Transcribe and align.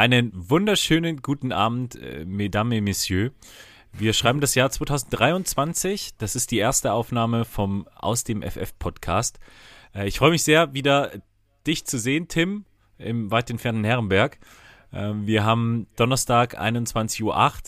Einen 0.00 0.32
wunderschönen 0.32 1.18
guten 1.18 1.52
Abend, 1.52 1.94
äh, 1.94 2.24
Mesdames 2.24 2.78
et 2.78 2.82
Messieurs. 2.82 3.32
Wir 3.92 4.14
schreiben 4.14 4.40
das 4.40 4.54
Jahr 4.54 4.70
2023. 4.70 6.12
Das 6.16 6.36
ist 6.36 6.52
die 6.52 6.56
erste 6.56 6.94
Aufnahme 6.94 7.44
vom 7.44 7.86
Aus 7.96 8.24
dem 8.24 8.40
FF 8.40 8.78
Podcast. 8.78 9.38
Äh, 9.94 10.08
ich 10.08 10.16
freue 10.16 10.30
mich 10.30 10.42
sehr, 10.42 10.72
wieder 10.72 11.10
dich 11.66 11.84
zu 11.84 11.98
sehen, 11.98 12.28
Tim, 12.28 12.64
im 12.96 13.30
weit 13.30 13.50
entfernten 13.50 13.84
Herrenberg. 13.84 14.38
Äh, 14.90 15.12
wir 15.16 15.44
haben 15.44 15.86
Donnerstag 15.96 16.58
21.08 16.58 17.22
Uhr. 17.22 17.62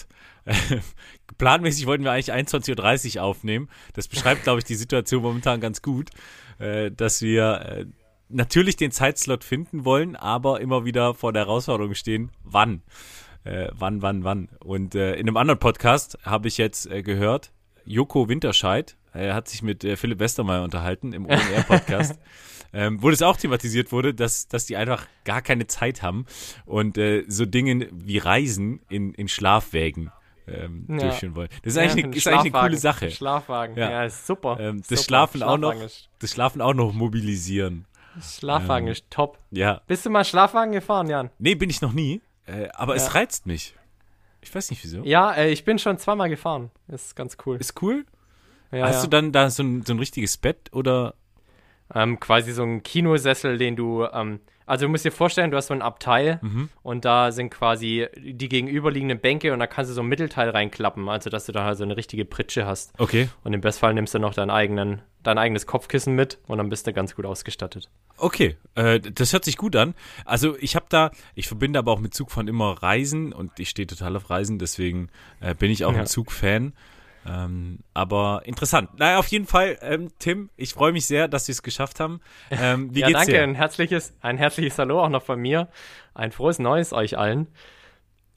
Planmäßig 1.37 1.85
wollten 1.85 2.05
wir 2.05 2.13
eigentlich 2.13 2.33
21.30 2.33 3.17
Uhr 3.19 3.25
aufnehmen. 3.25 3.69
Das 3.93 4.09
beschreibt, 4.09 4.45
glaube 4.45 4.61
ich, 4.61 4.65
die 4.65 4.77
Situation 4.77 5.21
momentan 5.21 5.61
ganz 5.61 5.83
gut, 5.83 6.09
äh, 6.59 6.91
dass 6.91 7.21
wir 7.21 7.93
natürlich 8.33 8.77
den 8.77 8.91
Zeitslot 8.91 9.45
finden 9.45 9.85
wollen, 9.85 10.17
aber 10.17 10.61
immer 10.61 10.85
wieder 10.85 11.15
vor 11.15 11.33
der 11.33 11.43
Herausforderung 11.43 11.95
stehen, 11.95 12.31
wann. 12.43 12.83
Äh, 13.45 13.69
wann, 13.73 14.03
wann, 14.03 14.25
wann. 14.25 14.49
Und 14.61 14.95
äh, 14.95 15.15
in 15.15 15.29
einem 15.29 15.37
anderen 15.37 15.59
Podcast 15.59 16.19
habe 16.23 16.49
ich 16.49 16.59
jetzt 16.59 16.91
äh, 16.91 17.03
gehört, 17.03 17.53
Joko 17.85 18.29
Winterscheid, 18.29 18.97
er 19.13 19.35
hat 19.35 19.49
sich 19.49 19.63
mit 19.63 19.85
äh, 19.85 19.97
Philipp 19.97 20.21
Westermeier 20.21 20.63
unterhalten 20.63 21.13
im 21.13 21.27
OMR-Podcast, 21.27 22.19
ähm, 22.73 23.03
wo 23.03 23.11
das 23.11 23.21
auch 23.23 23.37
thematisiert 23.37 23.93
wurde, 23.93 24.15
dass, 24.15 24.49
dass 24.49 24.67
die 24.67 24.77
einfach 24.77 25.07
gar 25.25 25.43
keine 25.43 25.67
Zeit 25.67 26.03
haben 26.03 26.27
und 26.65 26.97
äh, 26.99 27.25
so 27.29 27.45
Dinge 27.45 27.89
wie 27.93 28.19
Reisen 28.19 28.81
in, 28.89 29.13
in 29.13 29.29
Schlafwägen 29.29 30.13
ähm, 30.47 30.87
ja. 30.89 30.99
durchführen 30.99 31.37
wollen. 31.37 31.49
Das 31.63 31.75
ist, 31.75 31.77
ja, 31.77 31.83
eigentlich, 31.83 32.05
eine, 32.05 32.17
ist 32.17 32.27
eigentlich 32.27 32.55
eine 32.55 32.65
coole 32.65 32.79
Sache. 32.79 33.11
Schlafwagen, 33.11 33.77
ja, 33.77 33.91
ja 33.91 34.05
ist 34.05 34.27
super. 34.27 34.59
Ähm, 34.59 34.79
das 34.79 34.89
super. 34.89 35.03
Schlafen 35.03 35.43
auch 35.43 35.59
noch, 35.59 35.75
das 36.19 36.31
Schlafen 36.31 36.61
auch 36.61 36.75
noch 36.75 36.93
mobilisieren. 36.93 37.87
Schlafwagen 38.21 38.87
ähm, 38.89 38.93
ist 38.93 39.11
top. 39.11 39.39
Ja. 39.51 39.81
Bist 39.87 40.05
du 40.05 40.11
mal 40.11 40.25
Schlafwagen 40.25 40.73
gefahren, 40.73 41.09
Jan? 41.09 41.31
Nee, 41.39 41.55
bin 41.55 41.71
ich 41.71 41.81
noch 41.81 41.93
nie. 41.93 42.21
Äh, 42.47 42.69
aber 42.75 42.97
ja. 42.97 43.03
es 43.03 43.15
reizt 43.15 43.47
mich. 43.47 43.75
Ich 44.41 44.55
weiß 44.55 44.71
nicht 44.71 44.83
wieso. 44.83 45.03
Ja, 45.05 45.33
äh, 45.33 45.51
ich 45.51 45.65
bin 45.65 45.79
schon 45.79 45.99
zweimal 45.99 46.29
gefahren. 46.29 46.71
Ist 46.89 47.17
ganz 47.17 47.37
cool. 47.47 47.57
Ist 47.57 47.81
cool? 47.81 48.05
Ja, 48.73 48.87
Hast 48.87 48.97
ja. 48.97 49.03
du 49.03 49.09
dann 49.09 49.33
da 49.33 49.51
so 49.51 49.63
ein, 49.63 49.85
so 49.85 49.93
ein 49.93 49.99
richtiges 49.99 50.37
Bett 50.37 50.71
oder? 50.73 51.15
Ähm, 51.95 52.19
quasi 52.19 52.53
so 52.53 52.63
ein 52.63 52.83
Kinosessel, 52.83 53.59
den 53.59 53.77
du, 53.77 54.07
ähm, 54.13 54.41
also 54.65 54.87
du 54.87 54.91
musst 54.91 55.05
dir 55.05 55.13
vorstellen, 55.13 55.51
du 55.51 55.59
hast 55.59 55.67
so 55.67 55.75
ein 55.75 55.83
Abteil 55.83 56.39
mhm. 56.41 56.71
und 56.83 57.05
da 57.05 57.33
sind 57.33 57.51
quasi 57.51 58.07
die 58.17 58.49
gegenüberliegenden 58.49 59.21
Bänke 59.21 59.53
und 59.53 59.59
da 59.59 59.67
kannst 59.67 59.91
du 59.91 59.95
so 59.95 60.01
ein 60.01 60.07
Mittelteil 60.07 60.49
reinklappen, 60.49 61.09
also 61.09 61.29
dass 61.29 61.45
du 61.45 61.53
da 61.53 61.65
halt 61.65 61.77
so 61.77 61.85
eine 61.85 61.97
richtige 61.97 62.25
Pritsche 62.25 62.65
hast. 62.65 62.99
Okay. 62.99 63.29
Und 63.45 63.53
im 63.53 63.61
Bestfall 63.61 63.93
nimmst 63.93 64.15
du 64.15 64.19
noch 64.19 64.33
deinen 64.33 64.51
eigenen, 64.51 65.03
dein 65.23 65.39
eigenes 65.39 65.67
Kopfkissen 65.67 66.15
mit 66.15 66.39
und 66.47 66.59
dann 66.59 66.69
bist 66.69 66.87
du 66.87 66.93
ganz 66.93 67.15
gut 67.15 67.27
ausgestattet. 67.27 67.91
Okay, 68.17 68.57
äh, 68.75 69.01
das 69.01 69.33
hört 69.33 69.45
sich 69.45 69.57
gut 69.57 69.77
an. 69.77 69.95
Also 70.25 70.57
ich 70.59 70.77
habe 70.77 70.87
da, 70.89 71.11
ich 71.35 71.49
verbinde 71.49 71.79
aber 71.79 71.93
auch 71.93 72.01
mit 72.01 72.15
Zugfahren 72.15 72.49
immer 72.49 72.83
Reisen 72.83 73.33
und 73.33 73.59
ich 73.59 73.69
stehe 73.69 73.87
total 73.87 74.17
auf 74.17 74.31
Reisen, 74.31 74.59
deswegen 74.59 75.09
äh, 75.41 75.55
bin 75.55 75.71
ich 75.71 75.85
auch 75.85 75.93
ja. 75.93 76.01
ein 76.01 76.07
Zugfan. 76.07 76.73
Ähm, 77.25 77.79
aber 77.95 78.43
interessant. 78.45 78.99
Naja, 78.99 79.19
auf 79.19 79.29
jeden 79.29 79.47
Fall, 79.47 79.79
ähm, 79.81 80.11
Tim, 80.19 80.51
ich 80.57 80.75
freue 80.75 80.93
mich 80.93 81.07
sehr, 81.07 81.29
dass 81.29 81.47
wir 81.47 81.53
es 81.53 81.63
geschafft 81.63 82.01
haben. 82.01 82.21
Ähm, 82.51 82.95
wie 82.95 83.01
ja, 83.01 83.07
geht's 83.09 83.21
danke. 83.21 83.33
dir? 83.33 83.43
Ein 83.43 83.55
herzliches, 83.55 84.17
ein 84.21 84.39
herzliches 84.39 84.79
Hallo 84.79 85.03
auch 85.03 85.09
noch 85.09 85.23
von 85.23 85.39
mir. 85.39 85.69
Ein 86.15 86.33
frohes 86.33 86.59
Neues 86.59 86.93
euch 86.93 87.17
allen. 87.17 87.47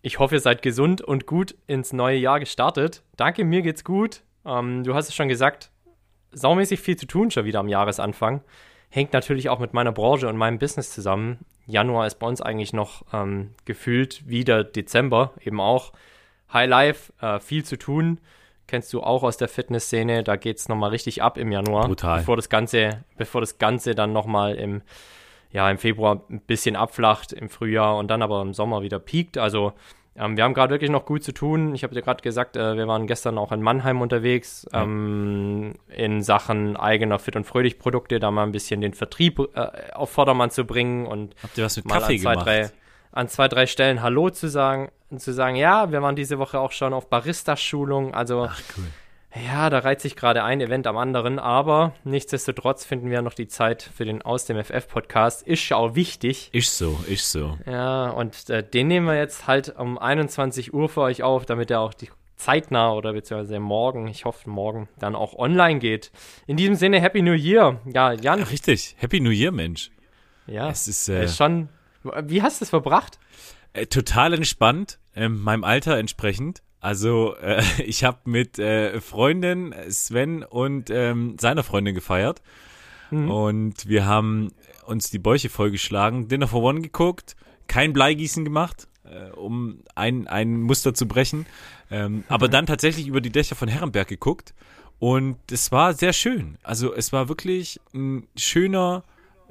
Ich 0.01 0.19
hoffe, 0.19 0.35
ihr 0.35 0.41
seid 0.41 0.61
gesund 0.61 1.01
und 1.01 1.25
gut 1.25 1.55
ins 1.65 1.91
neue 1.91 2.17
Jahr 2.17 2.39
gestartet. 2.39 3.01
Danke, 3.17 3.43
mir 3.43 3.63
geht's 3.63 3.83
gut. 3.83 4.21
Ähm, 4.45 4.83
du 4.83 4.93
hast 4.93 5.09
es 5.09 5.15
schon 5.15 5.29
gesagt, 5.29 5.71
saumäßig 6.35 6.79
viel 6.79 6.97
zu 6.97 7.07
tun 7.07 7.31
schon 7.31 7.45
wieder 7.45 7.59
am 7.59 7.67
Jahresanfang. 7.67 8.41
Hängt 8.89 9.13
natürlich 9.13 9.49
auch 9.49 9.59
mit 9.59 9.73
meiner 9.73 9.91
Branche 9.91 10.27
und 10.27 10.37
meinem 10.37 10.59
Business 10.59 10.91
zusammen. 10.91 11.39
Januar 11.65 12.05
ist 12.05 12.19
bei 12.19 12.27
uns 12.27 12.41
eigentlich 12.41 12.73
noch 12.73 13.03
ähm, 13.11 13.51
gefühlt 13.65 14.27
wieder 14.27 14.63
Dezember, 14.63 15.33
eben 15.41 15.59
auch 15.59 15.91
High 16.53 16.69
Life, 16.69 17.11
äh, 17.21 17.39
viel 17.39 17.65
zu 17.65 17.77
tun 17.77 18.19
kennst 18.67 18.93
du 18.93 19.01
auch 19.01 19.23
aus 19.23 19.37
der 19.37 19.47
Fitnessszene. 19.47 20.23
Da 20.23 20.35
geht 20.35 20.57
es 20.57 20.69
nochmal 20.69 20.89
richtig 20.89 21.21
ab 21.21 21.37
im 21.37 21.51
Januar. 21.51 21.87
Brutal. 21.87 22.19
Bevor 22.19 22.35
das 22.35 22.49
Ganze, 22.49 23.03
bevor 23.17 23.41
das 23.41 23.57
Ganze 23.57 23.95
dann 23.95 24.13
nochmal 24.13 24.55
im, 24.55 24.81
ja, 25.51 25.69
im 25.69 25.77
Februar 25.77 26.21
ein 26.29 26.41
bisschen 26.41 26.75
abflacht, 26.75 27.33
im 27.33 27.49
Frühjahr 27.49 27.97
und 27.97 28.07
dann 28.09 28.21
aber 28.21 28.41
im 28.41 28.53
Sommer 28.53 28.81
wieder 28.81 28.99
piekt. 28.99 29.37
Also 29.37 29.73
ähm, 30.17 30.37
wir 30.37 30.43
haben 30.45 30.53
gerade 30.53 30.73
wirklich 30.73 30.89
noch 30.89 31.05
gut 31.05 31.23
zu 31.23 31.33
tun. 31.33 31.75
Ich 31.75 31.83
habe 31.83 31.93
dir 31.93 32.01
gerade 32.01 32.21
gesagt, 32.21 32.55
äh, 32.55 32.77
wir 32.77 32.87
waren 32.87 33.05
gestern 33.05 33.37
auch 33.37 33.51
in 33.51 33.61
Mannheim 33.61 34.01
unterwegs 34.01 34.65
ähm, 34.71 35.73
in 35.89 36.21
Sachen 36.21 36.77
eigener 36.77 37.19
Fit- 37.19 37.35
und 37.35 37.45
Fröhlich-Produkte, 37.45 38.19
da 38.19 38.31
mal 38.31 38.43
ein 38.43 38.53
bisschen 38.53 38.79
den 38.81 38.93
Vertrieb 38.93 39.39
äh, 39.39 39.91
auf 39.93 40.11
Vordermann 40.11 40.51
zu 40.51 40.65
bringen 40.65 41.05
und 41.05 41.35
Habt 41.43 41.57
ihr 41.57 41.65
was 41.65 41.75
mit 41.75 41.87
Kaffee 41.87 42.17
zwei, 42.17 42.31
gemacht? 42.31 42.47
Drei, 42.47 42.71
an 43.11 43.27
zwei, 43.27 43.47
drei 43.47 43.67
Stellen 43.67 44.01
Hallo 44.01 44.29
zu 44.29 44.47
sagen 44.47 44.89
und 45.09 45.19
zu 45.19 45.33
sagen, 45.33 45.55
ja, 45.57 45.91
wir 45.91 46.01
waren 46.01 46.15
diese 46.15 46.39
Woche 46.39 46.59
auch 46.59 46.71
schon 46.71 46.93
auf 46.93 47.09
Barista-Schulung. 47.09 48.13
Also, 48.13 48.47
Ach, 48.49 48.61
cool. 48.77 48.85
Ja, 49.43 49.69
da 49.69 49.79
reizt 49.79 50.03
sich 50.03 50.15
gerade 50.15 50.43
ein 50.43 50.61
Event 50.61 50.87
am 50.87 50.97
anderen, 50.97 51.39
aber 51.39 51.93
nichtsdestotrotz 52.03 52.85
finden 52.85 53.09
wir 53.09 53.21
noch 53.21 53.33
die 53.33 53.47
Zeit 53.47 53.89
für 53.95 54.05
den 54.05 54.21
Aus 54.21 54.45
dem 54.45 54.61
FF-Podcast. 54.63 55.45
Ist 55.47 55.67
ja 55.69 55.77
auch 55.77 55.95
wichtig. 55.95 56.49
Ist 56.51 56.77
so, 56.77 56.99
ist 57.07 57.31
so. 57.31 57.57
Ja, 57.65 58.09
und 58.09 58.49
äh, 58.49 58.63
den 58.63 58.87
nehmen 58.87 59.07
wir 59.07 59.17
jetzt 59.17 59.47
halt 59.47 59.75
um 59.77 59.97
21 59.97 60.73
Uhr 60.73 60.89
für 60.89 61.01
euch 61.01 61.23
auf, 61.23 61.45
damit 61.45 61.71
er 61.71 61.81
auch 61.81 61.93
die 61.93 62.09
zeitnah 62.37 62.93
oder 62.93 63.13
beziehungsweise 63.13 63.59
morgen, 63.59 64.07
ich 64.07 64.25
hoffe 64.25 64.49
morgen, 64.49 64.89
dann 64.99 65.15
auch 65.15 65.33
online 65.33 65.79
geht. 65.79 66.11
In 66.47 66.57
diesem 66.57 66.75
Sinne, 66.75 67.01
Happy 67.01 67.21
New 67.21 67.33
Year. 67.33 67.79
Ja, 67.85 68.11
Jan. 68.13 68.39
Ja, 68.39 68.45
richtig, 68.45 68.95
Happy 68.99 69.19
New 69.19 69.31
Year, 69.31 69.51
Mensch. 69.51 69.91
Ja, 70.47 70.69
es 70.69 70.87
ist, 70.87 71.09
äh, 71.09 71.25
ist 71.25 71.37
schon 71.37 71.69
wie 72.23 72.41
hast 72.41 72.61
du 72.61 72.65
es 72.65 72.69
verbracht? 72.69 73.19
Äh, 73.73 73.87
total 73.87 74.33
entspannt, 74.33 74.99
äh, 75.15 75.27
meinem 75.27 75.63
Alter 75.63 75.97
entsprechend. 75.97 76.61
Also 76.85 77.35
äh, 77.37 77.63
ich 77.83 78.03
habe 78.03 78.19
mit 78.25 78.59
äh, 78.59 79.01
Freundin 79.01 79.73
Sven 79.89 80.43
und 80.43 80.91
ähm, 80.91 81.35
seiner 81.39 81.63
Freundin 81.63 81.95
gefeiert 81.95 82.43
mhm. 83.09 83.31
und 83.31 83.87
wir 83.87 84.05
haben 84.05 84.51
uns 84.85 85.09
die 85.09 85.17
Bäuche 85.17 85.49
vollgeschlagen, 85.49 86.27
Dinner 86.27 86.47
for 86.47 86.61
One 86.61 86.81
geguckt, 86.81 87.35
kein 87.65 87.91
Bleigießen 87.91 88.45
gemacht, 88.45 88.87
äh, 89.03 89.31
um 89.31 89.79
ein, 89.95 90.27
ein 90.27 90.61
Muster 90.61 90.93
zu 90.93 91.07
brechen, 91.07 91.47
ähm, 91.89 92.17
mhm. 92.17 92.23
aber 92.27 92.49
dann 92.49 92.67
tatsächlich 92.67 93.07
über 93.07 93.19
die 93.19 93.31
Dächer 93.31 93.55
von 93.55 93.67
Herrenberg 93.67 94.07
geguckt 94.07 94.53
und 94.99 95.37
es 95.51 95.71
war 95.71 95.95
sehr 95.95 96.13
schön. 96.13 96.59
Also 96.61 96.93
es 96.93 97.11
war 97.11 97.29
wirklich 97.29 97.81
ein 97.95 98.27
schöner 98.37 99.03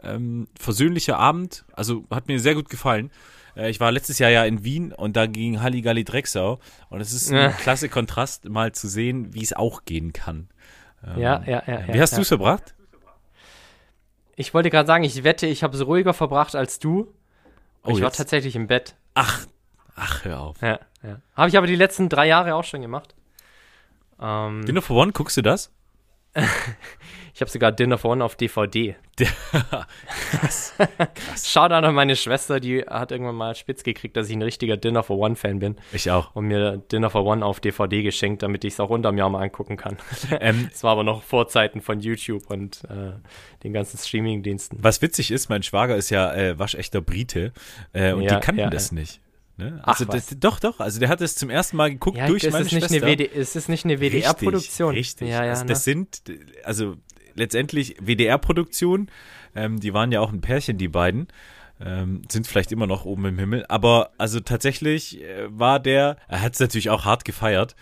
ähm, 0.04 0.46
versöhnlicher 0.56 1.18
Abend. 1.18 1.64
Also 1.72 2.04
hat 2.10 2.28
mir 2.28 2.38
sehr 2.38 2.54
gut 2.54 2.68
gefallen. 2.68 3.10
Äh, 3.56 3.70
ich 3.70 3.80
war 3.80 3.92
letztes 3.92 4.18
Jahr 4.18 4.30
ja 4.30 4.44
in 4.44 4.64
Wien 4.64 4.92
und 4.92 5.16
da 5.16 5.26
ging 5.26 5.60
Halligalli 5.60 6.04
Drecksau. 6.04 6.58
Und 6.90 7.00
es 7.00 7.12
ist 7.12 7.30
ein 7.30 7.36
ja. 7.36 7.48
klasse 7.50 7.88
Kontrast, 7.88 8.48
mal 8.48 8.72
zu 8.72 8.88
sehen, 8.88 9.34
wie 9.34 9.42
es 9.42 9.52
auch 9.52 9.84
gehen 9.84 10.12
kann. 10.12 10.48
Ähm, 11.06 11.20
ja, 11.20 11.42
ja, 11.46 11.62
ja. 11.66 11.94
Wie 11.94 12.00
hast 12.00 12.12
ja. 12.12 12.16
du 12.16 12.22
es 12.22 12.28
verbracht? 12.28 12.74
Ich 14.36 14.52
wollte 14.52 14.70
gerade 14.70 14.86
sagen, 14.86 15.04
ich 15.04 15.22
wette, 15.22 15.46
ich 15.46 15.62
habe 15.62 15.76
es 15.76 15.86
ruhiger 15.86 16.12
verbracht 16.12 16.56
als 16.56 16.78
du. 16.78 17.14
Oh, 17.82 17.90
ich 17.90 17.96
jetzt? 17.96 18.02
war 18.02 18.12
tatsächlich 18.12 18.56
im 18.56 18.66
Bett. 18.66 18.96
Ach, 19.14 19.46
Ach, 19.96 20.24
hör 20.24 20.40
auf. 20.40 20.60
Ja, 20.60 20.80
ja. 21.02 21.20
Habe 21.36 21.48
ich 21.48 21.56
aber 21.56 21.66
die 21.66 21.76
letzten 21.76 22.08
drei 22.08 22.26
Jahre 22.26 22.54
auch 22.54 22.64
schon 22.64 22.80
gemacht. 22.80 23.14
Ähm, 24.20 24.64
Dinner 24.66 24.82
for 24.82 24.96
One, 24.96 25.12
guckst 25.12 25.36
du 25.36 25.42
das? 25.42 25.70
ich 27.34 27.40
habe 27.40 27.50
sogar 27.50 27.72
Dinner 27.72 27.98
for 27.98 28.12
One 28.12 28.24
auf 28.24 28.36
DVD. 28.36 28.96
Krass. 30.30 30.74
Shoutout 31.44 31.74
an 31.86 31.94
meine 31.94 32.16
Schwester, 32.16 32.60
die 32.60 32.82
hat 32.82 33.12
irgendwann 33.12 33.34
mal 33.34 33.54
spitz 33.54 33.82
gekriegt, 33.82 34.16
dass 34.16 34.28
ich 34.28 34.36
ein 34.36 34.42
richtiger 34.42 34.76
Dinner 34.76 35.02
for 35.02 35.18
One-Fan 35.18 35.58
bin. 35.58 35.76
Ich 35.92 36.10
auch. 36.10 36.34
Und 36.34 36.46
mir 36.46 36.78
Dinner 36.78 37.10
for 37.10 37.24
One 37.24 37.44
auf 37.44 37.60
DVD 37.60 38.02
geschenkt, 38.02 38.42
damit 38.42 38.64
ich 38.64 38.74
es 38.74 38.80
auch 38.80 38.90
unterm 38.90 39.18
Jahr 39.18 39.30
mal 39.30 39.42
angucken 39.42 39.76
kann. 39.76 39.96
Ähm, 40.40 40.68
Es 40.72 40.82
war 40.82 40.92
aber 40.92 41.04
noch 41.04 41.22
Vorzeiten 41.22 41.80
von 41.80 42.00
YouTube 42.00 42.50
und 42.50 42.82
äh, 42.84 43.12
den 43.62 43.72
ganzen 43.72 43.98
Streaming-Diensten. 43.98 44.78
was 44.80 45.00
witzig 45.02 45.30
ist, 45.30 45.48
mein 45.48 45.62
Schwager 45.62 45.96
ist 45.96 46.10
ja 46.10 46.32
äh, 46.34 46.58
waschechter 46.58 47.00
Brite 47.00 47.52
äh, 47.92 48.12
und 48.12 48.22
Ja, 48.22 48.34
die 48.36 48.40
kannten 48.44 48.60
ja, 48.60 48.70
das 48.70 48.90
nicht. 48.90 49.20
Ne? 49.56 49.80
Ach, 49.82 49.88
Also 49.88 50.08
was. 50.08 50.26
das, 50.26 50.36
doch, 50.40 50.58
doch. 50.58 50.80
Also 50.80 50.98
der 50.98 51.08
hat 51.08 51.20
es 51.20 51.36
zum 51.36 51.48
ersten 51.50 51.76
Mal 51.76 51.90
geguckt 51.90 52.16
Ja, 52.18 52.26
durch 52.26 52.42
meine 52.50 52.64
ist, 52.64 52.72
nicht 52.72 52.88
Schwester. 52.88 53.06
eine 53.06 53.18
WD, 53.18 53.30
es 53.36 53.54
ist 53.54 53.68
nicht 53.68 53.84
eine 53.84 54.00
WDR-Produktion. 54.00 54.90
Richtig, 54.94 55.22
richtig. 55.22 55.28
Ja, 55.28 55.44
ja, 55.44 55.50
also 55.50 55.62
ne? 55.64 55.68
das 55.68 55.84
sind, 55.84 56.22
also 56.64 56.96
letztendlich 57.34 57.96
WDR-Produktion, 58.00 59.08
ähm, 59.54 59.80
die 59.80 59.94
waren 59.94 60.12
ja 60.12 60.20
auch 60.20 60.32
ein 60.32 60.40
Pärchen, 60.40 60.78
die 60.78 60.88
beiden, 60.88 61.28
ähm, 61.80 62.22
sind 62.30 62.46
vielleicht 62.46 62.72
immer 62.72 62.86
noch 62.86 63.04
oben 63.04 63.24
im 63.26 63.38
Himmel, 63.38 63.64
aber 63.68 64.10
also 64.18 64.40
tatsächlich 64.40 65.22
äh, 65.22 65.46
war 65.48 65.80
der, 65.80 66.16
er 66.28 66.42
hat 66.42 66.54
es 66.54 66.60
natürlich 66.60 66.90
auch 66.90 67.04
hart 67.04 67.24
gefeiert. 67.24 67.76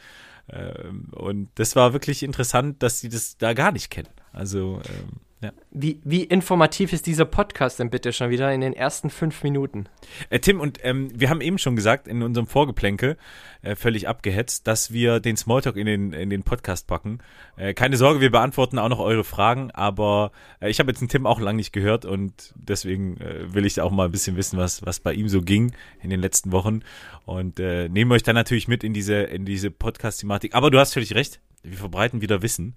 Ähm, 0.50 1.08
und 1.12 1.50
das 1.54 1.76
war 1.76 1.92
wirklich 1.92 2.22
interessant, 2.22 2.82
dass 2.82 3.00
sie 3.00 3.08
das 3.08 3.36
da 3.38 3.52
gar 3.52 3.72
nicht 3.72 3.90
kennen. 3.90 4.08
Also, 4.32 4.80
ähm, 4.88 5.20
ja. 5.42 5.52
Wie, 5.72 6.00
wie 6.04 6.22
informativ 6.22 6.92
ist 6.92 7.06
dieser 7.06 7.24
Podcast 7.24 7.80
denn 7.80 7.90
bitte 7.90 8.12
schon 8.12 8.30
wieder 8.30 8.52
in 8.52 8.60
den 8.60 8.72
ersten 8.72 9.10
fünf 9.10 9.42
Minuten? 9.42 9.86
Äh, 10.30 10.38
Tim, 10.38 10.60
und 10.60 10.78
ähm, 10.84 11.10
wir 11.14 11.30
haben 11.30 11.40
eben 11.40 11.58
schon 11.58 11.74
gesagt, 11.74 12.06
in 12.06 12.22
unserem 12.22 12.46
Vorgeplänkel, 12.46 13.16
äh, 13.62 13.74
völlig 13.74 14.06
abgehetzt, 14.06 14.68
dass 14.68 14.92
wir 14.92 15.18
den 15.18 15.36
Smalltalk 15.36 15.76
in 15.76 15.86
den, 15.86 16.12
in 16.12 16.30
den 16.30 16.44
Podcast 16.44 16.86
packen. 16.86 17.18
Äh, 17.56 17.74
keine 17.74 17.96
Sorge, 17.96 18.20
wir 18.20 18.30
beantworten 18.30 18.78
auch 18.78 18.88
noch 18.88 19.00
eure 19.00 19.24
Fragen, 19.24 19.72
aber 19.72 20.30
äh, 20.60 20.70
ich 20.70 20.78
habe 20.78 20.92
jetzt 20.92 21.00
den 21.00 21.08
Tim 21.08 21.26
auch 21.26 21.40
lang 21.40 21.56
nicht 21.56 21.72
gehört 21.72 22.04
und 22.04 22.54
deswegen 22.54 23.16
äh, 23.16 23.52
will 23.52 23.66
ich 23.66 23.80
auch 23.80 23.90
mal 23.90 24.04
ein 24.04 24.12
bisschen 24.12 24.36
wissen, 24.36 24.58
was, 24.58 24.86
was 24.86 25.00
bei 25.00 25.12
ihm 25.12 25.28
so 25.28 25.42
ging 25.42 25.72
in 26.02 26.10
den 26.10 26.20
letzten 26.20 26.52
Wochen 26.52 26.82
und 27.24 27.58
äh, 27.58 27.88
nehmen 27.88 28.12
euch 28.12 28.22
dann 28.22 28.36
natürlich 28.36 28.68
mit 28.68 28.84
in 28.84 28.94
diese, 28.94 29.14
in 29.14 29.44
diese 29.44 29.72
Podcast-Thematik. 29.72 30.54
Aber 30.54 30.70
du 30.70 30.78
hast 30.78 30.92
völlig 30.92 31.16
recht, 31.16 31.40
wir 31.64 31.78
verbreiten 31.78 32.20
wieder 32.20 32.42
Wissen. 32.42 32.76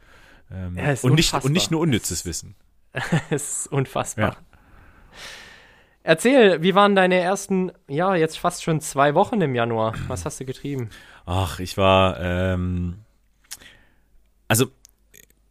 Ähm, 0.51 0.77
Ja, 0.77 0.95
und, 1.01 1.15
nicht, 1.15 1.33
und 1.33 1.51
nicht 1.51 1.71
nur 1.71 1.81
unnützes 1.81 2.25
Wissen. 2.25 2.56
Es 3.30 3.65
ist 3.65 3.68
unfassbar. 3.68 4.33
Ja. 4.33 4.38
Erzähl, 6.03 6.62
wie 6.62 6.75
waren 6.75 6.95
deine 6.95 7.15
ersten, 7.15 7.71
ja, 7.88 8.15
jetzt 8.15 8.38
fast 8.38 8.63
schon 8.63 8.80
zwei 8.80 9.15
Wochen 9.15 9.42
im 9.42 9.56
Januar? 9.56 9.95
Was 10.07 10.24
hast 10.24 10.39
du 10.39 10.45
getrieben? 10.45 10.89
Ach, 11.25 11.59
ich 11.59 11.77
war, 11.77 12.19
ähm, 12.19 13.00
also, 14.47 14.68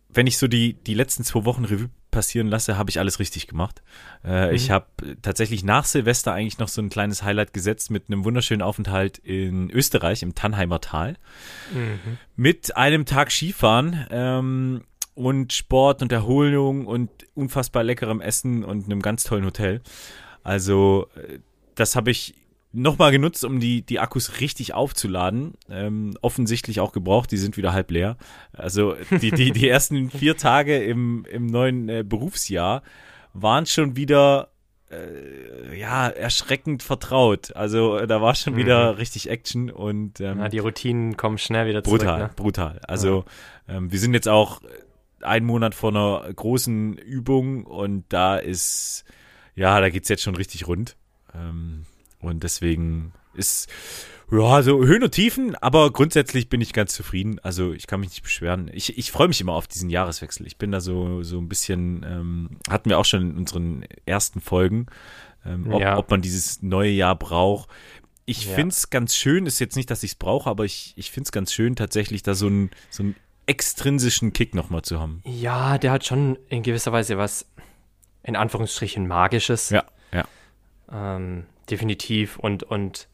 wenn 0.08 0.28
ich 0.28 0.38
so 0.38 0.46
die, 0.46 0.74
die 0.74 0.94
letzten 0.94 1.24
zwei 1.24 1.44
Wochen 1.44 1.64
Revue 1.64 1.90
passieren 2.14 2.46
lasse, 2.46 2.78
habe 2.78 2.88
ich 2.90 2.98
alles 2.98 3.18
richtig 3.18 3.46
gemacht. 3.48 3.82
Äh, 4.24 4.54
Ich 4.54 4.70
habe 4.70 4.86
tatsächlich 5.20 5.64
nach 5.64 5.84
Silvester 5.84 6.32
eigentlich 6.32 6.58
noch 6.58 6.68
so 6.68 6.80
ein 6.80 6.88
kleines 6.88 7.22
Highlight 7.22 7.52
gesetzt 7.52 7.90
mit 7.90 8.04
einem 8.08 8.24
wunderschönen 8.24 8.62
Aufenthalt 8.62 9.18
in 9.18 9.68
Österreich, 9.70 10.22
im 10.22 10.34
Tannheimer 10.34 10.80
Tal. 10.80 11.16
Mit 12.36 12.76
einem 12.76 13.04
Tag 13.04 13.30
Skifahren 13.32 14.06
ähm, 14.10 14.84
und 15.14 15.52
Sport 15.52 16.02
und 16.02 16.12
Erholung 16.12 16.86
und 16.86 17.10
unfassbar 17.34 17.82
leckerem 17.84 18.20
Essen 18.20 18.64
und 18.64 18.86
einem 18.86 19.02
ganz 19.02 19.24
tollen 19.24 19.44
Hotel. 19.44 19.82
Also, 20.42 21.08
äh, 21.16 21.40
das 21.74 21.96
habe 21.96 22.10
ich 22.10 22.34
nochmal 22.74 23.12
genutzt, 23.12 23.44
um 23.44 23.60
die, 23.60 23.82
die 23.82 24.00
Akkus 24.00 24.40
richtig 24.40 24.74
aufzuladen. 24.74 25.54
Ähm, 25.70 26.16
offensichtlich 26.22 26.80
auch 26.80 26.92
gebraucht, 26.92 27.30
die 27.30 27.36
sind 27.36 27.56
wieder 27.56 27.72
halb 27.72 27.90
leer. 27.90 28.16
Also 28.52 28.94
die, 29.20 29.30
die, 29.30 29.52
die 29.52 29.68
ersten 29.68 30.10
vier 30.10 30.36
Tage 30.36 30.82
im, 30.82 31.24
im 31.30 31.46
neuen 31.46 31.88
äh, 31.88 32.04
Berufsjahr 32.06 32.82
waren 33.32 33.66
schon 33.66 33.96
wieder 33.96 34.48
äh, 34.90 35.78
ja, 35.78 36.08
erschreckend 36.08 36.82
vertraut. 36.82 37.54
Also 37.56 37.96
äh, 37.96 38.06
da 38.06 38.20
war 38.20 38.34
schon 38.34 38.56
wieder 38.56 38.98
richtig 38.98 39.30
Action 39.30 39.70
und 39.70 40.20
ähm, 40.20 40.38
Ja, 40.40 40.48
die 40.48 40.58
Routinen 40.58 41.16
kommen 41.16 41.38
schnell 41.38 41.66
wieder 41.66 41.82
zurück. 41.82 42.00
brutal, 42.00 42.18
Ne? 42.18 42.30
brutal. 42.36 42.80
Also 42.86 43.24
ähm, 43.68 43.90
wir 43.90 43.98
sind 43.98 44.14
jetzt 44.14 44.28
auch 44.28 44.60
einen 45.22 45.46
Monat 45.46 45.74
vor 45.74 45.90
einer 45.90 46.30
großen 46.34 46.98
Übung 46.98 47.64
und 47.64 48.04
da 48.10 48.36
ist, 48.36 49.04
ja, 49.54 49.80
da 49.80 49.88
geht's 49.88 50.08
jetzt 50.10 50.22
schon 50.22 50.36
richtig 50.36 50.66
rund. 50.66 50.96
Ähm, 51.34 51.86
und 52.24 52.42
deswegen 52.42 53.12
ist, 53.34 53.68
ja, 54.30 54.62
so 54.62 54.84
Höhen 54.84 55.02
und 55.02 55.10
Tiefen, 55.12 55.54
aber 55.56 55.92
grundsätzlich 55.92 56.48
bin 56.48 56.60
ich 56.60 56.72
ganz 56.72 56.94
zufrieden. 56.94 57.38
Also 57.42 57.72
ich 57.72 57.86
kann 57.86 58.00
mich 58.00 58.10
nicht 58.10 58.22
beschweren. 58.22 58.70
Ich, 58.72 58.96
ich 58.96 59.10
freue 59.12 59.28
mich 59.28 59.40
immer 59.40 59.52
auf 59.52 59.66
diesen 59.68 59.90
Jahreswechsel. 59.90 60.46
Ich 60.46 60.56
bin 60.56 60.72
da 60.72 60.80
so, 60.80 61.22
so 61.22 61.38
ein 61.38 61.48
bisschen, 61.48 62.04
ähm, 62.08 62.50
hatten 62.68 62.88
wir 62.90 62.98
auch 62.98 63.04
schon 63.04 63.30
in 63.32 63.36
unseren 63.36 63.84
ersten 64.06 64.40
Folgen, 64.40 64.86
ähm, 65.44 65.72
ob, 65.72 65.80
Ja. 65.80 65.96
ob 65.98 66.10
man 66.10 66.22
dieses 66.22 66.62
neue 66.62 66.90
Jahr 66.90 67.16
braucht. 67.16 67.68
Ich 68.24 68.46
Ja. 68.46 68.54
find's 68.54 68.88
ganz 68.88 69.14
schön, 69.14 69.46
ist 69.46 69.58
jetzt 69.58 69.76
nicht, 69.76 69.90
dass 69.90 70.02
ich's 70.02 70.14
brauche, 70.14 70.48
aber 70.48 70.64
ich, 70.64 70.94
ich 70.96 71.10
find's 71.10 71.30
ganz 71.32 71.52
schön, 71.52 71.76
tatsächlich 71.76 72.22
da 72.22 72.34
so 72.34 72.46
einen, 72.46 72.70
so 72.90 73.02
einen 73.02 73.16
extrinsischen 73.46 74.32
Kick 74.32 74.54
nochmal 74.54 74.82
zu 74.82 74.98
haben. 75.00 75.20
Ja, 75.26 75.76
der 75.76 75.90
hat 75.92 76.06
schon 76.06 76.38
in 76.48 76.62
gewisser 76.62 76.92
Weise 76.92 77.18
was, 77.18 77.46
in 78.22 78.36
Anführungsstrichen, 78.36 79.06
Magisches. 79.06 79.68
Ja, 79.68 79.84
ja. 80.12 80.24
Ähm, 80.90 81.44
definitiv. 81.70 82.38
Und, 82.38 82.62
und 82.62 83.08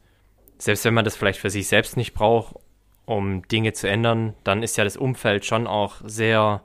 selbst 0.57 0.85
wenn 0.85 0.93
man 0.93 1.05
das 1.05 1.15
vielleicht 1.15 1.39
für 1.39 1.49
sich 1.49 1.67
selbst 1.67 1.97
nicht 1.97 2.13
braucht, 2.13 2.55
um 3.05 3.47
Dinge 3.47 3.73
zu 3.73 3.89
ändern, 3.89 4.35
dann 4.43 4.63
ist 4.63 4.77
ja 4.77 4.83
das 4.83 4.95
Umfeld 4.97 5.45
schon 5.45 5.67
auch 5.67 5.95
sehr 6.03 6.61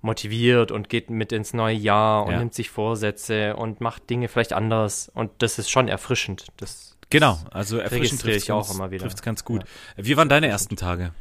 motiviert 0.00 0.70
und 0.72 0.88
geht 0.88 1.10
mit 1.10 1.32
ins 1.32 1.54
neue 1.54 1.76
Jahr 1.76 2.26
und 2.26 2.32
Ja. 2.32 2.38
nimmt 2.38 2.54
sich 2.54 2.70
Vorsätze 2.70 3.56
und 3.56 3.80
macht 3.80 4.10
Dinge 4.10 4.28
vielleicht 4.28 4.52
anders. 4.52 5.10
Und 5.14 5.30
das 5.38 5.58
ist 5.58 5.70
schon 5.70 5.88
erfrischend. 5.88 6.46
Das, 6.56 6.96
Genau, 7.10 7.38
also 7.50 7.76
erfrischend 7.76 8.22
trifft's 8.22 8.44
ich 8.44 8.52
auch 8.52 8.72
immer 8.74 8.90
wieder. 8.90 9.02
trifft's 9.02 9.20
ganz 9.20 9.44
gut. 9.44 9.64
Wie 9.96 10.16
waren 10.16 10.30
deine 10.30 10.46
ersten 10.48 10.76
Tage? 10.76 11.12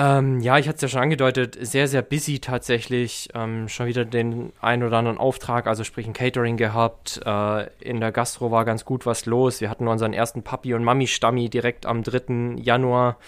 Ähm, 0.00 0.38
ja, 0.40 0.58
ich 0.58 0.68
hatte 0.68 0.76
es 0.76 0.82
ja 0.82 0.88
schon 0.88 1.00
angedeutet, 1.02 1.58
sehr, 1.60 1.88
sehr 1.88 2.02
busy 2.02 2.38
tatsächlich. 2.38 3.28
Ähm, 3.34 3.68
schon 3.68 3.86
wieder 3.86 4.04
den 4.04 4.52
ein 4.60 4.84
oder 4.84 4.96
anderen 4.98 5.18
Auftrag, 5.18 5.66
also 5.66 5.82
sprich 5.82 6.06
ein 6.06 6.12
Catering 6.12 6.56
gehabt. 6.56 7.20
Äh, 7.26 7.66
in 7.80 7.98
der 8.00 8.12
Gastro 8.12 8.52
war 8.52 8.64
ganz 8.64 8.84
gut 8.84 9.06
was 9.06 9.26
los. 9.26 9.60
Wir 9.60 9.68
hatten 9.68 9.88
unseren 9.88 10.12
ersten 10.12 10.44
Papi- 10.44 10.74
und 10.74 10.84
Mami-Stammi 10.84 11.50
direkt 11.50 11.84
am 11.84 12.04
3. 12.04 12.56
Januar. 12.62 13.18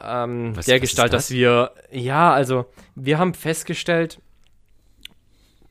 Ähm, 0.00 0.56
Was- 0.56 0.66
der 0.66 0.76
was 0.76 0.80
Gestalt, 0.82 1.12
das? 1.12 1.26
dass 1.26 1.30
wir, 1.32 1.72
ja, 1.90 2.32
also 2.32 2.66
wir 2.94 3.18
haben 3.18 3.34
festgestellt, 3.34 4.20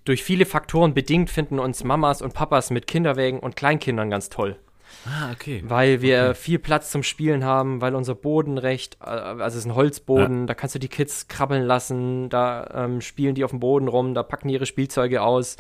durch 0.04 0.22
viele 0.24 0.46
Faktoren 0.46 0.94
bedingt 0.94 1.30
finden 1.30 1.60
uns 1.60 1.84
Mamas 1.86 2.22
und 2.22 2.34
Papas 2.34 2.72
mit 2.72 2.88
Kinderwägen 2.88 3.40
und 3.40 3.56
Kleinkindern 3.56 4.10
ganz 4.10 4.30
toll 4.30 4.58
Ah, 5.06 5.32
okay. 5.32 5.64
weil 5.66 6.02
wir 6.02 6.36
viel 6.36 6.60
Platz 6.60 6.92
zum 6.92 7.04
Spielen 7.04 7.44
haben, 7.44 7.82
weil 7.82 7.96
unser 7.96 8.16
Boden 8.16 8.58
recht, 8.58 8.98
äh, 9.02 9.06
also 9.10 9.44
es 9.46 9.56
ist 9.56 9.66
ein 9.66 9.76
Holzboden, 9.76 10.48
da 10.48 10.54
kannst 10.54 10.76
du 10.76 10.80
die 10.80 10.88
Kids 10.90 11.28
krabbeln 11.28 11.64
lassen, 11.64 12.30
da 12.30 12.70
ähm, 12.86 13.02
spielen 13.02 13.36
die 13.36 13.44
auf 13.44 13.52
dem 13.52 13.60
Boden 13.60 13.88
rum, 13.88 14.14
da 14.14 14.24
packen 14.24 14.48
die 14.48 14.54
ihre 14.54 14.66
Spielzeuge 14.66 15.22
aus 15.22 15.58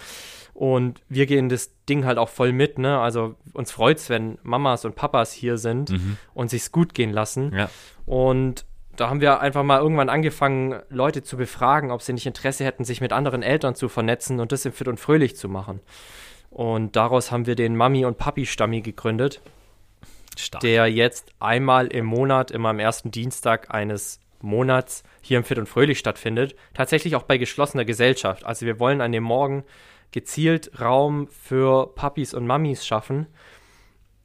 und 0.53 1.01
wir 1.09 1.25
gehen 1.25 1.49
das 1.49 1.71
Ding 1.89 2.05
halt 2.05 2.17
auch 2.17 2.29
voll 2.29 2.51
mit, 2.51 2.77
ne? 2.77 2.99
Also 2.99 3.35
uns 3.53 3.71
freut's, 3.71 4.09
wenn 4.09 4.37
Mamas 4.43 4.85
und 4.85 4.95
Papas 4.95 5.31
hier 5.31 5.57
sind 5.57 5.93
und 6.33 6.49
sich's 6.49 6.71
gut 6.71 6.93
gehen 6.93 7.11
lassen 7.11 7.53
Ja. 7.55 7.69
und 8.05 8.65
da 8.97 9.09
haben 9.09 9.21
wir 9.21 9.39
einfach 9.39 9.63
mal 9.63 9.79
irgendwann 9.79 10.09
angefangen, 10.09 10.75
Leute 10.89 11.23
zu 11.23 11.37
befragen, 11.37 11.91
ob 11.91 12.01
sie 12.01 12.11
nicht 12.13 12.25
Interesse 12.27 12.65
hätten, 12.65 12.83
sich 12.83 12.99
mit 12.99 13.13
anderen 13.13 13.41
Eltern 13.41 13.73
zu 13.73 13.87
vernetzen 13.87 14.39
und 14.41 14.51
das 14.51 14.65
im 14.65 14.73
Fit 14.73 14.89
und 14.89 14.99
Fröhlich 14.99 15.37
zu 15.37 15.47
machen. 15.47 15.79
Und 16.51 16.97
daraus 16.97 17.31
haben 17.31 17.47
wir 17.47 17.55
den 17.55 17.75
Mami- 17.75 18.05
und 18.05 18.17
Papi-Stammi 18.17 18.81
gegründet 18.81 19.41
Stark. 20.37 20.61
der 20.61 20.87
jetzt 20.87 21.31
einmal 21.39 21.87
im 21.87 22.05
Monat, 22.05 22.51
immer 22.51 22.69
am 22.69 22.79
ersten 22.79 23.09
Dienstag 23.09 23.73
eines 23.73 24.19
Monats 24.41 25.03
hier 25.21 25.37
im 25.37 25.45
Fit 25.45 25.57
und 25.57 25.69
Fröhlich 25.69 25.97
stattfindet. 25.97 26.55
Tatsächlich 26.73 27.15
auch 27.15 27.23
bei 27.23 27.37
geschlossener 27.37 27.85
Gesellschaft. 27.85 28.45
Also 28.45 28.65
wir 28.65 28.79
wollen 28.79 28.99
an 29.01 29.13
dem 29.13 29.23
Morgen 29.23 29.63
gezielt 30.11 30.79
Raum 30.81 31.29
für 31.29 31.87
Papis 31.95 32.33
und 32.33 32.45
Mamis 32.45 32.85
schaffen. 32.85 33.27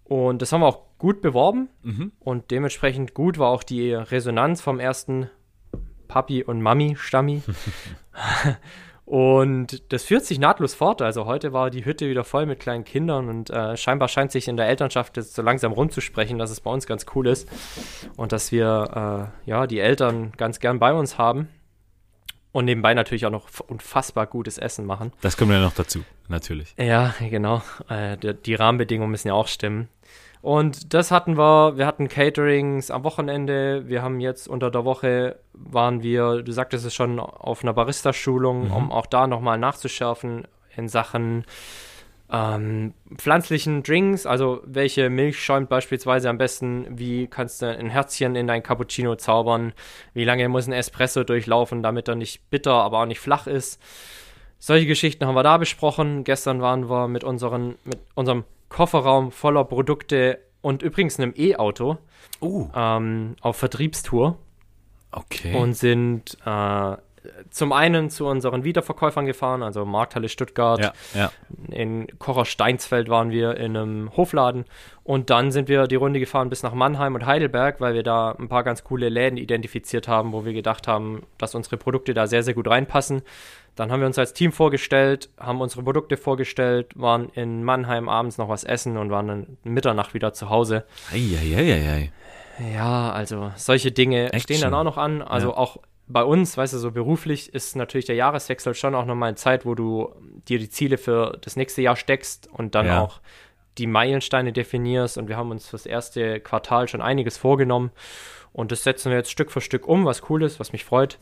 Und 0.03 0.43
das 0.43 0.51
haben 0.53 0.63
wir 0.63 0.67
auch 0.67 0.83
gut 0.99 1.21
beworben. 1.21 1.69
Mhm. 1.83 2.13
Und 2.19 2.51
dementsprechend 2.51 3.15
gut 3.15 3.39
war 3.39 3.51
auch 3.51 3.63
die 3.63 3.93
Resonanz 3.93 4.61
vom 4.61 4.81
ersten 4.81 5.31
Papi- 6.09 6.45
und 6.45 6.61
Mami-Stammi. 6.61 7.43
Und 9.07 9.93
das 9.93 10.03
führt 10.03 10.25
sich 10.25 10.41
nahtlos 10.41 10.75
fort. 10.75 11.01
Also 11.01 11.27
heute 11.27 11.53
war 11.53 11.71
die 11.71 11.85
Hütte 11.85 12.11
wieder 12.11 12.25
voll 12.25 12.45
mit 12.45 12.59
kleinen 12.59 12.83
Kindern 12.83 13.29
und 13.29 13.51
äh, 13.51 13.77
scheinbar 13.77 14.09
scheint 14.09 14.33
sich 14.33 14.49
in 14.49 14.57
der 14.57 14.67
Elternschaft 14.67 15.17
jetzt 15.17 15.35
so 15.37 15.43
langsam 15.43 15.73
rumzusprechen, 15.73 16.39
dass 16.39 16.51
es 16.51 16.61
bei 16.61 16.73
uns 16.73 16.89
ganz 16.89 17.07
cool 17.15 17.29
ist 17.29 17.49
und 18.17 18.33
dass 18.33 18.51
wir 18.51 19.31
äh, 19.47 19.49
ja 19.49 19.69
die 19.69 19.79
Eltern 19.79 20.33
ganz 20.37 20.59
gern 20.59 20.81
bei 20.81 20.93
uns 20.93 21.19
haben 21.19 21.49
und 22.51 22.65
nebenbei 22.65 22.95
natürlich 22.95 23.27
auch 23.27 23.31
noch 23.31 23.49
unfassbar 23.69 24.27
gutes 24.27 24.59
Essen 24.59 24.85
machen. 24.87 25.13
Das 25.21 25.37
kommt 25.37 25.53
ja 25.53 25.61
noch 25.61 25.75
dazu, 25.75 26.03
natürlich. 26.27 26.75
Ja, 26.77 27.15
genau. 27.21 27.63
Äh, 27.89 28.17
die, 28.17 28.35
die 28.35 28.55
Rahmenbedingungen 28.57 29.13
müssen 29.13 29.29
ja 29.29 29.35
auch 29.35 29.47
stimmen. 29.47 29.89
Und 30.47 30.95
das 30.95 31.11
hatten 31.11 31.37
wir, 31.37 31.77
wir 31.77 31.87
hatten 31.87 32.07
Caterings 32.07 32.93
am 32.93 33.03
Wochenende, 33.03 33.89
wir 33.89 34.01
haben 34.01 34.21
jetzt 34.21 34.47
unter 34.47 34.71
der 34.71 34.85
Woche 34.85 35.41
waren 35.55 36.05
wir, 36.05 36.43
du 36.43 36.53
sagtest 36.53 36.87
es 36.87 36.95
schon, 36.95 37.19
auf 37.19 37.65
einer 37.65 37.73
Barista-Schulung, 37.73 38.67
Mhm. 38.67 38.73
um 38.73 38.93
auch 38.93 39.07
da 39.07 39.27
nochmal 39.27 39.59
nachzuschärfen 39.59 40.47
in 40.77 40.87
Sachen 40.87 41.47
ähm, 42.31 42.95
pflanzlichen 43.17 43.83
Drinks, 43.83 44.25
also 44.25 44.61
welche 44.65 45.11
Milch 45.11 45.43
schäumt 45.43 45.69
beispielsweise 45.69 46.31
am 46.31 46.39
besten, 46.39 46.87
wie 46.91 47.27
kannst 47.27 47.61
du 47.63 47.67
ein 47.67 47.91
Herzchen 47.91 48.37
in 48.37 48.47
dein 48.47 48.63
Cappuccino 48.63 49.17
zaubern, 49.17 49.73
wie 50.15 50.23
lange 50.23 50.49
muss 50.49 50.69
ein 50.69 50.73
Espresso 50.73 51.25
durchlaufen, 51.25 51.83
damit 51.83 52.07
er 52.07 52.15
nicht 52.15 52.51
bitter, 52.51 52.75
aber 52.75 53.01
auch 53.01 53.07
nicht 53.07 53.19
flach 53.19 53.49
ist. 53.49 53.83
Solche 54.61 54.87
Geschichten 54.87 55.27
haben 55.27 55.35
wir 55.35 55.43
da 55.43 55.57
besprochen. 55.57 56.23
Gestern 56.23 56.63
waren 56.63 56.89
wir 56.89 57.09
mit, 57.09 57.25
unseren, 57.25 57.75
mit 57.85 57.99
unserem 58.15 58.45
Kofferraum 58.69 59.31
voller 59.33 59.65
Produkte 59.65 60.41
und 60.61 60.83
übrigens 60.83 61.19
einem 61.19 61.35
E-Auto 61.37 61.99
Uh, 62.41 62.69
ähm, 62.75 63.37
auf 63.41 63.57
Vertriebstour 63.57 64.37
okay. 65.11 65.55
und 65.57 65.75
sind 65.75 66.37
äh, 66.45 66.97
zum 67.51 67.73
einen 67.73 68.11
zu 68.11 68.27
unseren 68.27 68.63
Wiederverkäufern 68.63 69.27
gefahren, 69.27 69.63
also 69.63 69.85
Markthalle 69.85 70.29
Stuttgart, 70.29 70.81
ja, 70.81 70.93
ja. 71.15 71.33
in 71.71 72.07
Kocher 72.19 72.45
Steinsfeld 72.45 73.09
waren 73.09 73.31
wir 73.31 73.57
in 73.57 73.77
einem 73.77 74.17
Hofladen 74.17 74.65
und 75.03 75.31
dann 75.31 75.51
sind 75.51 75.69
wir 75.69 75.87
die 75.87 75.97
Runde 75.97 76.21
gefahren 76.21 76.51
bis 76.51 76.63
nach 76.63 76.75
Mannheim 76.75 77.15
und 77.15 77.27
Heidelberg, 77.27 77.81
weil 77.81 77.95
wir 77.95 78.03
da 78.03 78.33
ein 78.33 78.49
paar 78.49 78.63
ganz 78.63 78.85
coole 78.85 79.09
Läden 79.09 79.39
identifiziert 79.39 80.09
haben, 80.09 80.33
wo 80.33 80.45
wir 80.45 80.53
gedacht 80.53 80.87
haben, 80.87 81.23
dass 81.39 81.55
unsere 81.55 81.79
Produkte 81.79 82.15
da 82.15 82.27
sehr, 82.27 82.43
sehr 82.43 82.55
gut 82.55 82.69
reinpassen. 82.69 83.23
Dann 83.77 83.93
haben 83.93 84.01
wir 84.01 84.07
uns 84.07 84.19
als 84.19 84.33
Team 84.33 84.53
vorgestellt, 84.53 85.29
haben 85.39 85.61
unsere 85.61 85.83
Produkte 85.83 86.17
vorgestellt, 86.17 86.93
waren 86.97 87.29
in 87.35 87.63
Mannheim 87.63 88.09
abends 88.09 88.39
noch 88.39 88.49
was 88.49 88.65
essen 88.65 88.97
und 88.97 89.11
waren 89.11 89.29
dann 89.29 89.57
Mitternacht 89.65 90.15
wieder 90.15 90.33
zu 90.33 90.49
Hause. 90.51 90.85
Eieieiei. 91.13 92.11
Ja, 92.75 93.13
also 93.13 93.53
solche 93.57 93.93
Dinge 93.93 94.27
Action. 94.33 94.41
stehen 94.41 94.61
dann 94.63 94.75
auch 94.75 94.85
noch 94.85 94.97
an. 94.97 95.21
Also 95.23 95.49
Ja. 95.51 95.57
auch 95.57 95.77
bei 96.09 96.23
uns, 96.25 96.57
weißt 96.57 96.73
du, 96.73 96.79
so 96.79 96.91
beruflich 96.93 97.53
ist 97.53 97.77
natürlich 97.77 98.07
der 98.07 98.15
Jahreswechsel 98.17 98.75
schon 98.75 98.95
auch 98.95 99.05
nochmal 99.05 99.29
eine 99.29 99.37
Zeit, 99.37 99.67
wo 99.67 99.75
du 99.75 100.15
dir 100.49 100.59
die 100.59 100.71
Ziele 100.71 100.97
für 100.99 101.37
das 101.43 101.57
nächste 101.57 101.83
Jahr 101.83 101.97
steckst 101.97 102.49
und 102.51 102.75
dann 102.75 102.87
Ja. 102.87 103.03
auch 103.03 103.21
die 103.77 103.87
Meilensteine 103.87 104.53
definierst. 104.55 105.19
Und 105.19 105.29
wir 105.29 105.37
haben 105.37 105.51
uns 105.51 105.69
fürs 105.69 105.85
erste 105.85 106.41
Quartal 106.41 106.89
schon 106.89 107.03
einiges 107.03 107.37
vorgenommen. 107.37 107.91
Und 108.55 108.73
das 108.73 108.85
setzen 108.85 109.11
wir 109.11 109.19
jetzt 109.19 109.31
Stück 109.31 109.51
für 109.53 109.61
Stück 109.61 109.87
um, 109.87 110.07
was 110.07 110.31
cool 110.31 110.43
ist, 110.43 110.59
was 110.61 110.73
mich 110.73 110.83
freut. 110.85 111.19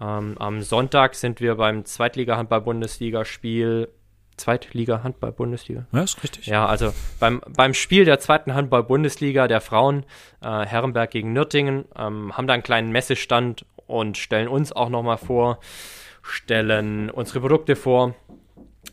Ähm, 0.00 0.36
am 0.38 0.62
Sonntag 0.62 1.14
sind 1.14 1.40
wir 1.40 1.56
beim 1.56 1.84
Zweitliga-Handball-Bundesliga-Spiel. 1.84 3.88
Zweitliga-Handball-Bundesliga? 4.36 5.86
Ja, 5.92 6.02
ist 6.02 6.22
richtig. 6.22 6.46
Ja, 6.46 6.66
also 6.66 6.92
beim, 7.18 7.40
beim 7.48 7.72
Spiel 7.72 8.04
der 8.04 8.20
zweiten 8.20 8.54
Handball-Bundesliga 8.54 9.48
der 9.48 9.62
Frauen, 9.62 10.04
äh, 10.42 10.66
Herrenberg 10.66 11.10
gegen 11.10 11.32
Nürtingen, 11.32 11.86
ähm, 11.96 12.36
haben 12.36 12.46
da 12.46 12.54
einen 12.54 12.62
kleinen 12.62 12.92
Messestand 12.92 13.64
und 13.86 14.18
stellen 14.18 14.48
uns 14.48 14.72
auch 14.72 14.90
nochmal 14.90 15.16
vor, 15.16 15.58
stellen 16.22 17.08
unsere 17.08 17.40
Produkte 17.40 17.76
vor, 17.76 18.14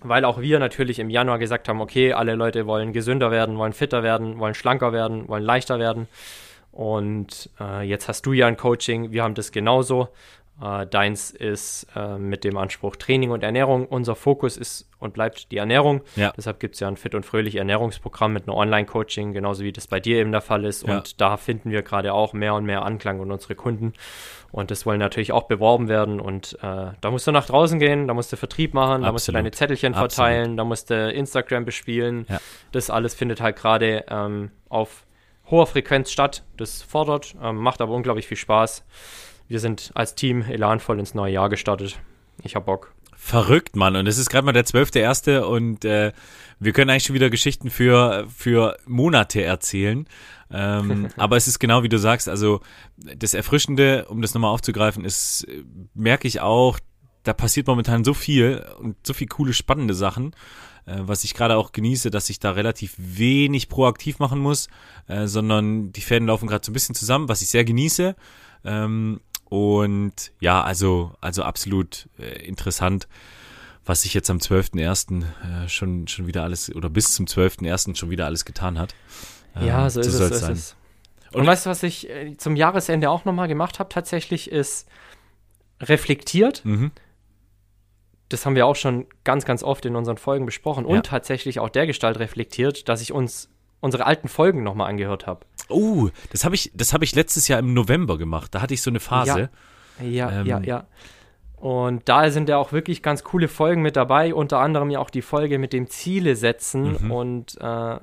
weil 0.01 0.23
auch 0.23 0.39
wir 0.39 0.59
natürlich 0.59 0.99
im 0.99 1.09
Januar 1.09 1.39
gesagt 1.39 1.67
haben, 1.67 1.81
okay, 1.81 2.13
alle 2.13 2.35
Leute 2.35 2.65
wollen 2.65 2.93
gesünder 2.93 3.31
werden, 3.31 3.57
wollen 3.57 3.73
fitter 3.73 4.03
werden, 4.03 4.39
wollen 4.39 4.53
schlanker 4.53 4.93
werden, 4.93 5.27
wollen 5.27 5.43
leichter 5.43 5.79
werden. 5.79 6.07
Und 6.71 7.49
äh, 7.59 7.83
jetzt 7.83 8.07
hast 8.07 8.25
du 8.25 8.33
ja 8.33 8.47
ein 8.47 8.57
Coaching, 8.57 9.11
wir 9.11 9.23
haben 9.23 9.35
das 9.35 9.51
genauso. 9.51 10.09
Äh, 10.61 10.85
deins 10.85 11.31
ist 11.31 11.87
äh, 11.95 12.17
mit 12.17 12.43
dem 12.43 12.57
Anspruch 12.57 12.95
Training 12.95 13.31
und 13.31 13.43
Ernährung. 13.43 13.87
Unser 13.87 14.15
Fokus 14.15 14.55
ist 14.55 14.87
und 14.99 15.13
bleibt 15.13 15.51
die 15.51 15.57
Ernährung. 15.57 16.01
Ja. 16.15 16.31
Deshalb 16.37 16.59
gibt 16.59 16.75
es 16.75 16.79
ja 16.79 16.87
ein 16.87 16.95
Fit 16.95 17.15
und 17.15 17.25
Fröhlich 17.25 17.55
Ernährungsprogramm 17.55 18.33
mit 18.33 18.47
einem 18.47 18.55
Online-Coaching, 18.55 19.33
genauso 19.33 19.63
wie 19.63 19.71
das 19.71 19.87
bei 19.87 19.99
dir 19.99 20.17
eben 20.17 20.31
der 20.31 20.41
Fall 20.41 20.63
ist. 20.63 20.87
Ja. 20.87 20.97
Und 20.97 21.19
da 21.19 21.37
finden 21.37 21.71
wir 21.71 21.81
gerade 21.81 22.13
auch 22.13 22.33
mehr 22.33 22.53
und 22.53 22.65
mehr 22.65 22.83
Anklang 22.83 23.19
und 23.19 23.31
unsere 23.31 23.55
Kunden. 23.55 23.93
Und 24.51 24.69
das 24.69 24.85
wollen 24.85 24.99
natürlich 24.99 25.31
auch 25.31 25.43
beworben 25.43 25.89
werden. 25.89 26.19
Und 26.19 26.57
äh, 26.61 26.91
da 27.01 27.11
musst 27.11 27.25
du 27.25 27.31
nach 27.31 27.47
draußen 27.47 27.79
gehen, 27.79 28.07
da 28.07 28.13
musst 28.13 28.31
du 28.31 28.37
Vertrieb 28.37 28.75
machen, 28.75 29.01
da 29.01 29.11
musst 29.11 29.27
du 29.27 29.31
Absolut. 29.31 29.39
deine 29.39 29.51
Zettelchen 29.51 29.93
Absolut. 29.95 30.13
verteilen, 30.13 30.57
da 30.57 30.63
musst 30.63 30.91
du 30.91 31.11
Instagram 31.11 31.65
bespielen. 31.65 32.27
Ja. 32.29 32.39
Das 32.71 32.91
alles 32.91 33.15
findet 33.15 33.41
halt 33.41 33.55
gerade 33.55 34.05
ähm, 34.07 34.51
auf 34.69 35.05
hoher 35.49 35.65
Frequenz 35.65 36.11
statt. 36.11 36.43
Das 36.57 36.83
fordert, 36.83 37.35
ähm, 37.41 37.57
macht 37.57 37.81
aber 37.81 37.93
unglaublich 37.93 38.27
viel 38.27 38.37
Spaß. 38.37 38.85
Wir 39.53 39.59
sind 39.59 39.91
als 39.93 40.15
Team 40.15 40.41
elanvoll 40.41 40.97
ins 40.97 41.13
neue 41.13 41.33
Jahr 41.33 41.47
gestartet. 41.47 41.99
Ich 42.41 42.55
hab 42.55 42.65
Bock. 42.65 42.91
Verrückt, 43.15 43.75
Mann. 43.75 43.95
Und 43.95 44.07
es 44.07 44.17
ist 44.17 44.31
gerade 44.31 44.47
mal 44.47 44.51
der 44.51 44.65
zwölfte 44.65 44.97
erste 44.97 45.45
und 45.45 45.85
äh, 45.85 46.11
wir 46.59 46.73
können 46.73 46.89
eigentlich 46.89 47.03
schon 47.03 47.13
wieder 47.13 47.29
Geschichten 47.29 47.69
für, 47.69 48.25
für 48.35 48.75
Monate 48.87 49.43
erzählen. 49.43 50.07
Ähm, 50.49 51.09
aber 51.17 51.37
es 51.37 51.47
ist 51.47 51.59
genau 51.59 51.83
wie 51.83 51.89
du 51.89 51.99
sagst, 51.99 52.29
also 52.29 52.61
das 52.97 53.35
Erfrischende, 53.35 54.05
um 54.05 54.23
das 54.23 54.33
nochmal 54.33 54.49
aufzugreifen, 54.49 55.05
ist, 55.05 55.45
merke 55.93 56.27
ich 56.27 56.41
auch, 56.41 56.79
da 57.21 57.33
passiert 57.33 57.67
momentan 57.67 58.03
so 58.03 58.15
viel 58.15 58.65
und 58.79 58.95
so 59.05 59.13
viel 59.13 59.27
coole, 59.27 59.53
spannende 59.53 59.93
Sachen, 59.93 60.31
äh, 60.87 60.95
was 61.01 61.23
ich 61.25 61.35
gerade 61.35 61.57
auch 61.57 61.73
genieße, 61.73 62.09
dass 62.09 62.31
ich 62.31 62.39
da 62.39 62.53
relativ 62.53 62.95
wenig 62.97 63.69
proaktiv 63.69 64.17
machen 64.17 64.39
muss, 64.39 64.67
äh, 65.05 65.27
sondern 65.27 65.91
die 65.91 66.01
Fäden 66.01 66.27
laufen 66.27 66.47
gerade 66.47 66.65
so 66.65 66.71
ein 66.71 66.73
bisschen 66.73 66.95
zusammen, 66.95 67.29
was 67.29 67.43
ich 67.43 67.49
sehr 67.49 67.63
genieße. 67.63 68.15
Ähm, 68.65 69.19
und 69.53 70.31
ja, 70.39 70.63
also, 70.63 71.11
also 71.21 71.43
absolut 71.43 72.09
äh, 72.17 72.43
interessant, 72.43 73.07
was 73.85 74.01
sich 74.01 74.15
jetzt 74.15 74.31
am 74.31 74.39
12.01. 74.39 75.21
Äh, 75.21 75.69
schon, 75.69 76.07
schon 76.07 76.25
wieder 76.25 76.41
alles, 76.41 76.73
oder 76.73 76.89
bis 76.89 77.13
zum 77.13 77.27
12.01. 77.27 77.95
schon 77.95 78.09
wieder 78.09 78.25
alles 78.25 78.45
getan 78.45 78.79
hat. 78.79 78.95
Ähm, 79.55 79.67
Ja, 79.67 79.87
so 79.91 79.99
ist 79.99 80.07
es. 80.07 80.17
So 80.17 80.23
ist 80.23 80.39
sein. 80.39 80.53
es. 80.53 80.75
Und, 81.33 81.45
weißt 81.45 81.67
du, 81.67 81.69
was 81.69 81.83
ich 81.83 82.09
äh, 82.09 82.35
zum 82.35 82.55
Jahresende 82.55 83.11
auch 83.11 83.25
nochmal 83.25 83.47
gemacht 83.47 83.77
habe, 83.77 83.89
tatsächlich 83.89 84.51
ist 84.51 84.89
reflektiert. 85.79 86.65
Mhm. 86.65 86.89
Das 88.29 88.47
haben 88.47 88.55
wir 88.55 88.65
auch 88.65 88.75
schon 88.75 89.05
ganz, 89.23 89.45
ganz 89.45 89.61
oft 89.61 89.85
in 89.85 89.95
unseren 89.95 90.17
Folgen 90.17 90.47
besprochen. 90.47 90.87
Ja. 90.87 90.95
Und 90.95 91.05
tatsächlich 91.05 91.59
auch 91.59 91.69
der 91.69 91.85
Gestalt 91.85 92.17
reflektiert, 92.17 92.89
dass 92.89 93.01
ich 93.01 93.11
uns 93.11 93.49
unsere 93.81 94.07
alten 94.07 94.29
Folgen 94.29 94.63
nochmal 94.63 94.89
angehört 94.89 95.27
habe. 95.27 95.45
Oh, 95.69 96.09
das 96.31 96.45
habe 96.45 96.55
ich, 96.55 96.71
das 96.73 96.93
habe 96.93 97.03
ich 97.03 97.15
letztes 97.15 97.47
Jahr 97.47 97.59
im 97.59 97.73
November 97.73 98.17
gemacht. 98.17 98.53
Da 98.53 98.61
hatte 98.61 98.73
ich 98.73 98.81
so 98.81 98.89
eine 98.89 98.99
Phase. 98.99 99.49
Ja, 100.01 100.31
Ähm. 100.41 100.45
ja, 100.45 100.59
ja. 100.59 100.87
Und 101.55 102.09
da 102.09 102.29
sind 102.29 102.49
ja 102.49 102.57
auch 102.57 102.73
wirklich 102.73 103.01
ganz 103.01 103.23
coole 103.23 103.47
Folgen 103.47 103.81
mit 103.81 103.95
dabei, 103.95 104.33
unter 104.33 104.59
anderem 104.59 104.89
ja 104.89 104.99
auch 104.99 105.09
die 105.09 105.21
Folge 105.21 105.59
mit 105.59 105.71
dem 105.71 105.89
Ziele 105.89 106.35
setzen. 106.35 106.97
Mhm. 107.03 107.11
Und 107.11 107.61
äh, 107.61 107.99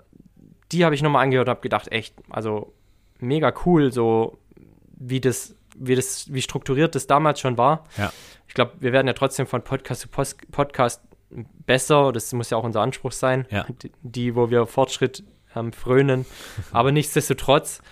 die 0.72 0.84
habe 0.84 0.94
ich 0.94 1.02
nochmal 1.02 1.24
angehört 1.24 1.48
und 1.48 1.50
habe 1.50 1.60
gedacht, 1.60 1.92
echt, 1.92 2.14
also 2.30 2.72
mega 3.18 3.52
cool, 3.66 3.92
so 3.92 4.38
wie 4.96 5.20
das, 5.20 5.54
wie 5.76 5.94
das, 5.94 6.32
wie 6.32 6.40
strukturiert 6.40 6.94
das 6.94 7.06
damals 7.06 7.40
schon 7.40 7.58
war. 7.58 7.84
Ja. 7.98 8.12
Ich 8.48 8.54
glaube, 8.54 8.72
wir 8.80 8.92
werden 8.92 9.06
ja 9.06 9.12
trotzdem 9.12 9.46
von 9.46 9.62
Podcast 9.62 10.00
zu 10.00 10.08
Post 10.08 10.50
Podcast 10.50 11.02
besser. 11.66 12.12
Das 12.12 12.32
muss 12.32 12.50
ja 12.50 12.56
auch 12.56 12.64
unser 12.64 12.80
Anspruch 12.80 13.12
sein. 13.12 13.46
Ja. 13.50 13.66
Die, 13.82 13.92
die, 14.02 14.34
wo 14.36 14.50
wir 14.50 14.66
Fortschritt 14.66 15.22
ähm, 15.56 15.72
frönen. 15.72 16.26
Aber 16.72 16.92
nichtsdestotrotz 16.92 17.82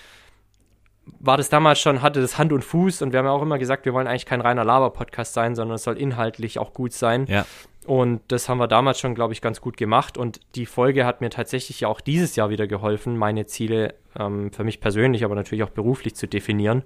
war 1.20 1.36
das 1.36 1.48
damals 1.48 1.80
schon, 1.80 2.02
hatte 2.02 2.20
das 2.20 2.38
Hand 2.38 2.52
und 2.52 2.64
Fuß 2.64 3.02
und 3.02 3.12
wir 3.12 3.18
haben 3.18 3.26
ja 3.26 3.32
auch 3.32 3.42
immer 3.42 3.58
gesagt, 3.58 3.84
wir 3.84 3.94
wollen 3.94 4.06
eigentlich 4.06 4.26
kein 4.26 4.40
reiner 4.40 4.64
Laber-Podcast 4.64 5.32
sein, 5.32 5.54
sondern 5.54 5.76
es 5.76 5.82
soll 5.82 5.96
inhaltlich 5.96 6.58
auch 6.58 6.74
gut 6.74 6.92
sein. 6.92 7.26
Ja. 7.26 7.46
Und 7.86 8.20
das 8.28 8.50
haben 8.50 8.58
wir 8.58 8.68
damals 8.68 9.00
schon, 9.00 9.14
glaube 9.14 9.32
ich, 9.32 9.40
ganz 9.40 9.62
gut 9.62 9.78
gemacht. 9.78 10.18
Und 10.18 10.40
die 10.56 10.66
Folge 10.66 11.06
hat 11.06 11.22
mir 11.22 11.30
tatsächlich 11.30 11.80
ja 11.80 11.88
auch 11.88 12.02
dieses 12.02 12.36
Jahr 12.36 12.50
wieder 12.50 12.66
geholfen, 12.66 13.16
meine 13.16 13.46
Ziele 13.46 13.94
ähm, 14.18 14.52
für 14.52 14.62
mich 14.62 14.82
persönlich, 14.82 15.24
aber 15.24 15.34
natürlich 15.34 15.64
auch 15.64 15.70
beruflich 15.70 16.14
zu 16.14 16.28
definieren. 16.28 16.82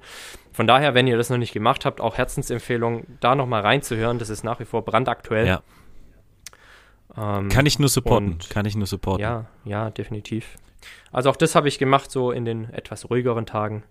Von 0.52 0.68
daher, 0.68 0.94
wenn 0.94 1.08
ihr 1.08 1.16
das 1.16 1.28
noch 1.28 1.38
nicht 1.38 1.52
gemacht 1.52 1.84
habt, 1.84 2.00
auch 2.00 2.18
Herzensempfehlung, 2.18 3.04
da 3.18 3.34
nochmal 3.34 3.62
reinzuhören. 3.62 4.20
Das 4.20 4.30
ist 4.30 4.44
nach 4.44 4.60
wie 4.60 4.64
vor 4.64 4.84
brandaktuell. 4.84 5.48
Ja. 5.48 5.62
Ähm, 7.16 7.48
Kann 7.48 7.66
ich 7.66 7.78
nur 7.78 7.88
supporten. 7.88 8.32
Und- 8.32 8.50
Kann 8.50 8.64
ich 8.66 8.74
nur 8.76 8.86
supporten. 8.86 9.22
ja, 9.22 9.46
ja, 9.64 9.90
definitiv. 9.90 10.56
Also 11.12 11.30
auch 11.30 11.36
das 11.36 11.54
habe 11.54 11.68
ich 11.68 11.78
gemacht, 11.78 12.10
so 12.10 12.32
in 12.32 12.44
den 12.44 12.70
etwas 12.70 13.08
ruhigeren 13.10 13.46
Tagen. 13.46 13.82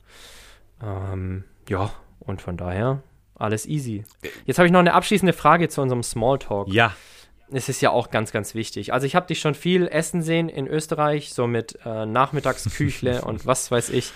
Ähm, 0.83 1.43
ja, 1.69 1.91
und 2.19 2.41
von 2.41 2.57
daher 2.57 3.01
alles 3.35 3.65
easy. 3.65 4.03
Jetzt 4.45 4.57
habe 4.59 4.67
ich 4.67 4.71
noch 4.71 4.79
eine 4.79 4.93
abschließende 4.93 5.33
Frage 5.33 5.69
zu 5.69 5.81
unserem 5.81 6.03
Smalltalk. 6.03 6.67
Ja. 6.71 6.93
Es 7.51 7.69
ist 7.69 7.81
ja 7.81 7.89
auch 7.91 8.09
ganz, 8.11 8.31
ganz 8.31 8.55
wichtig. 8.55 8.93
Also 8.93 9.05
ich 9.05 9.15
habe 9.15 9.27
dich 9.27 9.39
schon 9.41 9.55
viel 9.55 9.87
essen 9.87 10.21
sehen 10.21 10.47
in 10.47 10.67
Österreich, 10.67 11.33
so 11.33 11.47
mit 11.47 11.77
äh, 11.85 12.05
Nachmittagsküchle 12.05 13.21
und 13.25 13.45
was 13.45 13.69
weiß 13.71 13.89
ich. 13.89 14.13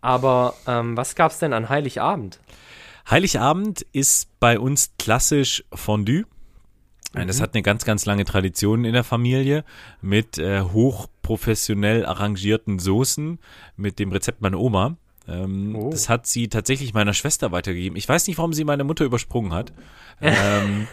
Aber 0.00 0.54
ähm, 0.66 0.96
was 0.96 1.14
gab 1.14 1.30
es 1.30 1.38
denn 1.38 1.52
an 1.52 1.68
Heiligabend? 1.68 2.40
Heiligabend 3.08 3.82
ist 3.92 4.28
bei 4.40 4.58
uns 4.58 4.92
klassisch 4.98 5.64
Fondue. 5.72 6.24
Das 7.12 7.40
hat 7.40 7.54
eine 7.54 7.62
ganz, 7.62 7.84
ganz 7.84 8.06
lange 8.06 8.24
Tradition 8.24 8.84
in 8.84 8.94
der 8.94 9.04
Familie 9.04 9.64
mit 10.00 10.38
äh, 10.38 10.62
hochprofessionell 10.62 12.06
arrangierten 12.06 12.78
Soßen 12.78 13.38
mit 13.76 13.98
dem 13.98 14.12
Rezept 14.12 14.40
meiner 14.40 14.58
Oma. 14.58 14.96
Ähm, 15.28 15.76
Oh. 15.76 15.90
Das 15.90 16.08
hat 16.08 16.26
sie 16.26 16.48
tatsächlich 16.48 16.94
meiner 16.94 17.14
Schwester 17.14 17.52
weitergegeben. 17.52 17.96
Ich 17.96 18.08
weiß 18.08 18.26
nicht, 18.26 18.38
warum 18.38 18.52
sie 18.52 18.64
meine 18.64 18.84
Mutter 18.84 19.04
übersprungen 19.04 19.52
hat. 19.52 19.72
ähm, 20.20 20.86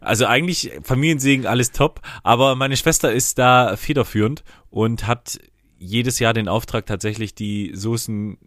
also 0.00 0.26
eigentlich 0.26 0.72
Familiensegen, 0.82 1.46
alles 1.46 1.72
top, 1.72 2.00
aber 2.22 2.54
meine 2.54 2.76
Schwester 2.76 3.12
ist 3.12 3.38
da 3.38 3.76
federführend 3.76 4.44
und 4.70 5.06
hat 5.06 5.40
jedes 5.78 6.18
Jahr 6.18 6.34
den 6.34 6.48
Auftrag, 6.48 6.86
tatsächlich 6.86 7.34
die 7.34 7.72
Soßen 7.74 8.38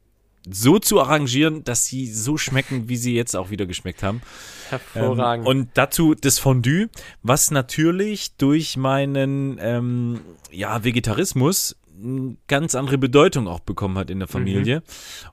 so 0.49 0.79
zu 0.79 0.99
arrangieren, 0.99 1.63
dass 1.63 1.85
sie 1.85 2.11
so 2.11 2.37
schmecken, 2.37 2.89
wie 2.89 2.97
sie 2.97 3.15
jetzt 3.15 3.35
auch 3.35 3.49
wieder 3.49 3.65
geschmeckt 3.65 4.03
haben. 4.03 4.21
Hervorragend. 4.69 5.45
Ähm, 5.45 5.49
und 5.49 5.69
dazu 5.75 6.15
das 6.15 6.39
Fondue, 6.39 6.89
was 7.21 7.51
natürlich 7.51 8.35
durch 8.35 8.75
meinen 8.75 9.57
ähm, 9.61 10.21
ja, 10.51 10.83
Vegetarismus 10.83 11.75
eine 12.03 12.35
ganz 12.47 12.75
andere 12.75 12.97
Bedeutung 12.97 13.47
auch 13.47 13.61
bekommen 13.61 13.97
hat 13.97 14.09
in 14.09 14.19
der 14.19 14.27
Familie. 14.27 14.79
Mhm. 14.79 14.83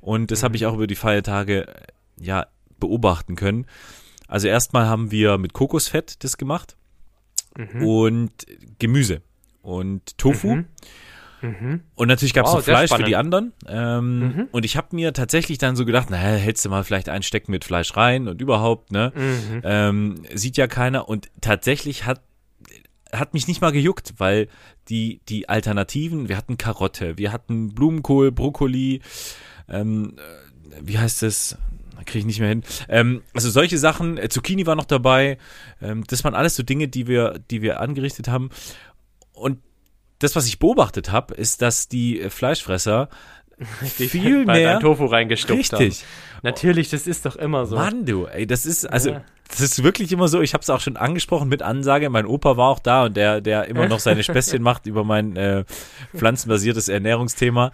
Und 0.00 0.30
das 0.30 0.42
mhm. 0.42 0.44
habe 0.44 0.56
ich 0.56 0.66
auch 0.66 0.74
über 0.74 0.86
die 0.86 0.96
Feiertage 0.96 1.66
ja 2.20 2.46
beobachten 2.78 3.36
können. 3.36 3.66
Also 4.28 4.46
erstmal 4.46 4.86
haben 4.86 5.10
wir 5.10 5.38
mit 5.38 5.52
Kokosfett 5.52 6.22
das 6.22 6.36
gemacht 6.36 6.76
mhm. 7.56 7.84
und 7.84 8.32
Gemüse 8.78 9.22
und 9.62 10.16
Tofu. 10.18 10.62
Mhm. 11.42 11.80
Und 11.94 12.08
natürlich 12.08 12.34
gab 12.34 12.46
es 12.46 12.52
wow, 12.52 12.58
noch 12.58 12.64
Fleisch 12.64 12.90
für 12.92 13.02
die 13.02 13.16
anderen. 13.16 13.52
Ähm, 13.66 14.18
mhm. 14.18 14.48
Und 14.52 14.64
ich 14.64 14.76
habe 14.76 14.94
mir 14.94 15.12
tatsächlich 15.12 15.58
dann 15.58 15.76
so 15.76 15.84
gedacht, 15.84 16.10
naja, 16.10 16.36
hältst 16.36 16.64
du 16.64 16.68
mal 16.68 16.84
vielleicht 16.84 17.08
ein 17.08 17.22
Stecken 17.22 17.52
mit 17.52 17.64
Fleisch 17.64 17.96
rein 17.96 18.28
und 18.28 18.40
überhaupt, 18.40 18.92
ne? 18.92 19.12
Mhm. 19.14 19.60
Ähm, 19.64 20.22
sieht 20.34 20.56
ja 20.56 20.66
keiner. 20.66 21.08
Und 21.08 21.30
tatsächlich 21.40 22.06
hat 22.06 22.22
hat 23.12 23.34
mich 23.34 23.48
nicht 23.48 23.60
mal 23.60 23.72
gejuckt, 23.72 24.14
weil 24.18 24.48
die, 24.88 25.20
die 25.28 25.48
Alternativen, 25.48 26.28
wir 26.28 26.36
hatten 26.36 26.58
Karotte, 26.58 27.18
wir 27.18 27.32
hatten 27.32 27.74
Blumenkohl, 27.74 28.30
Brokkoli, 28.30 29.00
ähm, 29.68 30.16
äh, 30.16 30.80
wie 30.82 30.98
heißt 30.98 31.22
es? 31.22 31.56
Kriege 32.06 32.20
ich 32.20 32.24
nicht 32.24 32.40
mehr 32.40 32.48
hin. 32.48 32.64
Ähm, 32.88 33.22
also 33.34 33.50
solche 33.50 33.76
Sachen, 33.76 34.16
äh, 34.16 34.28
Zucchini 34.30 34.66
war 34.66 34.74
noch 34.74 34.86
dabei. 34.86 35.36
Ähm, 35.82 36.04
das 36.06 36.24
waren 36.24 36.34
alles 36.34 36.56
so 36.56 36.62
Dinge, 36.62 36.88
die 36.88 37.06
wir, 37.06 37.40
die 37.50 37.60
wir 37.60 37.80
angerichtet 37.80 38.28
haben. 38.28 38.48
Und 39.32 39.58
das, 40.20 40.36
was 40.36 40.46
ich 40.46 40.58
beobachtet 40.58 41.10
habe, 41.10 41.34
ist, 41.34 41.62
dass 41.62 41.88
die 41.88 42.30
Fleischfresser 42.30 43.08
die 43.98 44.08
viel 44.08 44.46
mehr 44.46 44.80
Tofu 44.80 45.06
reingestopft 45.06 45.72
richtig. 45.72 46.02
haben. 46.02 46.40
Natürlich, 46.42 46.88
das 46.90 47.06
ist 47.06 47.26
doch 47.26 47.36
immer 47.36 47.66
so. 47.66 47.76
Mann, 47.76 48.06
du, 48.06 48.26
ey, 48.26 48.46
das 48.46 48.64
ist 48.64 48.86
also 48.86 49.10
ja. 49.10 49.24
Das 49.50 49.60
ist 49.60 49.82
wirklich 49.82 50.12
immer 50.12 50.28
so. 50.28 50.40
Ich 50.40 50.54
habe 50.54 50.62
es 50.62 50.70
auch 50.70 50.80
schon 50.80 50.96
angesprochen 50.96 51.48
mit 51.48 51.62
Ansage. 51.62 52.08
Mein 52.10 52.26
Opa 52.26 52.56
war 52.56 52.68
auch 52.68 52.78
da 52.78 53.04
und 53.04 53.16
der 53.16 53.40
der 53.40 53.66
immer 53.66 53.88
noch 53.88 53.98
seine 53.98 54.22
Späßchen 54.22 54.62
macht 54.62 54.86
über 54.86 55.04
mein 55.04 55.36
äh, 55.36 55.64
pflanzenbasiertes 56.16 56.88
Ernährungsthema. 56.88 57.72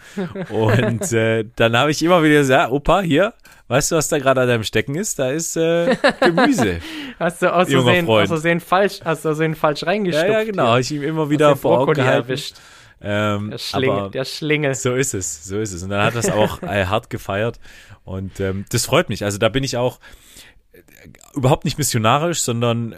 Und 0.50 1.12
äh, 1.12 1.44
dann 1.56 1.76
habe 1.76 1.90
ich 1.90 2.02
immer 2.02 2.22
wieder 2.22 2.40
gesagt, 2.40 2.72
Opa, 2.72 3.00
hier, 3.00 3.34
weißt 3.68 3.92
du, 3.92 3.96
was 3.96 4.08
da 4.08 4.18
gerade 4.18 4.40
an 4.40 4.48
deinem 4.48 4.64
Stecken 4.64 4.94
ist? 4.94 5.18
Da 5.18 5.30
ist 5.30 5.56
äh, 5.56 5.96
Gemüse. 6.20 6.80
hast 7.18 7.42
du 7.42 7.52
aus 7.52 7.68
Versehen, 7.68 8.08
aus 8.08 8.28
Versehen 8.28 8.60
falsch, 8.60 9.00
hast 9.04 9.24
du 9.24 9.28
aus 9.28 9.36
Versehen 9.36 9.54
falsch 9.54 9.84
reingestopft? 9.84 10.28
Ja, 10.28 10.38
ja, 10.40 10.44
genau. 10.44 10.66
Habe 10.68 10.80
ich 10.80 10.90
ihm 10.90 11.02
immer 11.02 11.30
wieder 11.30 11.56
vor 11.56 11.80
Augen 11.80 11.94
gehalten. 11.94 12.28
Erwischt. 12.28 12.56
Ähm, 13.02 13.50
der, 13.50 13.58
Schlingel, 13.58 14.10
der 14.10 14.24
Schlingel. 14.24 14.74
So 14.74 14.94
ist 14.94 15.12
es, 15.12 15.44
so 15.44 15.58
ist 15.58 15.72
es. 15.72 15.82
Und 15.82 15.90
dann 15.90 16.02
hat 16.02 16.14
das 16.14 16.30
auch 16.30 16.62
äh, 16.62 16.86
hart 16.86 17.10
gefeiert. 17.10 17.60
Und 18.04 18.40
ähm, 18.40 18.64
das 18.70 18.86
freut 18.86 19.08
mich. 19.08 19.24
Also 19.24 19.38
da 19.38 19.48
bin 19.48 19.64
ich 19.64 19.76
auch 19.76 19.98
überhaupt 21.34 21.64
nicht 21.64 21.78
missionarisch, 21.78 22.40
sondern 22.40 22.92
äh, 22.92 22.96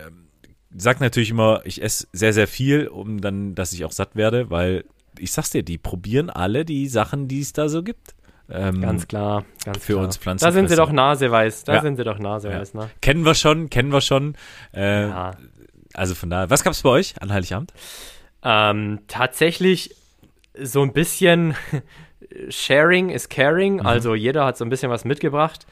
sag 0.76 1.00
natürlich 1.00 1.30
immer, 1.30 1.62
ich 1.64 1.82
esse 1.82 2.06
sehr, 2.12 2.32
sehr 2.32 2.46
viel, 2.46 2.88
um 2.88 3.20
dann, 3.20 3.54
dass 3.54 3.72
ich 3.72 3.84
auch 3.84 3.92
satt 3.92 4.16
werde, 4.16 4.50
weil 4.50 4.84
ich 5.18 5.32
sag's 5.32 5.50
dir, 5.50 5.62
die 5.62 5.78
probieren 5.78 6.30
alle 6.30 6.64
die 6.64 6.88
Sachen, 6.88 7.28
die 7.28 7.40
es 7.40 7.52
da 7.52 7.68
so 7.68 7.82
gibt. 7.82 8.14
Ähm, 8.50 8.80
ganz 8.80 9.06
klar, 9.08 9.44
ganz 9.64 9.84
für 9.84 9.94
klar. 9.94 10.04
uns 10.04 10.16
Pflanzen. 10.16 10.44
Da 10.44 10.52
sind 10.52 10.68
sie 10.68 10.76
doch 10.76 10.90
naseweiß, 10.90 11.64
da 11.64 11.74
ja. 11.74 11.82
sind 11.82 11.96
sie 11.96 12.04
doch 12.04 12.18
naseweiß. 12.18 12.72
Ja. 12.72 12.80
Ne? 12.80 12.90
Kennen 13.02 13.24
wir 13.24 13.34
schon, 13.34 13.68
kennen 13.68 13.92
wir 13.92 14.00
schon. 14.00 14.36
Äh, 14.72 15.08
ja. 15.08 15.32
Also 15.92 16.14
von 16.14 16.30
daher, 16.30 16.48
was 16.48 16.64
gab's 16.64 16.82
bei 16.82 16.90
euch 16.90 17.20
an 17.20 17.32
Heiligabend? 17.32 17.72
Ähm, 18.42 19.00
tatsächlich 19.06 19.94
so 20.58 20.82
ein 20.82 20.92
bisschen 20.92 21.56
Sharing 22.48 23.10
is 23.10 23.28
Caring, 23.28 23.74
mhm. 23.76 23.86
also 23.86 24.14
jeder 24.14 24.46
hat 24.46 24.56
so 24.56 24.64
ein 24.64 24.70
bisschen 24.70 24.90
was 24.90 25.04
mitgebracht. 25.04 25.66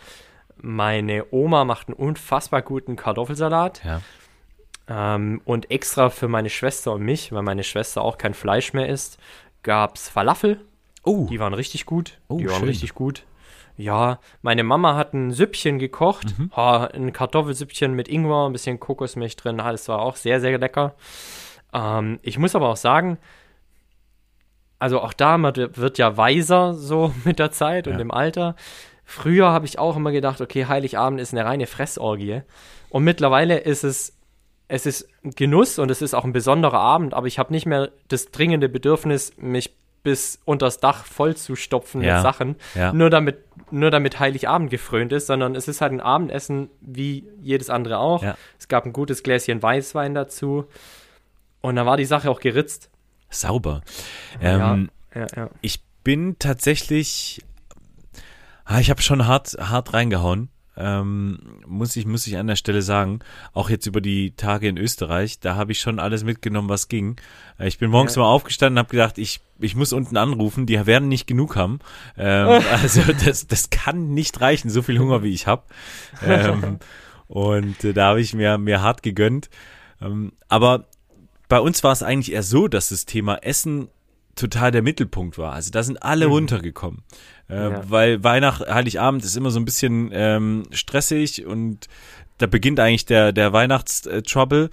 Meine 0.56 1.26
Oma 1.30 1.64
macht 1.64 1.88
einen 1.88 1.96
unfassbar 1.96 2.62
guten 2.62 2.96
Kartoffelsalat. 2.96 3.82
Ja. 3.84 4.00
Ähm, 4.88 5.40
und 5.44 5.70
extra 5.70 6.10
für 6.10 6.28
meine 6.28 6.50
Schwester 6.50 6.92
und 6.92 7.02
mich, 7.02 7.32
weil 7.32 7.42
meine 7.42 7.64
Schwester 7.64 8.02
auch 8.02 8.18
kein 8.18 8.34
Fleisch 8.34 8.72
mehr 8.72 8.88
isst, 8.88 9.18
gab 9.62 9.96
es 9.96 10.08
Falafel. 10.08 10.60
Oh. 11.02 11.26
Die 11.28 11.40
waren 11.40 11.54
richtig 11.54 11.86
gut. 11.86 12.18
Oh, 12.28 12.38
die 12.38 12.46
waren 12.46 12.60
schön. 12.60 12.68
richtig 12.68 12.94
gut. 12.94 13.24
Ja, 13.76 14.20
meine 14.42 14.64
Mama 14.64 14.96
hat 14.96 15.12
ein 15.12 15.32
Süppchen 15.32 15.78
gekocht. 15.78 16.38
Mhm. 16.38 16.50
Ha, 16.56 16.86
ein 16.86 17.12
Kartoffelsüppchen 17.12 17.92
mit 17.92 18.08
Ingwer, 18.08 18.46
ein 18.46 18.52
bisschen 18.52 18.80
Kokosmilch 18.80 19.36
drin. 19.36 19.58
Das 19.58 19.88
war 19.88 20.00
auch 20.00 20.16
sehr, 20.16 20.40
sehr 20.40 20.56
lecker. 20.58 20.94
Ähm, 21.72 22.18
ich 22.22 22.38
muss 22.38 22.54
aber 22.54 22.68
auch 22.68 22.76
sagen, 22.76 23.18
also 24.78 25.00
auch 25.00 25.12
da 25.12 25.38
man 25.38 25.54
wird 25.56 25.98
ja 25.98 26.16
weiser 26.16 26.74
so 26.74 27.12
mit 27.24 27.38
der 27.38 27.50
Zeit 27.50 27.86
ja. 27.86 27.92
und 27.92 28.00
im 28.00 28.10
Alter. 28.10 28.56
Früher 29.08 29.46
habe 29.52 29.66
ich 29.66 29.78
auch 29.78 29.96
immer 29.96 30.12
gedacht, 30.12 30.40
okay, 30.40 30.66
Heiligabend 30.66 31.20
ist 31.20 31.32
eine 31.32 31.44
reine 31.44 31.66
Fressorgie. 31.66 32.42
Und 32.90 33.04
mittlerweile 33.04 33.58
ist 33.58 33.84
es, 33.84 34.18
es 34.68 34.84
ist 34.84 35.08
Genuss 35.22 35.78
und 35.78 35.90
es 35.90 36.02
ist 36.02 36.12
auch 36.12 36.24
ein 36.24 36.32
besonderer 36.32 36.80
Abend, 36.80 37.14
aber 37.14 37.28
ich 37.28 37.38
habe 37.38 37.52
nicht 37.52 37.66
mehr 37.66 37.90
das 38.08 38.32
dringende 38.32 38.68
Bedürfnis, 38.68 39.32
mich 39.36 39.74
bis 40.02 40.40
unters 40.44 40.78
Dach 40.78 41.04
voll 41.04 41.36
zu 41.36 41.56
stopfen 41.56 42.02
ja. 42.02 42.14
mit 42.14 42.22
Sachen, 42.22 42.56
ja. 42.74 42.92
nur 42.92 43.10
damit 43.10 43.38
nur 43.70 43.90
damit 43.90 44.20
Heiligabend 44.20 44.70
gefrönt 44.70 45.12
ist, 45.12 45.26
sondern 45.26 45.54
es 45.56 45.66
ist 45.66 45.80
halt 45.80 45.92
ein 45.92 46.00
Abendessen 46.00 46.70
wie 46.80 47.28
jedes 47.40 47.70
andere 47.70 47.98
auch. 47.98 48.22
Ja. 48.22 48.36
Es 48.58 48.68
gab 48.68 48.86
ein 48.86 48.92
gutes 48.92 49.22
Gläschen 49.22 49.60
Weißwein 49.62 50.14
dazu. 50.14 50.66
Und 51.60 51.74
dann 51.74 51.86
war 51.86 51.96
die 51.96 52.04
Sache 52.04 52.30
auch 52.30 52.38
geritzt. 52.38 52.90
Sauber. 53.28 53.82
Ähm. 54.40 54.90
Ich 55.62 55.82
bin 56.04 56.36
tatsächlich, 56.38 57.42
ich 58.80 58.90
habe 58.90 59.02
schon 59.02 59.26
hart, 59.26 59.56
hart 59.58 59.94
reingehauen. 59.94 60.48
Ähm, 60.78 61.38
muss 61.66 61.96
ich 61.96 62.04
muss 62.04 62.26
ich 62.26 62.36
an 62.36 62.48
der 62.48 62.56
Stelle 62.56 62.82
sagen, 62.82 63.20
auch 63.54 63.70
jetzt 63.70 63.86
über 63.86 64.02
die 64.02 64.32
Tage 64.32 64.68
in 64.68 64.76
Österreich, 64.76 65.40
da 65.40 65.54
habe 65.54 65.72
ich 65.72 65.80
schon 65.80 65.98
alles 65.98 66.22
mitgenommen, 66.22 66.68
was 66.68 66.88
ging. 66.88 67.16
Äh, 67.58 67.68
ich 67.68 67.78
bin 67.78 67.90
morgens 67.90 68.16
ja. 68.16 68.22
mal 68.22 68.28
aufgestanden, 68.28 68.78
habe 68.78 68.90
gedacht, 68.90 69.16
ich 69.16 69.40
ich 69.58 69.74
muss 69.74 69.94
unten 69.94 70.18
anrufen, 70.18 70.66
die 70.66 70.84
werden 70.84 71.08
nicht 71.08 71.26
genug 71.26 71.56
haben. 71.56 71.78
Ähm, 72.18 72.62
also 72.72 73.00
das 73.24 73.46
das 73.46 73.70
kann 73.70 74.12
nicht 74.12 74.42
reichen, 74.42 74.68
so 74.68 74.82
viel 74.82 74.98
Hunger 74.98 75.22
wie 75.22 75.32
ich 75.32 75.46
habe. 75.46 75.62
Ähm, 76.22 76.78
und 77.26 77.82
äh, 77.82 77.94
da 77.94 78.08
habe 78.08 78.20
ich 78.20 78.34
mir 78.34 78.58
mir 78.58 78.82
hart 78.82 79.02
gegönnt. 79.02 79.48
Ähm, 80.02 80.32
aber 80.48 80.84
bei 81.48 81.58
uns 81.58 81.82
war 81.84 81.92
es 81.92 82.02
eigentlich 82.02 82.32
eher 82.32 82.42
so, 82.42 82.68
dass 82.68 82.90
das 82.90 83.06
Thema 83.06 83.36
Essen 83.36 83.88
total 84.36 84.70
der 84.70 84.82
Mittelpunkt 84.82 85.38
war. 85.38 85.52
Also 85.52 85.70
da 85.70 85.82
sind 85.82 86.02
alle 86.02 86.26
mhm. 86.26 86.32
runtergekommen. 86.32 87.02
Äh, 87.48 87.54
ja. 87.54 87.90
Weil 87.90 88.22
Weihnacht, 88.22 88.68
Heiligabend 88.68 89.24
ist 89.24 89.36
immer 89.36 89.50
so 89.50 89.58
ein 89.58 89.64
bisschen 89.64 90.10
ähm, 90.12 90.64
stressig 90.70 91.44
und 91.44 91.88
da 92.38 92.46
beginnt 92.46 92.78
eigentlich 92.78 93.06
der, 93.06 93.32
der 93.32 93.52
Weihnachtstrouble. 93.52 94.70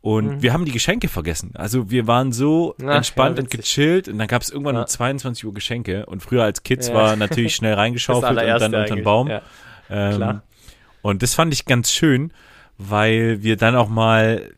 Und 0.00 0.26
mhm. 0.26 0.42
wir 0.42 0.52
haben 0.52 0.64
die 0.64 0.72
Geschenke 0.72 1.08
vergessen. 1.08 1.52
Also 1.54 1.90
wir 1.90 2.08
waren 2.08 2.32
so 2.32 2.74
Ach, 2.84 2.96
entspannt 2.96 3.38
ja, 3.38 3.44
und 3.44 3.50
gechillt 3.50 4.08
und 4.08 4.18
dann 4.18 4.26
gab 4.26 4.42
es 4.42 4.50
irgendwann 4.50 4.74
ja. 4.74 4.80
um 4.80 4.86
22 4.88 5.44
Uhr 5.44 5.54
Geschenke. 5.54 6.06
Und 6.06 6.22
früher 6.22 6.42
als 6.42 6.64
Kids 6.64 6.88
ja. 6.88 6.94
war 6.94 7.14
natürlich 7.14 7.54
schnell 7.54 7.74
reingeschaufelt 7.82 8.32
und 8.32 8.36
dann 8.36 8.74
unter 8.74 8.84
den 8.86 9.04
Baum. 9.04 9.30
Ähm, 9.88 10.40
und 11.02 11.22
das 11.22 11.34
fand 11.34 11.52
ich 11.52 11.66
ganz 11.66 11.92
schön, 11.92 12.32
weil 12.78 13.42
wir 13.42 13.56
dann 13.56 13.76
auch 13.76 13.88
mal 13.88 14.50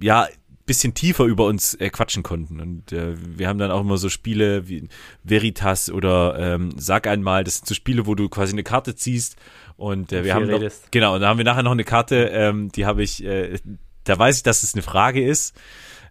ja, 0.00 0.28
bisschen 0.68 0.94
tiefer 0.94 1.24
über 1.24 1.46
uns 1.46 1.74
äh, 1.74 1.90
quatschen 1.90 2.22
konnten. 2.22 2.60
Und 2.60 2.92
äh, 2.92 3.16
wir 3.18 3.48
haben 3.48 3.58
dann 3.58 3.72
auch 3.72 3.80
immer 3.80 3.98
so 3.98 4.08
Spiele 4.08 4.68
wie 4.68 4.88
Veritas 5.24 5.90
oder 5.90 6.38
ähm, 6.38 6.70
Sag 6.76 7.08
einmal, 7.08 7.42
das 7.42 7.56
sind 7.56 7.66
so 7.66 7.74
Spiele, 7.74 8.06
wo 8.06 8.14
du 8.14 8.28
quasi 8.28 8.52
eine 8.52 8.62
Karte 8.62 8.94
ziehst 8.94 9.36
und 9.78 10.12
äh, 10.12 10.24
wir 10.24 10.34
haben 10.34 10.48
noch, 10.48 10.60
genau, 10.90 11.14
und 11.14 11.20
da 11.20 11.28
haben 11.28 11.38
wir 11.38 11.44
nachher 11.44 11.62
noch 11.62 11.70
eine 11.70 11.84
Karte, 11.84 12.30
ähm, 12.32 12.70
die 12.72 12.84
habe 12.84 13.02
ich, 13.02 13.24
äh, 13.24 13.58
da 14.02 14.18
weiß 14.18 14.38
ich, 14.38 14.42
dass 14.42 14.64
es 14.64 14.74
eine 14.74 14.82
Frage 14.82 15.24
ist, 15.24 15.56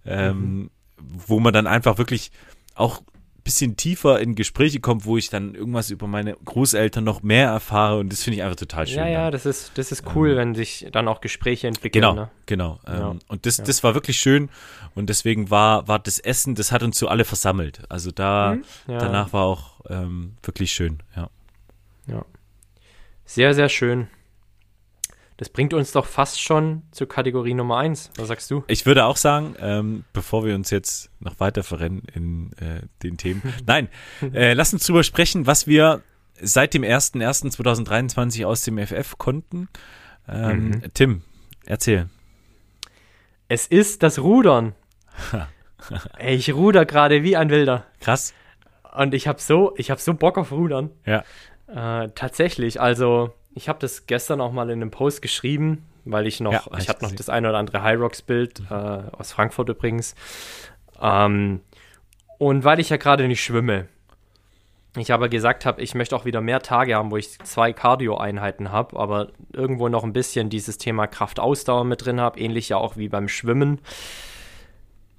ähm, 0.05 0.37
mhm. 0.37 0.69
wo 0.97 1.41
man 1.41 1.53
dann 1.53 1.67
einfach 1.67 1.97
wirklich 1.97 2.31
auch 2.75 3.01
bisschen 3.47 3.77
tiefer 3.77 4.19
in 4.19 4.36
Gespräche 4.36 4.81
kommt, 4.81 5.05
wo 5.05 5.15
ich 5.15 5.29
dann 5.29 5.55
irgendwas 5.55 5.89
über 5.89 6.05
meine 6.05 6.36
Großeltern 6.43 7.01
noch 7.01 7.23
mehr 7.23 7.47
erfahre 7.47 7.97
und 7.97 8.12
das 8.12 8.21
finde 8.21 8.36
ich 8.36 8.43
einfach 8.43 8.57
total 8.57 8.86
schön. 8.86 8.97
Ja, 8.97 9.07
ja, 9.07 9.31
das 9.31 9.45
ist, 9.45 9.77
das 9.77 9.93
ist 9.93 10.03
cool, 10.15 10.31
ähm, 10.31 10.38
wenn 10.38 10.55
sich 10.55 10.86
dann 10.91 11.07
auch 11.07 11.21
Gespräche 11.21 11.65
entwickeln. 11.65 12.01
Genau, 12.01 12.13
ne? 12.13 12.29
genau. 12.45 12.79
Ähm, 12.86 12.93
ja. 12.93 13.15
Und 13.29 13.45
das, 13.45 13.57
ja. 13.57 13.63
das 13.63 13.86
war 13.86 13.93
wirklich 13.93 14.19
schön 14.19 14.49
und 14.95 15.07
deswegen 15.07 15.49
war, 15.49 15.88
war 15.88 15.97
das 15.97 16.19
Essen, 16.19 16.55
das 16.55 16.73
hat 16.73 16.83
uns 16.83 16.99
so 16.99 17.07
alle 17.07 17.23
versammelt. 17.23 17.83
Also 17.88 18.12
da, 18.12 18.55
mhm. 18.55 18.63
ja. 18.91 18.97
danach 18.97 19.31
war 19.31 19.45
auch 19.45 19.79
ähm, 19.89 20.33
wirklich 20.43 20.73
schön, 20.73 21.01
ja. 21.15 21.29
Ja. 22.07 22.25
Sehr, 23.23 23.53
sehr 23.53 23.69
schön. 23.69 24.07
Das 25.38 25.50
bringt 25.50 25.73
uns 25.76 25.91
doch 25.91 26.08
fast 26.08 26.41
schon 26.41 26.82
zur 26.91 27.08
Kategorie 27.08 27.54
Nummer 27.54 27.78
eins. 27.78 28.10
Was 28.17 28.28
sagst 28.28 28.50
du? 28.50 28.63
Ich 28.67 28.88
würde 28.88 29.06
auch 29.06 29.17
sagen, 29.17 29.56
ähm, 29.60 30.04
bevor 30.12 30.43
wir 30.43 30.56
uns 30.56 30.71
jetzt 30.71 31.12
noch 31.19 31.39
weiter 31.39 31.62
verrennen 31.63 32.02
in 32.13 32.52
äh, 32.54 32.82
den 33.04 33.17
Themen. 33.17 33.41
Nein, 33.67 33.88
äh, 34.34 34.54
lass 34.54 34.73
uns 34.73 34.86
drüber 34.86 35.04
sprechen, 35.04 35.45
was 35.45 35.67
wir 35.67 36.02
seit 36.41 36.73
dem 36.73 36.82
01.01.2023 36.82 38.45
aus 38.45 38.63
dem 38.63 38.80
FF 38.80 39.19
konnten. 39.19 39.69
Ähm, 40.28 40.69
mhm. 40.69 40.82
Tim, 40.95 41.21
erzähl. 41.65 42.10
Es 43.47 43.67
ist 43.67 44.02
das 44.02 44.19
Rudern. 44.19 44.73
Ey, 46.17 46.36
ich 46.36 46.52
ruder 46.54 46.86
gerade 46.86 47.23
wie 47.23 47.38
ein 47.38 47.52
Wilder. 47.52 47.86
Krass. 48.00 48.34
Und 48.95 49.13
ich 49.13 49.28
habe 49.28 49.39
so, 49.39 49.73
ich 49.78 49.91
habe 49.91 50.02
so 50.02 50.15
Bock 50.15 50.39
auf 50.39 50.52
Rudern. 50.52 50.89
Ja. 51.06 51.23
Äh, 51.67 52.10
tatsächlich, 52.15 52.82
also 52.82 53.34
ich 53.57 53.67
habe 53.67 53.79
das 53.79 54.05
gestern 54.05 54.39
auch 54.39 54.51
mal 54.51 54.69
in 54.69 54.81
einem 54.81 54.91
Post 54.91 55.21
geschrieben, 55.21 55.83
weil 56.05 56.27
ich 56.27 56.39
noch, 56.39 56.53
Ja, 56.53 56.77
ich 56.77 56.87
hatte 56.87 57.03
noch 57.03 57.11
das 57.11 57.27
eine 57.27 57.49
oder 57.49 57.57
andere 57.57 57.81
High 57.81 57.99
Rocks 57.99 58.21
Bild 58.21 58.61
äh, 58.69 58.73
aus 58.73 59.31
Frankfurt 59.31 59.67
übrigens. 59.69 60.15
Ähm, 61.01 61.61
und 62.37 62.63
weil 62.63 62.79
ich 62.79 62.89
ja 62.89 62.97
gerade 62.97 63.27
nicht 63.27 63.43
schwimme, 63.43 63.87
ich 64.95 65.11
aber 65.11 65.27
gesagt 65.27 65.65
habe, 65.65 65.81
ich 65.81 65.95
möchte 65.95 66.15
auch 66.15 66.25
wieder 66.25 66.41
mehr 66.41 66.61
Tage 66.61 66.95
haben, 66.95 67.11
wo 67.11 67.17
ich 67.17 67.37
zwei 67.39 67.73
Cardio-Einheiten 67.73 68.71
habe, 68.71 68.97
aber 68.97 69.29
irgendwo 69.53 69.89
noch 69.89 70.03
ein 70.03 70.13
bisschen 70.13 70.49
dieses 70.49 70.77
Thema 70.77 71.07
Kraft-Ausdauer 71.07 71.83
mit 71.83 72.05
drin 72.05 72.21
habe, 72.21 72.39
ähnlich 72.39 72.69
ja 72.69 72.77
auch 72.77 72.95
wie 72.95 73.09
beim 73.09 73.27
Schwimmen. 73.27 73.79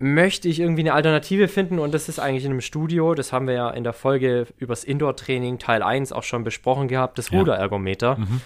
Möchte 0.01 0.49
ich 0.49 0.61
irgendwie 0.61 0.83
eine 0.83 0.93
Alternative 0.95 1.49
finden 1.49 1.79
und 1.81 1.93
das 1.93 2.09
ist 2.09 2.21
eigentlich 2.21 2.45
in 2.45 2.53
einem 2.53 2.61
Studio, 2.61 3.15
das 3.15 3.33
haben 3.33 3.49
wir 3.49 3.55
ja 3.55 3.71
in 3.71 3.83
der 3.83 3.93
Folge 3.93 4.47
übers 4.57 4.85
Indoor-Training 4.85 5.59
Teil 5.59 5.83
1 5.83 6.13
auch 6.13 6.23
schon 6.23 6.45
besprochen 6.45 6.87
gehabt, 6.87 7.19
das 7.19 7.31
Ja. 7.31 7.41
Ruderergometer. 7.41 8.17
Mhm. 8.17 8.41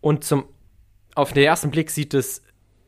Und 0.00 0.22
zum, 0.24 0.44
auf 1.16 1.32
den 1.32 1.42
ersten 1.44 1.70
Blick 1.72 1.90
sieht 1.90 2.14
es, 2.14 2.42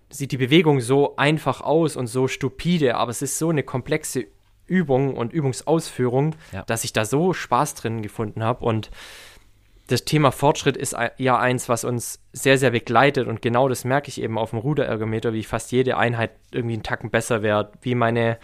sieht 0.09 0.31
die 0.31 0.37
Bewegung 0.37 0.81
so 0.81 1.17
einfach 1.17 1.61
aus 1.63 1.97
und 1.97 2.07
so 2.07 2.29
stupide, 2.29 2.95
aber 2.95 3.11
es 3.11 3.23
ist 3.23 3.39
so 3.39 3.49
eine 3.51 3.65
komplexe 3.65 4.27
Übung 4.67 5.17
und 5.17 5.33
Übungsausführung, 5.33 6.37
Ja. 6.53 6.63
dass 6.63 6.85
ich 6.85 6.93
da 6.93 7.05
so 7.05 7.33
Spaß 7.33 7.75
drin 7.75 8.03
gefunden 8.03 8.45
habe. 8.45 8.65
Und 8.65 8.91
das 9.87 10.05
Thema 10.05 10.33
Fortschritt 10.33 10.77
ist 10.77 10.97
ja 11.19 11.39
eins, 11.39 11.69
was 11.69 11.85
uns 11.85 12.21
sehr, 12.33 12.57
sehr 12.57 12.71
begleitet. 12.71 13.29
Und 13.29 13.43
genau 13.43 13.69
das 13.69 13.85
merke 13.85 14.09
ich 14.09 14.21
eben 14.21 14.39
auf 14.39 14.51
dem 14.51 14.59
Ruderergometer, 14.59 15.33
wie 15.35 15.45
fast 15.45 15.73
jede 15.73 15.97
Einheit 15.97 16.31
irgendwie 16.53 16.75
einen 16.75 16.83
Tacken 16.83 17.11
besser 17.11 17.43
wird, 17.43 17.75
wie 17.83 17.95
meine 17.95 18.39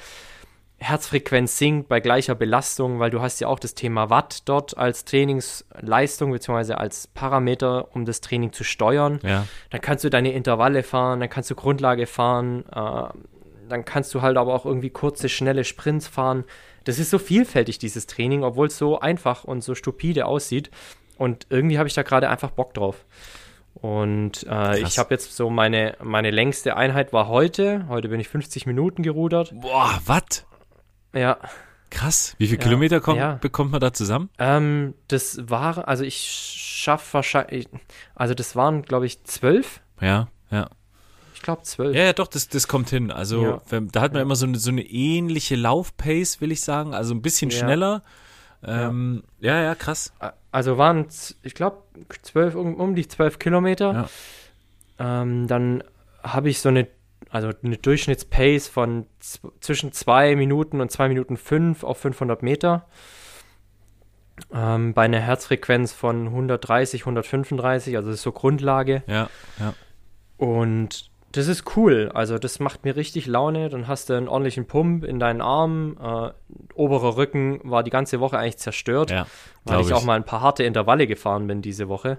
Herzfrequenz 0.80 1.58
sinkt 1.58 1.88
bei 1.88 2.00
gleicher 2.00 2.34
Belastung, 2.34 3.00
weil 3.00 3.10
du 3.10 3.20
hast 3.20 3.38
ja 3.40 3.48
auch 3.48 3.58
das 3.58 3.74
Thema 3.74 4.08
Watt 4.08 4.48
dort 4.48 4.78
als 4.78 5.04
Trainingsleistung 5.04 6.32
beziehungsweise 6.32 6.78
als 6.78 7.06
Parameter, 7.06 7.94
um 7.94 8.06
das 8.06 8.22
Training 8.22 8.52
zu 8.52 8.64
steuern. 8.64 9.20
Ja. 9.22 9.46
Dann 9.68 9.80
kannst 9.82 10.04
du 10.04 10.10
deine 10.10 10.32
Intervalle 10.32 10.82
fahren, 10.82 11.20
dann 11.20 11.28
kannst 11.28 11.50
du 11.50 11.54
Grundlage 11.54 12.06
fahren, 12.06 12.64
äh, 12.74 13.08
dann 13.68 13.84
kannst 13.84 14.14
du 14.14 14.22
halt 14.22 14.38
aber 14.38 14.54
auch 14.54 14.64
irgendwie 14.64 14.90
kurze, 14.90 15.28
schnelle 15.28 15.64
Sprints 15.64 16.08
fahren. 16.08 16.44
Das 16.84 16.98
ist 16.98 17.10
so 17.10 17.18
vielfältig, 17.18 17.78
dieses 17.78 18.06
Training, 18.06 18.42
obwohl 18.42 18.68
es 18.68 18.78
so 18.78 18.98
einfach 18.98 19.44
und 19.44 19.62
so 19.62 19.74
stupide 19.74 20.24
aussieht. 20.24 20.70
Und 21.20 21.46
irgendwie 21.50 21.76
habe 21.78 21.86
ich 21.86 21.92
da 21.92 22.02
gerade 22.02 22.30
einfach 22.30 22.50
Bock 22.50 22.72
drauf. 22.72 23.04
Und 23.74 24.46
äh, 24.48 24.78
ich 24.80 24.98
habe 24.98 25.12
jetzt 25.12 25.36
so 25.36 25.50
meine, 25.50 25.94
meine 26.02 26.30
längste 26.30 26.78
Einheit 26.78 27.12
war 27.12 27.28
heute. 27.28 27.86
Heute 27.88 28.08
bin 28.08 28.18
ich 28.20 28.28
50 28.28 28.64
Minuten 28.64 29.02
gerudert. 29.02 29.52
Boah, 29.54 30.00
was? 30.06 30.46
Ja, 31.14 31.36
Krass. 31.90 32.36
Wie 32.38 32.46
viele 32.46 32.58
Ja. 32.60 32.64
Kilometer 32.64 33.00
kommt, 33.00 33.18
Ja. 33.18 33.34
bekommt 33.34 33.72
man 33.72 33.80
da 33.80 33.92
zusammen? 33.92 34.30
ähm, 34.38 34.94
das 35.08 35.40
war, 35.50 35.88
also 35.88 36.04
ich 36.04 36.16
schaffe 36.20 37.14
wahrscheinlich, 37.14 37.68
also 38.14 38.32
das 38.32 38.54
waren, 38.56 38.82
glaube 38.82 39.06
ich, 39.06 39.24
zwölf. 39.24 39.80
Ja, 40.00 40.28
ja. 40.50 40.70
Ich 41.34 41.42
glaube 41.42 41.62
zwölf. 41.64 41.94
Ja, 41.96 42.04
ja, 42.04 42.12
doch, 42.12 42.28
das, 42.28 42.48
das 42.48 42.66
kommt 42.68 42.88
hin. 42.90 43.10
Also, 43.10 43.42
Ja. 43.42 43.60
wenn, 43.68 43.88
da 43.88 44.00
hat 44.02 44.12
man 44.14 44.22
immer 44.22 44.36
so 44.36 44.46
eine, 44.46 44.56
so 44.58 44.70
eine 44.70 44.82
ähnliche 44.82 45.56
Laufpace, 45.56 46.40
will 46.40 46.52
ich 46.52 46.60
sagen. 46.62 46.94
Also 46.94 47.12
ein 47.12 47.22
bisschen 47.22 47.50
schneller. 47.50 48.02
Ähm, 48.62 49.24
ja. 49.40 49.60
ja, 49.60 49.74
krass. 49.74 50.12
Also 50.52 50.78
waren, 50.78 51.06
es, 51.06 51.38
ich 51.42 51.54
glaube, 51.54 51.82
zwölf, 52.22 52.54
um, 52.54 52.74
um 52.74 52.94
die 52.94 53.06
zwölf 53.06 53.38
Kilometer. 53.38 54.08
Ähm, 54.98 55.46
dann 55.46 55.84
habe 56.22 56.48
ich 56.48 56.60
so 56.60 56.68
eine, 56.68 56.88
also 57.30 57.50
eine 57.62 57.76
Durchschnittspace 57.76 58.68
von 58.68 59.06
zwischen 59.60 59.92
zwei 59.92 60.34
Minuten 60.36 60.80
und 60.80 60.90
zwei 60.90 61.08
Minuten 61.08 61.36
fünf 61.36 61.84
auf 61.84 61.98
500 61.98 62.42
Meter. 62.42 62.86
Ähm, 64.52 64.94
bei 64.94 65.02
einer 65.02 65.20
Herzfrequenz 65.20 65.92
von 65.92 66.26
130, 66.26 67.02
135, 67.02 67.96
also 67.96 68.08
das 68.08 68.16
ist 68.16 68.22
so 68.22 68.32
Grundlage. 68.32 69.02
Ja, 69.06 69.28
ja. 69.58 69.74
Und 70.36 71.09
das 71.32 71.46
ist 71.46 71.76
cool. 71.76 72.10
Also 72.12 72.38
das 72.38 72.58
macht 72.58 72.84
mir 72.84 72.96
richtig 72.96 73.26
Laune. 73.26 73.68
Dann 73.68 73.86
hast 73.86 74.10
du 74.10 74.14
einen 74.14 74.28
ordentlichen 74.28 74.66
Pump 74.66 75.04
in 75.04 75.18
deinen 75.20 75.40
Armen. 75.40 75.96
Äh, 75.96 76.32
oberer 76.74 77.16
Rücken 77.16 77.60
war 77.62 77.82
die 77.82 77.90
ganze 77.90 78.20
Woche 78.20 78.38
eigentlich 78.38 78.58
zerstört, 78.58 79.10
Ja, 79.10 79.26
weil 79.64 79.76
glaub 79.78 79.86
ich, 79.86 79.94
auch 79.94 80.04
mal 80.04 80.16
ein 80.16 80.24
paar 80.24 80.40
harte 80.40 80.64
Intervalle 80.64 81.06
gefahren 81.06 81.46
bin 81.46 81.62
diese 81.62 81.88
Woche. 81.88 82.18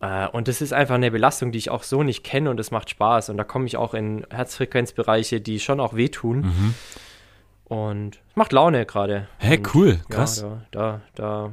Äh, 0.00 0.28
und 0.28 0.48
das 0.48 0.60
ist 0.60 0.72
einfach 0.72 0.96
eine 0.96 1.10
Belastung, 1.10 1.52
die 1.52 1.58
ich 1.58 1.70
auch 1.70 1.82
so 1.82 2.02
nicht 2.02 2.24
kenne 2.24 2.50
und 2.50 2.60
es 2.60 2.70
macht 2.70 2.90
Spaß. 2.90 3.30
Und 3.30 3.38
da 3.38 3.44
komme 3.44 3.66
ich 3.66 3.76
auch 3.76 3.94
in 3.94 4.26
Herzfrequenzbereiche, 4.30 5.40
die 5.40 5.58
schon 5.58 5.80
auch 5.80 5.94
wehtun. 5.94 6.40
Mhm. 6.40 6.74
Und 7.64 8.16
es 8.30 8.36
macht 8.36 8.52
Laune 8.52 8.86
gerade. 8.86 9.28
Hä, 9.38 9.56
Und 9.56 9.74
cool, 9.74 10.00
krass. 10.08 10.42
Ja, 10.42 10.62
da, 10.70 11.00
da, 11.14 11.52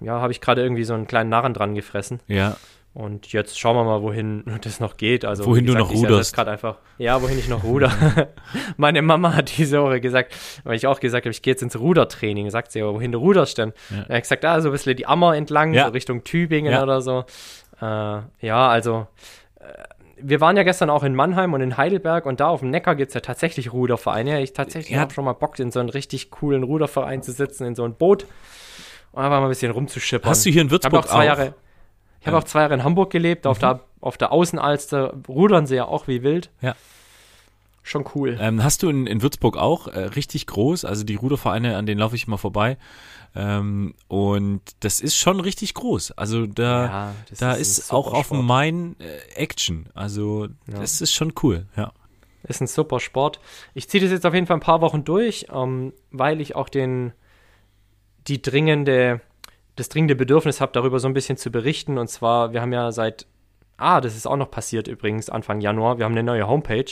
ja, 0.00 0.20
habe 0.20 0.32
ich 0.32 0.40
gerade 0.40 0.62
irgendwie 0.62 0.84
so 0.84 0.94
einen 0.94 1.06
kleinen 1.06 1.30
Narren 1.30 1.54
dran 1.54 1.74
gefressen. 1.74 2.20
Ja, 2.26 2.56
Und 2.94 3.32
jetzt 3.32 3.58
schauen 3.58 3.74
wir 3.74 3.82
mal, 3.82 4.02
wohin 4.02 4.44
das 4.62 4.78
noch 4.78 4.96
geht. 4.96 5.24
Also, 5.24 5.44
Wohin 5.46 5.64
wie 5.64 5.72
du 5.72 5.74
noch 5.78 5.92
ruderst. 5.92 6.32
gerade 6.34 6.52
einfach. 6.52 6.76
Ja, 6.96 7.20
wohin 7.20 7.36
ich 7.38 7.48
noch 7.48 7.64
ruder. 7.64 7.90
Meine 8.76 9.02
Mama 9.02 9.34
hat 9.34 9.58
diese 9.58 9.82
Woche 9.82 10.00
gesagt, 10.00 10.32
weil 10.62 10.76
ich 10.76 10.86
auch 10.86 11.00
gesagt 11.00 11.26
habe, 11.26 11.32
ich 11.32 11.42
gehe 11.42 11.52
jetzt 11.54 11.62
ins 11.62 11.76
Rudertraining. 11.78 12.48
Sagt 12.50 12.70
sie, 12.70 12.80
aber 12.82 12.94
wohin 12.94 13.10
du 13.10 13.18
ruderst 13.18 13.58
denn? 13.58 13.72
Ja. 13.90 13.96
Ja. 13.96 14.02
Er 14.08 14.16
hat 14.16 14.22
gesagt, 14.22 14.44
ah, 14.44 14.60
so 14.60 14.68
ein 14.68 14.72
bisschen 14.72 14.96
die 14.96 15.06
Ammer 15.06 15.34
entlang, 15.36 15.74
Ja. 15.74 15.86
so 15.86 15.90
Richtung 15.92 16.22
Tübingen 16.22 16.72
Ja. 16.72 16.82
oder 16.84 17.00
so. 17.02 17.24
Äh, 17.82 17.84
ja, 18.46 18.68
also. 18.68 19.08
äh, 19.58 19.64
Wir 20.22 20.40
waren 20.40 20.56
ja 20.56 20.62
gestern 20.62 20.88
auch 20.88 21.02
in 21.02 21.16
Mannheim 21.16 21.52
und 21.52 21.60
in 21.62 21.76
Heidelberg 21.76 22.24
und 22.26 22.38
da 22.38 22.46
auf 22.46 22.60
dem 22.60 22.70
Neckar 22.70 22.94
gibt 22.94 23.08
es 23.08 23.14
ja 23.14 23.20
tatsächlich 23.20 23.72
Rudervereine. 23.72 24.40
Ich 24.40 24.52
tatsächlich 24.52 24.94
Ja. 24.94 25.00
habe 25.00 25.12
schon 25.12 25.24
mal 25.24 25.32
Bock, 25.32 25.58
in 25.58 25.72
so 25.72 25.80
einen 25.80 25.88
richtig 25.88 26.30
coolen 26.30 26.62
Ruderverein 26.62 27.22
zu 27.22 27.32
sitzen, 27.32 27.64
in 27.66 27.74
so 27.74 27.84
ein 27.84 27.94
Boot 27.94 28.24
und 29.10 29.22
einfach 29.24 29.40
mal 29.40 29.46
ein 29.46 29.48
bisschen 29.48 29.72
rumzuschippern. 29.72 30.30
Hast 30.30 30.46
du 30.46 30.50
hier 30.50 30.62
in 30.62 30.70
Würzburg 30.70 30.94
auch 30.94 31.06
zwei 31.06 31.24
Jahre. 31.26 31.54
Ich 32.24 32.26
habe 32.26 32.36
Ja. 32.36 32.40
Mhm. 32.40 32.44
auch 32.44 32.48
zwei 32.48 32.60
Jahre 32.60 32.74
in 32.74 32.84
Hamburg 32.84 33.10
gelebt, 33.10 33.46
auf, 33.46 33.58
der, 33.58 33.80
auf 34.00 34.16
der 34.16 34.32
Außenalster 34.32 35.14
rudern 35.28 35.66
sie 35.66 35.76
ja 35.76 35.84
auch 35.84 36.08
wie 36.08 36.22
wild. 36.22 36.48
Ja. 36.62 36.74
Schon 37.82 38.06
cool. 38.14 38.38
Ähm, 38.40 38.64
hast 38.64 38.82
du 38.82 38.88
in, 38.88 39.06
in 39.06 39.20
Würzburg 39.20 39.58
auch 39.58 39.88
äh, 39.88 39.98
richtig 40.00 40.46
groß, 40.46 40.86
also 40.86 41.04
die 41.04 41.16
Rudervereine, 41.16 41.76
an 41.76 41.84
denen 41.84 42.00
laufe 42.00 42.16
ich 42.16 42.26
immer 42.26 42.38
vorbei. 42.38 42.78
Ähm, 43.36 43.92
und 44.08 44.62
das 44.80 45.00
ist 45.02 45.16
schon 45.16 45.38
richtig 45.38 45.74
groß. 45.74 46.12
Also 46.12 46.46
da, 46.46 46.84
Ja, 46.86 47.14
da 47.38 47.52
ist 47.52 47.78
ist, 47.78 47.92
auch 47.92 48.14
auf 48.14 48.28
dem. 48.28 48.46
Main 48.46 48.96
äh, 49.00 49.34
Action. 49.38 49.86
Also 49.92 50.46
Ja. 50.66 50.78
das 50.80 51.02
ist 51.02 51.12
schon 51.12 51.34
cool, 51.42 51.66
ja. 51.76 51.92
Ist 52.44 52.62
ein 52.62 52.66
super 52.68 53.00
Sport. 53.00 53.38
Ich 53.74 53.88
ziehe 53.90 54.02
das 54.02 54.10
jetzt 54.12 54.24
auf 54.24 54.32
jeden 54.32 54.46
Fall 54.46 54.56
ein 54.56 54.60
paar 54.60 54.80
Wochen 54.80 55.04
durch, 55.04 55.46
ähm, 55.52 55.92
weil 56.10 56.40
ich 56.40 56.56
auch 56.56 56.70
den, 56.70 57.12
die 58.28 58.40
dringende, 58.40 59.20
das 59.76 59.88
dringende 59.88 60.14
Bedürfnis 60.14 60.60
habe, 60.60 60.72
darüber 60.72 61.00
so 61.00 61.08
ein 61.08 61.14
bisschen 61.14 61.36
zu 61.36 61.50
berichten. 61.50 61.98
Und 61.98 62.08
zwar, 62.08 62.52
wir 62.52 62.60
haben 62.60 62.72
ja 62.72 62.92
seit, 62.92 63.26
ah, 63.76 64.00
das 64.00 64.16
ist 64.16 64.26
auch 64.26 64.36
noch 64.36 64.50
passiert 64.50 64.86
übrigens, 64.88 65.28
Anfang 65.30 65.60
Januar, 65.60 65.98
wir 65.98 66.04
haben 66.04 66.12
eine 66.12 66.22
neue 66.22 66.46
Homepage. 66.46 66.84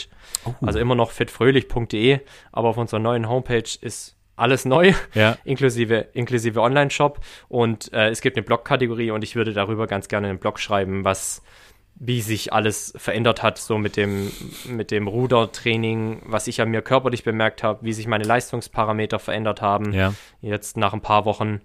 Oh. 0.44 0.52
Also 0.66 0.78
immer 0.78 0.94
noch 0.94 1.10
fitfröhlich.de, 1.12 2.20
aber 2.52 2.68
auf 2.68 2.76
unserer 2.76 3.00
neuen 3.00 3.28
Homepage 3.28 3.62
ist 3.80 4.16
alles 4.34 4.64
neu, 4.64 4.92
Ja. 5.14 5.36
inklusive, 5.44 6.06
inklusive 6.14 6.60
Online-Shop. 6.60 7.20
Und 7.48 7.92
äh, 7.92 8.08
es 8.08 8.20
gibt 8.20 8.36
eine 8.36 8.42
Blog-Kategorie 8.44 9.10
und 9.10 9.22
ich 9.22 9.36
würde 9.36 9.52
darüber 9.52 9.86
ganz 9.86 10.08
gerne 10.08 10.28
einen 10.28 10.38
Blog 10.38 10.58
schreiben, 10.58 11.04
was 11.04 11.42
wie 12.04 12.20
sich 12.22 12.52
alles 12.52 12.94
verändert 12.96 13.42
hat, 13.44 13.58
so 13.58 13.78
mit 13.78 13.96
dem, 13.96 14.32
mit 14.66 14.90
dem 14.90 15.06
Rudertraining, 15.06 16.22
was 16.24 16.48
ich 16.48 16.60
an 16.60 16.70
mir 16.70 16.82
körperlich 16.82 17.22
bemerkt 17.22 17.62
habe, 17.62 17.84
wie 17.84 17.92
sich 17.92 18.06
meine 18.08 18.24
Leistungsparameter 18.24 19.18
verändert 19.18 19.60
haben, 19.60 19.92
Ja. 19.92 20.14
jetzt 20.40 20.76
nach 20.76 20.94
ein 20.94 21.02
paar 21.02 21.26
Wochen. 21.26 21.60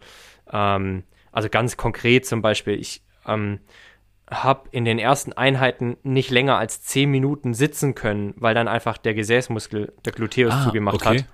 Ähm, 0.52 1.04
also 1.32 1.50
ganz 1.50 1.78
konkret 1.78 2.26
zum 2.26 2.42
Beispiel, 2.42 2.80
ich 2.80 3.04
ähm, 3.26 3.60
habe 4.30 4.70
in 4.72 4.86
den 4.86 5.00
ersten 5.00 5.34
Einheiten 5.34 5.98
nicht 6.04 6.32
länger 6.32 6.58
als 6.58 6.82
10 6.84 7.10
Minuten 7.10 7.54
sitzen 7.54 7.96
können, 7.96 8.34
weil 8.38 8.54
dann 8.54 8.68
einfach 8.68 8.98
der 8.98 9.14
Gesäßmuskel, 9.14 9.94
der 10.06 10.14
Gluteus 10.14 10.54
Ah, 10.54 10.64
zugemacht 10.66 10.96
okay. 10.96 11.20
hat. 11.20 11.26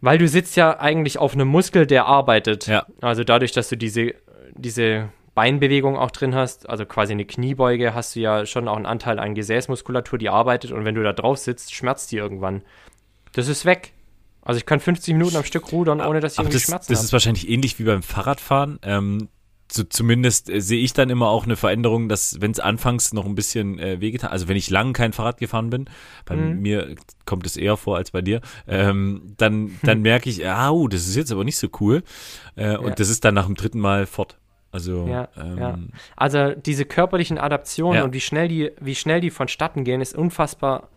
Weil 0.00 0.18
du 0.18 0.28
sitzt 0.28 0.56
ja 0.56 0.78
eigentlich 0.78 1.16
auf 1.18 1.32
einem 1.34 1.48
Muskel, 1.48 1.86
der 1.86 2.04
arbeitet. 2.06 2.66
Ja. 2.66 2.84
Also 3.00 3.24
dadurch, 3.24 3.52
dass 3.52 3.68
du 3.70 3.76
diese, 3.76 4.14
diese 4.52 5.08
Beinbewegung 5.34 5.96
auch 5.96 6.10
drin 6.10 6.34
hast, 6.34 6.68
also 6.68 6.84
quasi 6.84 7.12
eine 7.12 7.24
Kniebeuge, 7.24 7.94
hast 7.94 8.14
du 8.14 8.20
ja 8.20 8.44
schon 8.44 8.68
auch 8.68 8.76
einen 8.76 8.86
Anteil 8.86 9.18
an 9.18 9.34
Gesäßmuskulatur, 9.34 10.18
die 10.18 10.28
arbeitet 10.28 10.72
und 10.72 10.84
wenn 10.84 10.94
du 10.94 11.02
da 11.02 11.12
drauf 11.12 11.38
sitzt, 11.38 11.74
schmerzt 11.74 12.12
die 12.12 12.18
irgendwann. 12.18 12.62
Das 13.32 13.48
ist 13.48 13.64
weg. 13.64 13.93
Also 14.44 14.58
ich 14.58 14.66
kann 14.66 14.78
50 14.80 15.14
Minuten 15.14 15.36
am 15.36 15.44
Stück 15.44 15.72
rudern, 15.72 16.00
ohne 16.00 16.20
dass 16.20 16.34
ich 16.34 16.38
Aber 16.38 16.46
irgendwie 16.48 16.58
das, 16.58 16.64
Schmerzen 16.64 16.92
das 16.92 16.98
habe. 16.98 17.06
ist 17.06 17.12
wahrscheinlich 17.12 17.48
ähnlich 17.48 17.78
wie 17.78 17.84
beim 17.84 18.02
Fahrradfahren. 18.02 18.78
Ähm, 18.82 19.28
so, 19.72 19.82
zumindest 19.82 20.50
äh, 20.50 20.60
sehe 20.60 20.80
ich 20.84 20.92
dann 20.92 21.08
immer 21.08 21.28
auch 21.30 21.44
eine 21.44 21.56
Veränderung, 21.56 22.08
dass 22.10 22.40
wenn 22.42 22.50
es 22.50 22.60
anfangs 22.60 23.14
noch 23.14 23.24
ein 23.24 23.34
bisschen 23.34 23.78
äh, 23.78 24.00
wehgetan, 24.00 24.30
also 24.30 24.46
wenn 24.46 24.56
ich 24.58 24.68
lang 24.68 24.92
kein 24.92 25.14
Fahrrad 25.14 25.38
gefahren 25.38 25.70
bin, 25.70 25.86
bei 26.26 26.36
Mhm. 26.36 26.60
mir 26.60 26.94
kommt 27.24 27.46
es 27.46 27.56
eher 27.56 27.78
vor 27.78 27.96
als 27.96 28.10
bei 28.10 28.20
dir, 28.20 28.42
ähm, 28.68 29.32
dann, 29.38 29.78
dann 29.82 30.02
merke 30.02 30.28
ich, 30.28 30.46
au, 30.46 30.86
das 30.88 31.08
ist 31.08 31.16
jetzt 31.16 31.32
aber 31.32 31.44
nicht 31.44 31.56
so 31.56 31.68
cool. 31.80 32.02
Äh, 32.56 32.76
Und 32.76 32.88
Ja. 32.90 32.94
das 32.96 33.08
ist 33.08 33.24
dann 33.24 33.34
nach 33.34 33.46
dem 33.46 33.54
dritten 33.54 33.80
Mal 33.80 34.04
fort. 34.06 34.36
Also 34.70 35.06
Ja, 35.08 35.28
ähm, 35.38 35.58
ja. 35.58 35.78
Also 36.16 36.50
diese 36.54 36.84
körperlichen 36.84 37.38
Adaptionen 37.38 38.02
und 38.02 38.12
wie 38.12 38.20
schnell 38.20 38.48
die, 38.48 38.72
wie 38.80 38.94
schnell 38.94 39.20
die 39.22 39.30
vonstatten 39.30 39.84
gehen, 39.84 40.02
ist 40.02 40.14
unfassbar 40.14 40.88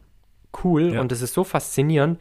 cool 0.63 0.97
und 0.99 1.11
es 1.11 1.21
ist 1.21 1.33
so 1.33 1.43
faszinierend, 1.43 2.19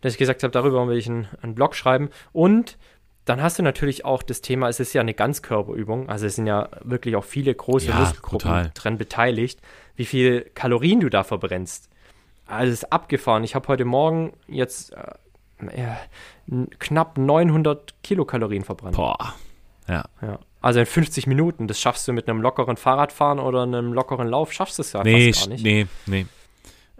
dass 0.00 0.12
ich 0.12 0.18
gesagt 0.18 0.42
habe, 0.42 0.52
darüber 0.52 0.86
will 0.88 0.96
ich 0.98 1.08
einen, 1.08 1.28
einen 1.42 1.54
Blog 1.54 1.74
schreiben. 1.74 2.10
Und 2.32 2.78
dann 3.24 3.42
hast 3.42 3.58
du 3.58 3.62
natürlich 3.62 4.04
auch 4.04 4.22
das 4.22 4.40
Thema, 4.40 4.68
es 4.68 4.80
ist 4.80 4.92
ja 4.94 5.00
eine 5.02 5.12
Ganzkörperübung, 5.14 6.08
also 6.08 6.24
es 6.26 6.36
sind 6.36 6.46
ja 6.46 6.68
wirklich 6.82 7.14
auch 7.16 7.24
viele 7.24 7.54
große 7.54 7.88
Ja, 7.88 7.96
Muskelgruppen 8.00 8.70
dran 8.74 8.96
beteiligt, 8.96 9.60
wie 9.96 10.06
viel 10.06 10.50
Kalorien 10.54 11.00
du 11.00 11.10
da 11.10 11.24
verbrennst. 11.24 11.90
Also 12.46 12.72
es 12.72 12.82
ist 12.84 12.92
abgefahren. 12.92 13.44
Ich 13.44 13.54
habe 13.54 13.68
heute 13.68 13.84
Morgen 13.84 14.32
jetzt 14.46 14.94
äh, 14.94 15.96
knapp 16.78 17.18
900 17.18 17.94
Kilokalorien 18.02 18.64
verbrannt. 18.64 18.96
Boah. 18.96 19.34
Ja. 19.86 20.04
Ja. 20.22 20.38
Also 20.60 20.80
in 20.80 20.86
50 20.86 21.26
Minuten. 21.26 21.68
Das 21.68 21.80
schaffst 21.80 22.08
du 22.08 22.12
mit 22.12 22.28
einem 22.28 22.40
lockeren 22.40 22.76
Fahrradfahren 22.76 23.38
oder 23.38 23.62
einem 23.62 23.92
lockeren 23.92 24.28
Lauf, 24.28 24.52
schaffst 24.52 24.78
du 24.78 24.82
es 24.82 24.92
ja 24.92 25.02
Nee, 25.02 25.32
fast 25.32 25.46
gar 25.46 25.52
nicht. 25.54 25.64
nee, 25.64 25.86
nee. 26.06 26.26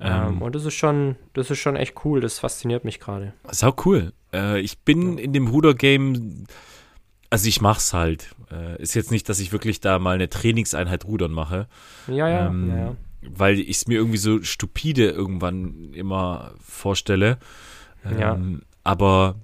Ähm, 0.01 0.29
Ähm, 0.29 0.43
und 0.43 0.55
das 0.55 0.65
ist 0.65 0.75
schon, 0.75 1.17
das 1.35 1.51
ist 1.51 1.59
schon 1.59 1.77
echt 1.77 1.95
cool. 2.05 2.21
Das 2.21 2.39
fasziniert 2.39 2.85
mich 2.85 3.01
gerade. 3.01 3.33
Sau 3.51 3.75
cool. 3.85 4.13
Äh, 4.33 4.61
ich 4.61 4.79
bin 4.79 5.19
in 5.19 5.33
dem 5.33 5.49
Rudergame, 5.49 6.45
also 7.31 7.49
ich 7.49 7.61
mach's 7.61 7.93
halt. 7.93 8.35
Äh, 8.53 8.81
ist 8.81 8.95
jetzt 8.95 9.11
nicht, 9.11 9.29
dass 9.29 9.41
ich 9.41 9.53
wirklich 9.53 9.81
da 9.81 9.99
mal 9.99 10.15
eine 10.15 10.29
Trainingseinheit 10.29 11.05
Rudern 11.05 11.33
mache, 11.33 11.67
Ja, 12.07 12.29
ja, 12.29 12.47
ähm, 12.47 12.71
ja, 12.71 12.77
ja. 12.77 12.97
weil 13.23 13.59
ich 13.59 13.71
es 13.77 13.87
mir 13.87 13.97
irgendwie 13.97 14.17
so 14.19 14.43
stupide 14.43 15.11
irgendwann 15.11 15.93
immer 15.93 16.53
vorstelle. 16.61 17.39
Ja. 18.19 18.35
Ähm, 18.35 18.63
Aber 18.85 19.35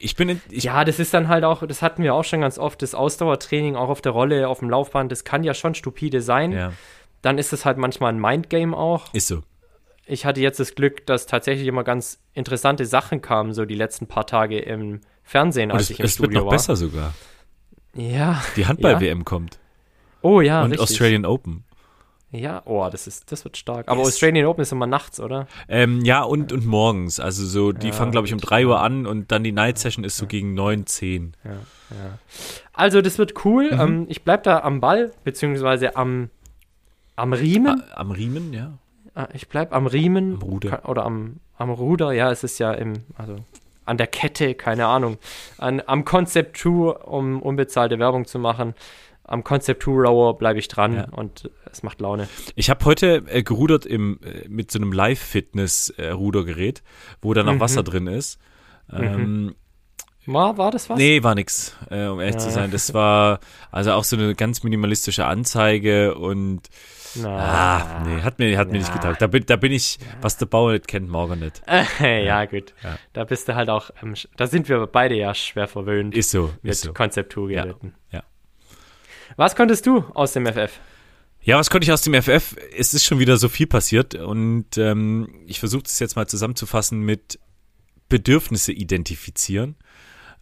ich 0.00 0.14
bin, 0.16 0.28
in, 0.28 0.40
ich, 0.50 0.64
ja, 0.64 0.84
das 0.84 0.98
ist 0.98 1.12
dann 1.14 1.28
halt 1.28 1.44
auch, 1.44 1.66
das 1.66 1.82
hatten 1.82 2.02
wir 2.02 2.14
auch 2.14 2.24
schon 2.24 2.42
ganz 2.42 2.58
oft, 2.58 2.80
das 2.82 2.94
Ausdauertraining 2.94 3.74
auch 3.76 3.88
auf 3.88 4.00
der 4.00 4.12
Rolle, 4.12 4.48
auf 4.48 4.60
dem 4.60 4.70
Laufband, 4.70 5.10
das 5.10 5.24
kann 5.24 5.42
ja 5.44 5.54
schon 5.54 5.74
stupide 5.74 6.20
sein. 6.20 6.52
ja, 6.52 6.72
Dann 7.22 7.38
ist 7.38 7.52
es 7.52 7.64
halt 7.64 7.78
manchmal 7.78 8.12
ein 8.12 8.20
Mindgame 8.20 8.76
auch. 8.76 9.12
ist 9.14 9.26
so. 9.28 9.42
Ich 10.06 10.26
hatte 10.26 10.40
jetzt 10.40 10.60
das 10.60 10.74
Glück, 10.74 11.06
dass 11.06 11.26
tatsächlich 11.26 11.66
immer 11.66 11.84
ganz 11.84 12.18
interessante 12.34 12.84
Sachen 12.86 13.22
kamen, 13.22 13.54
so 13.54 13.64
die 13.64 13.74
letzten 13.74 14.06
paar 14.06 14.26
Tage 14.26 14.58
im 14.58 15.00
Fernsehen, 15.22 15.70
als 15.70 15.84
es, 15.84 15.90
ich 15.90 16.00
im 16.00 16.06
es 16.06 16.20
wird 16.20 16.32
noch 16.32 16.44
war. 16.44 16.50
besser 16.50 16.76
sogar. 16.76 17.14
Ja. 17.94 18.42
Die 18.56 18.66
Handball-WM 18.66 19.24
kommt. 19.24 19.58
Oh 20.20 20.40
ja, 20.40 20.62
und 20.62 20.72
richtig. 20.72 20.82
Australian 20.90 21.24
Open. 21.24 21.64
Ja, 22.30 22.62
oh, 22.64 22.88
das 22.90 23.06
ist, 23.06 23.30
das 23.30 23.44
wird 23.44 23.56
stark. 23.56 23.86
Aber 23.88 24.00
Yes. 24.00 24.08
Australian 24.08 24.46
Open 24.46 24.62
ist 24.62 24.72
immer 24.72 24.88
nachts, 24.88 25.20
oder? 25.20 25.46
Ähm, 25.68 26.04
ja, 26.04 26.22
und, 26.24 26.52
und 26.52 26.66
morgens. 26.66 27.20
Also 27.20 27.46
so, 27.46 27.70
die 27.70 27.88
Ja, 27.88 27.92
fangen, 27.92 28.10
glaube 28.10 28.26
ich, 28.26 28.32
um 28.32 28.40
gut. 28.40 28.50
3 28.50 28.66
Uhr 28.66 28.80
an 28.80 29.06
und 29.06 29.30
dann 29.30 29.44
die 29.44 29.52
Night 29.52 29.78
Session 29.78 30.02
ist 30.04 30.16
so 30.16 30.26
gegen 30.26 30.52
9, 30.54 30.84
10. 30.86 31.36
Ja, 31.44 31.50
ja. 31.50 32.18
Also, 32.72 33.02
das 33.02 33.18
wird 33.18 33.44
cool. 33.44 33.70
Mhm. 33.72 33.80
Ähm, 33.80 34.06
ich 34.08 34.22
bleib 34.24 34.42
da 34.42 34.60
am 34.60 34.80
Ball, 34.80 35.12
beziehungsweise 35.22 35.94
am, 35.94 36.28
am 37.14 37.32
Riemen. 37.32 37.80
Ah, 37.92 38.00
am 38.00 38.10
Riemen, 38.10 38.52
ja. 38.52 38.72
Ah, 39.14 39.28
Ich 39.32 39.48
bleib 39.48 39.72
am 39.72 39.86
Riemen. 39.86 40.34
Am 40.34 40.42
Ruder. 40.42 40.70
Ka- 40.70 40.88
Oder 40.88 41.04
am, 41.04 41.40
am 41.56 41.70
Ruder, 41.70 42.12
ja, 42.12 42.30
es 42.30 42.42
ist 42.44 42.58
ja 42.58 42.72
im, 42.72 42.94
also 43.16 43.36
an 43.84 43.96
der 43.96 44.06
Kette, 44.06 44.54
keine 44.54 44.86
Ahnung. 44.86 45.18
An, 45.58 45.82
am 45.86 46.04
Concept 46.04 46.56
2, 46.56 46.68
um 46.70 47.40
unbezahlte 47.42 47.98
Werbung 47.98 48.24
zu 48.26 48.38
machen. 48.38 48.74
Am 49.26 49.42
Concept 49.44 49.82
2 49.84 49.90
Rower 49.92 50.36
bleibe 50.36 50.58
ich 50.58 50.68
dran 50.68 50.94
Ja. 50.94 51.08
und 51.10 51.50
es 51.70 51.82
macht 51.82 52.00
Laune. 52.00 52.28
Ich 52.56 52.70
habe 52.70 52.84
heute 52.84 53.22
äh, 53.28 53.42
gerudert 53.42 53.86
im, 53.86 54.18
äh, 54.22 54.48
mit 54.48 54.70
so 54.70 54.78
einem 54.78 54.92
Live-Fitness-Rudergerät, 54.92 56.82
wo 57.22 57.34
dann 57.34 57.48
auch 57.48 57.54
Mhm. 57.54 57.60
Wasser 57.60 57.82
drin 57.82 58.06
ist. 58.06 58.38
Ähm, 58.92 59.54
War, 60.26 60.56
war 60.58 60.70
das 60.70 60.88
was? 60.88 60.98
Nee, 60.98 61.22
war 61.22 61.34
nix, 61.34 61.76
äh, 61.90 62.06
um 62.06 62.20
ehrlich 62.20 62.38
zu 62.38 62.46
Ja. 62.48 62.52
sein. 62.54 62.70
Das 62.70 62.94
war 62.94 63.40
also 63.70 63.92
auch 63.92 64.04
so 64.04 64.16
eine 64.16 64.34
ganz 64.34 64.62
minimalistische 64.62 65.26
Anzeige 65.26 66.14
und 66.14 66.68
Na. 67.16 67.36
ah, 67.36 68.04
nee, 68.04 68.22
hat 68.22 68.38
mir, 68.38 68.56
hat 68.58 68.70
mir 68.70 68.78
nicht 68.78 68.92
getaugt. 68.92 69.20
Da 69.22 69.26
bin, 69.26 69.44
da 69.46 69.56
bin 69.56 69.72
ich, 69.72 69.98
was 70.20 70.36
der 70.36 70.46
Bauer 70.46 70.72
nicht 70.72 70.88
kennt, 70.88 71.08
morgen 71.08 71.40
nicht. 71.40 71.62
ja, 72.00 72.44
gut. 72.46 72.74
Ja. 72.82 72.98
Da 73.12 73.24
bist 73.24 73.48
du 73.48 73.54
halt 73.54 73.68
auch, 73.68 73.90
ähm, 74.02 74.14
da 74.36 74.46
sind 74.46 74.68
wir 74.68 74.86
beide 74.86 75.14
ja 75.14 75.34
schwer 75.34 75.68
verwöhnt 75.68 76.14
Ist 76.14 76.30
so, 76.30 76.52
mit 76.62 76.72
ist 76.72 76.82
so. 76.82 76.92
2 76.92 77.50
Ja, 77.50 77.66
ja. 78.10 78.22
Was 79.36 79.56
konntest 79.56 79.86
du 79.86 80.04
aus 80.14 80.32
dem 80.32 80.46
FF? 80.46 80.78
Ja, 81.40 81.58
was 81.58 81.68
konnte 81.68 81.84
ich 81.84 81.92
aus 81.92 82.02
dem 82.02 82.14
FF? 82.14 82.56
Es 82.76 82.94
ist 82.94 83.04
schon 83.04 83.18
wieder 83.18 83.36
so 83.36 83.48
viel 83.48 83.66
passiert 83.66 84.14
und 84.14 84.78
ähm, 84.78 85.42
ich 85.46 85.60
versuche 85.60 85.82
das 85.82 85.98
jetzt 85.98 86.16
mal 86.16 86.26
zusammenzufassen 86.26 87.00
mit 87.00 87.38
Bedürfnisse 88.08 88.72
identifizieren, 88.72 89.76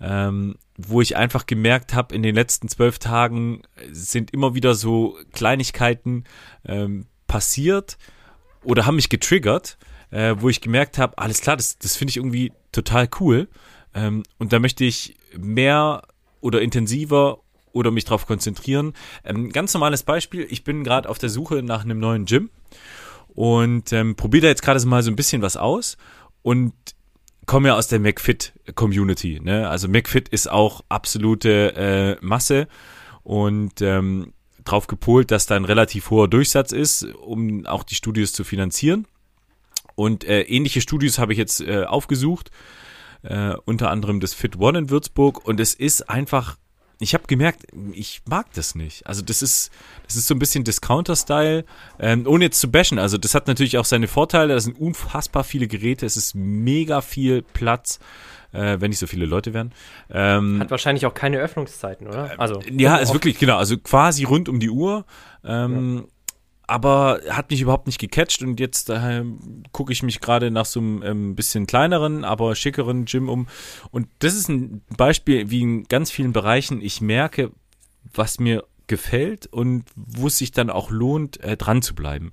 ähm, 0.03 0.57
wo 0.77 1.01
ich 1.01 1.17
einfach 1.17 1.47
gemerkt 1.47 1.95
habe, 1.95 2.15
in 2.15 2.23
den 2.23 2.35
letzten 2.35 2.69
zwölf 2.69 2.99
Tagen 2.99 3.63
sind 3.91 4.33
immer 4.33 4.55
wieder 4.55 4.75
so 4.75 5.17
Kleinigkeiten 5.33 6.25
ähm, 6.67 7.07
passiert 7.27 7.99
oder 8.65 8.85
haben 8.85 8.97
mich 8.97 9.09
getriggert, 9.09 9.79
äh, 10.11 10.35
wo 10.39 10.49
ich 10.49 10.61
gemerkt 10.61 10.99
habe, 10.99 11.17
alles 11.19 11.41
klar, 11.41 11.57
das, 11.57 11.79
das 11.79 11.97
finde 11.97 12.11
ich 12.11 12.17
irgendwie 12.17 12.53
total 12.73 13.09
cool 13.21 13.49
ähm, 13.95 14.25
und 14.39 14.53
da 14.53 14.59
möchte 14.59 14.85
ich 14.85 15.17
mehr 15.39 16.03
oder 16.41 16.61
intensiver 16.61 17.39
oder 17.73 17.91
mich 17.91 18.05
darauf 18.05 18.27
konzentrieren. 18.27 18.93
Ähm, 19.25 19.51
ganz 19.51 19.73
normales 19.73 20.03
Beispiel, 20.03 20.47
ich 20.51 20.65
bin 20.65 20.85
gerade 20.85 21.09
auf 21.09 21.19
der 21.19 21.31
Suche 21.31 21.63
nach 21.63 21.85
einem 21.85 22.01
neuen 22.01 22.27
Gym 22.27 22.51
und 23.29 23.93
ähm, 23.93 24.17
probiere 24.17 24.43
da 24.43 24.49
jetzt 24.49 24.63
gerade 24.63 24.85
mal 24.85 25.03
so 25.03 25.11
ein 25.11 25.17
bisschen 25.17 25.43
was 25.43 25.57
aus 25.57 25.97
und 26.43 26.75
komme 27.47 27.69
ja 27.69 27.77
aus 27.77 27.89
der 27.89 28.01
McFit-Community. 28.01 29.41
Ne? 29.41 29.69
Also 29.69 29.89
McFit 29.89 30.29
ist 30.29 30.51
auch 30.51 30.83
absolute 30.89 31.75
äh, 31.75 32.25
Masse 32.25 32.69
und 33.23 33.81
ähm, 33.81 34.33
drauf 34.65 34.87
gepolt, 34.87 35.31
dass 35.31 35.47
da 35.47 35.57
ein 35.57 35.65
relativ 35.65 36.11
hoher 36.11 36.29
Durchsatz 36.29 36.73
ist, 36.73 37.05
um 37.05 37.67
auch 37.67 37.83
die 37.83 37.95
Studios 37.95 38.33
zu 38.33 38.45
finanzieren. 38.45 39.07
Und 39.95 40.25
äh, 40.25 40.43
ähnliche 40.43 40.81
Studios 40.81 41.19
habe 41.19 41.33
ich 41.33 41.39
jetzt 41.39 41.61
äh, 41.61 41.85
aufgesucht, 41.85 42.51
äh, 43.23 43.55
unter 43.65 43.91
anderem 43.91 44.21
das 44.21 44.35
Fit 44.35 44.59
One 44.59 44.79
in 44.79 44.91
Würzburg. 44.91 45.45
Und 45.47 45.61
es 45.61 45.75
ist 45.75 46.09
einfach, 46.09 46.57
ich 47.03 47.15
habe 47.15 47.25
gemerkt, 47.27 47.67
ich 47.93 48.23
mag 48.29 48.47
das 48.55 48.75
nicht. 48.75 49.07
Also 49.07 49.23
das 49.23 49.43
ist, 49.43 49.71
das 50.07 50.17
ist 50.17 50.27
so 50.29 50.35
ein 50.35 50.39
bisschen 50.39 50.65
Discounter-Style, 50.65 51.65
ähm, 51.99 52.27
ohne 52.27 52.45
jetzt 52.45 52.61
zu 52.61 52.71
bashen. 52.71 52.99
Also 52.99 53.19
das 53.19 53.35
hat 53.35 53.47
natürlich 53.49 53.79
auch 53.79 53.85
seine 53.85 54.09
Vorteile. 54.09 54.55
Da 54.55 54.61
sind 54.61 54.79
unfassbar 54.81 55.45
viele 55.45 55.67
Geräte, 55.67 56.07
es 56.07 56.17
ist 56.17 56.35
mega 56.35 57.01
viel 57.01 57.43
Platz, 57.43 57.99
äh, 58.53 58.77
wenn 58.81 58.91
nicht 58.91 58.99
so 58.99 59.07
viele 59.07 59.27
Leute 59.27 59.55
wären. 59.55 59.73
Ähm, 60.11 60.61
Hat 60.61 60.71
wahrscheinlich 60.71 61.07
auch 61.07 61.15
keine 61.15 61.39
Öffnungszeiten, 61.39 62.07
oder? 62.07 62.39
Also 62.39 62.61
ja, 62.71 62.97
ist 62.97 63.09
oft- 63.09 63.15
wirklich, 63.17 63.39
genau, 63.39 63.57
also 63.57 63.77
quasi 63.79 64.25
rund 64.25 64.49
um 64.49 64.61
die 64.61 64.71
Uhr. 64.71 65.05
Ähm, 65.45 66.07
Aber 66.73 67.21
hat 67.29 67.51
mich 67.51 67.61
überhaupt 67.61 67.87
nicht 67.87 68.01
gecatcht 68.01 68.41
und 68.41 68.59
jetzt 68.59 68.89
äh, 68.89 69.25
gucke 69.73 69.93
ich 69.93 70.03
mich 70.03 70.23
gerade 70.23 70.51
nach 70.51 70.65
so 70.65 70.81
einem 70.81 71.03
ähm, 71.03 71.35
bisschen 71.37 71.67
kleineren, 71.67 72.25
aber 72.25 72.55
schickeren 72.55 73.05
Gym 73.05 73.29
um. 73.29 73.47
Und 73.91 74.09
das 74.21 74.33
ist 74.33 74.49
ein 74.49 74.81
Beispiel, 74.97 75.51
wie 75.51 75.61
in 75.61 75.85
ganz 75.85 76.11
vielen 76.11 76.33
Bereichen 76.33 76.81
ich 76.81 77.03
merke, 77.03 77.51
was 78.15 78.41
mir 78.41 78.65
gefällt 78.87 79.49
und 79.49 79.85
wo 79.97 80.29
es 80.29 80.39
sich 80.39 80.51
dann 80.51 80.71
auch 80.71 80.91
lohnt, 80.91 81.39
äh, 81.41 81.59
dran 81.59 81.83
zu 81.83 81.95
bleiben. 81.95 82.33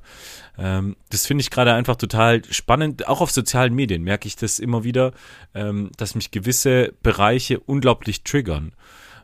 Ähm, 0.58 0.96
das 1.10 1.26
finde 1.26 1.42
ich 1.42 1.52
gerade 1.52 1.74
einfach 1.74 1.98
total 1.98 2.42
spannend. 2.46 3.10
Auch 3.10 3.20
auf 3.20 3.32
sozialen 3.32 3.76
Medien 3.76 4.04
merke 4.04 4.30
ich 4.30 4.38
das 4.38 4.60
immer 4.60 4.86
wieder, 4.86 5.12
ähm, 5.54 5.92
dass 5.98 6.16
mich 6.16 6.32
gewisse 6.32 6.94
Bereiche 7.04 7.60
unglaublich 7.60 8.24
triggern. 8.24 8.72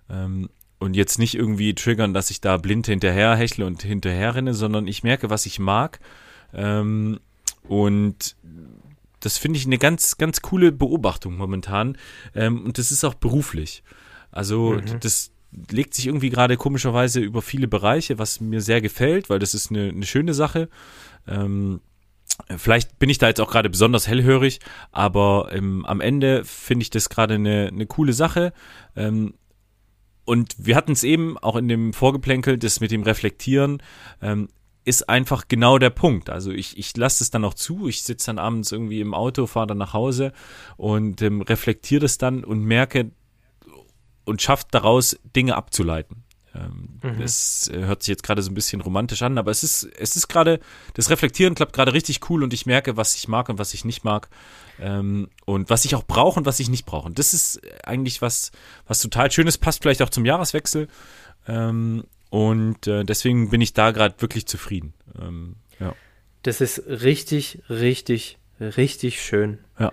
Ähm, 0.09 0.49
und 0.85 0.95
jetzt 0.95 1.19
nicht 1.19 1.35
irgendwie 1.35 1.73
triggern, 1.75 2.13
dass 2.13 2.31
ich 2.31 2.41
da 2.41 2.57
blind 2.57 2.87
hinterher 2.87 3.35
hechle 3.35 3.65
und 3.65 3.81
hinterher 3.81 4.35
renne, 4.35 4.53
sondern 4.53 4.87
ich 4.87 5.03
merke, 5.03 5.29
was 5.29 5.45
ich 5.45 5.59
mag. 5.59 5.99
Ähm, 6.53 7.19
und 7.67 8.35
das 9.19 9.37
finde 9.37 9.57
ich 9.57 9.65
eine 9.65 9.77
ganz, 9.77 10.17
ganz 10.17 10.41
coole 10.41 10.71
Beobachtung 10.71 11.35
momentan. 11.37 11.97
Ähm, 12.35 12.63
und 12.63 12.77
das 12.77 12.91
ist 12.91 13.03
auch 13.03 13.15
beruflich. 13.15 13.83
Also 14.31 14.73
Mhm. 14.73 14.99
das 14.99 15.31
legt 15.71 15.93
sich 15.93 16.07
irgendwie 16.07 16.29
gerade 16.29 16.57
komischerweise 16.57 17.21
über 17.21 17.41
viele 17.41 17.67
Bereiche, 17.67 18.19
was 18.19 18.39
mir 18.41 18.61
sehr 18.61 18.81
gefällt, 18.81 19.29
weil 19.29 19.39
das 19.39 19.53
ist 19.53 19.71
eine, 19.71 19.89
eine 19.89 20.05
schöne 20.05 20.33
Sache. 20.33 20.69
Ähm, 21.27 21.81
Vielleicht 22.57 22.99
bin 22.99 23.09
ich 23.09 23.17
da 23.17 23.27
jetzt 23.29 23.39
auch 23.39 23.49
gerade 23.49 23.69
besonders 23.69 24.07
hellhörig, 24.09 24.59
aber 24.91 25.49
ähm, 25.53 25.85
am 25.85 26.01
Ende 26.01 26.43
finde 26.43 26.83
ich 26.83 26.89
das 26.89 27.07
gerade 27.07 27.35
eine, 27.35 27.69
eine 27.71 27.85
coole 27.85 28.11
Sache. 28.11 28.51
Ähm, 28.97 29.35
und 30.25 30.55
wir 30.57 30.75
hatten 30.75 30.91
es 30.91 31.03
eben 31.03 31.37
auch 31.37 31.55
in 31.55 31.67
dem 31.67 31.93
Vorgeplänkel, 31.93 32.57
das 32.57 32.79
mit 32.79 32.91
dem 32.91 33.03
Reflektieren, 33.03 33.81
ähm, 34.21 34.49
ist 34.83 35.09
einfach 35.09 35.47
genau 35.47 35.79
der 35.79 35.89
Punkt. 35.89 36.29
Also 36.29 36.51
ich, 36.51 36.77
ich 36.77 36.95
lasse 36.95 37.23
es 37.23 37.31
dann 37.31 37.43
auch 37.43 37.55
zu, 37.55 37.87
ich 37.87 38.03
sitze 38.03 38.27
dann 38.27 38.39
abends 38.39 38.71
irgendwie 38.71 39.01
im 39.01 39.13
Auto, 39.13 39.47
fahre 39.47 39.67
dann 39.67 39.79
nach 39.79 39.93
Hause 39.93 40.31
und 40.77 41.21
ähm, 41.21 41.41
reflektiere 41.41 42.01
das 42.01 42.17
dann 42.17 42.43
und 42.43 42.63
merke 42.63 43.11
und 44.25 44.41
schafft 44.41 44.73
daraus 44.73 45.19
Dinge 45.35 45.55
abzuleiten. 45.55 46.24
Ähm, 46.55 46.99
Mhm. 47.01 47.19
Das 47.19 47.69
hört 47.71 48.03
sich 48.03 48.09
jetzt 48.09 48.23
gerade 48.23 48.41
so 48.41 48.49
ein 48.49 48.55
bisschen 48.55 48.81
romantisch 48.81 49.21
an, 49.21 49.37
aber 49.37 49.51
es 49.51 49.63
ist, 49.63 49.83
es 49.97 50.15
ist 50.15 50.27
gerade, 50.27 50.59
das 50.93 51.09
Reflektieren 51.09 51.53
klappt 51.53 51.73
gerade 51.73 51.93
richtig 51.93 52.29
cool 52.29 52.43
und 52.43 52.53
ich 52.53 52.65
merke, 52.65 52.97
was 52.97 53.15
ich 53.15 53.27
mag 53.27 53.49
und 53.49 53.59
was 53.59 53.73
ich 53.73 53.85
nicht 53.85 54.03
mag. 54.03 54.29
Ähm, 54.79 55.29
und 55.45 55.69
was 55.69 55.85
ich 55.85 55.95
auch 55.95 56.03
brauche 56.03 56.39
und 56.39 56.45
was 56.45 56.59
ich 56.59 56.69
nicht 56.69 56.85
brauche. 56.85 57.05
Und 57.05 57.19
das 57.19 57.33
ist 57.33 57.61
eigentlich 57.85 58.21
was, 58.21 58.51
was 58.87 58.99
total 58.99 59.31
Schönes, 59.31 59.57
passt 59.57 59.83
vielleicht 59.83 60.01
auch 60.01 60.09
zum 60.09 60.25
Jahreswechsel. 60.25 60.87
Ähm, 61.47 62.05
und 62.29 62.87
äh, 62.87 63.03
deswegen 63.03 63.49
bin 63.49 63.61
ich 63.61 63.73
da 63.73 63.91
gerade 63.91 64.15
wirklich 64.21 64.47
zufrieden. 64.47 64.93
Ähm, 65.21 65.55
ja. 65.79 65.93
Das 66.43 66.61
ist 66.61 66.83
richtig, 66.87 67.61
richtig 67.69 68.37
richtig 68.59 69.21
schön. 69.21 69.59
Ja. 69.79 69.91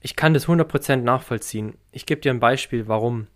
Ich 0.00 0.16
kann 0.16 0.34
das 0.34 0.46
100% 0.46 0.96
nachvollziehen. 0.96 1.74
Ich 1.92 2.06
gebe 2.06 2.20
dir 2.20 2.30
ein 2.30 2.40
Beispiel, 2.40 2.88
warum. 2.88 3.26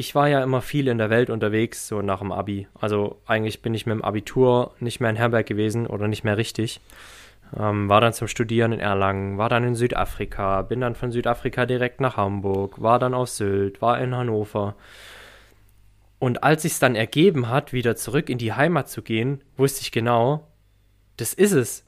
Ich 0.00 0.14
war 0.14 0.28
ja 0.30 0.42
immer 0.42 0.62
viel 0.62 0.88
in 0.88 0.96
der 0.96 1.10
Welt 1.10 1.28
unterwegs, 1.28 1.86
so 1.86 2.00
nach 2.00 2.20
dem 2.20 2.32
Abi. 2.32 2.66
Also 2.72 3.20
eigentlich 3.26 3.60
bin 3.60 3.74
ich 3.74 3.84
mit 3.84 3.92
dem 3.92 4.02
Abitur 4.02 4.74
nicht 4.80 4.98
mehr 4.98 5.10
in 5.10 5.16
Herberg 5.16 5.44
gewesen 5.46 5.86
oder 5.86 6.08
nicht 6.08 6.24
mehr 6.24 6.38
richtig. 6.38 6.80
Ähm, 7.54 7.90
war 7.90 8.00
dann 8.00 8.14
zum 8.14 8.26
Studieren 8.26 8.72
in 8.72 8.80
Erlangen, 8.80 9.36
war 9.36 9.50
dann 9.50 9.62
in 9.62 9.74
Südafrika, 9.74 10.62
bin 10.62 10.80
dann 10.80 10.94
von 10.94 11.12
Südafrika 11.12 11.66
direkt 11.66 12.00
nach 12.00 12.16
Hamburg, 12.16 12.80
war 12.80 12.98
dann 12.98 13.12
auf 13.12 13.28
Sylt, 13.28 13.82
war 13.82 14.00
in 14.00 14.14
Hannover. 14.16 14.74
Und 16.18 16.44
als 16.44 16.62
sich 16.62 16.78
dann 16.78 16.94
ergeben 16.94 17.50
hat, 17.50 17.74
wieder 17.74 17.94
zurück 17.94 18.30
in 18.30 18.38
die 18.38 18.54
Heimat 18.54 18.88
zu 18.88 19.02
gehen, 19.02 19.42
wusste 19.58 19.82
ich 19.82 19.92
genau, 19.92 20.46
das 21.18 21.34
ist 21.34 21.52
es. 21.52 21.84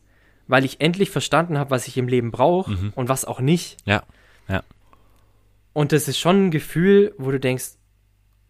Weil 0.48 0.66
ich 0.66 0.83
endlich 0.83 1.09
verstanden 1.09 1.57
habe, 1.57 1.70
was 1.70 1.88
ich 1.88 1.96
im 1.96 2.09
Leben 2.09 2.31
brauche 2.31 2.72
Mhm. 2.72 2.92
und 2.94 3.09
was 3.09 3.25
auch 3.25 3.40
nicht. 3.40 3.79
Ja, 3.87 4.03
ja. 4.48 4.62
Und 5.72 5.92
das 5.92 6.09
ist 6.09 6.18
schon 6.18 6.46
ein 6.48 6.51
Gefühl, 6.51 7.14
wo 7.16 7.31
du 7.31 7.40
denkst, 7.40 7.77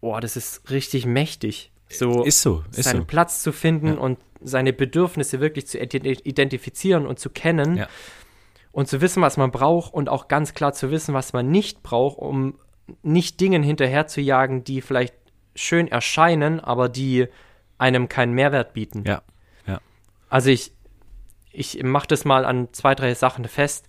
oh, 0.03 0.19
das 0.19 0.35
ist 0.35 0.69
richtig 0.69 1.05
mächtig. 1.05 1.71
So 1.89 2.23
Ist 2.23 2.41
so, 2.41 2.63
ist 2.71 2.83
seinen 2.83 3.01
so. 3.01 3.05
Platz 3.05 3.41
zu 3.43 3.51
finden 3.51 3.87
Ja. 3.87 3.93
und 3.95 4.19
seine 4.41 4.73
Bedürfnisse 4.73 5.39
wirklich 5.39 5.67
zu 5.67 5.79
ident- 5.79 6.21
identifizieren 6.25 7.05
und 7.05 7.19
zu 7.19 7.29
kennen 7.29 7.77
Ja. 7.77 7.87
und 8.71 8.87
zu 8.87 8.99
wissen, 9.01 9.21
was 9.21 9.37
man 9.37 9.51
braucht 9.51 9.93
und 9.93 10.09
auch 10.09 10.27
ganz 10.27 10.53
klar 10.53 10.73
zu 10.73 10.91
wissen, 10.91 11.13
was 11.13 11.31
man 11.33 11.49
nicht 11.49 11.83
braucht, 11.83 12.17
um 12.17 12.59
nicht 13.01 13.39
Dingen 13.39 13.63
hinterher 13.63 14.07
zu 14.07 14.19
jagen, 14.21 14.63
die 14.65 14.81
vielleicht 14.81 15.15
schön 15.55 15.87
erscheinen, 15.87 16.59
aber 16.59 16.89
die 16.89 17.27
einem 17.77 18.09
keinen 18.09 18.33
Mehrwert 18.33 18.73
bieten. 18.73 19.03
Ja, 19.05 19.21
ja. 19.65 19.79
Also 20.29 20.49
ich, 20.49 20.73
ich 21.51 21.81
mache 21.83 22.07
das 22.07 22.25
mal 22.25 22.43
an 22.43 22.69
zwei, 22.73 22.95
drei 22.95 23.13
Sachen 23.13 23.45
fest. 23.45 23.87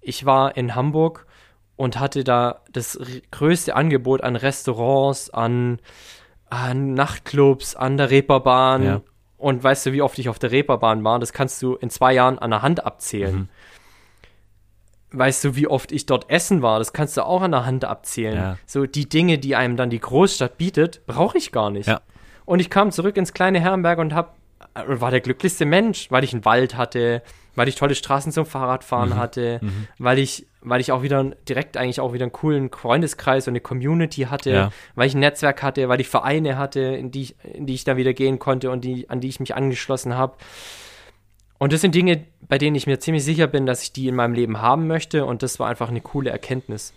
Ich 0.00 0.24
war 0.26 0.56
in 0.56 0.74
Hamburg 0.74 1.26
und 1.76 1.98
hatte 1.98 2.24
da 2.24 2.60
das 2.72 2.98
größte 3.30 3.74
Angebot 3.74 4.22
an 4.22 4.36
Restaurants, 4.36 5.30
an, 5.30 5.78
an 6.48 6.94
Nachtclubs, 6.94 7.74
an 7.74 7.96
der 7.96 8.10
Reeperbahn. 8.10 8.84
Ja. 8.84 9.00
Und 9.36 9.62
weißt 9.62 9.86
du, 9.86 9.92
wie 9.92 10.02
oft 10.02 10.18
ich 10.18 10.28
auf 10.28 10.38
der 10.38 10.52
Reeperbahn 10.52 11.04
war? 11.04 11.18
Das 11.18 11.32
kannst 11.32 11.60
du 11.62 11.74
in 11.74 11.90
zwei 11.90 12.14
Jahren 12.14 12.38
an 12.38 12.50
der 12.50 12.62
Hand 12.62 12.84
abzählen. 12.84 13.34
Mhm. 13.34 13.48
Weißt 15.18 15.44
du, 15.44 15.54
wie 15.54 15.68
oft 15.68 15.92
ich 15.92 16.06
dort 16.06 16.30
essen 16.30 16.62
war? 16.62 16.78
Das 16.78 16.92
kannst 16.92 17.16
du 17.16 17.24
auch 17.24 17.42
an 17.42 17.52
der 17.52 17.66
Hand 17.66 17.84
abzählen. 17.84 18.36
Ja. 18.36 18.58
So 18.66 18.86
die 18.86 19.08
Dinge, 19.08 19.38
die 19.38 19.54
einem 19.54 19.76
dann 19.76 19.90
die 19.90 20.00
Großstadt 20.00 20.58
bietet, 20.58 21.06
brauche 21.06 21.38
ich 21.38 21.52
gar 21.52 21.70
nicht. 21.70 21.86
Ja. 21.86 22.00
Und 22.44 22.60
ich 22.60 22.70
kam 22.70 22.90
zurück 22.90 23.16
ins 23.16 23.32
kleine 23.32 23.60
Herrenberg 23.60 23.98
und 23.98 24.14
hab, 24.14 24.36
äh, 24.36 24.40
war 24.74 25.10
der 25.10 25.20
glücklichste 25.20 25.64
Mensch, 25.66 26.10
weil 26.10 26.24
ich 26.24 26.32
einen 26.32 26.44
Wald 26.44 26.76
hatte, 26.76 27.22
weil 27.54 27.68
ich 27.68 27.76
tolle 27.76 27.94
Straßen 27.94 28.32
zum 28.32 28.46
Fahrradfahren 28.46 29.10
Mhm. 29.10 29.16
hatte, 29.16 29.60
weil 29.98 30.18
ich, 30.18 30.46
weil 30.60 30.80
ich 30.80 30.90
auch 30.90 31.02
wieder 31.02 31.22
direkt 31.48 31.76
eigentlich 31.76 32.00
auch 32.00 32.12
wieder 32.12 32.24
einen 32.24 32.32
coolen 32.32 32.70
Freundeskreis 32.70 33.46
und 33.46 33.52
eine 33.52 33.60
Community 33.60 34.22
hatte, 34.22 34.50
Ja. 34.50 34.72
weil 34.96 35.06
ich 35.06 35.14
ein 35.14 35.20
Netzwerk 35.20 35.62
hatte, 35.62 35.88
weil 35.88 36.00
ich 36.00 36.08
Vereine 36.08 36.58
hatte, 36.58 36.80
in 36.80 37.10
die 37.12 37.22
ich, 37.22 37.36
in 37.44 37.66
die 37.66 37.74
ich 37.74 37.84
dann 37.84 37.96
wieder 37.96 38.12
gehen 38.12 38.38
konnte 38.40 38.70
und 38.70 38.84
die, 38.84 39.08
an 39.08 39.20
die 39.20 39.28
ich 39.28 39.38
mich 39.38 39.54
angeschlossen 39.54 40.14
habe. 40.16 40.34
Und 41.58 41.72
das 41.72 41.80
sind 41.80 41.94
Dinge, 41.94 42.24
bei 42.48 42.58
denen 42.58 42.74
ich 42.74 42.86
mir 42.86 42.98
ziemlich 42.98 43.24
sicher 43.24 43.46
bin, 43.46 43.66
dass 43.66 43.82
ich 43.82 43.92
die 43.92 44.08
in 44.08 44.16
meinem 44.16 44.34
Leben 44.34 44.60
haben 44.60 44.86
möchte 44.88 45.24
und 45.24 45.42
das 45.42 45.58
war 45.60 45.68
einfach 45.68 45.88
eine 45.88 46.00
coole 46.00 46.30
Erkenntnis. 46.30 46.92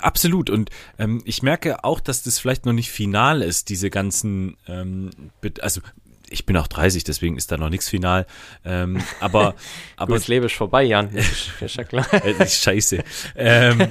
Absolut. 0.00 0.48
Und 0.48 0.70
ähm, 0.98 1.22
ich 1.24 1.42
merke 1.42 1.82
auch, 1.82 1.98
dass 1.98 2.22
das 2.22 2.38
vielleicht 2.38 2.66
noch 2.66 2.72
nicht 2.72 2.90
final 2.92 3.42
ist, 3.42 3.68
diese 3.68 3.90
ganzen, 3.90 4.56
ähm, 4.68 5.10
also 5.60 5.80
ich 6.32 6.46
bin 6.46 6.56
auch 6.56 6.66
30, 6.66 7.04
deswegen 7.04 7.36
ist 7.36 7.52
da 7.52 7.56
noch 7.56 7.68
nichts 7.68 7.88
final. 7.88 8.26
Ähm, 8.64 9.02
aber 9.20 9.54
Aber 9.96 10.14
das 10.14 10.28
Leben 10.28 10.46
ist 10.46 10.54
vorbei, 10.54 10.82
Jan. 10.84 11.10
Ist, 11.10 11.50
ja 11.60 11.84
klar. 11.84 12.06
äh, 12.24 12.46
scheiße. 12.46 13.04
ähm, 13.36 13.86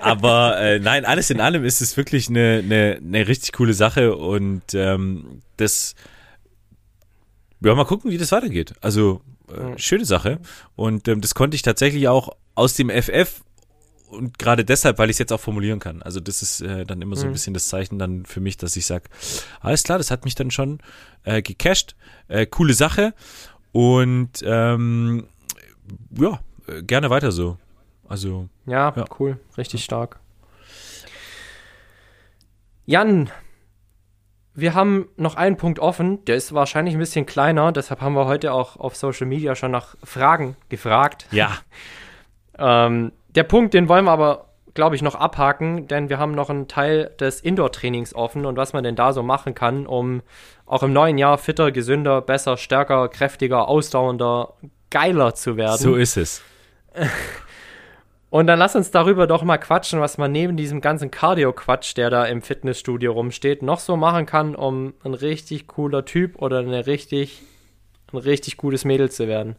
aber 0.00 0.60
äh, 0.60 0.78
nein, 0.78 1.04
alles 1.04 1.30
in 1.30 1.40
allem 1.40 1.64
ist 1.64 1.80
es 1.80 1.96
wirklich 1.96 2.28
eine, 2.28 2.62
eine, 2.64 3.00
eine 3.02 3.28
richtig 3.28 3.52
coole 3.52 3.72
Sache 3.72 4.16
und 4.16 4.74
ähm, 4.74 5.42
das 5.56 5.94
ja, 7.60 7.74
mal 7.74 7.84
gucken, 7.84 8.10
wie 8.10 8.18
das 8.18 8.32
weitergeht. 8.32 8.74
Also 8.80 9.22
äh, 9.48 9.78
schöne 9.78 10.04
Sache. 10.04 10.38
Und 10.76 11.08
ähm, 11.08 11.20
das 11.20 11.34
konnte 11.34 11.54
ich 11.54 11.62
tatsächlich 11.62 12.08
auch 12.08 12.30
aus 12.54 12.74
dem 12.74 12.90
FF 12.90 13.42
und 14.10 14.38
gerade 14.38 14.64
deshalb, 14.64 14.98
weil 14.98 15.10
ich 15.10 15.14
es 15.14 15.18
jetzt 15.18 15.32
auch 15.32 15.40
formulieren 15.40 15.80
kann. 15.80 16.02
Also 16.02 16.20
das 16.20 16.42
ist 16.42 16.60
äh, 16.60 16.84
dann 16.84 17.02
immer 17.02 17.16
so 17.16 17.24
ein 17.24 17.28
Mhm. 17.28 17.32
bisschen 17.32 17.54
das 17.54 17.68
Zeichen 17.68 17.98
dann 17.98 18.24
für 18.26 18.40
mich, 18.40 18.56
dass 18.56 18.76
ich 18.76 18.86
sage, 18.86 19.04
alles 19.60 19.82
klar, 19.82 19.98
das 19.98 20.10
hat 20.10 20.24
mich 20.24 20.34
dann 20.34 20.50
schon 20.50 20.78
äh, 21.24 21.42
gecasht. 21.42 21.94
Äh, 22.28 22.46
coole 22.46 22.74
Sache. 22.74 23.14
Und 23.72 24.42
ähm, 24.44 25.28
ja, 26.18 26.40
äh, 26.66 26.82
gerne 26.82 27.10
weiter 27.10 27.32
so. 27.32 27.58
Also 28.08 28.48
Ja, 28.66 28.92
Ja. 28.96 29.04
cool. 29.18 29.38
Richtig 29.56 29.84
stark. 29.84 30.18
Jan, 32.86 33.30
wir 34.54 34.74
haben 34.74 35.08
noch 35.16 35.34
einen 35.34 35.56
Punkt 35.56 35.78
offen. 35.78 36.24
Der 36.24 36.36
ist 36.36 36.54
wahrscheinlich 36.54 36.94
ein 36.94 36.98
bisschen 37.00 37.26
kleiner. 37.26 37.70
Deshalb 37.72 38.00
haben 38.00 38.14
wir 38.14 38.24
heute 38.26 38.52
auch 38.52 38.76
auf 38.76 38.96
Social 38.96 39.26
Media 39.26 39.54
schon 39.54 39.70
nach 39.70 39.94
Fragen 40.02 40.56
gefragt. 40.68 41.26
ja, 41.30 41.52
Ähm, 42.60 43.12
der 43.34 43.44
Punkt, 43.44 43.74
den 43.74 43.88
wollen 43.88 44.04
wir 44.04 44.12
aber, 44.12 44.46
glaube 44.74 44.96
ich, 44.96 45.02
noch 45.02 45.14
abhaken, 45.14 45.88
denn 45.88 46.08
wir 46.08 46.18
haben 46.18 46.32
noch 46.32 46.50
einen 46.50 46.68
Teil 46.68 47.10
des 47.20 47.40
Indoor-Trainings 47.40 48.14
offen 48.14 48.46
und 48.46 48.56
was 48.56 48.72
man 48.72 48.84
denn 48.84 48.96
da 48.96 49.12
so 49.12 49.22
machen 49.22 49.54
kann, 49.54 49.86
um 49.86 50.22
auch 50.66 50.82
im 50.82 50.92
neuen 50.92 51.18
Jahr 51.18 51.38
fitter, 51.38 51.72
gesünder, 51.72 52.20
besser, 52.20 52.56
stärker, 52.56 53.08
kräftiger, 53.08 53.68
ausdauernder, 53.68 54.54
geiler 54.90 55.34
zu 55.34 55.56
werden. 55.56 55.78
so 55.78 55.94
ist 55.94 56.16
es. 56.16 56.42
Und 58.30 58.46
dann 58.46 58.58
lass 58.58 58.76
uns 58.76 58.90
darüber 58.90 59.26
doch 59.26 59.42
mal 59.42 59.56
quatschen, 59.56 60.00
was 60.00 60.18
man 60.18 60.30
neben 60.30 60.56
diesem 60.56 60.82
ganzen 60.82 61.10
Cardio-Quatsch, 61.10 61.96
der 61.96 62.10
da 62.10 62.26
im 62.26 62.42
Fitnessstudio 62.42 63.12
rumsteht, 63.12 63.62
noch 63.62 63.80
so 63.80 63.96
machen 63.96 64.26
kann, 64.26 64.54
um 64.54 64.92
ein 65.02 65.14
richtig 65.14 65.66
cooler 65.66 66.04
Typ 66.04 66.36
oder 66.36 66.58
eine 66.58 66.86
richtig, 66.86 67.40
ein 68.12 68.18
richtig 68.18 68.58
gutes 68.58 68.84
Mädel 68.84 69.10
zu 69.10 69.28
werden. 69.28 69.56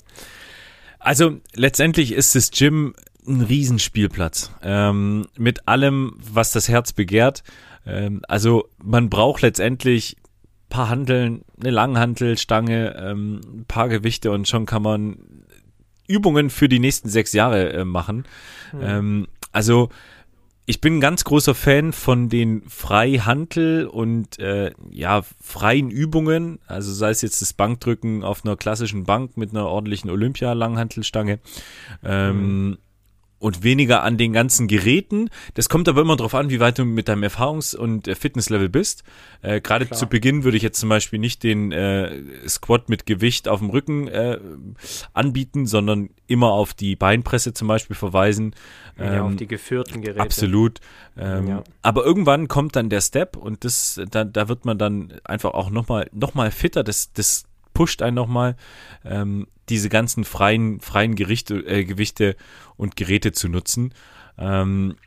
Also 1.00 1.38
letztendlich 1.56 2.12
ist 2.12 2.36
das 2.36 2.52
Gym 2.52 2.94
ein 3.28 3.42
Riesenspielplatz. 3.42 4.52
Ähm, 4.62 5.28
mit 5.38 5.68
allem, 5.68 6.16
was 6.20 6.52
das 6.52 6.70
Herz 6.70 6.94
begehrt. 6.94 7.44
Ähm, 7.86 8.22
also 8.28 8.68
man 8.84 9.10
braucht 9.10 9.42
letztendlich 9.42 10.18
ein 10.18 10.70
paar 10.70 10.90
Hanteln, 10.90 11.44
eine 11.60 11.72
Langhantelstange, 11.72 12.96
ähm, 12.98 13.42
ein 13.44 13.66
paar 13.66 13.90
Gewichte 13.90 14.32
und 14.32 14.48
schon 14.48 14.66
kann 14.66 14.82
man 14.82 15.18
Übungen 16.08 16.50
für 16.50 16.70
die 16.70 16.80
nächsten 16.80 17.10
sechs 17.10 17.34
Jahre 17.34 17.72
äh, 17.74 17.86
machen. 17.86 18.26
Ähm, 18.82 19.28
also 19.52 19.90
ich 20.66 20.82
bin 20.82 20.98
ein 20.98 21.02
ganz 21.02 21.24
großer 21.24 21.56
Fan 21.56 21.94
von 21.94 22.30
den 22.30 22.62
Freihantel 22.70 23.88
und 23.88 24.38
äh, 24.38 24.72
ja 24.92 25.24
freien 25.42 25.90
Übungen, 25.90 26.60
also 26.68 26.94
sei 26.94 27.10
es 27.10 27.24
jetzt 27.24 27.42
das 27.42 27.54
Bankdrücken 27.54 28.24
auf 28.24 28.46
einer 28.46 28.56
klassischen 28.56 29.04
Bank 29.04 29.36
mit 29.36 29.50
einer 29.50 29.66
ordentlichen 29.66 30.12
Olympia-Langhantelstange. 30.12 31.40
Ähm, 32.04 32.78
und 33.40 33.64
weniger 33.64 34.04
an 34.04 34.18
den 34.18 34.34
ganzen 34.34 34.68
Geräten. 34.68 35.30
Das 35.54 35.70
kommt 35.70 35.88
aber 35.88 36.02
immer 36.02 36.16
darauf 36.18 36.36
an, 36.36 36.50
wie 36.50 36.60
weit 36.60 36.78
du 36.78 36.86
mit 36.86 37.08
deinem 37.08 37.24
Erfahrungs- 37.24 37.76
und 37.76 38.08
äh, 38.08 38.16
Fitnesslevel 38.16 38.70
bist. 38.70 39.04
Äh, 39.42 39.62
Gerade 39.62 39.90
zu 39.90 40.08
Beginn 40.08 40.44
würde 40.44 40.58
ich 40.58 40.64
jetzt 40.64 40.80
zum 40.80 40.90
Beispiel 40.90 41.20
nicht 41.20 41.44
den 41.44 41.72
äh, 41.72 42.22
Squat 42.48 42.90
mit 42.90 43.06
Gewicht 43.06 43.48
auf 43.48 43.60
dem 43.60 43.70
Rücken 43.70 44.08
äh, 44.10 44.38
anbieten, 45.14 45.66
sondern 45.66 46.10
immer 46.28 46.52
auf 46.52 46.74
die 46.74 46.96
Beinpresse 46.96 47.54
zum 47.54 47.68
Beispiel 47.68 47.96
verweisen. 47.96 48.54
ja, 48.98 49.24
auf 49.24 49.32
Ähm, 49.32 49.38
die 49.38 49.48
geführten 49.48 50.02
Geräte. 50.02 50.20
Absolut. 50.22 50.80
Ähm, 51.18 51.48
Ja. 51.48 51.64
Aber 51.82 52.04
irgendwann 52.06 52.48
kommt 52.48 52.76
dann 52.76 52.90
der 52.90 53.02
Step 53.02 53.36
und 53.38 53.64
das, 53.64 54.00
da, 54.12 54.26
da 54.26 54.48
wird 54.50 54.66
man 54.66 54.78
dann 54.78 55.14
einfach 55.24 55.54
auch 55.54 55.70
nochmal 55.70 56.10
noch 56.12 56.34
mal 56.34 56.52
fitter. 56.52 56.84
Das, 56.84 57.14
das 57.14 57.46
pusht 57.80 58.02
einen 58.02 58.16
nochmal, 58.16 58.58
ähm, 59.06 59.48
diese 59.70 59.88
ganzen 59.88 60.26
freien, 60.26 60.82
freien 60.82 61.16
Gerichte, 61.16 61.56
äh, 61.66 61.86
Gewichte 61.86 62.36
und 62.76 62.98
Geräte 62.98 63.32
zu 63.32 63.48
nutzen. 63.48 63.94
Ähm, 64.38 64.98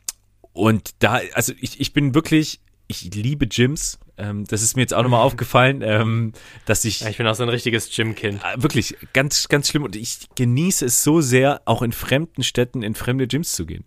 und 0.54 0.92
da, 1.00 1.20
also 1.34 1.52
ich, 1.60 1.80
ich 1.82 1.92
bin 1.92 2.14
wirklich, 2.14 2.60
ich 2.86 3.02
liebe 3.14 3.46
Gyms. 3.46 3.98
Ähm, 4.16 4.46
das 4.46 4.62
ist 4.62 4.74
mir 4.74 4.80
jetzt 4.82 4.94
auch 4.94 5.02
nochmal 5.02 5.20
aufgefallen, 5.28 5.82
ähm, 5.82 6.32
dass 6.64 6.86
ich 6.86 7.00
Ja, 7.00 7.10
ich 7.10 7.18
bin 7.18 7.26
auch 7.26 7.34
so 7.34 7.42
ein 7.42 7.50
richtiges 7.50 7.94
Gym-Kind. 7.94 8.40
äh, 8.42 8.62
wirklich 8.62 8.96
ganz, 9.12 9.48
ganz 9.48 9.68
schlimm 9.68 9.82
und 9.84 9.94
ich 9.94 10.28
genieße 10.34 10.86
es 10.86 11.04
so 11.04 11.20
sehr, 11.20 11.60
auch 11.66 11.82
in 11.82 11.92
fremden 11.92 12.42
Städten 12.42 12.82
in 12.82 12.94
fremde 12.94 13.26
Gyms 13.28 13.52
zu 13.52 13.66
gehen. 13.66 13.84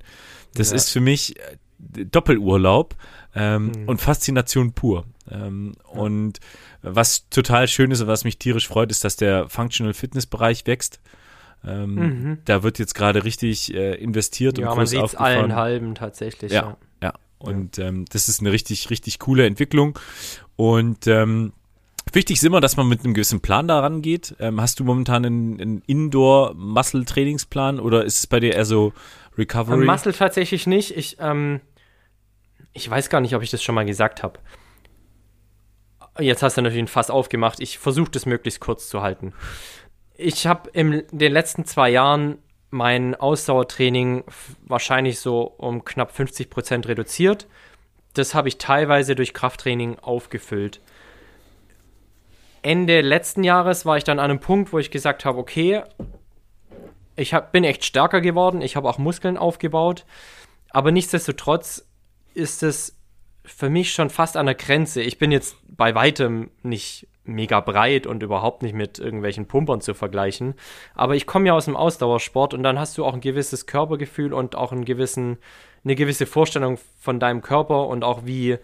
Das 0.53 0.69
Ja. 0.69 0.75
ist 0.75 0.91
für 0.91 0.99
mich 1.01 1.39
äh, 1.39 1.57
Doppelurlaub 2.05 2.95
ähm, 3.35 3.67
Mhm. 3.67 3.87
und 3.89 4.01
Faszination 4.01 4.73
pur. 4.73 5.05
Ähm, 5.29 5.73
Und 5.91 6.39
was 6.81 7.27
total 7.29 7.67
schön 7.67 7.91
ist 7.91 8.01
und 8.01 8.07
was 8.07 8.23
mich 8.23 8.37
tierisch 8.37 8.67
freut, 8.67 8.91
ist, 8.91 9.03
dass 9.03 9.15
der 9.15 9.49
Functional 9.49 9.93
Fitness 9.93 10.25
Bereich 10.25 10.65
wächst. 10.67 10.99
Ähm, 11.65 11.95
Mhm. 11.95 12.37
Da 12.45 12.61
wird 12.63 12.77
jetzt 12.79 12.93
gerade 12.95 13.23
richtig 13.23 13.73
äh, 13.73 13.95
investiert 13.95 14.57
Ja, 14.59 14.69
und 14.69 14.77
man 14.77 14.85
sieht 14.85 15.19
allen 15.19 15.55
halben 15.55 15.95
tatsächlich. 15.95 16.51
Ja. 16.51 16.77
Ja, 17.01 17.13
und 17.39 17.79
ähm, 17.79 18.05
das 18.11 18.29
ist 18.29 18.39
eine 18.39 18.51
richtig, 18.51 18.89
richtig 18.91 19.17
coole 19.19 19.45
Entwicklung. 19.45 19.97
Und 20.55 21.07
ähm, 21.07 21.53
Wichtig 22.13 22.35
ist 22.37 22.43
immer, 22.43 22.61
dass 22.61 22.77
man 22.77 22.87
mit 22.87 23.03
einem 23.03 23.15
gewissen 23.15 23.41
Plan 23.41 23.67
daran 23.67 24.03
geht. 24.03 24.35
Ähm, 24.39 24.61
hast 24.61 24.79
du 24.79 24.83
momentan 24.83 25.25
einen, 25.25 25.59
einen 25.59 25.81
Indoor-Muscle-Trainingsplan 25.87 27.79
oder 27.79 28.05
ist 28.05 28.19
es 28.19 28.27
bei 28.27 28.39
dir 28.39 28.53
eher 28.53 28.65
so 28.65 28.93
Recovery? 29.37 29.85
Muscle 29.85 30.13
tatsächlich 30.13 30.67
nicht. 30.67 30.95
Ich, 30.95 31.17
ähm, 31.19 31.61
ich 32.75 32.87
weiß 32.87 33.09
gar 33.09 33.21
nicht, 33.21 33.33
ob 33.35 33.41
ich 33.41 33.49
das 33.49 33.63
schon 33.63 33.73
mal 33.73 33.85
gesagt 33.85 34.21
habe. 34.21 34.39
Jetzt 36.19 36.43
hast 36.43 36.57
du 36.57 36.61
natürlich 36.61 36.83
ein 36.83 36.87
Fass 36.87 37.09
aufgemacht. 37.09 37.59
Ich 37.59 37.79
versuche 37.79 38.11
das 38.11 38.25
möglichst 38.25 38.59
kurz 38.59 38.89
zu 38.89 39.01
halten. 39.01 39.33
Ich 40.13 40.45
habe 40.45 40.69
in 40.71 41.03
den 41.11 41.31
letzten 41.31 41.65
zwei 41.65 41.89
Jahren 41.89 42.37
mein 42.69 43.15
Ausdauertraining 43.15 44.25
wahrscheinlich 44.61 45.19
so 45.19 45.41
um 45.41 45.85
knapp 45.85 46.11
50 46.11 46.49
Prozent 46.49 46.87
reduziert. 46.87 47.47
Das 48.13 48.35
habe 48.35 48.49
ich 48.49 48.57
teilweise 48.57 49.15
durch 49.15 49.33
Krafttraining 49.33 49.99
aufgefüllt. 49.99 50.81
Ende 52.61 53.01
letzten 53.01 53.43
Jahres 53.43 53.85
war 53.85 53.97
ich 53.97 54.03
dann 54.03 54.19
an 54.19 54.31
einem 54.31 54.39
Punkt, 54.39 54.73
wo 54.73 54.79
ich 54.79 54.91
gesagt 54.91 55.23
habe, 55.23 55.37
okay, 55.37 55.83
ich 57.15 57.33
hab, 57.33 57.53
bin 57.53 57.63
echt 57.63 57.85
stärker 57.85 58.19
geworden, 58.19 58.61
ich 58.61 58.75
habe 58.75 58.89
auch 58.89 58.97
Muskeln 58.97 59.37
aufgebaut, 59.37 60.05
aber 60.71 60.91
nichtsdestotrotz 60.91 61.85
ist 62.35 62.63
es 62.63 62.97
für 63.43 63.69
mich 63.69 63.93
schon 63.93 64.09
fast 64.09 64.37
an 64.37 64.45
der 64.45 64.55
Grenze. 64.55 65.01
Ich 65.01 65.17
bin 65.17 65.31
jetzt 65.31 65.55
bei 65.67 65.95
weitem 65.95 66.49
nicht 66.63 67.07
mega 67.23 67.59
breit 67.59 68.05
und 68.07 68.23
überhaupt 68.23 68.61
nicht 68.61 68.75
mit 68.75 68.99
irgendwelchen 68.99 69.47
Pumpern 69.47 69.81
zu 69.81 69.93
vergleichen. 69.93 70.55
Aber 70.93 71.15
ich 71.15 71.25
komme 71.25 71.47
ja 71.47 71.53
aus 71.53 71.65
dem 71.65 71.75
Ausdauersport 71.75 72.53
und 72.53 72.63
dann 72.63 72.79
hast 72.79 72.97
du 72.97 73.05
auch 73.05 73.13
ein 73.13 73.21
gewisses 73.21 73.65
Körpergefühl 73.65 74.33
und 74.33 74.55
auch 74.55 74.71
einen 74.71 74.85
gewissen, 74.85 75.37
eine 75.83 75.95
gewisse 75.95 76.25
Vorstellung 76.25 76.77
von 76.99 77.19
deinem 77.19 77.41
Körper 77.41 77.87
und 77.87 78.03
auch 78.03 78.25
wie 78.25 78.57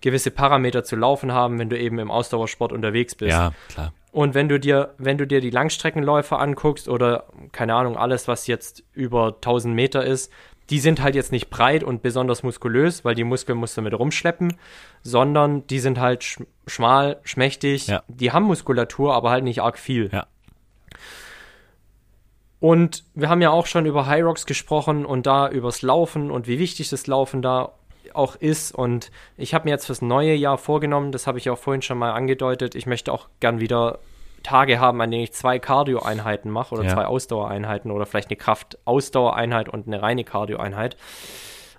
gewisse 0.00 0.30
Parameter 0.30 0.84
zu 0.84 0.96
laufen 0.96 1.32
haben, 1.32 1.58
wenn 1.58 1.70
du 1.70 1.78
eben 1.78 1.98
im 1.98 2.10
Ausdauersport 2.10 2.72
unterwegs 2.72 3.14
bist. 3.14 3.32
Ja, 3.32 3.52
klar. 3.68 3.92
Und 4.10 4.34
wenn 4.34 4.48
du 4.48 4.58
dir, 4.58 4.94
wenn 4.98 5.18
du 5.18 5.26
dir 5.26 5.40
die 5.40 5.50
Langstreckenläufer 5.50 6.38
anguckst 6.40 6.88
oder 6.88 7.24
keine 7.52 7.74
Ahnung, 7.74 7.96
alles, 7.96 8.26
was 8.26 8.46
jetzt 8.46 8.82
über 8.94 9.34
1000 9.34 9.74
Meter 9.74 10.04
ist, 10.04 10.32
die 10.70 10.80
sind 10.80 11.02
halt 11.02 11.14
jetzt 11.14 11.32
nicht 11.32 11.50
breit 11.50 11.82
und 11.82 12.02
besonders 12.02 12.42
muskulös, 12.42 13.04
weil 13.04 13.14
die 13.14 13.24
Muskeln 13.24 13.58
musst 13.58 13.76
du 13.76 13.82
mit 13.82 13.94
rumschleppen, 13.94 14.56
sondern 15.02 15.66
die 15.66 15.80
sind 15.80 15.98
halt 15.98 16.24
sch 16.24 16.42
schmal, 16.66 17.20
schmächtig. 17.24 17.86
Ja. 17.86 18.02
Die 18.08 18.32
haben 18.32 18.44
Muskulatur, 18.44 19.14
aber 19.14 19.30
halt 19.30 19.44
nicht 19.44 19.62
arg 19.62 19.78
viel. 19.78 20.10
Ja. 20.12 20.26
Und 22.60 23.04
wir 23.14 23.28
haben 23.28 23.40
ja 23.40 23.50
auch 23.50 23.66
schon 23.66 23.86
über 23.86 24.06
High 24.06 24.24
Rocks 24.24 24.44
gesprochen 24.44 25.06
und 25.06 25.26
da 25.26 25.48
übers 25.48 25.82
Laufen 25.82 26.30
und 26.30 26.48
wie 26.48 26.58
wichtig 26.58 26.90
das 26.90 27.06
Laufen 27.06 27.40
da 27.40 27.72
auch 28.14 28.36
ist. 28.36 28.74
Und 28.74 29.10
ich 29.36 29.54
habe 29.54 29.64
mir 29.66 29.70
jetzt 29.70 29.86
fürs 29.86 30.02
neue 30.02 30.34
Jahr 30.34 30.58
vorgenommen, 30.58 31.12
das 31.12 31.26
habe 31.26 31.38
ich 31.38 31.50
auch 31.50 31.58
vorhin 31.58 31.82
schon 31.82 31.98
mal 31.98 32.12
angedeutet, 32.12 32.74
ich 32.74 32.86
möchte 32.86 33.12
auch 33.12 33.28
gern 33.40 33.60
wieder 33.60 34.00
Tage 34.48 34.80
haben, 34.80 35.00
an 35.00 35.10
denen 35.10 35.24
ich 35.24 35.32
zwei 35.32 35.58
Cardio-Einheiten 35.58 36.50
mache 36.50 36.74
oder 36.74 36.84
ja. 36.84 36.94
zwei 36.94 37.04
Ausdauereinheiten 37.04 37.90
oder 37.90 38.06
vielleicht 38.06 38.30
eine 38.30 38.36
Kraft-Ausdauereinheit 38.36 39.68
und 39.68 39.86
eine 39.86 40.00
reine 40.00 40.24
Cardio-Einheit, 40.24 40.96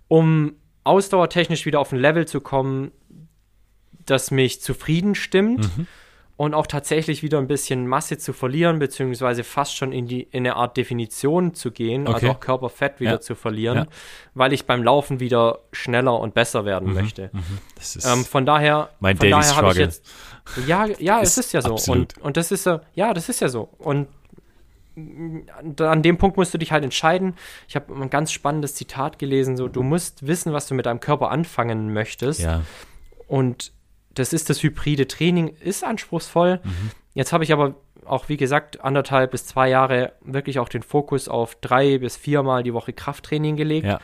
um 0.08 0.54
ausdauertechnisch 0.84 1.66
wieder 1.66 1.80
auf 1.80 1.92
ein 1.92 2.00
Level 2.00 2.28
zu 2.28 2.42
kommen, 2.42 2.92
das 4.06 4.32
mich 4.32 4.62
zufrieden 4.62 5.16
stimmt. 5.16 5.78
Mhm 5.78 5.88
und 6.40 6.54
auch 6.54 6.68
tatsächlich 6.68 7.22
wieder 7.22 7.38
ein 7.38 7.48
bisschen 7.48 7.86
Masse 7.86 8.18
zu 8.18 8.32
verlieren, 8.32 8.80
beziehungsweise 8.80 9.44
fast 9.44 9.76
schon 9.76 9.92
in, 9.92 10.08
die, 10.08 10.22
in 10.22 10.48
eine 10.48 10.56
Art 10.56 10.78
Definition 10.78 11.54
zu 11.54 11.70
gehen, 11.70 12.08
also 12.08 12.16
okay. 12.16 12.28
also 12.28 12.38
auch 12.38 12.40
Körperfett 12.40 13.02
wieder 13.02 13.12
ja. 13.12 13.20
zu 13.20 13.36
verlieren, 13.36 13.78
ja. 13.78 13.86
weil 14.36 14.54
ich 14.54 14.66
beim 14.66 14.82
Laufen 14.82 15.20
wieder 15.20 15.60
schneller 15.74 16.18
und 16.18 16.34
besser 16.34 16.64
werden 16.64 16.88
mhm. 16.88 16.96
möchte. 16.96 17.30
Mhm. 17.34 17.42
Ähm, 18.06 18.24
von 18.24 18.46
daher, 18.46 18.88
mein 19.02 19.18
von 19.18 19.30
Daily 19.30 19.44
daher 19.44 19.72
ich 19.72 19.78
jetzt, 19.80 20.06
ja, 20.66 20.86
ja, 20.86 21.20
es 21.20 21.38
ist 21.38 21.52
ja 21.52 21.62
so. 21.62 21.76
Und, 21.92 22.18
und 22.20 22.38
das 22.38 22.54
ist 22.54 22.66
ja, 22.66 23.14
das 23.14 23.28
ist 23.28 23.42
ja 23.42 23.50
so. 23.50 23.68
Und 23.78 24.08
an 24.96 26.02
dem 26.04 26.18
Punkt 26.18 26.38
musst 26.38 26.54
du 26.54 26.58
dich 26.58 26.72
halt 26.72 26.86
entscheiden. 26.86 27.36
Ich 27.68 27.76
habe 27.76 27.94
ein 27.94 28.10
ganz 28.10 28.32
spannendes 28.32 28.76
Zitat 28.76 29.20
gelesen, 29.20 29.58
so, 29.58 29.68
du 29.68 29.84
musst 29.84 30.26
wissen, 30.26 30.54
was 30.54 30.68
du 30.68 30.74
mit 30.74 30.86
deinem 30.86 31.02
Körper 31.02 31.32
anfangen 31.32 31.92
möchtest. 31.92 32.40
Ja. 32.40 32.62
Und 33.28 33.74
das 34.20 34.34
ist 34.34 34.50
das 34.50 34.62
hybride 34.62 35.08
Training, 35.08 35.56
ist 35.62 35.84
anspruchsvoll. 35.84 36.60
Mhm. 36.64 36.92
Jetzt 37.14 37.34
habe 37.34 37.44
ich 37.44 37.54
aber 37.54 37.76
auch, 38.06 38.30
wie 38.30 38.38
gesagt, 38.38 38.82
anderthalb 38.82 39.32
bis 39.32 39.46
zwei 39.46 39.70
Jahre 39.70 40.14
wirklich 40.22 40.60
auch 40.60 40.70
den 40.70 40.84
Fokus 40.84 41.28
auf 41.28 41.56
drei 41.56 41.98
bis 42.00 42.18
viermal 42.18 42.64
die 42.64 42.74
Woche 42.74 42.94
Krafttraining 42.94 43.56
gelegt. 43.56 43.88
Ja. 43.88 44.00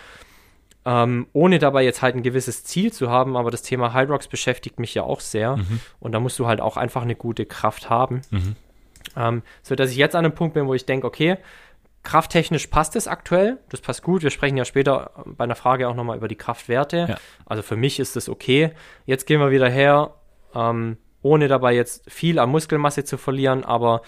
Ähm, 0.88 1.28
ohne 1.34 1.58
dabei 1.58 1.84
jetzt 1.84 2.02
halt 2.04 2.16
ein 2.16 2.22
gewisses 2.22 2.64
Ziel 2.64 2.94
zu 2.94 3.10
haben, 3.10 3.36
aber 3.36 3.50
das 3.50 3.64
Thema 3.64 3.94
Hydrox 3.94 4.28
beschäftigt 4.28 4.80
mich 4.80 4.94
ja 4.94 5.04
auch 5.04 5.20
sehr. 5.20 5.58
Mhm. 5.58 5.80
Und 6.00 6.12
da 6.12 6.20
musst 6.20 6.38
du 6.38 6.46
halt 6.46 6.62
auch 6.62 6.78
einfach 6.78 7.02
eine 7.02 7.16
gute 7.16 7.46
Kraft 7.46 7.90
haben. 7.90 8.22
Mhm. 8.30 8.56
Ähm, 9.16 9.42
so 9.64 9.76
dass 9.76 9.92
ich 9.92 9.98
jetzt 9.98 10.16
an 10.16 10.26
einem 10.26 10.36
Punkt 10.36 10.54
bin, 10.54 10.68
wo 10.68 10.74
ich 10.74 10.86
denke, 10.86 11.08
okay, 11.08 11.38
Krafttechnisch 12.06 12.68
passt 12.68 12.96
es 12.96 13.08
aktuell. 13.08 13.58
Das 13.70 13.82
passt 13.82 14.04
gut. 14.04 14.24
Wir 14.24 14.30
sprechen 14.30 14.56
ja 14.56 14.64
später 14.64 15.12
bei 15.26 15.44
einer 15.44 15.56
Frage 15.56 15.90
auch 15.90 15.96
nochmal 15.96 16.16
über 16.16 16.30
die 16.30 16.38
Kraftwerte. 16.38 17.08
Ja. 17.10 17.18
Also 17.46 17.64
für 17.64 17.76
mich 17.76 18.00
ist 18.00 18.16
das 18.16 18.30
okay. 18.30 18.72
Jetzt 19.06 19.26
gehen 19.26 19.42
wir 19.42 19.52
wieder 19.52 19.70
her, 19.70 20.14
ähm, 20.54 20.98
ohne 21.22 21.48
dabei 21.48 21.74
jetzt 21.74 22.10
viel 22.10 22.40
an 22.40 22.50
Muskelmasse 22.50 23.04
zu 23.04 23.18
verlieren, 23.18 23.66
aber 23.66 24.04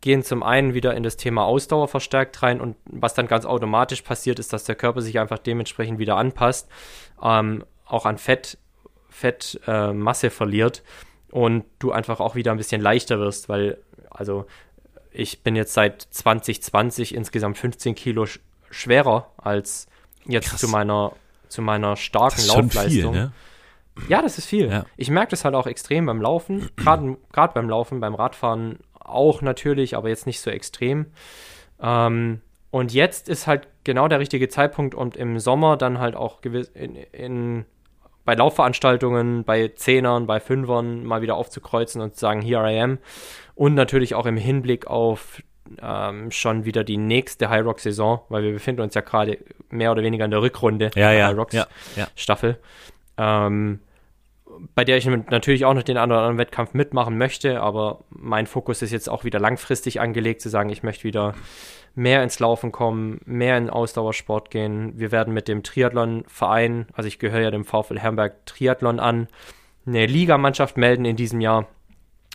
gehen 0.00 0.22
zum 0.22 0.42
einen 0.42 0.74
wieder 0.74 0.94
in 0.94 1.02
das 1.02 1.16
Thema 1.16 1.44
Ausdauer 1.44 1.88
verstärkt 1.88 2.42
rein 2.42 2.60
und 2.60 2.76
was 2.84 3.14
dann 3.14 3.26
ganz 3.26 3.44
automatisch 3.44 4.02
passiert, 4.02 4.38
ist, 4.38 4.52
dass 4.52 4.64
der 4.64 4.74
Körper 4.74 5.00
sich 5.00 5.18
einfach 5.18 5.38
dementsprechend 5.38 5.98
wieder 5.98 6.16
anpasst, 6.16 6.68
ähm, 7.22 7.64
auch 7.86 8.06
an 8.06 8.18
Fett, 8.18 8.58
Fettmasse 9.08 10.26
äh, 10.28 10.30
verliert 10.30 10.82
und 11.30 11.64
du 11.78 11.92
einfach 11.92 12.20
auch 12.20 12.34
wieder 12.34 12.50
ein 12.52 12.58
bisschen 12.58 12.80
leichter 12.80 13.18
wirst, 13.18 13.48
weil 13.48 13.78
also 14.10 14.46
ich 15.12 15.42
bin 15.42 15.56
jetzt 15.56 15.74
seit 15.74 16.02
2020 16.02 17.14
insgesamt 17.14 17.58
15 17.58 17.94
Kilo 17.94 18.26
sch 18.26 18.40
schwerer 18.70 19.30
als 19.36 19.86
jetzt 20.24 20.50
Krass. 20.50 20.60
zu 20.60 20.68
meiner, 20.68 21.12
zu 21.48 21.60
meiner 21.60 21.96
starken 21.96 22.36
das 22.36 22.46
ist 22.46 22.54
Laufleistung. 22.54 23.12
Viel, 23.12 23.22
ne? 23.22 23.32
Ja, 24.08 24.22
das 24.22 24.38
ist 24.38 24.46
viel. 24.46 24.70
Ja. 24.70 24.86
Ich 24.96 25.10
merke 25.10 25.30
das 25.30 25.44
halt 25.44 25.54
auch 25.54 25.66
extrem 25.66 26.06
beim 26.06 26.22
Laufen, 26.22 26.70
gerade 26.76 27.16
beim 27.54 27.68
Laufen, 27.68 28.00
beim 28.00 28.14
Radfahren 28.14 28.78
auch 28.98 29.42
natürlich, 29.42 29.96
aber 29.96 30.08
jetzt 30.08 30.26
nicht 30.26 30.40
so 30.40 30.50
extrem. 30.50 31.06
Ähm, 31.80 32.40
und 32.70 32.94
jetzt 32.94 33.28
ist 33.28 33.46
halt 33.46 33.68
genau 33.84 34.08
der 34.08 34.18
richtige 34.18 34.48
Zeitpunkt, 34.48 34.94
um 34.94 35.12
im 35.12 35.38
Sommer 35.38 35.76
dann 35.76 35.98
halt 35.98 36.16
auch 36.16 36.40
gewiss 36.40 36.68
in, 36.68 36.96
in, 36.96 37.66
bei 38.24 38.34
Laufveranstaltungen, 38.34 39.44
bei 39.44 39.68
Zehnern, 39.68 40.26
bei 40.26 40.40
Fünfern 40.40 41.04
mal 41.04 41.20
wieder 41.20 41.36
aufzukreuzen 41.36 42.00
und 42.00 42.14
zu 42.14 42.20
sagen, 42.20 42.40
here 42.40 42.70
I 42.70 42.80
am. 42.80 42.98
Und 43.54 43.74
natürlich 43.74 44.14
auch 44.14 44.26
im 44.26 44.36
Hinblick 44.36 44.86
auf 44.86 45.42
ähm, 45.80 46.30
schon 46.30 46.64
wieder 46.64 46.84
die 46.84 46.96
nächste 46.96 47.48
High 47.48 47.64
Rock 47.64 47.80
Saison, 47.80 48.20
weil 48.28 48.42
wir 48.42 48.52
befinden 48.52 48.82
uns 48.82 48.94
ja 48.94 49.00
gerade 49.00 49.38
mehr 49.70 49.92
oder 49.92 50.02
weniger 50.02 50.24
in 50.24 50.30
der 50.30 50.42
Rückrunde 50.42 50.86
ja, 50.86 51.10
der 51.10 51.12
ja, 51.12 51.26
High 51.28 51.36
Rocks 51.36 51.54
ja. 51.54 51.66
Staffel. 52.14 52.58
Ähm, 53.16 53.80
bei 54.74 54.84
der 54.84 54.96
ich 54.96 55.06
natürlich 55.06 55.64
auch 55.64 55.74
noch 55.74 55.82
den 55.82 55.96
oder 55.96 56.02
anderen 56.02 56.38
Wettkampf 56.38 56.74
mitmachen 56.74 57.16
möchte, 57.16 57.60
aber 57.60 58.04
mein 58.10 58.46
Fokus 58.46 58.82
ist 58.82 58.90
jetzt 58.90 59.08
auch 59.08 59.24
wieder 59.24 59.40
langfristig 59.40 60.00
angelegt, 60.00 60.40
zu 60.40 60.48
sagen, 60.48 60.68
ich 60.70 60.82
möchte 60.82 61.04
wieder 61.04 61.34
mehr 61.94 62.22
ins 62.22 62.38
Laufen 62.38 62.72
kommen, 62.72 63.20
mehr 63.24 63.56
in 63.58 63.70
Ausdauersport 63.70 64.50
gehen. 64.50 64.98
Wir 64.98 65.12
werden 65.12 65.34
mit 65.34 65.48
dem 65.48 65.62
Triathlon-Verein, 65.62 66.86
also 66.92 67.06
ich 67.06 67.18
gehöre 67.18 67.40
ja 67.40 67.50
dem 67.50 67.64
VfL 67.64 67.98
Herrenberg 67.98 68.46
Triathlon 68.46 69.00
an, 69.00 69.28
eine 69.86 70.06
Ligamannschaft 70.06 70.76
melden 70.76 71.04
in 71.04 71.16
diesem 71.16 71.40
Jahr 71.40 71.66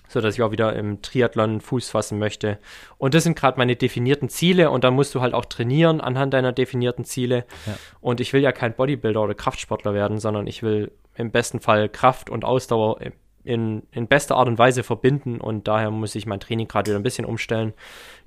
so 0.10 0.22
dass 0.22 0.36
ich 0.36 0.41
auch 0.41 0.51
wieder 0.51 0.76
im 0.76 1.01
Triathlon 1.01 1.62
Fuß 1.62 1.89
fassen 1.89 2.20
möchte. 2.20 2.60
Und 2.97 3.14
das 3.14 3.24
sind 3.24 3.38
gerade 3.38 3.58
meine 3.58 3.76
definierten 3.76 4.30
Ziele 4.30 4.72
und 4.72 4.84
dann 4.84 4.93
musst 4.93 5.14
du 5.16 5.22
halt 5.22 5.34
auch 5.34 5.45
trainieren 5.45 6.01
anhand 6.01 6.34
deiner 6.34 6.51
definierten 6.51 7.05
Ziele. 7.05 7.45
Ja. 7.66 7.78
Und 8.01 8.20
ich 8.20 8.34
will 8.34 8.41
ja 8.41 8.51
kein 8.51 8.74
Bodybuilder 8.74 9.22
oder 9.22 9.34
Kraftsportler 9.34 9.93
werden, 9.93 10.20
sondern 10.20 10.47
ich 10.47 10.64
will 10.64 10.91
im 11.16 11.32
besten 11.32 11.60
Fall 11.60 11.89
Kraft 11.89 12.30
und 12.30 12.45
Ausdauer 12.45 12.99
in, 13.43 13.84
in 13.91 14.08
bester 14.08 14.36
Art 14.36 14.47
und 14.47 14.58
Weise 14.58 14.84
verbinden 14.84 15.39
und 15.39 15.68
daher 15.68 15.89
muss 15.89 16.16
ich 16.16 16.26
mein 16.26 16.41
Training 16.41 16.68
gerade 16.68 16.91
wieder 16.91 16.99
ein 16.99 17.03
bisschen 17.03 17.26
umstellen. 17.26 17.74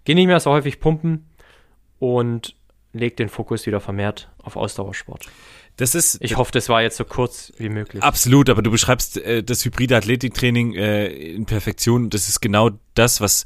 Gehe 0.04 0.14
nicht 0.14 0.26
mehr 0.26 0.40
so 0.40 0.50
häufig 0.50 0.80
pumpen 0.80 1.28
und 1.98 2.56
lege 2.92 3.16
den 3.16 3.28
Fokus 3.28 3.66
wieder 3.66 3.80
vermehrt 3.80 4.30
auf 4.42 4.56
Ausdauersport. 4.56 5.26
Das 5.76 5.94
ist. 5.94 6.18
Ich 6.20 6.36
hoffe, 6.36 6.52
das 6.52 6.68
war 6.68 6.82
jetzt 6.82 6.96
so 6.96 7.04
kurz 7.04 7.52
wie 7.56 7.68
möglich. 7.68 8.02
Absolut, 8.02 8.50
aber 8.50 8.62
du 8.62 8.70
beschreibst 8.70 9.16
äh, 9.16 9.42
das 9.42 9.64
hybride 9.64 9.96
Athletiktraining 9.96 10.74
äh, 10.74 11.06
in 11.06 11.46
Perfektion. 11.46 12.10
Das 12.10 12.28
ist 12.28 12.40
genau 12.40 12.70
das, 12.94 13.20
was 13.20 13.44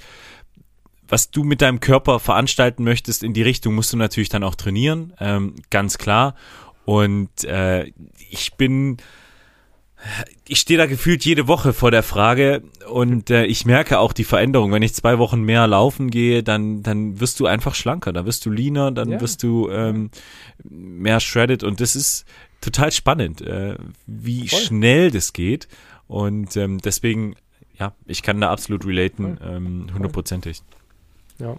was 1.09 1.31
du 1.31 1.45
mit 1.45 1.61
deinem 1.61 1.81
Körper 1.81 2.19
veranstalten 2.19 2.83
möchtest. 2.83 3.23
In 3.23 3.35
die 3.35 3.43
Richtung 3.43 3.75
musst 3.75 3.93
du 3.93 3.97
natürlich 3.97 4.31
dann 4.31 4.43
auch 4.43 4.55
trainieren, 4.55 5.13
ähm, 5.21 5.55
ganz 5.71 5.99
klar. 5.99 6.35
Und 6.85 7.45
äh, 7.45 7.93
ich 8.31 8.55
bin 8.55 8.97
ich 10.47 10.61
stehe 10.61 10.79
da 10.79 10.87
gefühlt 10.87 11.25
jede 11.25 11.49
Woche 11.49 11.73
vor 11.73 11.91
der 11.91 12.03
Frage 12.03 12.63
und 12.91 13.31
äh, 13.31 13.45
ich 13.47 13.65
merke 13.65 13.99
auch 13.99 14.13
die 14.13 14.25
Veränderung. 14.25 14.73
Wenn 14.73 14.83
ich 14.83 14.95
zwei 14.95 15.19
Wochen 15.19 15.43
mehr 15.43 15.67
laufen 15.67 16.11
gehe, 16.11 16.43
dann, 16.43 16.83
dann 16.83 17.21
wirst 17.21 17.41
du 17.41 17.47
einfach 17.47 17.75
schlanker, 17.75 18.13
dann 18.13 18.27
wirst 18.27 18.45
du 18.47 18.51
leaner, 18.51 18.93
dann 18.93 19.13
ja. 19.13 19.21
wirst 19.21 19.43
du 19.43 19.71
ähm, 19.71 20.11
mehr 20.63 21.21
shredded 21.21 21.65
und 21.65 21.81
das 21.81 21.97
ist 21.97 22.27
total 22.61 22.93
spannend, 22.93 23.41
äh, 23.41 23.77
wie 24.07 24.49
Voll. 24.49 24.61
schnell 24.61 25.11
das 25.11 25.33
geht. 25.33 25.69
Und 26.07 26.57
ähm, 26.57 26.79
deswegen 26.79 27.35
ja, 27.79 27.93
ich 28.07 28.23
kann 28.23 28.41
da 28.41 28.51
absolut 28.51 28.87
relaten, 28.87 29.39
ähm, 29.43 29.87
hundertprozentig. 29.93 30.63
Ja. 31.39 31.57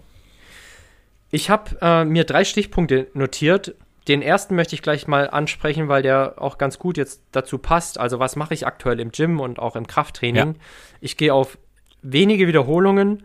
Ich 1.30 1.50
habe 1.50 1.76
äh, 1.80 2.04
mir 2.04 2.24
drei 2.24 2.44
Stichpunkte 2.44 3.08
notiert. 3.14 3.74
Den 4.08 4.22
ersten 4.22 4.54
möchte 4.54 4.74
ich 4.74 4.82
gleich 4.82 5.08
mal 5.08 5.28
ansprechen, 5.28 5.88
weil 5.88 6.02
der 6.02 6.34
auch 6.40 6.58
ganz 6.58 6.78
gut 6.78 6.96
jetzt 6.96 7.22
dazu 7.32 7.58
passt. 7.58 7.98
Also 7.98 8.18
was 8.20 8.36
mache 8.36 8.54
ich 8.54 8.66
aktuell 8.66 9.00
im 9.00 9.10
Gym 9.10 9.40
und 9.40 9.58
auch 9.58 9.74
im 9.76 9.86
Krafttraining? 9.86 10.54
Ja. 10.54 10.60
Ich 11.00 11.16
gehe 11.16 11.34
auf 11.34 11.58
wenige 12.02 12.46
Wiederholungen 12.46 13.24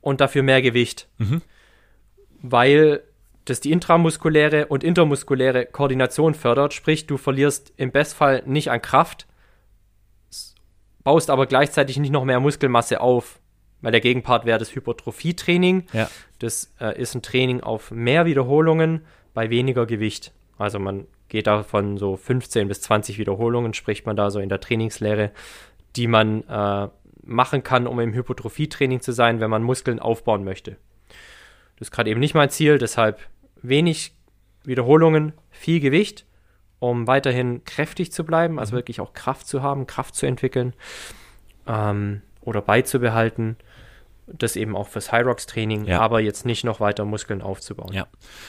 und 0.00 0.20
dafür 0.20 0.42
mehr 0.42 0.62
Gewicht, 0.62 1.08
Mhm. 1.18 1.42
weil 2.42 3.02
das 3.44 3.60
die 3.60 3.72
intramuskuläre 3.72 4.66
und 4.66 4.84
intermuskuläre 4.84 5.64
Koordination 5.66 6.34
fördert. 6.34 6.74
Sprich, 6.74 7.06
du 7.06 7.16
verlierst 7.16 7.72
im 7.76 7.92
Bestfall 7.92 8.42
nicht 8.46 8.70
an 8.70 8.82
Kraft, 8.82 9.26
baust 11.04 11.30
aber 11.30 11.46
gleichzeitig 11.46 11.96
nicht 11.98 12.10
noch 12.10 12.24
mehr 12.24 12.40
Muskelmasse 12.40 13.00
auf, 13.00 13.38
weil 13.80 13.92
der 13.92 14.00
Gegenpart 14.00 14.44
wäre 14.44 14.58
das 14.58 14.74
Hypertrophietraining. 14.74 15.86
Ja. 15.92 16.10
Das 16.40 16.72
äh, 16.80 17.00
ist 17.00 17.14
ein 17.14 17.22
Training 17.22 17.60
auf 17.60 17.90
mehr 17.90 18.26
Wiederholungen 18.26 19.04
bei 19.38 19.50
weniger 19.50 19.86
Gewicht. 19.86 20.32
Also 20.58 20.80
man 20.80 21.06
geht 21.28 21.46
da 21.46 21.62
von 21.62 21.96
so 21.96 22.16
15 22.16 22.66
bis 22.66 22.80
20 22.80 23.18
Wiederholungen, 23.18 23.72
spricht 23.72 24.04
man 24.04 24.16
da 24.16 24.32
so 24.32 24.40
in 24.40 24.48
der 24.48 24.58
Trainingslehre, 24.58 25.30
die 25.94 26.08
man 26.08 26.42
äh, 26.48 26.88
machen 27.22 27.62
kann, 27.62 27.86
um 27.86 28.00
im 28.00 28.14
Hypertrophietraining 28.14 29.00
zu 29.00 29.12
sein, 29.12 29.38
wenn 29.38 29.48
man 29.48 29.62
Muskeln 29.62 30.00
aufbauen 30.00 30.42
möchte. 30.42 30.72
Das 31.76 31.86
ist 31.86 31.92
gerade 31.92 32.10
eben 32.10 32.18
nicht 32.18 32.34
mein 32.34 32.50
Ziel, 32.50 32.78
deshalb 32.78 33.20
wenig 33.62 34.12
Wiederholungen, 34.64 35.34
viel 35.50 35.78
Gewicht, 35.78 36.26
um 36.80 37.06
weiterhin 37.06 37.62
kräftig 37.62 38.10
zu 38.10 38.24
bleiben, 38.24 38.58
also 38.58 38.72
wirklich 38.72 39.00
auch 39.00 39.12
Kraft 39.12 39.46
zu 39.46 39.62
haben, 39.62 39.86
Kraft 39.86 40.16
zu 40.16 40.26
entwickeln 40.26 40.74
ähm, 41.68 42.22
oder 42.40 42.60
beizubehalten. 42.60 43.56
Das 44.32 44.56
eben 44.56 44.76
auch 44.76 44.88
fürs 44.88 45.10
High 45.12 45.24
Rocks 45.26 45.46
Training, 45.46 45.86
Ja. 45.86 46.00
aber 46.00 46.20
jetzt 46.20 46.44
nicht 46.44 46.64
noch 46.64 46.80
weiter 46.80 47.04
Muskeln 47.04 47.40
aufzubauen. 47.42 47.92
Ja, 47.92 48.06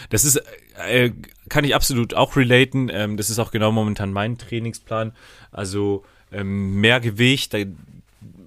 das 0.10 0.26
ist, 0.26 0.42
äh, 0.88 1.12
kann 1.48 1.64
ich 1.64 1.74
absolut 1.76 2.14
auch 2.14 2.36
relaten. 2.36 2.90
Ähm, 2.92 3.16
das 3.18 3.30
ist 3.30 3.40
auch 3.40 3.52
genau 3.52 3.72
momentan 3.72 4.12
mein 4.12 4.38
Trainingsplan. 4.38 5.14
Also 5.52 6.04
ähm, 6.32 6.80
mehr 6.82 7.00
Gewicht 7.00 7.54
da, 7.54 7.60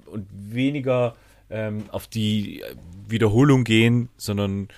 und 0.07 0.26
weniger 0.30 1.14
ähm, 1.51 1.85
auf 1.91 2.07
die 2.07 2.62
Wiederholung 3.09 3.64
gehen, 3.64 4.09
sondern 4.16 4.68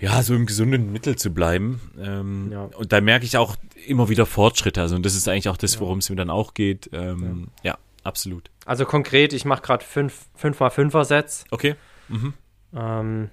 ja, 0.00 0.22
so 0.22 0.34
im 0.34 0.46
gesunden 0.46 0.90
Mittel 0.90 1.16
zu 1.16 1.32
bleiben. 1.32 1.80
Ähm, 2.00 2.48
Ja. 2.50 2.62
Und 2.64 2.92
da 2.92 3.00
merke 3.00 3.24
ich 3.24 3.36
auch 3.36 3.56
immer 3.86 4.08
wieder 4.08 4.26
Fortschritte. 4.26 4.80
Also 4.80 4.96
und 4.96 5.04
das 5.06 5.14
ist 5.14 5.28
eigentlich 5.28 5.48
auch 5.48 5.56
das, 5.56 5.78
worum 5.80 5.98
es 5.98 6.10
mir 6.10 6.16
dann 6.16 6.30
auch 6.30 6.54
geht. 6.54 6.90
Ähm, 6.92 7.48
ja. 7.62 7.78
absolut. 8.04 8.50
Also 8.66 8.84
konkret, 8.84 9.32
ich 9.32 9.44
mache 9.44 9.62
gerade 9.62 9.84
5 9.84 10.26
x 10.36 10.42
5er 10.60 11.04
Sets. 11.04 11.44
Okay. 11.50 11.74
Ähm, 12.74 13.30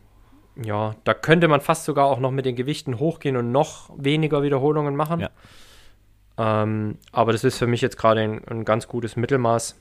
ja, 0.61 0.95
da 1.03 1.13
könnte 1.13 1.47
man 1.47 1.61
fast 1.61 1.85
sogar 1.85 2.05
auch 2.07 2.19
noch 2.19 2.31
mit 2.31 2.45
den 2.45 2.55
Gewichten 2.55 2.99
hochgehen 2.99 3.37
und 3.37 3.51
noch 3.51 3.91
weniger 3.97 4.43
Wiederholungen 4.43 4.95
machen. 4.95 5.19
Ja. 5.21 5.29
Ähm, 6.37 6.97
aber 7.11 7.31
das 7.31 7.43
ist 7.43 7.57
für 7.57 7.67
mich 7.67 7.81
jetzt 7.81 7.97
gerade 7.97 8.21
ein, 8.21 8.47
ein 8.47 8.65
ganz 8.65 8.87
gutes 8.87 9.15
Mittelmaß, 9.15 9.75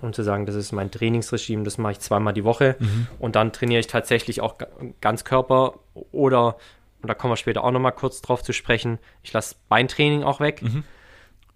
um 0.00 0.12
zu 0.12 0.22
sagen, 0.22 0.46
das 0.46 0.54
ist 0.54 0.72
mein 0.72 0.90
Trainingsregime, 0.90 1.64
das 1.64 1.78
mache 1.78 1.92
ich 1.92 2.00
zweimal 2.00 2.32
die 2.34 2.44
Woche 2.44 2.76
und 3.18 3.34
dann 3.34 3.52
trainiere 3.52 3.80
ich 3.80 3.86
tatsächlich 3.86 4.40
auch 4.40 4.58
ga- 4.58 4.68
Ganzkörper 5.00 5.74
oder, 6.12 6.56
und 7.02 7.08
da 7.08 7.14
kommen 7.14 7.32
wir 7.32 7.36
später 7.36 7.64
auch 7.64 7.70
nochmal 7.72 7.92
kurz 7.92 8.20
drauf 8.22 8.42
zu 8.42 8.52
sprechen, 8.52 8.98
ich 9.22 9.32
lasse 9.32 9.56
Beintraining 9.68 10.22
auch 10.22 10.38
weg 10.40 10.62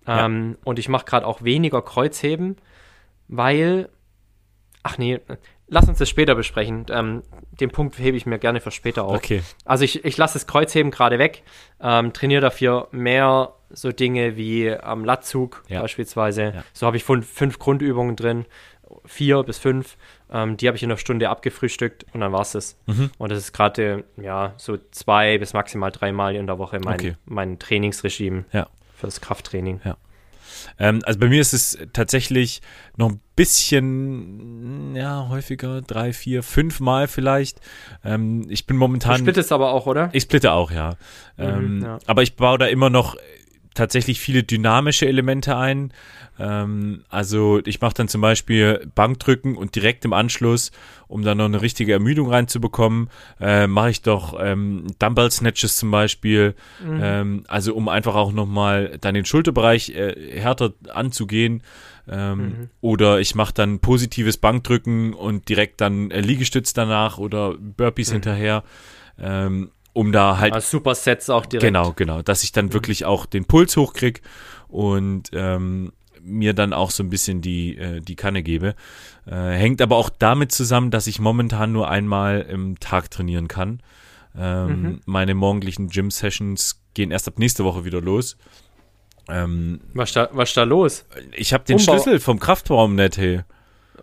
Ja. 0.07 0.25
ähm, 0.27 0.57
und 0.65 0.79
ich 0.79 0.89
mache 0.89 1.05
gerade 1.05 1.27
auch 1.27 1.43
weniger 1.43 1.83
Kreuzheben, 1.83 2.57
weil, 3.31 3.89
ach 4.83 4.99
nee, 4.99 5.21
lass 5.69 5.89
uns 5.89 5.99
das 5.99 6.09
später 6.09 6.35
besprechen. 6.35 6.87
Ähm, 6.91 7.23
den 7.53 7.71
Punkt 7.71 7.99
hebe 7.99 8.17
ich 8.17 8.27
mir 8.27 8.39
gerne 8.39 8.61
für 8.61 8.71
später 8.73 9.05
auf. 9.05 9.17
Okay. 9.17 9.43
Also 9.65 9.85
ich, 9.85 10.05
ich 10.05 10.17
lasse 10.17 10.35
das 10.35 10.47
Kreuzheben 10.47 10.91
gerade 10.91 11.19
weg, 11.19 11.43
ähm, 11.81 12.13
trainiere 12.13 12.41
dafür 12.41 12.89
mehr 12.91 13.55
so 13.71 13.93
Dinge 13.93 14.37
wie 14.37 14.73
am 14.73 15.05
Latzug 15.05 15.63
Ja. 15.69 15.81
beispielsweise. 15.81 16.53
Ja. 16.57 16.65
So 16.73 16.87
habe 16.87 16.97
ich 16.97 17.05
fünf, 17.05 17.59
Grundübungen 17.61 18.17
drin, 18.17 18.47
vier 19.05 19.45
bis 19.45 19.59
fünf. 19.59 19.97
Ähm, 20.33 20.57
die 20.57 20.67
habe 20.67 20.77
ich 20.77 20.83
in 20.83 20.91
einer 20.91 20.99
Stunde 20.99 21.29
abgefrühstückt 21.29 22.05
und 22.13 22.21
dann 22.21 22.33
war 22.33 22.41
es 22.41 22.53
das. 22.53 22.77
Mhm. 22.87 23.11
Und 23.19 23.31
das 23.31 23.39
ist 23.39 23.53
gerade 23.53 24.03
ja 24.17 24.55
so 24.57 24.77
zwei 24.91 25.39
bis 25.39 25.53
maximal 25.53 25.93
dreimal 25.93 26.35
in 26.35 26.49
der 26.49 26.59
Woche 26.59 26.81
mein, 26.81 26.95
Okay. 26.95 27.17
mein 27.27 27.61
Trainingsregime 27.61 28.45
Ja. 28.53 28.67
fürs 28.97 29.21
Krafttraining. 29.21 29.81
Ähm, 30.79 31.01
also 31.05 31.19
bei 31.19 31.29
mir 31.29 31.41
ist 31.41 31.53
es 31.53 31.79
tatsächlich 31.93 32.61
noch 32.97 33.11
ein 33.11 33.21
bisschen, 33.37 34.95
ja, 34.97 35.29
häufiger, 35.29 35.83
drei, 35.83 36.13
vier, 36.13 36.43
fünf 36.43 36.81
Mal 36.81 37.09
vielleicht. 37.09 37.61
Ähm, 38.05 38.47
ich 38.49 38.67
bin 38.67 38.77
Du 38.77 38.81
momentan. 38.81 39.19
splittest 39.19 39.53
aber 39.53 39.73
auch, 39.73 39.87
oder? 39.87 40.11
Ich 40.13 40.25
splitte 40.25 40.53
auch, 40.53 40.71
ja. 40.71 40.95
ähm, 41.39 41.79
Mhm, 41.79 41.85
ja. 41.85 41.99
Aber 42.07 42.23
ich 42.23 42.37
baue 42.37 42.59
da 42.59 42.67
immer 42.67 42.91
noch 42.91 43.17
tatsächlich 43.81 44.21
viele 44.21 44.43
dynamische 44.43 45.07
Elemente 45.07 45.57
ein. 45.57 45.93
Ähm, 46.39 47.05
also 47.09 47.61
ich 47.65 47.81
mache 47.81 47.95
dann 47.95 48.09
zum 48.09 48.21
Beispiel 48.21 48.87
Bankdrücken 48.95 49.57
und 49.57 49.75
direkt 49.75 50.05
im 50.05 50.13
Anschluss, 50.13 50.71
um 51.09 51.23
dann 51.23 51.39
noch 51.39 51.47
eine 51.47 51.63
richtige 51.63 51.95
Ermüdung 51.95 52.29
reinzubekommen, 52.29 53.09
äh, 53.41 53.67
mache 53.67 53.91
ich 53.91 54.03
doch 54.03 54.39
ähm, 54.39 54.87
Dumbbell 54.99 55.31
Snatches 55.31 55.77
zum 55.77 55.91
Beispiel. 55.91 56.55
Mhm. 56.85 57.01
Ähm, 57.03 57.45
also 57.49 57.75
um 57.75 57.89
einfach 57.89 58.15
auch 58.15 58.33
nochmal 58.33 58.99
dann 59.01 59.15
den 59.15 59.25
Schulterbereich 59.25 59.91
äh, 59.91 60.39
härter 60.41 60.75
anzugehen. 60.93 61.63
Ähm, 62.09 62.39
Mhm. 62.41 62.69
Oder 62.81 63.21
ich 63.21 63.35
mache 63.35 63.55
dann 63.55 63.79
positives 63.79 64.37
Bankdrücken 64.37 65.15
und 65.15 65.49
direkt 65.49 65.81
dann 65.81 66.11
äh, 66.11 66.21
Liegestütz 66.21 66.73
danach 66.75 67.19
oder 67.19 67.55
Burpees 67.57 68.09
Mhm. 68.09 68.15
hinterher. 68.15 68.63
Ähm, 69.19 69.71
um 69.93 70.13
da 70.13 70.39
halt 70.39 70.53
Also 70.55 70.79
Supersets 70.79 71.31
auch 71.31 71.47
direkt. 71.47 71.67
Genau, 71.67 71.93
genau. 71.93 72.23
Dass 72.23 72.43
ich 72.45 72.53
dann 72.53 72.73
wirklich 72.73 73.05
auch 73.05 73.27
den 73.27 73.45
Puls 73.45 73.77
hochkrieg 73.77 74.23
und 74.69 75.31
ähm, 75.33 75.93
mir 76.23 76.53
dann 76.55 76.73
auch 76.73 76.91
so 76.91 77.03
ein 77.03 77.11
bisschen 77.11 77.41
die, 77.41 77.77
äh, 77.79 78.01
die 78.01 78.15
Kanne 78.17 78.43
gebe. 78.43 78.75
Äh, 79.27 79.33
hängt 79.53 79.81
aber 79.83 79.97
auch 79.97 80.11
damit 80.11 80.53
zusammen, 80.53 80.91
dass 80.91 81.07
ich 81.07 81.19
momentan 81.19 81.73
nur 81.73 81.89
einmal 81.89 82.43
im 82.43 82.79
Tag 82.79 83.11
trainieren 83.11 83.49
kann. 83.49 83.81
Ähm, 84.39 84.83
Mhm. 84.83 85.01
Meine 85.07 85.35
morgendlichen 85.35 85.89
Gym-Sessions 85.89 86.81
gehen 86.95 87.11
erst 87.11 87.27
ab 87.27 87.39
nächste 87.39 87.65
Woche 87.65 87.85
wieder 87.85 88.01
los. 88.01 88.37
Ähm, 89.29 89.81
Was 89.95 90.13
da, 90.13 90.29
was 90.33 90.53
da 90.55 90.65
los? 90.65 91.05
ich 91.33 91.53
habe 91.53 91.65
den 91.65 91.79
Umbau- 91.79 91.83
Schlüssel 91.95 92.21
vom 92.21 92.39
Kraftraum 92.39 92.95
nicht, 92.95 93.17
hey. 93.17 93.41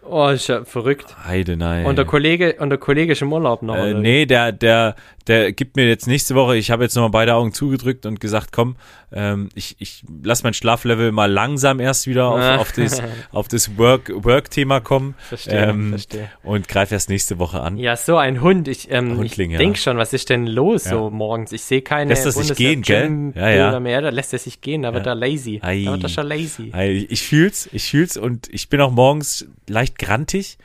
Oh, 0.10 0.30
ist 0.30 0.48
ja 0.48 0.64
verrückt. 0.64 1.16
Heide, 1.26 1.58
nein. 1.58 1.86
Und 1.86 1.98
der 1.98 2.06
Kollege, 2.06 2.56
und 2.60 2.70
der 2.70 2.78
Kollege 2.78 3.12
ist 3.12 3.22
im 3.22 3.32
Urlaub 3.34 3.62
noch. 3.62 3.76
Äh, 3.76 3.94
nee, 3.94 4.26
der, 4.26 4.52
der, 4.52 4.96
der 5.28 5.52
gibt 5.52 5.76
mir 5.76 5.88
jetzt 5.88 6.08
nächste 6.08 6.36
Woche, 6.36 6.56
ich 6.56 6.72
habe 6.72 6.84
jetzt 6.84 6.96
nochmal 6.96 7.12
beide 7.12 7.34
Augen 7.36 7.52
zugedrückt 7.52 8.06
und 8.06 8.20
gesagt, 8.20 8.52
komm, 8.52 8.78
ähm, 9.12 9.50
ich, 9.56 9.76
ich 9.80 10.04
lass 10.24 10.44
mein 10.44 10.54
Schlaflevel 10.54 11.12
mal 11.12 11.32
langsam 11.32 11.80
erst 11.80 12.08
wieder 12.08 12.28
auf, 12.28 12.60
auf 12.60 12.72
das, 12.72 13.02
auf 13.32 13.48
das 13.48 13.78
Work, 13.78 14.12
Work-Thema 14.14 14.80
kommen 14.80 15.16
Verstehe, 15.30 15.68
ähm, 15.68 15.90
verstehe. 15.90 16.30
und 16.44 16.68
greife 16.68 16.94
erst 16.96 17.10
nächste 17.10 17.40
Woche 17.40 17.62
an. 17.62 17.78
Ja, 17.78 17.96
so 17.96 18.18
ein 18.18 18.42
Hund. 18.42 18.68
Ich, 18.68 18.92
ähm, 18.92 19.18
Hundling, 19.18 19.52
ich 19.52 19.54
ja. 19.54 19.58
denk 19.60 19.78
schon, 19.78 19.98
was 19.98 20.14
ist 20.14 20.30
denn 20.30 20.48
los 20.48 20.86
Ja. 20.86 20.92
so 20.92 21.10
morgens? 21.10 21.52
Ich 21.52 21.64
sehe 21.64 21.82
keine 21.82 22.10
Lässt 22.10 22.26
er 22.26 22.32
sich 22.32 22.56
gehen, 22.56 22.82
gell? 22.82 23.34
Ja, 23.36 23.50
ja. 23.50 23.80
mehr. 23.80 24.02
Da 24.02 24.10
lässt 24.10 24.34
er 24.34 24.40
sich 24.40 24.62
gehen, 24.62 24.82
da 24.82 24.94
wird 24.94 25.06
er 25.06 25.16
lazy. 25.16 25.60
Ei. 25.62 25.84
Da 25.86 25.92
wird 25.92 26.04
er 26.04 26.10
schon 26.10 26.28
lazy. 26.28 26.72
Hey, 26.74 27.06
Ich 27.10 27.24
fühl's, 27.24 27.70
ich 27.72 27.90
fühl's 27.90 28.18
und 28.18 28.48
ich 28.52 28.70
bin 28.70 28.82
auch 28.82 28.92
morgens 28.92 29.48
leicht 29.68 29.97
grantig. 29.98 30.58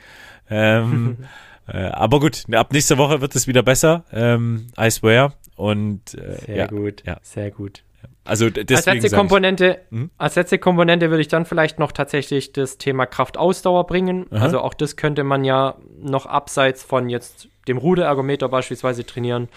Ähm, 0.49 1.17
äh, 1.67 1.77
aber 1.85 2.19
gut, 2.19 2.43
ab 2.53 2.73
nächster 2.73 2.97
Woche 2.97 3.21
wird 3.21 3.35
es 3.35 3.47
wieder 3.47 3.63
besser. 3.63 4.03
Ähm, 4.11 4.67
I 4.79 4.89
swear. 4.91 5.33
Und 5.55 6.15
äh, 6.15 6.37
Sehr 6.45 6.55
ja, 6.57 6.67
gut, 6.67 7.03
ja. 7.05 7.17
sehr 7.21 7.51
gut. 7.51 7.83
also 8.25 8.45
Als 8.45 8.55
letzte 8.55 8.75
sag 8.77 9.03
ich, 9.03 9.11
Komponente, 9.11 9.79
Mhm. 9.91 10.09
als 10.17 10.35
letzte 10.35 10.57
Komponente 10.57 11.09
würde 11.11 11.21
ich 11.21 11.27
dann 11.27 11.45
vielleicht 11.45 11.77
noch 11.77 11.91
tatsächlich 11.91 12.53
das 12.53 12.77
Thema 12.79 13.05
Kraftausdauer 13.05 13.85
bringen. 13.85 14.25
Aha. 14.31 14.43
Also 14.45 14.61
auch 14.61 14.73
das 14.73 14.95
könnte 14.95 15.23
man 15.23 15.43
ja 15.43 15.75
noch 16.01 16.25
abseits 16.25 16.81
von 16.83 17.07
jetzt 17.09 17.49
dem 17.67 17.77
Ruderergometer 17.77 18.49
beispielsweise 18.49 19.05
trainieren, 19.05 19.47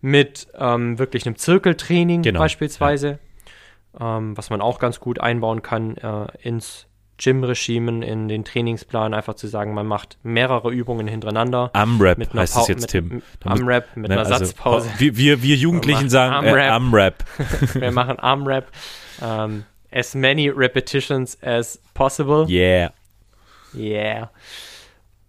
mit 0.00 0.48
ähm, 0.58 0.98
wirklich 0.98 1.24
einem 1.26 1.36
Zirkeltraining 1.36 2.22
Genau, 2.22 2.40
beispielsweise, 2.40 3.18
ähm, 3.98 4.36
was 4.36 4.50
man 4.50 4.60
auch 4.60 4.78
ganz 4.78 5.00
gut 5.00 5.20
einbauen 5.20 5.62
kann 5.62 5.96
äh, 5.96 6.26
ins 6.42 6.86
Gym-Regimen, 7.18 8.02
in 8.02 8.28
den 8.28 8.44
Trainingsplan, 8.44 9.14
einfach 9.14 9.34
zu 9.34 9.46
sagen, 9.46 9.74
man 9.74 9.86
macht 9.86 10.18
mehrere 10.22 10.70
Übungen 10.70 11.08
hintereinander. 11.08 11.70
Amrap 11.72 12.18
Mit 12.18 12.34
heißt 12.34 12.56
es 12.56 12.68
jetzt, 12.68 12.80
mit, 12.82 12.90
Tim. 12.90 13.22
Amrap, 13.44 13.96
mit 13.96 14.08
Ne, 14.08 14.20
einer 14.20 14.26
also, 14.26 14.44
Satzpause. 14.44 14.90
Wir, 14.98 15.16
wir, 15.16 15.42
wir 15.42 15.56
Jugendlichen 15.56 16.10
sagen 16.10 16.46
äh. 16.46 16.68
Amrap. 16.68 17.24
Wir 17.74 17.90
machen 17.90 18.18
Armrap. 18.18 18.70
Ähm, 19.22 19.64
as 19.90 20.14
many 20.14 20.48
repetitions 20.48 21.38
as 21.42 21.80
possible. 21.94 22.46
Yeah. 22.48 22.92
Yeah. 23.74 24.30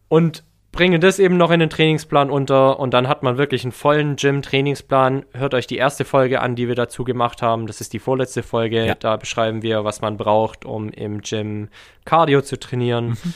Und 0.10 0.44
bringe 0.78 1.00
das 1.00 1.18
eben 1.18 1.38
noch 1.38 1.50
in 1.50 1.60
den 1.60 1.72
Trainingsplan 1.72 2.30
unter 2.30 2.80
und 2.80 2.94
dann 2.94 3.08
hat 3.08 3.24
man 3.24 3.38
wirklich 3.38 3.64
einen 3.64 3.72
vollen 3.72 4.16
Gym-Trainingsplan. 4.16 5.26
Hört 5.34 5.56
euch 5.56 5.66
die 5.66 5.78
erste 5.78 6.06
Folge 6.06 6.40
an, 6.40 6.56
die 6.56 6.68
wir 6.68 6.76
dazu 6.76 7.04
gemacht 7.04 7.42
haben. 7.42 7.66
Das 7.66 7.82
ist 7.82 7.94
die 7.94 8.00
vorletzte 8.00 8.44
Folge. 8.44 8.86
Ja. 8.86 8.94
Da 8.94 9.18
beschreiben 9.18 9.64
wir, 9.64 9.84
was 9.84 10.02
man 10.02 10.18
braucht, 10.18 10.66
um 10.66 10.90
im 10.90 11.22
Gym 11.22 11.70
Cardio 12.06 12.44
zu 12.44 12.60
trainieren. 12.60 13.10
Mhm. 13.10 13.34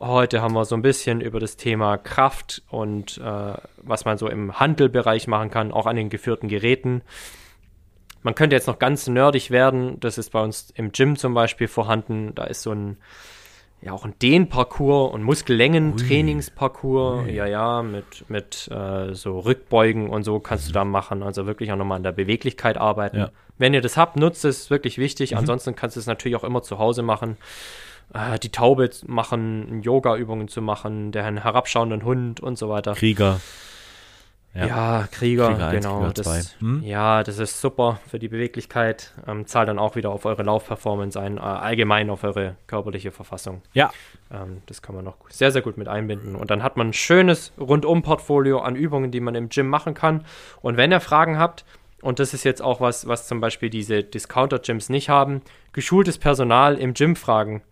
Heute 0.00 0.42
haben 0.42 0.54
wir 0.54 0.64
so 0.64 0.74
ein 0.74 0.82
bisschen 0.82 1.20
über 1.20 1.38
das 1.38 1.56
Thema 1.56 1.98
Kraft 1.98 2.62
und 2.68 3.18
äh, 3.18 3.54
was 3.76 4.04
man 4.04 4.18
so 4.18 4.28
im 4.28 4.58
Handelbereich 4.58 5.28
machen 5.28 5.50
kann, 5.50 5.70
auch 5.70 5.86
an 5.86 5.94
den 5.94 6.10
geführten 6.10 6.48
Geräten. 6.48 7.02
Man 8.24 8.34
könnte 8.34 8.56
jetzt 8.56 8.66
noch 8.66 8.80
ganz 8.80 9.06
nerdig 9.06 9.52
werden. 9.52 10.00
Das 10.00 10.18
ist 10.18 10.30
bei 10.30 10.42
uns 10.42 10.70
im 10.74 10.90
Gym 10.90 11.14
zum 11.14 11.32
Beispiel 11.32 11.68
vorhanden. 11.68 12.34
Da 12.34 12.42
ist 12.42 12.62
so 12.62 12.72
ein, 12.72 12.96
ja, 13.84 13.92
auch 13.92 14.04
ein 14.04 14.14
Dehnparcours 14.22 15.12
und 15.12 15.24
Muskellängen-Trainingsparcours. 15.24 17.28
Ja, 17.28 17.46
ja, 17.46 17.82
mit, 17.82 18.24
mit 18.28 18.68
äh, 18.70 19.12
so 19.12 19.40
Rückbeugen 19.40 20.08
und 20.08 20.22
so 20.22 20.38
kannst 20.38 20.68
du 20.68 20.72
da 20.72 20.84
machen. 20.84 21.24
Also 21.24 21.46
wirklich 21.46 21.72
auch 21.72 21.76
nochmal 21.76 21.96
an 21.96 22.04
der 22.04 22.12
Beweglichkeit 22.12 22.78
arbeiten. 22.78 23.16
Ja. 23.16 23.30
Wenn 23.58 23.74
ihr 23.74 23.80
das 23.80 23.96
habt, 23.96 24.16
nutzt 24.16 24.44
es, 24.44 24.60
ist 24.60 24.70
wirklich 24.70 24.98
wichtig. 24.98 25.36
Ansonsten 25.36 25.74
kannst 25.74 25.96
du 25.96 26.00
es 26.00 26.06
natürlich 26.06 26.36
auch 26.36 26.44
immer 26.44 26.62
zu 26.62 26.78
Hause 26.78 27.02
machen. 27.02 27.36
Äh, 28.14 28.38
die 28.38 28.50
Taube 28.50 28.88
machen, 29.06 29.82
Yoga-Übungen 29.82 30.46
zu 30.46 30.62
machen, 30.62 31.10
den 31.10 31.38
herabschauenden 31.38 32.04
Hund 32.04 32.38
und 32.40 32.58
so 32.58 32.68
weiter. 32.68 32.94
Krieger. 32.94 33.40
Ja, 34.54 34.66
Ja. 34.66 35.08
Krieger, 35.10 35.48
Krieger 35.48 35.68
eins, 35.68 35.84
genau. 35.84 36.00
Krieger 36.00 36.12
das. 36.12 36.60
Hm? 36.60 36.82
Ja, 36.82 37.22
das 37.22 37.38
ist 37.38 37.60
super 37.60 38.00
für 38.06 38.18
die 38.18 38.28
Beweglichkeit. 38.28 39.14
Ähm, 39.26 39.46
zahlt 39.46 39.68
dann 39.68 39.78
auch 39.78 39.96
wieder 39.96 40.10
auf 40.10 40.26
eure 40.26 40.42
Laufperformance 40.42 41.18
ein, 41.18 41.38
äh, 41.38 41.40
allgemein 41.40 42.10
auf 42.10 42.22
eure 42.22 42.56
körperliche 42.66 43.12
Verfassung. 43.12 43.62
Ja. 43.72 43.90
Ähm, 44.30 44.62
das 44.66 44.82
kann 44.82 44.94
man 44.94 45.04
noch 45.04 45.16
sehr, 45.30 45.52
sehr 45.52 45.62
gut 45.62 45.78
mit 45.78 45.88
einbinden. 45.88 46.36
Und 46.36 46.50
dann 46.50 46.62
hat 46.62 46.76
man 46.76 46.88
ein 46.88 46.92
schönes 46.92 47.52
Rundum-Portfolio 47.58 48.60
an 48.60 48.76
Übungen, 48.76 49.10
die 49.10 49.20
man 49.20 49.34
im 49.34 49.48
Gym 49.48 49.68
machen 49.68 49.94
kann. 49.94 50.24
Und 50.60 50.76
wenn 50.76 50.92
ihr 50.92 51.00
Fragen 51.00 51.38
habt, 51.38 51.64
und 52.02 52.18
das 52.18 52.34
ist 52.34 52.44
jetzt 52.44 52.60
auch 52.60 52.80
was, 52.80 53.06
was 53.06 53.26
zum 53.28 53.40
Beispiel 53.40 53.70
diese 53.70 54.02
Discounter-Gyms 54.02 54.88
nicht 54.90 55.08
haben, 55.08 55.40
geschultes 55.72 56.18
Personal 56.18 56.76
im 56.76 56.94
Gym 56.94 57.16
fragen. 57.16 57.62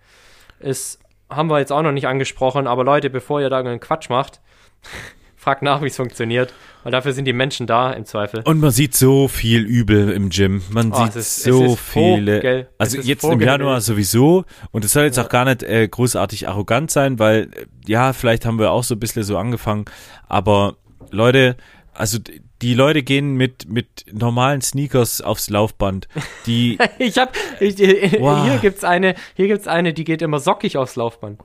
Ist, 0.61 1.01
haben 1.29 1.51
wir 1.51 1.59
jetzt 1.59 1.73
auch 1.73 1.83
noch 1.83 1.93
nicht 1.93 2.07
angesprochen, 2.07 2.67
aber 2.67 2.85
Leute, 2.85 3.11
bevor 3.11 3.41
ihr 3.41 3.51
da 3.51 3.57
irgendeinen 3.59 3.81
Quatsch 3.81 4.09
macht, 4.09 4.41
fragt 5.41 5.63
nach, 5.63 5.83
wie 5.83 5.87
es 5.87 5.97
funktioniert. 5.97 6.53
Weil 6.83 6.93
dafür 6.93 7.13
sind 7.13 7.25
die 7.27 7.33
Menschen 7.33 7.67
da 7.67 7.93
im 7.93 8.05
Zweifel. 8.07 8.43
Und 8.45 8.61
man 8.61 8.71
sieht 8.71 8.95
so 8.97 9.29
viel 9.29 9.63
Übel 9.65 10.11
im 10.13 10.31
Gym. 10.31 10.63
Man 10.71 10.93
Oh, 10.93 11.05
sieht 11.05 11.17
ist- 11.17 11.43
so 11.43 11.77
viele. 11.77 12.37
Vogel. 12.37 12.69
Also 12.79 12.99
jetzt 12.99 13.25
im 13.25 13.31
Vogel. 13.33 13.47
Januar 13.47 13.81
sowieso. 13.81 14.45
Und 14.71 14.85
es 14.85 14.93
soll 14.93 15.05
jetzt 15.05 15.19
auch 15.19 15.29
gar 15.29 15.45
nicht 15.45 15.63
äh, 15.63 15.87
großartig 15.89 16.49
arrogant 16.49 16.91
sein, 16.91 17.19
weil 17.19 17.51
äh, 17.55 17.67
ja, 17.87 18.13
vielleicht 18.13 18.47
haben 18.47 18.59
wir 18.59 18.71
auch 18.71 18.85
so 18.85 18.95
ein 18.95 19.01
bisschen 19.01 19.25
so 19.25 19.37
angefangen. 19.37 19.85
Aber 20.29 20.77
Leute, 21.11 21.57
also 21.93 22.19
die 22.63 22.75
Leute 22.75 23.03
gehen 23.03 23.35
mit, 23.35 23.69
mit 23.69 24.07
normalen 24.13 24.61
Sneakers 24.63 25.21
aufs 25.21 25.51
Laufband. 25.51 26.09
Die, 26.47 26.79
Ich 26.99 27.19
hab, 27.19 27.35
ich, 27.61 27.79
äh, 27.81 28.19
Wow. 28.21 28.45
hier 28.45 28.59
gibt's 28.59 28.85
eine, 28.85 29.15
hier 29.35 29.49
gibt's 29.49 29.67
eine, 29.67 29.93
die 29.93 30.05
geht 30.05 30.23
immer 30.23 30.39
sockig 30.41 30.77
aufs 30.79 30.97
Laufband. 30.97 31.41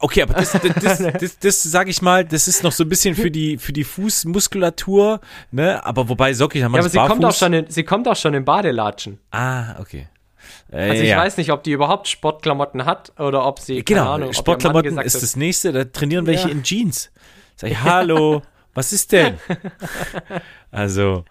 Okay, 0.00 0.22
aber 0.22 0.34
das, 0.34 0.52
das, 0.52 0.62
das, 0.82 0.98
das, 1.20 1.38
das 1.38 1.62
sag 1.62 1.88
ich 1.88 2.02
mal, 2.02 2.24
das 2.24 2.48
ist 2.48 2.62
noch 2.64 2.72
so 2.72 2.84
ein 2.84 2.88
bisschen 2.88 3.14
für 3.14 3.30
die, 3.30 3.56
für 3.58 3.72
die 3.72 3.84
Fußmuskulatur, 3.84 5.20
ne? 5.52 5.84
Aber 5.84 6.08
wobei 6.08 6.32
Sockig 6.34 6.62
haben 6.62 6.72
wir 6.72 6.78
Ja, 6.78 6.82
aber 6.82 6.90
sie 6.90 6.98
kommt, 6.98 7.24
auch 7.24 7.34
schon 7.34 7.52
in, 7.52 7.70
sie 7.70 7.84
kommt 7.84 8.08
auch 8.08 8.16
schon 8.16 8.34
in 8.34 8.44
Badelatschen. 8.44 9.18
Ah, 9.30 9.78
okay. 9.80 10.08
Äh, 10.72 10.90
Also 10.90 11.02
ich 11.02 11.08
ja. 11.10 11.18
weiß 11.18 11.36
nicht, 11.36 11.52
ob 11.52 11.62
die 11.62 11.72
überhaupt 11.72 12.08
Sportklamotten 12.08 12.84
hat 12.86 13.12
oder 13.18 13.44
ob 13.46 13.58
sie, 13.60 13.82
keine 13.82 14.00
Genau, 14.00 14.12
Ahnung, 14.12 14.32
Sportklamotten 14.32 14.98
ist 14.98 15.14
hat- 15.14 15.22
das 15.22 15.36
nächste, 15.36 15.72
da 15.72 15.84
trainieren 15.84 16.26
welche 16.26 16.48
Ja. 16.48 16.52
in 16.54 16.62
Jeans. 16.62 17.10
Sag 17.56 17.70
ich, 17.70 17.80
hallo, 17.82 18.42
was 18.74 18.92
ist 18.92 19.12
denn? 19.12 19.38
Also, 20.72 21.24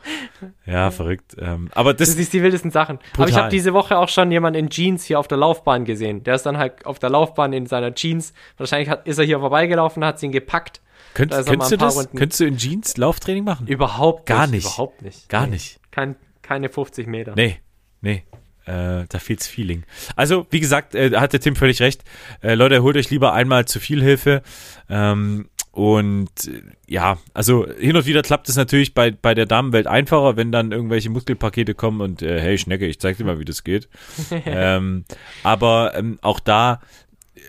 ja, 0.66 0.92
verrückt. 0.92 1.36
Ähm, 1.40 1.70
aber 1.74 1.94
Das 1.94 2.10
das, 2.10 2.18
ist 2.18 2.34
die 2.34 2.42
wildesten 2.44 2.72
Sachen. 2.72 2.98
Aber 2.98 3.24
ich 3.24 3.32
Brutal. 3.32 3.44
habe 3.44 3.50
diese 3.52 3.74
Woche 3.74 3.98
auch 3.98 4.10
schon 4.10 4.32
jemanden 4.32 4.60
in 4.60 4.70
Jeans 4.70 5.06
hier 5.06 5.18
auf 5.20 5.28
der 5.28 5.38
Laufbahn 5.38 5.86
gesehen. 5.86 6.24
Der 6.24 6.36
ist 6.36 6.46
dann 6.46 6.58
halt 6.58 6.86
auf 6.86 7.00
der 7.00 7.10
Laufbahn 7.10 7.54
in 7.54 7.66
seiner 7.66 7.94
Jeans. 7.94 8.34
Wahrscheinlich 8.58 8.90
hat, 8.90 9.08
ist 9.08 9.18
er 9.18 9.26
hier 9.26 9.40
vorbeigelaufen, 9.40 10.04
hat 10.04 10.20
sie 10.20 10.26
ihn 10.28 10.32
gepackt. 10.34 10.82
könnt, 11.14 11.32
da 11.32 11.42
könntest 11.44 11.72
du 11.72 11.78
das? 11.78 11.96
Runden- 11.98 12.18
Könntest 12.18 12.40
du 12.42 12.46
in 12.46 12.58
Jeans 12.58 12.98
Lauftraining 12.98 13.44
machen? 13.46 13.66
Überhaupt 13.68 14.26
Gar 14.26 14.48
nicht. 14.48 14.52
nicht. 14.52 14.66
Überhaupt 14.66 15.02
nicht. 15.02 15.30
Gar 15.30 15.46
Nee. 15.46 15.54
nicht. 15.54 15.80
Kein, 15.92 16.16
keine 16.42 16.68
50 16.70 17.08
Meter. 17.08 17.34
Nee, 17.36 17.60
nee. 18.02 18.24
Äh, 18.66 19.06
da 19.10 19.18
fehlt's 19.20 19.48
Feeling. 19.48 19.84
Also, 20.16 20.46
wie 20.52 20.60
gesagt, 20.60 20.94
äh, 20.94 21.12
hat 21.18 21.34
der 21.34 21.40
Tim 21.40 21.56
völlig 21.56 21.82
recht. 21.82 22.04
Äh, 22.44 22.54
Leute, 22.54 22.84
holt 22.84 22.98
euch 22.98 23.10
lieber 23.10 23.34
einmal 23.34 23.66
zu 23.66 23.80
viel 23.80 24.04
Hilfe. 24.04 24.44
Ähm, 24.90 25.50
und 25.72 26.30
äh, 26.48 26.62
ja, 26.88 27.18
also 27.34 27.68
hin 27.68 27.96
und 27.96 28.06
wieder 28.06 28.22
klappt 28.22 28.50
es 28.50 28.56
natürlich 28.56 28.94
bei, 28.94 29.12
bei 29.12 29.34
der 29.36 29.46
Damenwelt 29.46 29.88
einfacher, 29.88 30.36
wenn 30.36 30.52
dann 30.52 30.72
irgendwelche 30.72 31.10
Muskelpakete 31.10 31.74
kommen 31.76 32.02
und 32.02 32.22
äh, 32.22 32.40
hey 32.42 32.58
Schnecke, 32.58 32.86
ich 32.88 33.00
zeig 33.00 33.18
dir 33.18 33.24
mal, 33.26 33.40
wie 33.40 33.46
das 33.46 33.64
geht. 33.64 33.88
ähm, 34.46 35.06
aber 35.44 35.94
ähm, 35.96 36.18
auch 36.22 36.40
da, 36.40 36.82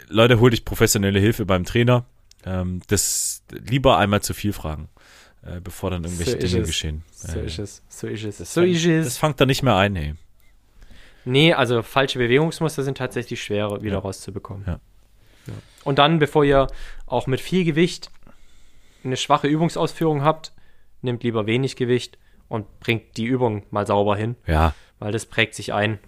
Leute, 0.08 0.38
holt 0.40 0.52
euch 0.52 0.64
professionelle 0.64 1.18
Hilfe 1.18 1.46
beim 1.46 1.64
Trainer. 1.64 2.04
Ähm, 2.44 2.80
das 2.88 3.42
lieber 3.50 3.98
einmal 3.98 4.22
zu 4.22 4.32
viel 4.34 4.52
fragen, 4.52 4.88
äh, 5.42 5.60
bevor 5.60 5.90
dann 5.90 6.04
irgendwelche 6.04 6.32
So 6.32 6.38
Dinge 6.38 6.60
es. 6.62 6.66
geschehen. 6.68 7.02
So 7.12 7.38
Äh, 7.38 7.46
ist 7.46 7.58
es. 7.58 7.82
So 7.88 8.06
ist 8.06 8.24
es. 8.24 8.36
das 8.38 8.54
So 8.54 8.60
fang- 8.62 8.70
ist 8.70 8.84
es. 8.86 9.04
Das 9.06 9.18
fangt 9.18 9.40
da 9.40 9.46
nicht 9.46 9.62
mehr 9.62 9.76
ein, 9.76 9.96
hey. 9.96 10.14
Nee, 11.24 11.52
also 11.52 11.82
falsche 11.82 12.18
Bewegungsmuster 12.18 12.82
sind 12.82 12.96
tatsächlich 12.98 13.42
schwerer 13.42 13.82
wieder 13.82 13.94
Ja. 13.96 13.98
rauszubekommen. 14.00 14.64
Ja. 14.66 14.80
Und 15.84 15.98
dann, 15.98 16.18
bevor 16.18 16.44
ihr 16.44 16.66
auch 17.06 17.26
mit 17.26 17.40
viel 17.40 17.64
Gewicht 17.64 18.10
eine 19.04 19.16
schwache 19.16 19.48
Übungsausführung 19.48 20.22
habt, 20.22 20.52
nehmt 21.02 21.22
lieber 21.22 21.46
wenig 21.46 21.76
Gewicht 21.76 22.18
und 22.48 22.80
bringt 22.80 23.16
die 23.16 23.24
Übung 23.24 23.64
mal 23.70 23.86
sauber 23.86 24.16
hin, 24.16 24.36
Ja, 24.46 24.74
weil 24.98 25.12
das 25.12 25.24
prägt 25.26 25.54
sich 25.54 25.72
ein. 25.72 25.98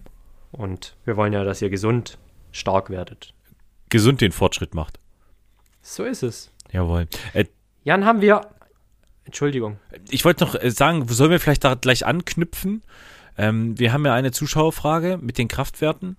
Und 0.51 0.97
wir 1.07 1.16
wollen 1.16 1.33
ja, 1.33 1.45
dass 1.45 1.62
ihr 1.62 1.70
gesund, 1.70 2.18
stark 2.51 2.91
werdet. 2.91 3.33
gesund 3.89 4.20
den 4.20 4.33
Fortschritt 4.33 4.75
macht. 4.75 4.99
So 5.81 6.05
ist 6.05 6.23
es. 6.23 6.53
Jawohl. 6.70 7.09
Äh, 7.33 7.47
Jan, 7.85 8.05
haben 8.05 8.20
wir. 8.20 8.43
Entschuldigung. 9.25 9.79
ich 10.11 10.25
wollte 10.25 10.45
noch 10.45 10.55
äh, 10.55 10.70
sagen, 10.70 11.07
sollen 11.09 11.31
wir 11.31 11.41
vielleicht 11.41 11.64
da 11.64 11.75
gleich 11.75 12.05
anknüpfen? 12.05 12.83
Ähm, 13.39 13.79
wir 13.79 13.93
haben 13.95 14.05
ja 14.05 14.12
eine 14.12 14.31
Zuschauerfrage 14.33 15.16
mit 15.18 15.39
den 15.39 15.49
Kraftwerten. 15.49 16.16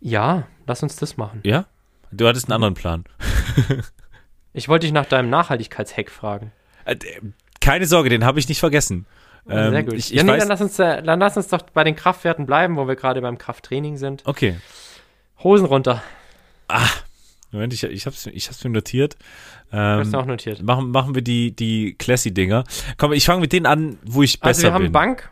Ja, 0.00 0.46
lass 0.66 0.82
uns 0.82 0.96
das 0.96 1.16
machen. 1.16 1.40
Ja? 1.44 1.66
Du 2.12 2.26
hattest 2.28 2.46
einen 2.46 2.54
anderen 2.54 2.74
Plan. 2.74 3.04
Ich 4.52 4.68
wollte 4.70 4.86
dich 4.86 4.92
nach 4.94 5.04
deinem 5.04 5.28
Nachhaltigkeitshack 5.28 6.10
fragen. 6.10 6.50
Äh, 6.86 6.96
keine 7.60 7.84
Sorge, 7.86 8.08
den 8.08 8.24
habe 8.24 8.38
ich 8.38 8.48
nicht 8.48 8.58
vergessen. 8.60 9.04
Ähm, 9.46 9.70
Sehr 9.70 9.82
gut. 9.84 9.92
Ich, 9.92 10.10
ich 10.10 10.16
ja, 10.16 10.22
nee, 10.22 10.30
weiß, 10.32 10.38
dann, 10.40 10.48
lass 10.48 10.60
uns, 10.62 10.78
äh, 10.78 11.02
dann 11.02 11.20
lass 11.20 11.36
uns 11.36 11.48
doch 11.48 11.60
bei 11.60 11.84
den 11.84 11.94
Kraftwerten 11.94 12.46
bleiben, 12.46 12.76
wo 12.76 12.88
wir 12.88 12.96
gerade 12.96 13.20
beim 13.20 13.36
Krafttraining 13.36 13.98
sind. 13.98 14.22
okay. 14.24 14.56
Hosen 15.44 15.66
runter. 15.66 16.02
Moment, 17.52 17.74
ich, 17.74 17.84
ich 17.84 18.06
habe 18.06 18.16
es 18.16 18.24
ich 18.26 18.48
hab's 18.48 18.64
mir 18.64 18.70
notiert. 18.70 19.16
Hast 19.70 20.06
Ähm, 20.06 20.12
du 20.12 20.18
auch 20.18 20.24
notiert. 20.26 20.62
machen, 20.62 20.90
machen 20.90 21.14
wir 21.14 21.20
die, 21.22 21.54
die 21.54 21.94
Classy-Dinger. 21.98 22.64
Komm, 22.96 23.12
ich 23.12 23.26
fange 23.26 23.42
mit 23.42 23.52
denen 23.52 23.66
an, 23.66 23.98
wo 24.04 24.22
ich 24.22 24.40
besser 24.40 24.48
Also 24.48 24.62
wir 24.68 24.72
haben 24.72 24.82
bin. 24.84 24.92
Bank, 24.92 25.30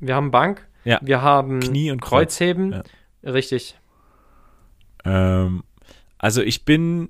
wir 0.00 0.14
haben 0.14 0.30
Bank, 0.30 0.66
Ja. 0.84 0.98
wir 1.02 1.22
haben 1.22 1.60
Knie 1.60 1.90
und 1.90 2.02
Kreuz. 2.02 2.36
Kreuzheben. 2.36 2.72
Ja. 3.22 3.30
Richtig. 3.32 3.78
Ähm, 5.06 5.62
also 6.18 6.42
ich 6.42 6.64
bin 6.64 7.08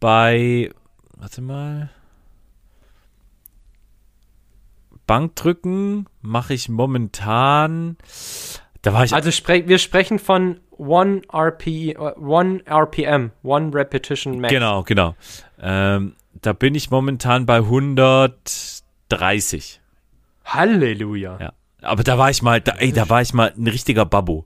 bei, 0.00 0.70
warte 1.16 1.40
mal, 1.40 1.90
Bankdrücken 5.06 6.06
mache 6.20 6.54
ich 6.54 6.68
momentan, 6.68 7.96
da 8.82 8.92
war 8.92 9.04
ich, 9.04 9.14
Also 9.14 9.30
spre 9.30 9.66
wir 9.66 9.78
sprechen 9.78 10.18
von 10.18 10.60
1 10.78 11.22
RP, 11.32 11.66
äh, 11.66 11.96
1 11.96 12.66
RPM, 12.66 13.30
1 13.42 13.74
Repetition 13.74 14.38
Max. 14.40 14.52
genau, 14.52 14.82
genau. 14.82 15.14
Ähm, 15.60 16.14
da 16.42 16.52
bin 16.52 16.74
ich 16.74 16.90
momentan 16.90 17.46
bei 17.46 17.56
130. 17.58 19.80
Halleluja. 20.44 21.38
Ja. 21.40 21.52
Aber 21.80 22.02
da 22.02 22.18
war 22.18 22.28
ich 22.30 22.42
mal, 22.42 22.60
da, 22.60 22.72
ey, 22.72 22.92
da 22.92 23.08
war 23.08 23.22
ich 23.22 23.32
mal 23.32 23.54
ein 23.56 23.66
richtiger 23.66 24.04
Babbo. 24.04 24.44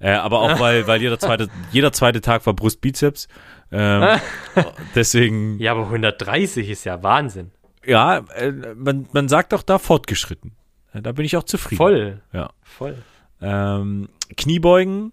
Äh, 0.00 0.12
aber 0.12 0.40
auch 0.40 0.58
weil, 0.58 0.86
weil 0.86 1.00
jeder 1.00 1.18
zweite, 1.18 1.48
jeder 1.72 1.92
zweite 1.92 2.20
Tag 2.20 2.44
war 2.46 2.54
Brustbizeps. 2.54 3.28
Ähm, 3.70 4.18
deswegen, 4.94 5.58
Ja, 5.60 5.72
aber 5.72 5.82
130 5.84 6.68
ist 6.70 6.84
ja 6.84 7.02
Wahnsinn. 7.02 7.50
ja, 7.84 8.18
äh, 8.34 8.50
man, 8.74 9.06
man 9.12 9.28
sagt 9.28 9.52
auch 9.54 9.62
da 9.62 9.78
fortgeschritten. 9.78 10.52
Äh, 10.94 11.02
Da 11.02 11.12
bin 11.12 11.24
ich 11.24 11.36
auch 11.36 11.44
zufrieden. 11.44 11.76
Voll. 11.76 12.22
Ja. 12.32 12.50
Voll. 12.62 12.96
Ähm, 13.42 14.08
Kniebeugen, 14.36 15.12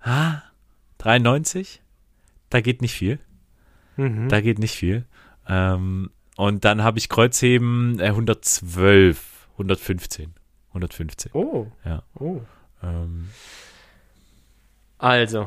ah, 0.00 0.42
93. 0.98 1.82
Da 2.48 2.60
geht 2.60 2.80
nicht 2.82 2.94
viel. 2.94 3.18
Mhm. 3.96 4.28
Da 4.28 4.40
geht 4.40 4.58
nicht 4.58 4.74
viel. 4.74 5.04
Ähm, 5.46 6.10
und 6.36 6.64
dann 6.64 6.82
habe 6.82 6.98
ich 6.98 7.08
Kreuzheben 7.08 7.98
äh, 8.00 8.06
112, 8.06 9.48
115. 9.52 10.34
115. 10.70 11.32
Oh. 11.34 11.66
Ja. 11.84 12.02
Oh. 12.18 12.40
Ähm, 12.82 13.28
Also, 15.00 15.46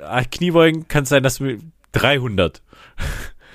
ah, 0.00 0.22
Kniebeugen 0.24 0.88
kann 0.88 1.04
sein, 1.04 1.22
dass 1.22 1.36
du 1.36 1.58
300. 1.92 2.62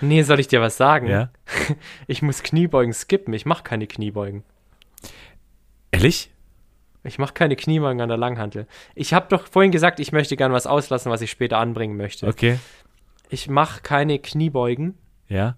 Nee, 0.02 0.22
soll 0.22 0.40
ich 0.40 0.48
dir 0.48 0.62
was 0.62 0.78
sagen? 0.78 1.08
Ja. 1.08 1.32
Ich 2.08 2.22
muss 2.22 2.44
Kniebeugen 2.44 2.94
skippen. 2.94 3.34
Ich 3.34 3.46
mache 3.46 3.64
keine 3.64 3.88
Kniebeugen. 3.88 4.44
Ehrlich? 5.92 6.32
Ich 7.04 7.18
mache 7.18 7.34
keine 7.34 7.56
Kniebeugen 7.56 8.02
an 8.02 8.10
der 8.10 8.18
Langhantel. 8.18 8.68
Ich 8.94 9.14
habe 9.14 9.28
doch 9.30 9.48
vorhin 9.48 9.72
gesagt, 9.72 10.00
ich 10.00 10.12
möchte 10.12 10.38
gern 10.38 10.52
was 10.54 10.68
auslassen, 10.68 11.12
was 11.12 11.22
ich 11.22 11.32
später 11.32 11.58
anbringen 11.58 11.98
möchte. 11.98 12.28
Okay. 12.28 12.60
Ich 13.30 13.50
mache 13.50 13.82
keine 13.82 14.20
Kniebeugen, 14.20 14.96
Ja. 15.28 15.56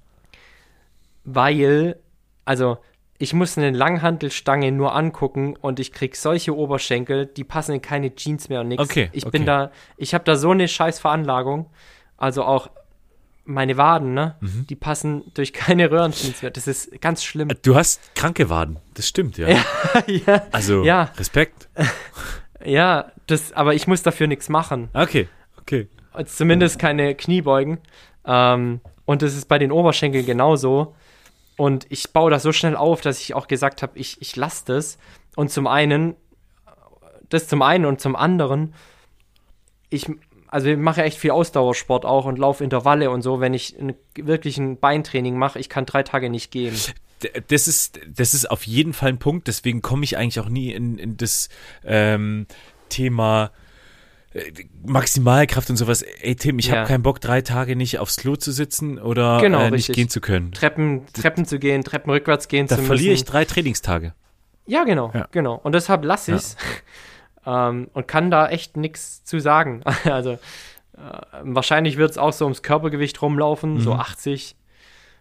weil, 1.24 1.98
also, 2.46 2.78
ich 3.22 3.34
muss 3.34 3.56
eine 3.56 3.70
Langhantelstange 3.70 4.72
nur 4.72 4.96
angucken 4.96 5.56
und 5.56 5.80
ich 5.80 5.92
krieg 5.92 6.16
solche 6.16 6.56
Oberschenkel, 6.56 7.28
die 7.28 7.44
passen 7.44 7.76
in 7.76 7.82
keine 7.82 8.16
Jeans 8.16 8.50
mehr 8.50 8.62
und 8.62 8.70
nix. 8.70 8.82
Okay, 8.82 9.10
Ich 9.12 9.28
okay. 9.28 9.38
bin 9.38 9.46
da, 9.46 9.72
ich 9.96 10.16
habe 10.16 10.24
da 10.24 10.36
so 10.36 10.50
eine 10.50 10.68
scheiß 10.68 11.00
Veranlagung. 11.00 11.68
Also 12.18 12.44
auch 12.44 12.72
meine 13.46 13.78
Waden, 13.78 14.16
ne? 14.16 14.36
Mhm. 14.40 14.66
Die 14.68 14.76
passen 14.76 15.24
durch 15.36 15.54
keine 15.54 15.92
Röhrenjeans 15.92 16.42
mehr. 16.42 16.50
Das 16.50 16.66
ist 16.68 17.00
ganz 17.00 17.24
schlimm. 17.24 17.50
Du 17.62 17.76
hast 17.76 18.16
kranke 18.16 18.50
Waden. 18.50 18.78
Das 18.96 19.08
stimmt, 19.08 19.38
ja. 19.38 19.50
ja, 20.08 20.44
Also, 20.52 20.84
Ja. 20.84 21.12
Respekt. 21.18 21.70
ja, 22.66 23.12
das, 23.28 23.54
aber 23.54 23.76
ich 23.76 23.86
muss 23.86 24.02
dafür 24.02 24.26
nichts 24.26 24.50
machen. 24.50 24.90
Okay, 24.94 25.28
okay. 25.60 25.88
Zumindest 26.26 26.80
keine 26.80 27.14
Kniebeugen. 27.14 27.78
Ähm, 28.26 28.82
und 29.06 29.22
das 29.22 29.36
ist 29.36 29.48
bei 29.48 29.60
den 29.60 29.72
Oberschenkeln 29.72 30.26
genauso. 30.26 30.96
Und 31.58 31.86
ich 31.90 32.12
baue 32.12 32.32
das 32.32 32.44
so 32.44 32.52
schnell 32.52 32.76
auf, 32.76 33.02
dass 33.02 33.20
ich 33.20 33.34
auch 33.34 33.48
gesagt 33.48 33.82
habe, 33.84 33.98
ich, 33.98 34.22
ich 34.22 34.36
lasse 34.36 34.66
das. 34.66 34.98
Und 35.36 35.52
zum 35.52 35.68
einen, 35.68 36.16
das 37.30 37.48
zum 37.48 37.62
einen 37.62 37.86
und 37.86 38.02
zum 38.02 38.16
anderen, 38.16 38.74
ich, 39.90 40.08
also 40.48 40.70
ich 40.70 40.78
mache 40.78 41.04
echt 41.04 41.18
viel 41.18 41.32
Ausdauersport 41.32 42.06
auch 42.06 42.26
und 42.26 42.40
laufe 42.40 42.64
Intervalle 42.64 43.10
und 43.10 43.22
so. 43.22 43.40
Wenn 43.40 43.54
ich 43.54 43.78
ein, 43.80 43.94
wirklich 44.16 44.58
ein 44.58 44.78
Beintraining 44.78 45.38
mache, 45.38 45.60
ich 45.60 45.70
kann 45.70 45.86
drei 45.86 46.04
Tage 46.04 46.30
nicht 46.30 46.52
gehen. 46.52 46.76
Das 47.48 47.68
ist, 47.68 48.00
das 48.08 48.34
ist 48.34 48.50
auf 48.50 48.66
jeden 48.66 48.94
Fall 48.94 49.10
ein 49.10 49.20
Punkt, 49.20 49.48
deswegen 49.48 49.84
komme 49.84 50.04
ich 50.04 50.18
eigentlich 50.18 50.40
auch 50.40 50.50
nie 50.50 50.72
in, 50.72 50.98
in 50.98 51.18
das 51.18 51.50
ähm, 51.86 52.48
Thema 52.90 53.52
Maximalkraft 54.86 55.70
und 55.70 55.76
sowas. 55.78 56.02
Ey 56.02 56.36
Tim, 56.36 56.60
ich 56.60 56.68
Ja. 56.68 56.78
habe 56.78 56.88
keinen 56.88 57.04
Bock, 57.04 57.20
drei 57.20 57.42
Tage 57.42 57.76
nicht 57.76 58.00
aufs 58.00 58.18
Klo 58.18 58.36
zu 58.36 58.52
sitzen 58.52 58.98
oder 59.00 59.40
Genau, 59.42 59.60
äh, 59.60 59.64
nicht 59.66 59.74
richtig. 59.90 59.96
gehen 59.96 60.10
zu 60.10 60.22
können. 60.22 60.52
Treppen, 60.52 61.06
Treppen 61.14 61.46
zu 61.46 61.60
gehen, 61.60 61.84
Treppen 61.84 62.10
rückwärts 62.12 62.48
gehen 62.48 62.68
Da 62.68 62.78
zu 62.78 62.84
verliere 62.84 63.14
ich 63.14 63.22
müssen. 63.22 63.32
drei 63.32 63.46
Trainingstage. 63.46 64.14
Ja, 64.66 64.84
genau, 64.86 65.12
Ja. 65.14 65.28
genau. 65.32 65.56
Und 65.56 65.74
deshalb 65.76 66.04
lasse 66.06 66.32
Ja. 66.32 66.38
ich's 66.38 66.56
ähm, 67.46 67.90
und 67.94 68.08
kann 68.08 68.32
da 68.32 68.48
echt 68.50 68.78
nichts 68.78 69.24
zu 69.26 69.40
sagen. 69.40 69.84
Also 70.06 70.32
äh, 70.32 70.38
wahrscheinlich 71.44 71.98
wird 71.98 72.12
es 72.12 72.18
auch 72.18 72.34
so 72.34 72.46
ums 72.46 72.62
Körpergewicht 72.64 73.22
rumlaufen, 73.22 73.80
so 73.80 73.94
Mhm. 73.94 74.00
80, 74.00 74.56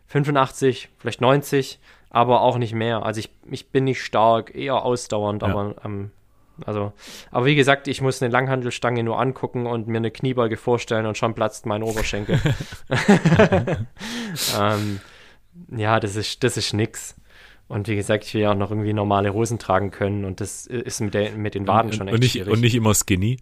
85, 0.07 0.89
vielleicht 0.99 1.21
90, 1.21 1.79
aber 2.11 2.41
auch 2.43 2.59
nicht 2.59 2.75
mehr. 2.75 3.05
Also 3.05 3.21
ich, 3.21 3.31
ich 3.51 3.71
bin 3.71 3.85
nicht 3.85 4.03
stark, 4.03 4.55
eher 4.55 4.83
ausdauernd, 4.85 5.43
Ja. 5.43 5.49
aber 5.49 5.77
ähm, 5.85 6.11
also, 6.67 6.93
aber 7.31 7.47
wie 7.47 7.55
gesagt, 7.55 7.89
ich 7.89 8.01
muss 8.01 8.23
eine 8.23 8.33
Langhantelstange 8.33 9.03
nur 9.03 9.21
angucken 9.21 9.67
und 9.67 9.89
mir 9.89 9.99
eine 9.99 10.11
Kniebeuge 10.11 10.57
vorstellen 10.57 11.07
und 11.07 11.17
schon 11.19 11.35
platzt 11.35 11.67
mein 11.67 11.83
Oberschenkel. 11.83 12.41
ähm, 14.61 15.01
ja, 15.77 16.01
das 16.01 16.17
ist, 16.17 16.43
das 16.45 16.57
ist 16.57 16.73
nix. 16.73 17.17
Und 17.69 17.87
wie 17.87 17.97
gesagt, 17.97 18.25
ich 18.25 18.35
will 18.35 18.41
ja 18.41 18.51
auch 18.51 18.57
noch 18.57 18.71
irgendwie 18.71 18.93
normale 18.93 19.33
Hosen 19.33 19.59
tragen 19.59 19.91
können 19.91 20.25
und 20.25 20.41
das 20.41 20.67
ist 20.67 21.01
mit, 21.01 21.15
der, 21.15 21.33
mit 21.33 21.55
den 21.55 21.69
Waden 21.69 21.93
schon 21.93 22.09
echt 22.09 22.15
und, 22.15 22.21
nicht, 22.21 22.33
schwierig. 22.33 22.53
und 22.53 22.61
nicht 22.61 22.75
immer 22.75 22.95
skinny. 22.95 23.39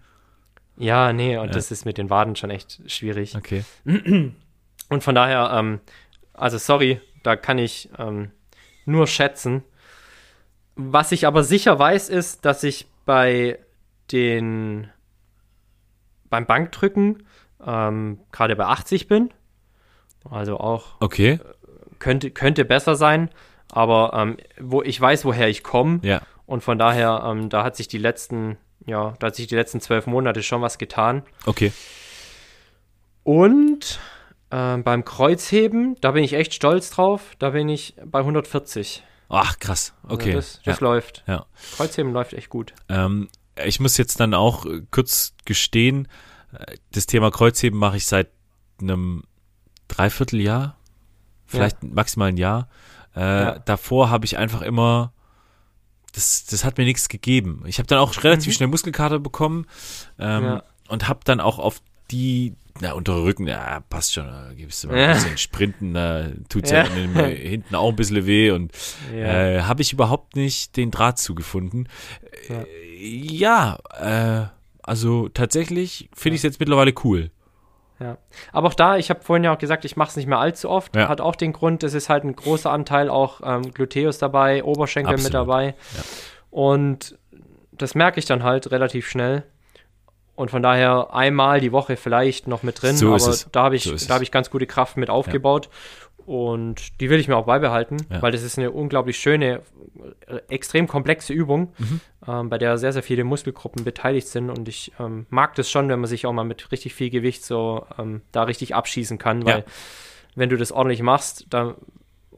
ja, 0.76 1.12
nee, 1.12 1.38
und 1.38 1.46
Ja. 1.46 1.52
das 1.52 1.70
ist 1.70 1.86
mit 1.86 1.96
den 1.96 2.10
Waden 2.10 2.36
schon 2.36 2.50
echt 2.50 2.80
schwierig. 2.86 3.34
Okay. 3.36 3.64
Und 4.90 5.04
von 5.04 5.14
daher, 5.14 5.50
ähm, 5.52 5.80
also 6.32 6.56
sorry, 6.56 7.00
da 7.22 7.36
kann 7.36 7.58
ich 7.58 7.90
ähm, 7.98 8.30
nur 8.86 9.06
schätzen. 9.06 9.62
Was 10.76 11.12
ich 11.12 11.26
aber 11.26 11.44
sicher 11.44 11.78
weiß, 11.78 12.08
ist, 12.08 12.44
dass 12.46 12.62
ich 12.64 12.86
bei 13.09 13.59
den 14.12 14.90
beim 16.28 16.44
Bankdrücken 16.44 17.26
ähm, 17.66 18.20
gerade 18.32 18.54
bei 18.54 18.66
80 18.66 19.09
bin. 19.09 19.30
Also 20.28 20.61
auch 20.61 20.96
Okay. 21.00 21.40
könnte, 22.00 22.30
könnte 22.30 22.66
besser 22.66 22.96
sein, 22.96 23.30
aber 23.72 24.12
ähm, 24.14 24.36
wo 24.61 24.82
ich 24.82 25.00
weiß, 25.00 25.24
woher 25.24 25.48
ich 25.48 25.62
komme. 25.62 26.00
Ja. 26.02 26.20
Und 26.44 26.62
von 26.62 26.78
daher, 26.78 27.22
ähm, 27.24 27.48
da 27.48 27.64
hat 27.64 27.76
sich 27.76 27.88
die 27.88 27.96
letzten, 27.96 28.59
ja, 28.84 29.14
da 29.20 29.28
hat 29.28 29.36
sich 29.36 29.46
die 29.46 29.54
letzten 29.54 29.80
zwölf 29.80 30.06
Monate 30.06 30.42
schon 30.42 30.61
was 30.61 30.76
getan. 30.76 31.22
Okay. 31.46 31.72
Und 33.22 34.00
ähm, 34.50 34.84
beim 34.84 35.06
Kreuzheben, 35.06 35.96
da 36.02 36.11
bin 36.11 36.24
ich 36.24 36.34
echt 36.34 36.52
stolz 36.52 36.90
drauf. 36.90 37.36
Da 37.38 37.50
bin 37.50 37.70
ich 37.70 37.94
bei 38.04 38.18
140. 38.18 39.02
Ach, 39.28 39.58
krass. 39.58 39.92
Also 40.02 40.14
Okay. 40.14 40.32
das 40.32 40.60
das 40.64 40.80
ja. 40.80 40.86
läuft. 40.86 41.24
ja. 41.26 41.46
Kreuzheben 41.76 42.12
läuft 42.12 42.32
echt 42.32 42.48
gut. 42.48 42.72
Ähm, 42.88 43.28
ich 43.64 43.80
muss 43.80 43.96
jetzt 43.96 44.20
dann 44.20 44.34
auch 44.34 44.64
äh, 44.66 44.82
kurz 44.90 45.34
gestehen, 45.44 46.08
äh, 46.52 46.76
das 46.92 47.06
Thema 47.06 47.30
Kreuzheben 47.30 47.78
mache 47.78 47.96
ich 47.98 48.06
seit 48.06 48.28
einem 48.80 49.24
Dreivierteljahr, 49.88 50.76
vielleicht 51.46 51.82
maximal 51.82 52.28
ein 52.28 52.36
Jahr. 52.36 52.68
Äh, 53.16 53.20
Ja. 53.20 53.58
Davor 53.60 54.10
habe 54.10 54.24
ich 54.26 54.38
einfach 54.38 54.62
immer, 54.62 55.12
das, 56.14 56.46
das 56.46 56.64
hat 56.64 56.78
mir 56.78 56.84
nichts 56.84 57.08
gegeben. 57.08 57.62
Ich 57.66 57.78
habe 57.78 57.86
dann 57.86 57.98
auch 57.98 58.22
relativ 58.22 58.48
Mhm. 58.48 58.52
schnell 58.56 58.68
Muskelkater 58.68 59.18
bekommen 59.18 59.66
ähm, 60.18 60.44
Ja. 60.44 60.62
und 60.88 61.08
habe 61.08 61.20
dann 61.24 61.40
auch 61.40 61.58
auf 61.58 61.80
die, 62.10 62.54
na, 62.80 62.92
untere 62.92 63.22
Rücken, 63.24 63.46
ja, 63.46 63.80
passt 63.90 64.14
schon, 64.14 64.26
da 64.26 64.50
gibst 64.54 64.84
du 64.84 64.88
mal 64.88 64.98
Ja. 64.98 65.06
ein 65.08 65.14
bisschen 65.14 65.38
Sprinten, 65.38 65.94
da 65.94 66.28
tut's 66.48 66.70
ja, 66.70 66.84
Ja. 66.84 66.88
den- 66.88 67.14
hinten 67.36 67.74
auch 67.74 67.88
ein 67.90 67.96
bisschen 67.96 68.24
weh 68.26 68.50
und 68.50 68.72
Ja. 69.14 69.24
äh, 69.26 69.62
habe 69.62 69.82
ich 69.82 69.92
überhaupt 69.92 70.36
nicht 70.36 70.76
den 70.76 70.90
Draht 70.90 71.18
zugefunden. 71.18 71.88
Ja. 72.48 72.54
Äh, 72.62 73.06
ja, 73.06 73.78
äh, 74.00 74.46
also 74.82 75.28
tatsächlich 75.28 76.08
finde 76.14 76.34
ich 76.36 76.40
es 76.40 76.44
jetzt 76.44 76.60
mittlerweile 76.60 76.92
cool. 77.04 77.30
Ja. 78.00 78.16
Aber 78.52 78.68
auch 78.68 78.74
da, 78.74 78.96
ich 78.96 79.10
habe 79.10 79.22
vorhin 79.22 79.42
ja 79.42 79.52
auch 79.52 79.58
gesagt, 79.58 79.84
ich 79.84 79.96
mache 79.96 80.10
es 80.10 80.16
nicht 80.16 80.28
mehr 80.28 80.38
allzu 80.38 80.70
oft. 80.70 80.94
Ja. 80.94 81.08
Hat 81.08 81.20
auch 81.20 81.34
den 81.34 81.52
Grund, 81.52 81.82
es 81.82 81.94
ist 81.94 82.08
halt 82.08 82.22
ein 82.22 82.36
großer 82.36 82.70
Anteil 82.70 83.10
auch 83.10 83.40
ähm, 83.44 83.72
Gluteus 83.74 84.18
dabei, 84.18 84.62
Oberschenkel 84.62 85.16
mit 85.16 85.26
Absolut. 85.26 85.48
dabei. 85.48 85.64
Ja. 85.96 86.02
Und 86.50 87.18
das 87.72 87.94
merke 87.96 88.20
ich 88.20 88.26
dann 88.26 88.44
halt 88.44 88.70
relativ 88.70 89.08
schnell. 89.08 89.42
Und 90.39 90.51
von 90.53 90.62
daher 90.62 91.12
einmal 91.12 91.61
die 91.61 91.72
Woche 91.72 91.97
vielleicht 91.97 92.47
noch 92.47 92.62
mit 92.62 92.80
drin, 92.80 92.97
So 92.97 93.12
aber 93.12 93.34
da 93.51 93.64
habe 93.64 93.74
ich, 93.76 93.82
So 93.82 94.07
da 94.07 94.14
habe 94.14 94.22
ich 94.24 94.30
ganz 94.30 94.51
gute 94.51 94.66
Kraft 94.66 94.97
mit 94.97 95.11
aufgebaut. 95.11 95.68
Und 96.26 97.01
die 97.01 97.09
will 97.11 97.18
ich 97.18 97.26
mir 97.26 97.36
auch 97.36 97.47
beibehalten, 97.47 97.97
Ja. 98.11 98.20
weil 98.22 98.32
das 98.32 98.43
ist 98.43 98.59
eine 98.59 98.70
unglaublich 98.70 99.18
schöne, 99.18 99.62
äh, 100.26 100.41
extrem 100.49 100.86
komplexe 100.86 101.32
Übung, 101.32 101.72
Mhm. 101.78 102.01
ähm, 102.28 102.51
bei 102.51 102.59
der 102.59 102.76
sehr, 102.78 102.93
sehr 102.93 103.03
viele 103.03 103.24
Muskelgruppen 103.24 103.82
beteiligt 103.82 104.28
sind. 104.28 104.51
Und 104.51 104.68
ich 104.68 104.93
ähm, 105.01 105.26
mag 105.30 105.55
das 105.57 105.70
schon, 105.70 105.89
wenn 105.89 105.99
man 106.01 106.09
sich 106.09 106.26
auch 106.26 106.32
mal 106.32 106.45
mit 106.45 106.70
richtig 106.70 106.95
viel 106.95 107.11
Gewicht 107.11 107.45
so 107.45 107.86
ähm, 107.99 108.20
da 108.30 108.43
richtig 108.45 108.74
abschießen 108.74 109.18
kann, 109.18 109.45
weil 109.47 109.59
Ja. 109.61 109.64
wenn 110.36 110.51
du 110.51 110.57
das 110.57 110.70
ordentlich 110.70 111.03
machst 111.03 111.47
da, 111.51 111.74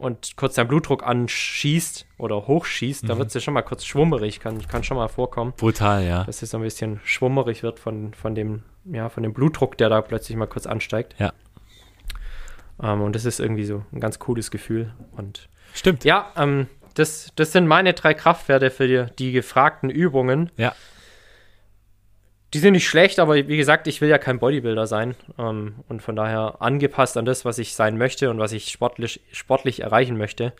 und 0.00 0.36
kurz 0.36 0.54
deinen 0.54 0.68
Blutdruck 0.68 1.06
anschießt 1.06 2.06
oder 2.18 2.46
hochschießt, 2.46 3.08
da 3.08 3.14
Mhm. 3.14 3.18
wird 3.18 3.28
es 3.28 3.34
ja 3.34 3.40
schon 3.40 3.54
mal 3.54 3.62
kurz 3.62 3.84
schwummerig, 3.84 4.40
kann, 4.40 4.66
kann 4.66 4.82
schon 4.82 4.96
mal 4.96 5.08
vorkommen, 5.08 5.52
Brutal, 5.56 6.04
ja. 6.04 6.24
dass 6.24 6.42
es 6.42 6.50
so 6.50 6.56
ein 6.58 6.62
bisschen 6.62 7.00
schwummerig 7.04 7.62
wird 7.62 7.78
von, 7.78 8.12
von, 8.14 8.34
dem, 8.34 8.62
ja, 8.84 9.08
von 9.08 9.22
dem 9.22 9.32
Blutdruck, 9.32 9.76
der 9.78 9.88
da 9.88 10.00
plötzlich 10.00 10.36
mal 10.36 10.46
kurz 10.46 10.66
ansteigt. 10.66 11.14
Ja. 11.18 11.32
Ähm, 12.82 13.02
und 13.02 13.14
das 13.14 13.24
ist 13.24 13.40
irgendwie 13.40 13.64
so 13.64 13.84
ein 13.92 14.00
ganz 14.00 14.18
cooles 14.18 14.50
Gefühl. 14.50 14.92
Und 15.16 15.48
Stimmt. 15.74 16.04
ja, 16.04 16.32
ähm, 16.36 16.66
das, 16.94 17.30
das 17.36 17.52
sind 17.52 17.66
meine 17.66 17.92
drei 17.92 18.14
Kraftwerte 18.14 18.70
für 18.70 18.88
die, 18.88 19.06
die 19.18 19.32
gefragten 19.32 19.90
Übungen. 19.90 20.50
Ja. 20.56 20.74
Die 22.52 22.58
sind 22.58 22.72
nicht 22.72 22.88
schlecht, 22.88 23.20
aber 23.20 23.36
wie 23.36 23.56
gesagt, 23.56 23.86
ich 23.86 24.00
will 24.00 24.08
ja 24.08 24.18
kein 24.18 24.40
Bodybuilder 24.40 24.86
sein. 24.86 25.14
Ähm, 25.38 25.76
und 25.88 26.02
von 26.02 26.16
daher 26.16 26.56
angepasst 26.60 27.16
an 27.16 27.24
das, 27.24 27.44
was 27.44 27.58
ich 27.58 27.74
sein 27.74 27.96
möchte 27.96 28.30
und 28.30 28.38
was 28.38 28.52
ich 28.52 28.70
sportlich, 28.70 29.20
sportlich 29.32 29.80
erreichen 29.80 30.16
möchte, 30.16 30.52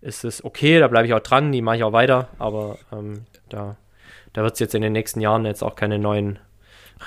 ist 0.00 0.24
es 0.24 0.44
okay, 0.44 0.78
da 0.78 0.88
bleibe 0.88 1.06
ich 1.06 1.14
auch 1.14 1.20
dran, 1.20 1.50
die 1.50 1.62
mache 1.62 1.76
ich 1.76 1.84
auch 1.84 1.92
weiter, 1.92 2.28
aber 2.38 2.78
ähm, 2.92 3.22
da, 3.48 3.76
da 4.32 4.42
wird 4.42 4.54
es 4.54 4.60
jetzt 4.60 4.74
in 4.74 4.82
den 4.82 4.92
nächsten 4.92 5.20
Jahren 5.20 5.44
jetzt 5.46 5.62
auch 5.62 5.76
keine 5.76 5.98
neuen 5.98 6.38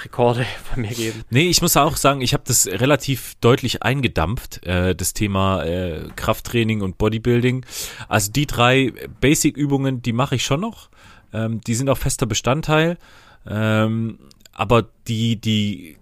Rekorde 0.03 0.45
von 0.63 0.81
mir 0.81 0.93
geben. 0.93 1.23
Nee, 1.29 1.47
ich 1.47 1.61
muss 1.61 1.77
auch 1.77 1.95
sagen, 1.95 2.21
ich 2.21 2.33
habe 2.33 2.43
das 2.45 2.67
relativ 2.67 3.35
deutlich 3.39 3.83
eingedampft, 3.83 4.65
äh, 4.65 4.95
das 4.95 5.13
Thema 5.13 5.63
äh, 5.63 6.01
Krafttraining 6.15 6.81
und 6.81 6.97
Bodybuilding. 6.97 7.65
Also 8.09 8.31
die 8.31 8.47
drei 8.47 8.91
Basic-Übungen, 9.21 10.01
die 10.01 10.13
mache 10.13 10.35
ich 10.35 10.43
schon 10.43 10.61
noch. 10.61 10.89
Ähm, 11.33 11.61
die 11.61 11.75
sind 11.75 11.89
auch 11.89 11.97
fester 11.97 12.25
Bestandteil. 12.25 12.97
Ähm, 13.49 14.19
aber 14.53 14.85
die, 15.07 15.35
die 15.39 15.97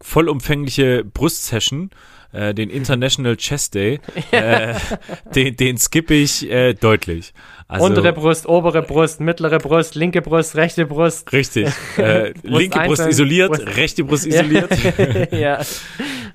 vollumfängliche 0.00 1.04
Brustsession, 1.04 1.90
äh, 2.32 2.52
den 2.52 2.68
International 2.70 3.36
Chess 3.36 3.70
Day, 3.70 4.00
äh, 4.32 4.74
den, 5.34 5.56
den 5.56 5.78
skippe 5.78 6.14
ich 6.14 6.48
äh, 6.50 6.74
deutlich. 6.74 7.32
Also, 7.68 7.86
Untere 7.86 8.12
Brust, 8.12 8.46
obere 8.46 8.82
Brust, 8.82 9.20
mittlere 9.20 9.58
Brust, 9.58 9.94
linke 9.94 10.20
Brust, 10.20 10.54
rechte 10.56 10.84
Brust. 10.86 11.32
Richtig. 11.32 11.68
Äh, 11.96 12.34
linke 12.42 12.78
Brust 12.80 13.00
einzeln, 13.00 13.08
isoliert, 13.10 13.50
Brust- 13.52 13.76
rechte 13.76 14.04
Brust 14.04 14.26
isoliert. 14.26 14.68
ja. 15.32 15.60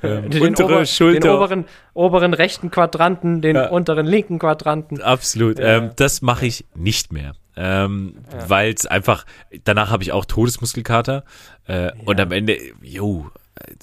Ähm, 0.02 0.30
Den, 0.30 0.42
untere 0.42 0.66
ober, 0.68 0.86
Schulter. 0.86 1.20
den 1.20 1.32
oberen, 1.32 1.66
oberen 1.94 2.34
rechten 2.34 2.72
Quadranten, 2.72 3.42
den 3.42 3.58
Ja. 3.58 3.70
unteren 3.70 4.08
linken 4.08 4.40
Quadranten. 4.40 5.02
Absolut. 5.02 5.58
Ähm, 5.60 5.92
das 5.98 6.22
mache 6.22 6.46
ich 6.48 6.66
nicht 6.76 7.12
mehr. 7.14 7.34
Ähm, 7.60 8.16
Ja. 8.32 8.50
Weil 8.50 8.74
es 8.74 8.86
einfach, 8.86 9.26
danach 9.66 9.92
habe 9.92 10.02
ich 10.04 10.12
auch 10.14 10.26
Todesmuskelkater. 10.26 11.24
Äh, 11.68 11.92
Und 12.06 12.20
am 12.20 12.32
Ende, 12.32 12.58
jo, 12.82 13.30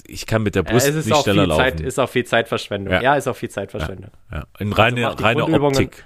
ich 0.07 0.25
kann 0.25 0.41
mit 0.43 0.55
der 0.55 0.63
Ja, 0.63 0.71
Brust 0.71 0.87
ist 0.89 1.05
nicht 1.05 1.13
auch, 1.13 1.23
schneller 1.23 1.45
viel 1.45 1.55
Zeit, 1.55 1.73
laufen. 1.75 1.85
ist 1.85 1.99
auch 1.99 2.09
viel 2.09 2.25
Zeitverschwendung. 2.25 2.93
Ja. 2.93 3.01
Ja, 3.01 3.15
ist 3.15 3.27
auch 3.27 3.35
viel 3.35 3.49
Zeitverschwendung. 3.49 4.09
ja. 4.31 4.45
In 4.59 4.73
reine, 4.73 5.15
die 5.15 5.23
reine. 5.23 5.43
Optik. 5.45 6.03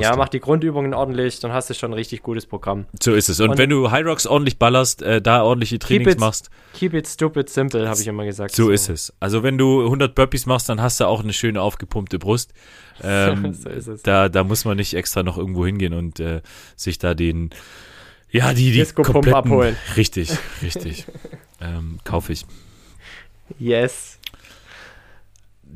Ja, 0.00 0.12
du. 0.12 0.18
mach 0.18 0.28
die 0.28 0.40
Grundübungen 0.40 0.94
ordentlich, 0.94 1.38
dann 1.40 1.52
hast 1.52 1.68
du 1.70 1.74
schon 1.74 1.90
ein 1.90 1.94
richtig 1.94 2.22
gutes 2.22 2.46
Programm. 2.46 2.86
So 3.02 3.14
ist 3.14 3.28
es. 3.28 3.40
Und, 3.40 3.50
Und- 3.50 3.58
wenn 3.58 3.68
du 3.70 3.90
High 3.90 4.06
Rocks 4.06 4.26
ordentlich 4.26 4.58
ballerst, 4.58 5.02
äh, 5.02 5.20
da 5.20 5.42
ordentliche 5.42 5.78
Trainings 5.78 6.12
it- 6.14 6.20
machst, 6.20 6.50
Keep 6.74 6.94
it 6.94 7.06
stupid 7.06 7.50
simple, 7.50 7.86
habe 7.88 8.00
ich 8.00 8.06
immer 8.06 8.24
gesagt. 8.24 8.54
so 8.54 8.70
ist 8.70 8.88
es. 8.88 9.12
Also 9.20 9.42
wenn 9.42 9.58
du 9.58 9.82
100 9.84 10.14
Burpees 10.14 10.46
machst, 10.46 10.68
dann 10.68 10.80
hast 10.80 10.98
du 11.00 11.06
auch 11.06 11.22
eine 11.22 11.32
schöne 11.34 11.60
aufgepumpte 11.60 12.18
Brust. 12.18 12.52
Ähm, 13.04 13.52
so 13.54 13.68
ist 13.68 13.88
es. 13.88 14.02
da, 14.02 14.28
da 14.28 14.44
muss 14.44 14.64
man 14.64 14.76
nicht 14.76 14.94
extra 14.94 15.22
noch 15.22 15.36
irgendwo 15.36 15.66
hingehen 15.66 15.92
und 15.94 16.20
äh, 16.20 16.40
sich 16.76 16.98
da 16.98 17.14
den, 17.14 17.50
ja, 18.30 18.52
die, 18.52 18.70
die 18.70 18.78
Disco-Pump 18.78 19.12
kompletten, 19.14 19.38
abholen. 19.38 19.76
richtig, 19.96 20.30
richtig, 20.62 21.06
ähm, 21.60 21.98
kaufe 22.04 22.32
ich. 22.32 22.46
Yes. 23.58 24.18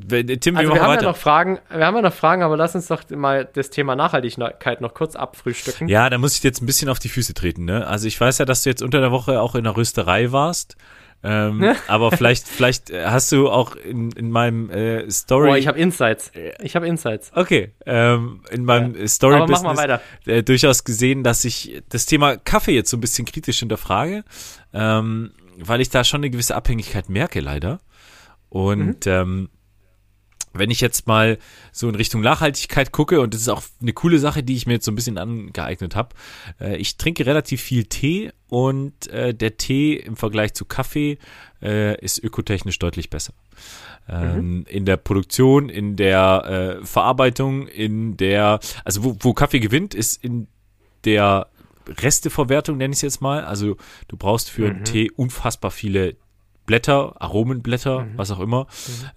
Tim, 0.08 0.56
Also 0.56 0.74
wir 0.74 0.82
haben 0.82 0.90
weiter. 0.90 1.02
ja 1.02 1.08
noch 1.08 1.16
Fragen, 1.16 1.58
wir 1.70 1.86
haben 1.86 1.96
ja 1.96 2.02
noch 2.02 2.12
Fragen, 2.12 2.42
aber 2.42 2.56
lass 2.56 2.74
uns 2.74 2.86
doch 2.88 3.02
mal 3.10 3.48
das 3.54 3.70
Thema 3.70 3.96
Nachhaltigkeit 3.96 4.80
noch 4.80 4.92
kurz 4.94 5.16
abfrühstücken. 5.16 5.88
Ja, 5.88 6.10
da 6.10 6.18
muss 6.18 6.36
ich 6.36 6.42
jetzt 6.42 6.60
ein 6.62 6.66
bisschen 6.66 6.88
auf 6.88 6.98
die 6.98 7.08
Füße 7.08 7.32
treten. 7.34 7.64
Ne? 7.64 7.86
Also 7.86 8.06
ich 8.06 8.20
weiß 8.20 8.38
ja, 8.38 8.44
dass 8.44 8.62
du 8.62 8.68
jetzt 8.70 8.82
unter 8.82 9.00
der 9.00 9.10
Woche 9.10 9.40
auch 9.40 9.54
in 9.54 9.64
der 9.64 9.76
Rösterei 9.76 10.32
warst. 10.32 10.76
Ähm, 11.22 11.64
aber 11.88 12.12
vielleicht, 12.12 12.46
vielleicht 12.48 12.92
hast 12.92 13.32
du 13.32 13.48
auch 13.48 13.74
in, 13.74 14.10
in 14.12 14.30
meinem 14.30 14.68
äh, 14.70 15.10
Story. 15.10 15.48
Boah, 15.48 15.56
ich 15.56 15.66
habe 15.66 15.78
Insights. 15.78 16.30
Ich 16.60 16.76
habe 16.76 16.86
Insights. 16.86 17.32
okay, 17.34 17.72
ähm, 17.86 18.42
in 18.50 18.64
meinem 18.64 18.94
äh, 18.94 19.08
Story 19.08 19.36
Aber 19.36 19.46
Business 19.46 20.00
äh, 20.26 20.42
durchaus 20.42 20.84
gesehen, 20.84 21.24
dass 21.24 21.44
ich 21.46 21.82
das 21.88 22.04
Thema 22.04 22.36
Kaffee 22.36 22.72
jetzt 22.74 22.90
so 22.90 22.98
ein 22.98 23.00
bisschen 23.00 23.24
kritisch 23.24 23.60
hinterfrage, 23.60 24.24
ähm, 24.74 25.32
weil 25.58 25.80
ich 25.80 25.88
da 25.88 26.04
schon 26.04 26.20
eine 26.20 26.28
gewisse 26.30 26.54
Abhängigkeit 26.54 27.08
merke, 27.08 27.40
leider. 27.40 27.80
Und 28.50 29.06
Mhm. 29.06 29.12
ähm, 29.12 29.48
wenn 30.58 30.70
ich 30.70 30.80
jetzt 30.80 31.06
mal 31.06 31.38
so 31.72 31.88
in 31.88 31.94
Richtung 31.94 32.20
Nachhaltigkeit 32.20 32.92
gucke, 32.92 33.20
und 33.20 33.34
das 33.34 33.42
ist 33.42 33.48
auch 33.48 33.62
eine 33.80 33.92
coole 33.92 34.18
Sache, 34.18 34.42
die 34.42 34.56
ich 34.56 34.66
mir 34.66 34.74
jetzt 34.74 34.84
so 34.84 34.92
ein 34.92 34.94
bisschen 34.94 35.18
angeeignet 35.18 35.96
habe, 35.96 36.14
äh, 36.60 36.76
ich 36.76 36.96
trinke 36.96 37.26
relativ 37.26 37.60
viel 37.62 37.84
Tee 37.84 38.32
und 38.48 39.08
äh, 39.08 39.34
der 39.34 39.56
Tee 39.56 39.94
im 39.94 40.16
Vergleich 40.16 40.54
zu 40.54 40.64
Kaffee 40.64 41.18
äh, 41.62 41.98
ist 42.02 42.22
ökotechnisch 42.22 42.78
deutlich 42.78 43.10
besser. 43.10 43.34
Ähm, 44.08 44.64
In 44.68 44.84
der 44.84 44.96
Produktion, 44.98 45.68
in 45.68 45.96
der 45.96 46.78
äh, 46.80 46.84
Verarbeitung, 46.86 47.66
in 47.66 48.16
der, 48.16 48.60
also 48.84 49.04
wo, 49.04 49.16
wo 49.20 49.34
Kaffee 49.34 49.60
gewinnt, 49.60 49.94
ist 49.94 50.22
in 50.22 50.46
der 51.04 51.48
Resteverwertung, 51.88 52.76
nenne 52.76 52.92
ich 52.92 52.98
es 52.98 53.02
jetzt 53.02 53.20
mal. 53.20 53.44
Also 53.44 53.76
du 54.08 54.16
brauchst 54.16 54.50
für 54.50 54.68
einen 54.68 54.84
Tee 54.84 55.10
unfassbar 55.10 55.70
viele 55.70 56.16
Blätter, 56.66 57.14
Aromenblätter, 57.20 58.06
was 58.16 58.30
auch 58.30 58.40
immer. 58.40 58.66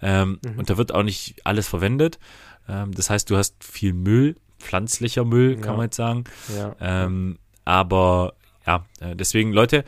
Ähm, 0.01 0.39
Und 0.57 0.69
da 0.69 0.77
wird 0.77 0.93
auch 0.93 1.03
nicht 1.03 1.35
alles 1.45 1.67
verwendet. 1.67 2.19
Ähm, 2.67 2.93
das 2.93 3.09
heißt, 3.09 3.29
du 3.29 3.37
hast 3.37 3.63
viel 3.63 3.93
Müll, 3.93 4.35
pflanzlicher 4.59 5.25
Müll, 5.25 5.55
kann 5.55 5.71
Ja. 5.71 5.73
man 5.77 5.85
jetzt 5.85 5.95
sagen. 5.95 6.23
Ja. 6.55 6.75
Ähm, 6.79 7.39
aber 7.65 8.33
ja, 8.65 8.85
äh, 8.99 9.15
deswegen, 9.15 9.51
Leute, 9.53 9.83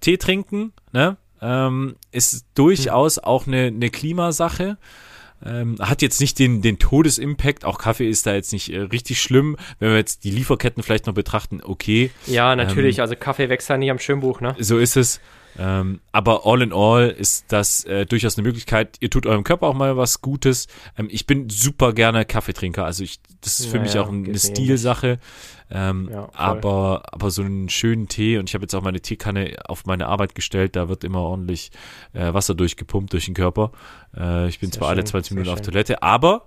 Tee 0.00 0.16
trinken, 0.18 0.72
ne? 0.92 1.16
Ähm, 1.42 1.96
ist 2.12 2.44
durchaus 2.54 3.18
auch 3.18 3.46
eine, 3.46 3.66
eine 3.68 3.88
Klimasache. 3.88 4.76
Ähm, 5.42 5.76
hat 5.80 6.02
jetzt 6.02 6.20
nicht 6.20 6.38
den, 6.38 6.60
den 6.60 6.78
Todesimpact, 6.78 7.64
auch 7.64 7.78
Kaffee 7.78 8.06
ist 8.10 8.26
da 8.26 8.34
jetzt 8.34 8.52
nicht 8.52 8.70
äh, 8.74 8.80
richtig 8.80 9.22
schlimm. 9.22 9.56
Wenn 9.78 9.88
wir 9.90 9.96
jetzt 9.96 10.24
die 10.24 10.30
Lieferketten 10.30 10.82
vielleicht 10.82 11.06
noch 11.06 11.14
betrachten, 11.14 11.60
okay, 11.64 12.10
Ja, 12.26 12.54
natürlich. 12.56 12.98
Ähm, 12.98 13.02
also 13.02 13.16
Kaffee 13.16 13.48
wächst 13.48 13.70
ja 13.70 13.78
nicht 13.78 13.90
am 13.90 13.98
Schönbuch, 13.98 14.42
ne? 14.42 14.54
so 14.58 14.76
ist 14.76 14.98
es. 14.98 15.18
Ähm, 15.58 16.00
aber 16.12 16.46
all 16.46 16.62
in 16.62 16.72
all 16.72 17.08
ist 17.08 17.46
das 17.52 17.84
äh, 17.84 18.06
durchaus 18.06 18.38
eine 18.38 18.46
Möglichkeit. 18.46 18.96
Ihr 19.00 19.10
tut 19.10 19.26
eurem 19.26 19.44
Körper 19.44 19.66
auch 19.66 19.74
mal 19.74 19.96
was 19.96 20.20
Gutes. 20.20 20.68
Ähm, 20.96 21.08
ich 21.10 21.26
bin 21.26 21.50
super 21.50 21.92
gerne 21.92 22.24
Kaffeetrinker. 22.24 22.84
Also 22.84 23.02
ich, 23.04 23.20
das 23.40 23.60
ist 23.60 23.66
für 23.66 23.76
Ja, 23.78 23.82
mich 23.82 23.94
ja, 23.94 24.02
auch 24.02 24.08
ein- 24.08 24.24
eine. 24.26 24.38
Stilsache. 24.38 25.18
Ähm, 25.72 26.08
Ja, 26.12 26.28
aber, 26.34 27.02
aber 27.12 27.30
so 27.30 27.42
einen 27.42 27.68
schönen 27.68 28.08
Tee 28.08 28.38
und 28.38 28.48
ich 28.48 28.54
habe 28.54 28.62
jetzt 28.64 28.74
auch 28.74 28.82
meine 28.82 29.00
Teekanne 29.00 29.56
auf 29.66 29.86
meine 29.86 30.06
Arbeit 30.06 30.34
gestellt. 30.34 30.74
Da 30.76 30.88
wird 30.88 31.04
immer 31.04 31.20
ordentlich 31.20 31.70
äh, 32.12 32.32
Wasser 32.34 32.54
durchgepumpt 32.54 33.12
durch 33.12 33.26
den 33.26 33.34
Körper. 33.34 33.70
Äh, 34.16 34.48
ich 34.48 34.58
bin 34.60 34.70
Sehr 34.72 34.80
zwar 34.80 34.88
alle 34.90 35.02
schön, 35.02 35.06
20 35.06 35.28
sehr 35.28 35.34
Minuten 35.36 35.52
auf 35.52 35.58
schön. 35.64 35.72
Toilette, 35.72 36.02
aber 36.02 36.46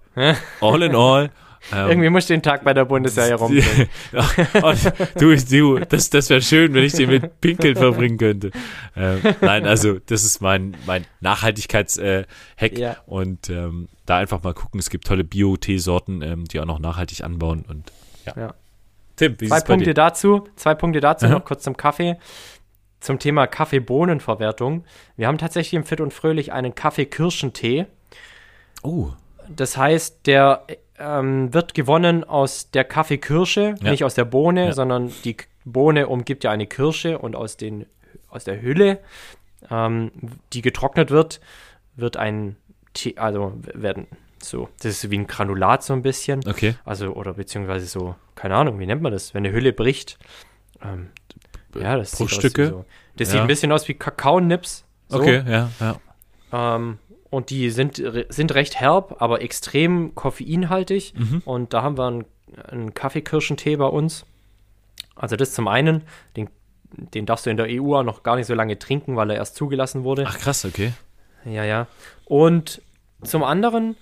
all 0.62 0.82
in 0.84 0.95
all. 0.95 1.30
ähm, 1.72 1.89
Irgendwie 1.89 2.09
musst 2.09 2.30
du 2.30 2.34
den 2.34 2.41
Tag 2.43 2.64
bei 2.64 2.74
der 2.74 2.86
Bundeswehr 2.86 3.36
rumbringen. 3.39 3.88
ja, 4.11 4.28
und 4.64 4.93
du, 5.20 5.36
du, 5.36 5.80
das, 5.80 6.09
das 6.09 6.30
wäre 6.30 6.41
schön, 6.41 6.74
wenn 6.74 6.84
ich 6.84 6.93
den 6.93 7.09
mit 7.09 7.39
Pinkeln 7.41 7.76
verbringen 7.76 8.18
könnte. 8.18 8.51
Ähm, 8.95 9.22
nein, 9.41 9.66
also 9.66 9.99
das 9.99 10.24
ist 10.24 10.41
mein, 10.41 10.76
mein 10.86 11.05
Nachhaltigkeits-Hack 11.22 12.74
äh. 12.74 12.80
Ja. 12.80 12.97
und 13.05 13.49
ähm, 13.49 13.88
da 14.05 14.18
einfach 14.18 14.43
mal 14.43 14.53
gucken. 14.53 14.80
Es 14.80 14.89
gibt 14.89 15.07
tolle 15.07 15.24
Bio-Teesorten, 15.24 16.22
ähm, 16.22 16.45
die 16.45 16.59
auch 16.59 16.66
noch 16.66 16.80
nachhaltig 16.80 17.24
anbauen 17.24 17.64
und 17.68 17.91
ja. 18.26 18.34
Ja. 18.36 18.53
Tim, 19.16 19.36
wie 19.39 19.47
Zwei 19.47 19.61
Punkte 19.61 19.93
dazu, 19.93 20.47
zwei 20.55 20.76
Punkte 20.76 20.99
dazu 20.99 21.26
Aha. 21.28 21.34
noch 21.34 21.45
kurz 21.45 21.64
zum 21.64 21.78
Kaffee. 21.78 22.18
Zum 22.99 23.20
Thema 23.20 23.47
Kaffeebohnenverwertung. 23.47 24.86
Wir 25.18 25.28
haben 25.28 25.38
tatsächlich 25.38 25.74
im 25.74 25.84
Fit 25.84 25.99
und 25.99 26.14
Fröhlich 26.14 26.53
einen 26.53 26.74
Kaffeekirschentee. 26.74 27.86
Oh, 28.82 29.09
Das 29.49 29.76
heißt, 29.76 30.26
der 30.26 30.66
ähm, 31.04 31.54
wird 31.54 31.74
gewonnen 31.74 32.24
aus 32.24 32.72
der 32.72 32.84
Kaffeekirsche, 32.86 33.76
Ja. 33.82 33.91
nicht 33.91 34.04
aus 34.04 34.16
der 34.16 34.26
Bohne, 34.26 34.68
Ja. 34.68 34.74
sondern 34.74 35.12
die 35.26 35.36
Bohne 35.66 36.08
umgibt 36.08 36.43
ja 36.43 36.51
eine 36.51 36.68
Kirsche 36.68 37.18
und 37.20 37.36
aus, 37.36 37.58
den, 37.58 37.86
aus 38.30 38.43
der 38.43 38.62
Hülle, 38.62 38.99
ähm, 39.70 40.12
die 40.54 40.62
getrocknet 40.62 41.10
wird, 41.12 41.41
wird 41.95 42.18
ein 42.18 42.56
Tee, 42.93 43.18
also 43.18 43.54
werden 43.74 44.08
so, 44.41 44.68
das 44.80 45.04
ist 45.04 45.10
wie 45.10 45.18
ein 45.18 45.28
Granulat 45.28 45.84
so 45.84 45.93
ein 45.93 46.01
bisschen. 46.01 46.41
okay. 46.47 46.76
Also, 46.86 47.14
oder 47.14 47.34
beziehungsweise 47.34 47.86
so, 47.86 48.16
keine 48.36 48.56
Ahnung, 48.56 48.78
wie 48.80 48.86
nennt 48.86 49.01
man 49.01 49.12
das? 49.14 49.34
Wenn 49.34 49.45
eine 49.45 49.56
Hülle 49.56 49.72
bricht. 49.74 50.18
Ähm, 50.84 51.10
ja, 51.80 51.95
das 51.97 52.12
sieht 52.12 52.20
Bruchstücke? 52.28 52.64
wie 52.66 52.70
so. 52.70 52.86
Das 53.16 53.28
Ja. 53.30 53.32
sieht 53.34 53.41
ein 53.41 53.47
bisschen 53.47 53.72
aus 53.72 53.88
wie 53.88 53.93
Kakaonips. 53.93 54.84
So. 55.08 55.20
Okay, 55.20 55.43
ja, 55.47 55.70
ja. 55.80 55.95
Ähm, 56.76 56.99
und 57.34 57.50
die 57.50 57.72
sind, 57.72 58.02
sind 58.30 58.54
recht 58.54 58.80
herb, 58.80 59.16
aber 59.20 59.42
extrem 59.42 60.14
koffeinhaltig. 60.14 61.16
Mhm. 61.18 61.42
Und 61.46 61.74
da 61.74 61.82
haben 61.82 61.98
wir 61.98 62.06
einen, 62.06 62.26
einen 62.68 62.94
Kaffeekirschentee 62.94 63.76
bei 63.76 63.88
uns. 63.88 64.26
Also 65.16 65.36
das 65.36 65.52
zum 65.52 65.68
einen, 65.68 66.04
den, 66.38 66.48
den 66.92 67.26
darfst 67.26 67.48
du 67.48 67.50
in 67.50 67.58
der 67.58 67.66
EU 67.70 67.96
auch 67.96 68.04
noch 68.04 68.22
gar 68.22 68.36
nicht 68.36 68.46
so 68.46 68.54
lange 68.54 68.78
trinken, 68.78 69.16
weil 69.16 69.32
er 69.32 69.38
erst 69.38 69.56
zugelassen 69.56 70.04
wurde. 70.04 70.26
Ach 70.28 70.38
krass, 70.38 70.64
okay. 70.64 70.94
Ja, 71.44 71.64
ja. 71.64 71.88
Und 72.26 72.84
zum 73.24 73.44
anderen, 73.44 73.98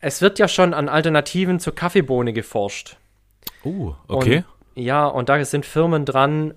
es 0.00 0.20
wird 0.20 0.38
ja 0.38 0.46
schon 0.46 0.74
an 0.74 0.90
Alternativen 0.90 1.60
zur 1.60 1.74
Kaffeebohne 1.74 2.34
geforscht. 2.34 2.98
Oh, 3.64 3.94
okay. 4.06 4.44
Und, 4.74 4.84
ja, 4.84 5.06
und 5.06 5.30
da 5.30 5.42
sind 5.46 5.64
Firmen 5.64 6.04
dran, 6.04 6.52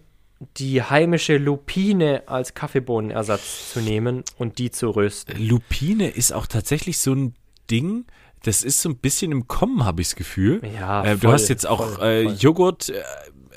die 0.57 0.83
heimische 0.83 1.37
Lupine 1.37 2.23
als 2.27 2.53
Kaffeebohnenersatz 2.53 3.73
zu 3.73 3.79
nehmen 3.81 4.23
und 4.37 4.59
die 4.59 4.69
zu 4.71 4.89
rösten. 4.91 5.35
Lupine 5.47 6.09
ist 6.09 6.31
auch 6.31 6.45
tatsächlich 6.45 6.99
so 6.99 7.13
ein 7.13 7.33
Ding, 7.71 8.05
das 8.43 8.63
ist 8.63 8.81
so 8.81 8.89
ein 8.89 8.97
bisschen 8.97 9.31
im 9.31 9.47
Kommen, 9.47 9.83
habe 9.83 10.01
ich 10.01 10.09
das 10.09 10.15
Gefühl. 10.15 10.61
Ja, 10.79 11.03
äh, 11.03 11.13
du 11.15 11.21
voll, 11.21 11.33
hast 11.33 11.47
jetzt 11.49 11.65
auch 11.65 11.99
äh, 11.99 12.23
voll. 12.25 12.35
Joghurt, 12.39 12.89
äh, 12.89 13.01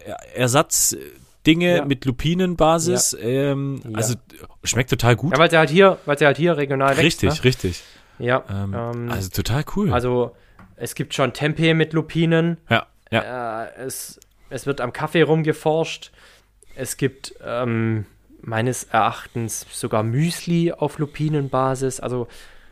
Ja. 0.09 1.85
mit 1.85 2.05
Lupinenbasis, 2.07 3.17
ähm, 3.21 3.81
Ja. 3.85 3.97
also 3.97 4.15
schmeckt 4.65 4.91
total 4.91 5.17
gut. 5.17 5.33
Ja, 5.33 5.39
weil 5.39 5.51
sie 5.51 5.59
halt 5.59 5.71
hier, 5.71 5.99
weil 6.07 6.19
sie 6.19 6.27
halt 6.27 6.37
hier 6.39 6.57
regional 6.57 6.95
richtig, 6.95 7.31
wächst. 7.31 7.45
richtig. 7.45 7.83
Ne? 8.19 8.27
Ja, 8.27 8.45
Ähm, 8.51 8.75
ähm, 8.75 9.11
also 9.11 9.29
total 9.31 9.65
cool. 9.77 9.93
also 9.93 10.35
es 10.77 10.95
gibt 10.95 11.15
schon 11.15 11.33
Tempeh 11.35 11.75
mit 11.75 11.93
Lupinen. 11.93 12.57
ja, 12.71 12.87
ja. 13.11 13.65
Äh, 13.65 13.83
es, 13.87 14.19
es 14.49 14.67
wird 14.67 14.81
am 14.81 14.93
Kaffee 14.93 15.23
rumgeforscht. 15.23 16.11
Es 16.81 16.97
gibt 16.97 17.35
ähm, 17.45 18.07
meines 18.41 18.85
Erachtens 18.85 19.67
sogar 19.71 20.03
Müsli 20.03 20.73
auf 20.73 20.99
Lupinenbasis. 20.99 22.01
Also 22.01 22.27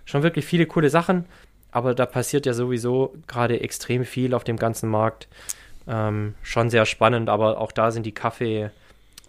schon 0.07 0.23
wirklich 0.23 0.47
viele 0.47 0.65
coole 0.65 0.89
Sachen. 0.89 1.27
Aber 1.73 1.95
da 1.95 2.07
passiert 2.07 2.47
ja 2.47 2.55
sowieso 2.55 3.15
gerade 3.27 3.61
extrem 3.61 4.07
viel 4.07 4.33
auf 4.33 4.45
dem 4.45 4.57
ganzen 4.57 4.89
Markt. 4.89 5.29
Ähm, 5.87 6.35
schon 6.43 6.71
sehr 6.71 6.87
spannend, 6.87 7.29
aber 7.29 7.61
auch 7.61 7.71
da 7.71 7.91
sind 7.91 8.07
die 8.07 8.15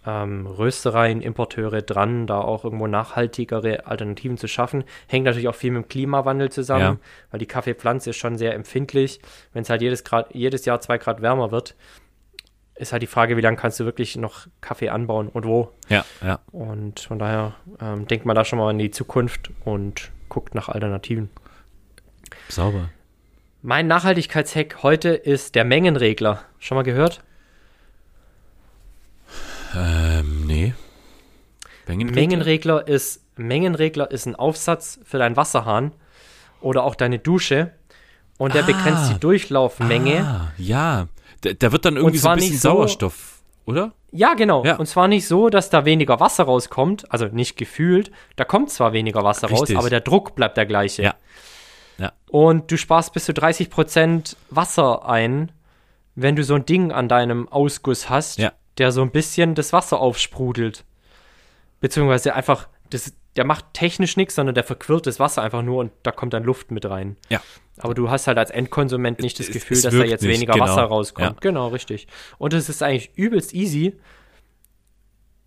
ähm, 0.06 0.46
Röstereien, 0.46 1.20
Importeure 1.20 1.82
dran, 1.82 2.26
da 2.26 2.40
auch 2.40 2.64
irgendwo 2.64 2.86
nachhaltigere 2.86 3.86
Alternativen 3.86 4.38
zu 4.38 4.48
schaffen. 4.48 4.84
Hängt 5.08 5.26
natürlich 5.26 5.48
auch 5.48 5.54
viel 5.54 5.72
mit 5.72 5.84
dem 5.84 5.88
Klimawandel 5.88 6.50
zusammen, 6.50 6.80
Ja. 6.80 6.96
weil 7.30 7.40
die 7.40 7.46
Kaffeepflanze 7.46 8.10
ist 8.10 8.16
schon 8.16 8.38
sehr 8.38 8.54
empfindlich. 8.54 9.20
Wenn 9.52 9.62
es 9.62 9.68
halt 9.68 9.82
jedes, 9.82 10.04
Grad, 10.04 10.34
jedes 10.34 10.64
Jahr 10.64 10.80
zwei 10.80 10.96
Grad 10.96 11.20
wärmer 11.20 11.50
wird, 11.50 11.74
ist 12.80 12.92
halt 12.92 13.02
die 13.02 13.06
Frage, 13.06 13.36
wie 13.36 13.40
lange 13.40 13.56
kannst 13.56 13.78
du 13.78 13.84
wirklich 13.84 14.16
noch 14.16 14.46
Kaffee 14.60 14.88
anbauen 14.88 15.28
und 15.28 15.44
wo. 15.46 15.70
Ja, 15.88 16.04
ja. 16.22 16.40
Und 16.52 17.00
von 17.00 17.18
daher 17.18 17.54
ähm, 17.80 18.06
denkt 18.08 18.26
man 18.26 18.34
da 18.34 18.44
schon 18.44 18.58
mal 18.58 18.70
in 18.70 18.78
die 18.78 18.90
Zukunft 18.90 19.50
und 19.64 20.10
guckt 20.28 20.54
nach 20.54 20.68
Alternativen. 20.68 21.30
Sauber. 22.48 22.88
Mein 23.62 23.86
Nachhaltigkeitshack 23.86 24.82
heute 24.82 25.10
ist 25.10 25.54
der 25.54 25.64
Mengenregler. 25.64 26.42
Schon 26.58 26.76
mal 26.76 26.82
gehört? 26.82 27.22
Ähm, 29.76 30.46
nee. 30.46 30.74
Mengenregler? 31.86 32.20
Mengenregler 32.20 32.88
ist, 32.88 33.22
Mengenregler 33.36 34.10
ist 34.10 34.26
ein 34.26 34.34
Aufsatz 34.36 35.00
für 35.04 35.18
deinen 35.18 35.36
Wasserhahn 35.36 35.92
oder 36.60 36.84
auch 36.84 36.94
deine 36.94 37.18
Dusche 37.18 37.72
und 38.38 38.54
der 38.54 38.62
Ah. 38.62 38.66
begrenzt 38.66 39.12
die 39.12 39.18
Durchlaufmenge. 39.20 40.20
Ah, 40.24 40.52
ja. 40.56 41.08
Da, 41.42 41.52
da 41.52 41.72
wird 41.72 41.84
dann 41.84 41.96
irgendwie 41.96 42.18
so 42.18 42.28
ein 42.28 42.36
bisschen 42.36 42.56
so- 42.58 42.70
Sauerstoff, 42.70 43.42
oder? 43.66 43.92
Ja, 44.12 44.34
genau. 44.34 44.64
Ja. 44.64 44.76
Und 44.76 44.86
zwar 44.86 45.06
nicht 45.08 45.26
so, 45.26 45.48
dass 45.50 45.70
da 45.70 45.84
weniger 45.84 46.18
Wasser 46.20 46.44
rauskommt, 46.44 47.10
also 47.12 47.26
nicht 47.26 47.56
gefühlt, 47.56 48.10
da 48.36 48.44
kommt 48.44 48.70
zwar 48.70 48.92
weniger 48.92 49.22
Wasser 49.24 49.50
Richtig. 49.50 49.76
raus, 49.76 49.80
aber 49.80 49.90
der 49.90 50.00
Druck 50.00 50.34
bleibt 50.34 50.56
der 50.56 50.66
gleiche. 50.66 51.02
Ja. 51.02 51.14
Ja. 51.98 52.12
Und 52.30 52.70
du 52.72 52.76
sparst 52.76 53.12
bis 53.12 53.26
zu 53.26 53.32
30% 53.32 54.36
Wasser 54.50 55.06
ein, 55.08 55.52
wenn 56.14 56.34
du 56.34 56.42
so 56.44 56.54
ein 56.54 56.66
Ding 56.66 56.92
an 56.92 57.08
deinem 57.08 57.48
Ausguss 57.48 58.08
hast, 58.10 58.38
Ja. 58.38 58.52
der 58.78 58.90
so 58.90 59.02
ein 59.02 59.10
bisschen 59.10 59.54
das 59.54 59.72
Wasser 59.72 60.00
aufsprudelt. 60.00 60.84
Beziehungsweise 61.80 62.34
einfach, 62.34 62.68
das, 62.90 63.12
der 63.36 63.44
macht 63.44 63.66
technisch 63.74 64.16
nichts, 64.16 64.34
sondern 64.34 64.54
der 64.54 64.64
verquirlt 64.64 65.06
das 65.06 65.20
Wasser 65.20 65.42
einfach 65.42 65.62
nur 65.62 65.78
und 65.78 65.92
da 66.02 66.10
kommt 66.10 66.32
dann 66.34 66.42
Luft 66.44 66.70
mit 66.70 66.84
rein. 66.88 67.16
Ja. 67.28 67.40
Aber 67.82 67.94
du 67.94 68.10
hast 68.10 68.26
halt 68.26 68.38
als 68.38 68.50
Endkonsument 68.50 69.20
nicht 69.20 69.38
das 69.38 69.48
Es- 69.48 69.52
Gefühl, 69.54 69.76
es 69.76 69.82
dass 69.84 69.94
da 69.94 70.04
jetzt 70.04 70.22
nicht, 70.22 70.32
weniger 70.34 70.52
genau. 70.54 70.66
Wasser 70.66 70.82
rauskommt. 70.82 71.28
Ja. 71.28 71.36
Genau, 71.40 71.68
richtig. 71.68 72.06
Und 72.38 72.52
es 72.54 72.68
ist 72.68 72.82
eigentlich 72.82 73.10
übelst 73.16 73.54
easy, 73.54 73.96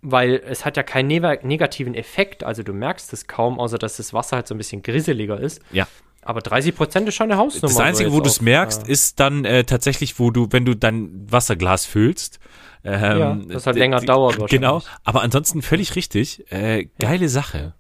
weil 0.02 0.42
es 0.46 0.66
hat 0.66 0.76
ja 0.78 0.84
keinen 0.84 1.10
neva- 1.10 1.46
negativen 1.46 1.96
Effekt. 1.96 2.44
Also 2.44 2.64
du 2.64 2.74
merkst 2.74 3.14
es 3.14 3.28
kaum, 3.28 3.60
außer 3.60 3.78
dass 3.78 3.98
das 3.98 4.14
Wasser 4.14 4.38
halt 4.38 4.48
so 4.48 4.56
ein 4.56 4.58
bisschen 4.58 4.84
grisseliger 4.84 5.40
ist. 5.40 5.62
Ja. 5.72 5.88
Aber 6.22 6.42
30 6.42 6.76
Prozent 6.76 7.08
ist 7.08 7.16
schon 7.16 7.30
eine 7.32 7.38
Hausnummer. 7.40 7.68
Das 7.74 7.80
Einzige, 7.80 8.12
wo 8.14 8.22
du 8.22 8.28
es 8.30 8.40
merkst, 8.42 8.88
äh, 8.88 8.92
ist 8.92 9.20
dann 9.20 9.44
äh, 9.46 9.64
tatsächlich, 9.66 10.20
wo 10.20 10.32
du, 10.32 10.48
wenn 10.52 10.64
du 10.66 10.74
dein 10.76 11.30
Wasserglas 11.32 11.86
füllst. 11.86 12.40
Ähm, 12.86 13.20
Ja, 13.20 13.36
das 13.50 13.66
halt 13.66 13.78
länger 13.78 14.00
dauert 14.02 14.34
wahrscheinlich. 14.40 14.52
Genau, 14.52 14.82
aber 15.04 15.22
ansonsten 15.22 15.62
völlig 15.62 15.96
richtig. 15.96 16.50
Äh, 16.52 16.88
geile 17.00 17.30
Sache. 17.30 17.74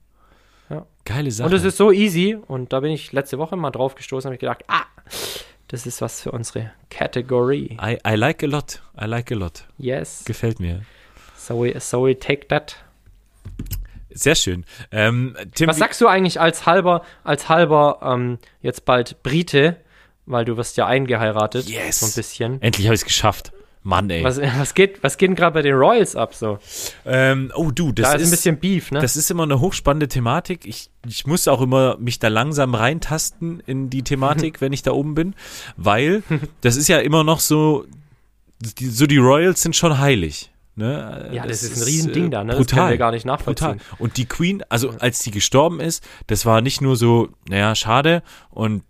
Ja. 0.69 0.85
Geile 1.05 1.31
Sache. 1.31 1.47
Und 1.49 1.53
es 1.55 1.63
ist 1.63 1.77
so 1.77 1.91
easy. 1.91 2.37
Und 2.47 2.73
da 2.73 2.79
bin 2.79 2.91
ich 2.91 3.11
letzte 3.11 3.37
Woche 3.37 3.55
mal 3.55 3.71
drauf 3.71 3.95
gestoßen 3.95 4.29
und 4.29 4.33
habe 4.33 4.39
gedacht, 4.39 4.63
ah, 4.67 4.83
das 5.67 5.85
ist 5.85 6.01
was 6.01 6.21
für 6.21 6.31
unsere 6.31 6.71
Kategorie. 6.89 7.77
I, 7.81 7.97
I 8.07 8.15
like 8.15 8.43
a 8.43 8.47
lot. 8.47 8.81
I 8.99 9.05
like 9.05 9.31
a 9.31 9.35
lot. 9.35 9.65
Yes. 9.77 10.23
Gefällt 10.25 10.59
mir. 10.59 10.81
So 11.37 11.61
we, 11.63 11.77
so 11.79 12.05
we 12.05 12.17
take 12.17 12.47
that. 12.47 12.77
Sehr 14.11 14.35
schön. 14.35 14.63
Ähm, 14.91 15.35
Tim, 15.55 15.67
Was 15.67 15.77
sagst 15.77 15.99
du 15.99 16.07
eigentlich 16.07 16.39
als 16.39 16.65
halber, 16.67 17.01
als 17.23 17.49
halber 17.49 17.99
ähm, 18.03 18.37
jetzt 18.61 18.85
bald 18.85 19.23
Brite, 19.23 19.77
weil 20.27 20.45
du 20.45 20.55
wirst 20.55 20.77
ja 20.77 20.85
eingeheiratet, 20.85 21.67
Yes. 21.67 21.99
so 22.01 22.05
ein 22.05 22.13
bisschen. 22.13 22.61
endlich 22.61 22.85
habe 22.87 22.93
ich 22.95 23.01
es 23.01 23.05
geschafft. 23.05 23.51
Mann, 23.83 24.09
ey. 24.09 24.23
Was, 24.23 24.39
was 24.39 24.73
geht, 24.73 25.03
was 25.03 25.17
geht 25.17 25.29
denn 25.29 25.35
gerade 25.35 25.53
bei 25.53 25.61
den 25.61 25.75
Royals 25.75 26.15
ab 26.15 26.33
so? 26.33 26.57
Ähm, 27.05 27.51
oh, 27.55 27.71
du, 27.71 27.91
das 27.91 28.11
da 28.11 28.15
ist, 28.15 28.21
ist, 28.21 28.27
ein 28.27 28.31
bisschen 28.31 28.59
Beef, 28.59 28.91
ne? 28.91 28.99
Das 28.99 29.17
ist 29.17 29.29
immer 29.29 29.43
eine 29.43 29.59
hochspannende 29.59 30.07
Thematik. 30.07 30.65
Ich, 30.65 30.89
ich 31.05 31.27
muss 31.27 31.47
auch 31.47 31.61
immer 31.61 31.97
mich 31.97 32.19
da 32.19 32.29
langsam 32.29 32.75
reintasten 32.75 33.61
in 33.65 33.89
die 33.89 34.03
Thematik, 34.03 34.61
wenn 34.61 34.71
ich 34.71 34.83
da 34.83 34.91
oben 34.91 35.15
bin, 35.15 35.35
weil 35.75 36.23
das 36.61 36.77
ist 36.77 36.87
ja 36.87 36.99
immer 36.99 37.23
noch 37.23 37.41
so, 37.41 37.85
die, 38.59 38.87
so 38.87 39.05
die 39.05 39.17
Royals 39.17 39.61
sind 39.61 39.75
schon 39.75 39.99
heilig. 39.99 40.49
Ne? 40.75 41.29
ja, 41.31 41.45
das, 41.45 41.61
ist 41.61 41.77
ein 41.77 41.83
Riesending 41.83 42.27
äh, 42.27 42.29
da, 42.31 42.43
ne? 42.43 42.53
Das 42.53 42.59
Brutal. 42.59 42.79
können 42.79 42.89
wir 42.91 42.97
gar 42.97 43.11
nicht 43.11 43.25
nachvollziehen. 43.25 43.77
Brutal. 43.77 43.97
Und 43.99 44.17
die 44.17 44.25
Queen, 44.25 44.63
also 44.69 44.89
als 44.99 45.19
die 45.19 45.29
gestorben 45.29 45.79
ist, 45.79 46.03
das 46.27 46.47
war 46.47 46.61
nicht 46.61 46.81
nur 46.81 46.95
so, 46.95 47.29
naja, 47.47 47.75
schade 47.75 48.23
und 48.49 48.83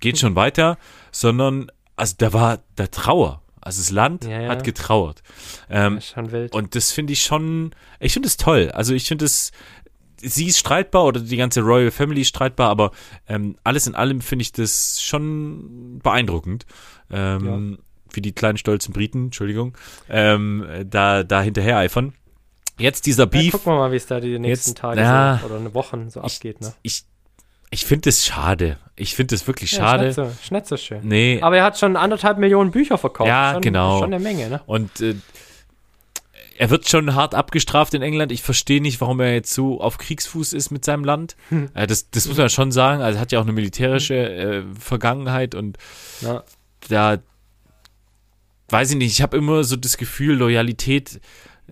geht 0.00 0.18
schon 0.18 0.34
weiter, 0.34 0.78
sondern 1.12 1.70
also 1.94 2.14
da 2.18 2.32
war 2.32 2.58
der 2.76 2.90
Trauer. 2.90 3.42
Also 3.66 3.80
das 3.82 3.90
Land 3.90 4.24
Ja, 4.24 4.40
ja. 4.42 4.48
hat 4.48 4.64
getrauert. 4.64 5.22
Ähm, 5.68 6.00
schon 6.00 6.30
wild. 6.32 6.54
und 6.54 6.74
das 6.74 6.92
finde 6.92 7.12
ich 7.12 7.22
schon, 7.22 7.72
ich 8.00 8.12
finde 8.12 8.28
es 8.28 8.36
toll. 8.36 8.70
Also 8.72 8.94
ich 8.94 9.06
finde 9.08 9.24
es, 9.24 9.50
sie 10.18 10.46
ist 10.46 10.58
streitbar 10.58 11.04
oder 11.04 11.20
die 11.20 11.36
ganze 11.36 11.60
Royal 11.62 11.90
Family 11.90 12.20
ist 12.20 12.28
streitbar, 12.28 12.70
aber 12.70 12.92
ähm, 13.28 13.56
alles 13.64 13.86
in 13.86 13.94
allem 13.94 14.20
finde 14.20 14.42
ich 14.42 14.52
das 14.52 15.02
schon 15.02 15.98
beeindruckend. 16.02 16.64
Ähm, 17.10 17.78
Wie 18.12 18.20
die 18.22 18.32
kleinen 18.32 18.56
stolzen 18.56 18.92
Briten, 18.94 19.26
Entschuldigung, 19.26 19.76
ähm, 20.08 20.66
da, 20.84 21.22
da 21.24 21.42
hinterher 21.42 21.76
eifern. 21.78 22.14
Jetzt 22.78 23.06
dieser 23.06 23.24
ja, 23.24 23.28
Beef, 23.30 23.52
gucken 23.52 23.72
wir 23.72 23.78
mal, 23.78 23.92
wie 23.92 23.96
es 23.96 24.06
da 24.06 24.20
die 24.20 24.38
nächsten 24.38 24.70
Jetzt- 24.70 24.78
Tage 24.78 25.00
ja. 25.00 25.38
so, 25.40 25.46
oder 25.46 25.56
eine 25.56 25.74
Wochen 25.74 26.08
so 26.10 26.20
abgeht, 26.20 26.60
ne? 26.60 26.72
ich, 26.82 27.04
ich 27.76 27.84
finde 27.84 28.08
es 28.08 28.24
schade. 28.24 28.78
Ich 28.96 29.14
finde 29.14 29.34
es 29.34 29.46
wirklich 29.46 29.72
Ja, 29.72 29.78
schade. 29.78 30.32
nicht 30.50 30.66
so 30.66 30.76
schön. 30.78 31.00
Nee, 31.02 31.40
Aber 31.42 31.58
er 31.58 31.64
hat 31.64 31.78
schon 31.78 31.94
anderthalb 31.96 32.38
Millionen 32.38 32.70
Bücher 32.70 32.96
verkauft. 32.96 33.28
Ja, 33.28 33.52
schon, 33.52 33.60
genau. 33.62 33.98
Schon 33.98 34.14
eine 34.14 34.18
Menge, 34.22 34.48
ne? 34.48 34.62
Und 34.64 35.00
äh, 35.02 35.14
er 36.56 36.70
wird 36.70 36.88
schon 36.88 37.14
hart 37.14 37.34
abgestraft 37.34 37.92
in 37.92 38.00
England. 38.00 38.32
Ich 38.32 38.42
verstehe 38.42 38.80
nicht, 38.80 39.02
warum 39.02 39.20
er 39.20 39.34
jetzt 39.34 39.52
so 39.52 39.82
auf 39.82 39.98
Kriegsfuß 39.98 40.54
ist 40.54 40.70
mit 40.70 40.86
seinem 40.86 41.04
Land. 41.04 41.36
Hm. 41.50 41.68
Äh, 41.74 41.86
das, 41.86 42.08
das 42.10 42.26
muss 42.26 42.38
man 42.38 42.48
schon 42.48 42.72
sagen. 42.72 43.02
Also 43.02 43.18
er 43.18 43.20
hat 43.20 43.30
ja 43.32 43.38
auch 43.40 43.44
eine 43.44 43.52
militärische 43.52 44.14
äh, 44.14 44.62
Vergangenheit 44.80 45.54
und 45.54 45.76
Ja. 46.22 46.42
da 46.88 47.18
weiß 48.70 48.90
ich 48.92 48.96
nicht. 48.96 49.12
Ich 49.12 49.20
habe 49.22 49.36
immer 49.36 49.62
so 49.64 49.76
das 49.76 49.98
Gefühl, 49.98 50.36
Loyalität, 50.36 51.20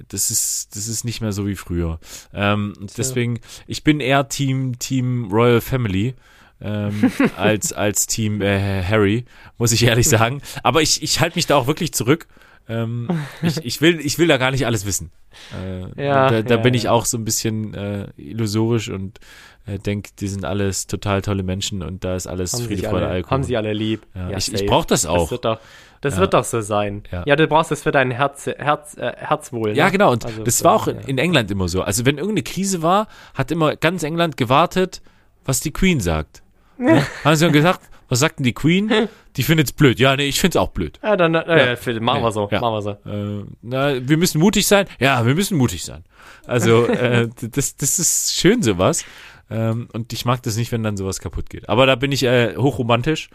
das 0.09 0.31
ist, 0.31 0.75
das 0.77 0.89
ist 0.89 1.05
nicht 1.05 1.21
mehr 1.21 1.33
so 1.33 1.47
wie 1.47 1.55
früher. 1.57 1.99
Ähm, 2.33 2.75
deswegen, 2.97 3.41
ich 3.67 3.85
bin 3.85 4.01
eher 4.01 4.29
Team 4.29 4.79
Team 4.79 5.31
Royal 5.31 5.61
Family. 5.61 6.15
ähm, 6.61 7.11
als, 7.37 7.73
als 7.73 8.07
Team 8.07 8.41
äh, 8.41 8.83
Harry, 8.83 9.25
muss 9.59 9.73
ich 9.73 9.83
ehrlich 9.85 10.09
sagen. 10.09 10.41
Aber 10.63 10.83
ich, 10.83 11.03
ich 11.03 11.21
halte 11.21 11.37
mich 11.37 11.47
da 11.47 11.57
auch 11.57 11.67
wirklich 11.67 11.93
zurück. 11.93 12.27
Ähm, 12.67 13.09
ich, 13.43 13.59
ich, 13.65 13.81
will, 13.83 14.01
ich 14.01 14.19
will 14.19 14.27
da 14.29 14.39
gar 14.39 14.51
nicht 14.51 14.65
alles 14.65 14.87
wissen. 14.87 15.11
Äh, 15.53 16.03
Ja, 16.03 16.31
da 16.31 16.43
da 16.43 16.55
ja, 16.55 16.61
bin 16.63 16.73
ich 16.73 16.85
ja. 16.85 16.93
auch 16.93 17.05
so 17.05 17.19
ein 17.19 17.25
bisschen 17.25 17.75
äh, 17.75 18.07
illusorisch 18.17 18.89
und 18.89 19.19
äh, 19.67 19.79
denke, 19.79 20.11
die 20.19 20.29
sind 20.29 20.45
alles 20.47 20.87
total 20.87 21.21
tolle 21.21 21.43
Menschen 21.43 21.83
und 21.83 22.05
da 22.05 22.17
ist 22.17 22.27
alles 22.27 22.55
Haben, 22.55 22.65
Friede, 22.65 22.89
Freude, 22.89 23.07
Alkohol. 23.09 23.31
haben 23.31 23.43
sie 23.45 23.57
alle 23.59 23.73
lieb. 23.75 24.07
Ja, 24.15 24.31
ich- 24.31 24.37
ich 24.37 24.45
safe. 24.61 24.65
brauch 24.65 24.87
das 24.87 25.05
auch. 25.05 25.29
Das 25.39 25.59
das 26.05 26.15
Ja. 26.15 26.21
wird 26.21 26.35
doch 26.35 26.45
so 26.45 26.61
sein. 26.61 27.03
Ja. 27.11 27.23
Ja, 27.27 27.37
du 27.37 27.47
brauchst 27.47 27.73
es 27.73 27.83
für 27.83 27.91
dein 27.93 28.11
Herz, 28.11 28.47
Herz, 28.47 28.97
äh, 28.97 29.13
Herzwohl. 29.17 29.77
Ja, 29.77 29.87
ne? 29.87 29.93
genau. 29.93 30.13
Und 30.13 30.25
Also 30.25 30.43
das 30.45 30.63
war 30.65 30.75
auch 30.75 30.87
in, 30.87 30.97
ja. 30.97 31.03
in 31.07 31.19
England 31.19 31.51
immer 31.51 31.69
so. 31.69 31.83
Also 31.83 32.05
wenn 32.07 32.17
irgendeine 32.19 32.43
Krise 32.43 32.83
war, 32.83 33.09
hat 33.35 33.51
immer 33.51 33.77
ganz 33.77 34.03
England 34.03 34.37
gewartet, 34.37 35.03
was 35.45 35.61
die 35.61 35.73
Queen 35.73 36.01
sagt. 36.01 36.43
Ja? 36.79 37.03
Haben 37.25 37.37
sie 37.37 37.45
dann 37.45 37.53
gesagt, 37.53 37.81
was 38.09 38.19
sagt 38.21 38.39
denn 38.39 38.45
die 38.45 38.53
Queen? 38.53 38.91
Die 39.37 39.43
findet 39.43 39.69
es 39.69 39.73
blöd. 39.73 39.99
Ja, 39.99 40.15
nee, 40.15 40.27
ich 40.27 40.39
finde 40.41 40.59
es 40.59 40.63
auch 40.63 40.69
blöd. 40.69 41.01
Ja, 41.03 41.17
dann, 41.17 41.35
äh, 41.35 41.75
Ja. 41.75 42.01
machen 42.01 42.23
wir 42.23 42.33
so, 42.33 42.49
Ja. 42.53 42.61
machen 42.61 42.75
wir 42.75 42.83
so. 42.83 42.91
Äh, 43.11 43.45
na, 43.63 44.09
wir 44.09 44.17
müssen 44.19 44.41
mutig 44.41 44.67
sein. 44.67 44.87
Ja, 45.01 45.25
wir 45.27 45.35
müssen 45.35 45.57
mutig 45.57 45.85
sein. 45.85 46.05
Also 46.47 46.87
äh, 46.87 47.29
das, 47.41 47.77
das 47.77 47.99
ist 47.99 48.35
schön 48.37 48.63
sowas. 48.63 49.05
Ähm, 49.51 49.89
und 49.93 50.13
ich 50.13 50.25
mag 50.25 50.43
das 50.43 50.57
nicht, 50.57 50.73
wenn 50.73 50.83
dann 50.83 50.97
sowas 50.97 51.19
kaputt 51.21 51.51
geht. 51.51 51.69
Aber 51.69 51.87
da 51.87 51.97
bin 51.97 52.13
ich 52.13 52.23
äh, 52.25 52.57
hochromantisch 52.57 53.29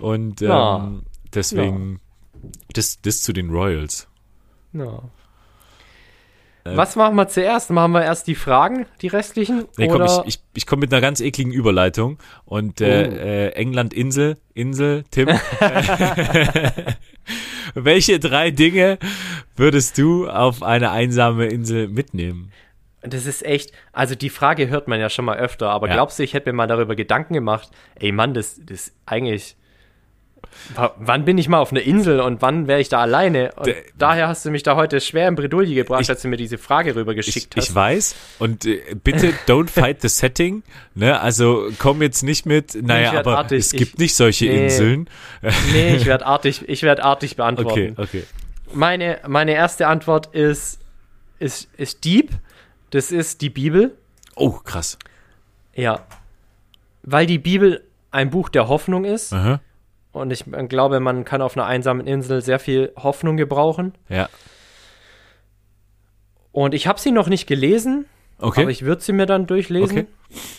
und 0.00 0.40
ähm, 0.42 0.48
Ja. 0.48 0.90
deswegen 1.34 2.00
das, 2.72 3.00
das 3.02 3.22
zu 3.22 3.32
den 3.32 3.50
Royals. 3.50 4.08
Ja. 4.72 5.02
Äh, 6.64 6.76
Was 6.76 6.94
machen 6.96 7.16
wir 7.16 7.26
zuerst? 7.28 7.70
Machen 7.70 7.92
wir 7.92 8.02
erst 8.04 8.26
die 8.28 8.34
Fragen, 8.36 8.86
die 9.00 9.08
restlichen? 9.08 9.66
Nee, 9.76 9.88
komm, 9.88 10.02
ich, 10.02 10.12
ich, 10.26 10.40
ich 10.54 10.66
komme 10.66 10.80
mit 10.80 10.92
einer 10.92 11.00
ganz 11.00 11.20
ekligen 11.20 11.52
Überleitung. 11.52 12.18
Und 12.44 12.80
Oh. 12.80 12.84
äh, 12.84 13.48
äh, 13.48 13.52
England 13.54 13.92
Insel, 13.92 14.36
Insel, 14.54 15.04
Tim. 15.10 15.28
Welche 17.74 18.18
drei 18.20 18.50
Dinge 18.50 18.98
würdest 19.56 19.98
du 19.98 20.28
auf 20.28 20.62
eine 20.62 20.90
einsame 20.90 21.46
Insel 21.46 21.88
mitnehmen? 21.88 22.52
Das 23.02 23.26
ist 23.26 23.44
echt, 23.44 23.72
also 23.92 24.14
die 24.14 24.30
Frage 24.30 24.68
hört 24.68 24.86
man 24.86 25.00
ja 25.00 25.10
schon 25.10 25.24
mal 25.24 25.36
öfter, 25.38 25.70
aber 25.70 25.88
Ja. 25.88 25.94
glaubst 25.94 26.18
du, 26.18 26.22
ich 26.22 26.34
hätte 26.34 26.50
mir 26.50 26.56
mal 26.56 26.66
darüber 26.68 26.94
Gedanken 26.94 27.34
gemacht, 27.34 27.70
ey 27.96 28.12
Mann, 28.12 28.34
das, 28.34 28.60
das 28.64 28.92
eigentlich, 29.06 29.56
w- 30.76 30.88
wann 30.98 31.24
bin 31.24 31.38
ich 31.38 31.48
mal 31.48 31.58
auf 31.58 31.70
einer 31.72 31.82
Insel 31.82 32.20
und 32.20 32.42
wann 32.42 32.66
wäre 32.68 32.80
ich 32.80 32.88
da 32.88 33.00
alleine? 33.00 33.52
Und 33.56 33.66
Der- 33.66 33.76
daher 33.98 34.28
hast 34.28 34.44
du 34.44 34.50
mich 34.50 34.62
da 34.62 34.76
heute 34.76 35.00
schwer 35.00 35.28
in 35.28 35.34
Bredouille 35.34 35.74
gebracht, 35.74 36.02
Ich- 36.02 36.10
als 36.10 36.22
du 36.22 36.28
mir 36.28 36.36
diese 36.36 36.58
Frage 36.58 36.94
rüber 36.94 37.12
Ich, 37.12 37.24
geschickt 37.26 37.56
hast. 37.56 37.68
ich 37.68 37.74
weiß. 37.74 38.14
Und 38.38 38.64
äh, 38.66 38.80
bitte 39.02 39.32
don't 39.46 39.68
fight 39.70 40.00
the 40.02 40.08
setting. 40.08 40.62
Ne? 40.94 41.20
Also 41.20 41.68
komm 41.78 42.02
jetzt 42.02 42.22
nicht 42.22 42.46
mit, 42.46 42.74
naja, 42.80 43.12
werd 43.12 43.26
aber 43.26 43.38
artig. 43.38 43.58
es 43.58 43.72
gibt 43.72 43.94
Ich- 43.94 43.98
nicht 43.98 44.14
solche 44.14 44.46
nee. 44.46 44.64
Inseln. 44.64 45.08
nee, 45.72 45.96
ich 45.96 46.06
werde 46.06 46.26
artig, 46.26 46.68
ich 46.68 46.82
werde 46.82 47.04
artig 47.04 47.36
beantworten. 47.36 47.94
Okay, 47.96 48.02
okay. 48.20 48.22
Meine, 48.74 49.18
meine 49.26 49.52
erste 49.52 49.86
Antwort 49.86 50.34
ist, 50.34 50.78
ist, 51.38 51.68
ist 51.76 52.04
deep. 52.04 52.30
Das 52.90 53.10
ist 53.10 53.40
die 53.40 53.50
Bibel. 53.50 53.94
Oh, 54.34 54.50
krass. 54.50 54.98
Ja. 55.74 56.00
Weil 57.02 57.26
die 57.26 57.38
Bibel 57.38 57.82
ein 58.10 58.30
Buch 58.30 58.48
der 58.48 58.68
Hoffnung 58.68 59.04
ist. 59.04 59.32
Aha. 59.32 59.60
Und 60.12 60.30
ich 60.30 60.44
glaube, 60.68 61.00
man 61.00 61.24
kann 61.24 61.40
auf 61.42 61.56
einer 61.56 61.66
einsamen 61.66 62.06
Insel 62.06 62.42
sehr 62.42 62.58
viel 62.58 62.92
Hoffnung 62.96 63.36
gebrauchen. 63.36 63.94
Ja. 64.08 64.28
Und 66.52 66.74
ich 66.74 66.86
habe 66.86 67.00
sie 67.00 67.10
noch 67.12 67.28
nicht 67.28 67.46
gelesen, 67.46 68.06
Okay. 68.38 68.62
aber 68.62 68.70
ich 68.70 68.82
würde 68.84 69.00
sie 69.02 69.12
mir 69.12 69.26
dann 69.26 69.46
durchlesen 69.46 69.98
Okay. 70.00 70.06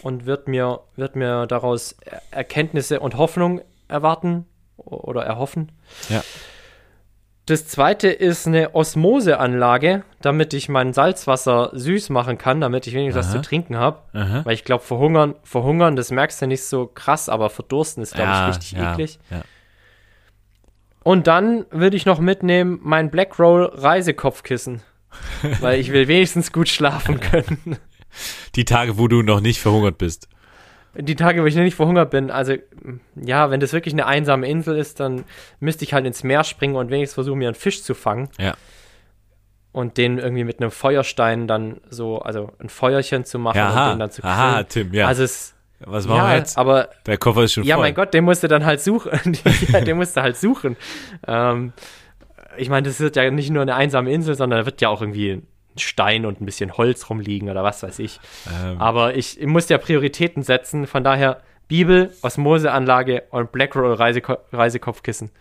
und 0.02 0.26
wird 0.26 0.48
mir, 0.48 0.80
wird 0.96 1.16
mir 1.16 1.46
daraus 1.46 1.96
Er- 2.06 2.22
Erkenntnisse 2.32 3.00
und 3.00 3.16
Hoffnung 3.18 3.62
erwarten 3.88 4.46
oder 4.78 5.24
erhoffen. 5.24 5.72
Ja. 6.10 6.24
Das 7.46 7.68
zweite 7.68 8.08
ist 8.08 8.48
eine 8.48 8.74
Osmoseanlage, 8.74 10.04
damit 10.22 10.54
ich 10.54 10.70
mein 10.70 10.94
Salzwasser 10.94 11.72
süß 11.74 12.10
machen 12.10 12.38
kann, 12.38 12.62
damit 12.62 12.88
ich 12.88 12.94
wenigstens 12.94 13.26
was 13.26 13.32
zu 13.34 13.42
trinken 13.42 13.76
habe. 13.76 14.00
Weil 14.46 14.54
ich 14.54 14.64
glaube, 14.64 14.84
verhungern, 14.84 15.36
verhungern, 15.44 15.98
das 15.98 16.10
merkst 16.10 16.42
du 16.42 16.48
nicht 16.48 16.64
so 16.64 16.88
krass, 16.88 17.28
aber 17.28 17.50
verdursten 17.50 18.02
ist, 18.02 18.16
glaube 18.16 18.32
ich, 18.32 18.48
richtig 18.56 18.72
ja, 18.72 18.94
eklig. 18.94 19.20
Ja. 19.30 19.42
Und 21.04 21.28
dann 21.28 21.66
würde 21.70 21.98
ich 21.98 22.06
noch 22.06 22.20
mitnehmen 22.20 22.80
mein 22.82 23.12
Black 23.12 23.38
Roll 23.38 23.66
Reisekopfkissen. 23.74 24.82
weil 25.60 25.80
ich 25.80 25.92
will 25.92 26.08
wenigstens 26.08 26.52
gut 26.52 26.70
schlafen 26.70 27.20
können. 27.20 27.78
Die 28.56 28.66
Tage, 28.66 28.98
wo 28.98 29.08
du 29.08 29.22
noch 29.22 29.42
nicht 29.42 29.60
verhungert 29.60 29.98
bist. 29.98 30.28
Die 30.96 31.16
Tage, 31.16 31.42
wo 31.42 31.46
ich 31.48 31.56
nicht 31.56 31.76
verhungert 31.76 32.12
bin, 32.12 32.30
also 32.30 32.54
ja, 33.16 33.50
wenn 33.50 33.60
das 33.60 33.74
wirklich 33.74 33.94
eine 33.96 34.06
einsame 34.06 34.48
Insel 34.48 34.78
ist, 34.78 35.00
dann 35.00 35.24
müsste 35.60 35.84
ich 35.86 35.94
halt 35.94 36.06
ins 36.06 36.24
Meer 36.24 36.44
springen 36.44 36.76
und 36.76 36.92
wenigstens 36.92 37.16
versuchen, 37.16 37.40
mir 37.40 37.48
einen 37.48 37.56
Fisch 37.56 37.82
zu 37.84 37.96
fangen 37.96 38.30
Ja. 38.40 38.54
und 39.72 39.98
den 39.98 40.20
irgendwie 40.20 40.44
mit 40.44 40.60
einem 40.62 40.70
Feuerstein 40.72 41.48
dann 41.48 41.82
so, 41.90 42.20
also 42.20 42.52
ein 42.60 42.70
Feuerchen 42.70 43.26
zu 43.26 43.40
machen 43.40 43.58
Ja, 43.58 43.70
und 43.72 43.78
aha. 43.78 43.90
den 43.94 44.00
dann 44.00 44.12
zu 44.12 44.22
grillen. 44.22 44.34
Aha, 44.36 44.64
Tim, 44.64 44.94
ja. 44.94 45.08
Also 45.08 45.24
es, 45.24 45.56
Was 45.80 46.06
machen 46.08 46.22
wir 46.22 46.30
ja, 46.34 46.38
jetzt? 46.38 46.58
aber 46.60 46.90
Der 47.08 47.18
Koffer 47.18 47.44
ist 47.44 47.54
schon 47.54 47.64
ja, 47.64 47.76
voll. 47.76 47.86
mein 47.86 47.96
Gott, 47.96 48.14
den 48.14 48.24
musst 48.24 48.44
du 48.44 48.48
dann 48.48 48.64
halt 48.66 48.80
suchen. 48.82 49.12
ja, 49.72 49.82
den 49.82 49.98
musst 49.98 50.16
du 50.16 50.22
halt 50.22 50.38
suchen. 50.38 50.78
Ähm, 51.28 51.74
ich 52.56 52.70
meine, 52.70 52.88
das 52.88 53.00
wird 53.00 53.16
ja 53.16 53.32
nicht 53.32 53.50
nur 53.50 53.64
eine 53.64 53.74
einsame 53.74 54.12
Insel, 54.14 54.36
sondern 54.36 54.60
da 54.60 54.66
wird 54.68 54.80
ja 54.80 54.90
auch 54.90 55.02
irgendwie 55.02 55.42
Stein 55.80 56.26
und 56.26 56.42
ein 56.42 56.46
bisschen 56.46 56.78
Holz 56.78 57.10
rumliegen 57.10 57.50
oder 57.50 57.64
was 57.64 57.84
weiß 57.84 58.00
ich. 58.00 58.20
Ähm, 58.64 58.80
Aber 58.80 59.16
ich, 59.16 59.40
ich 59.40 59.48
muss 59.48 59.70
ja 59.70 59.78
Prioritäten 59.78 60.44
setzen, 60.44 60.88
von 60.88 61.04
daher 61.04 61.42
Bibel, 61.68 62.14
Osmoseanlage 62.22 63.24
und 63.32 63.52
Blackroll 63.52 63.94
Reiseko 63.94 64.38
Reisekopfkissen. 64.52 65.32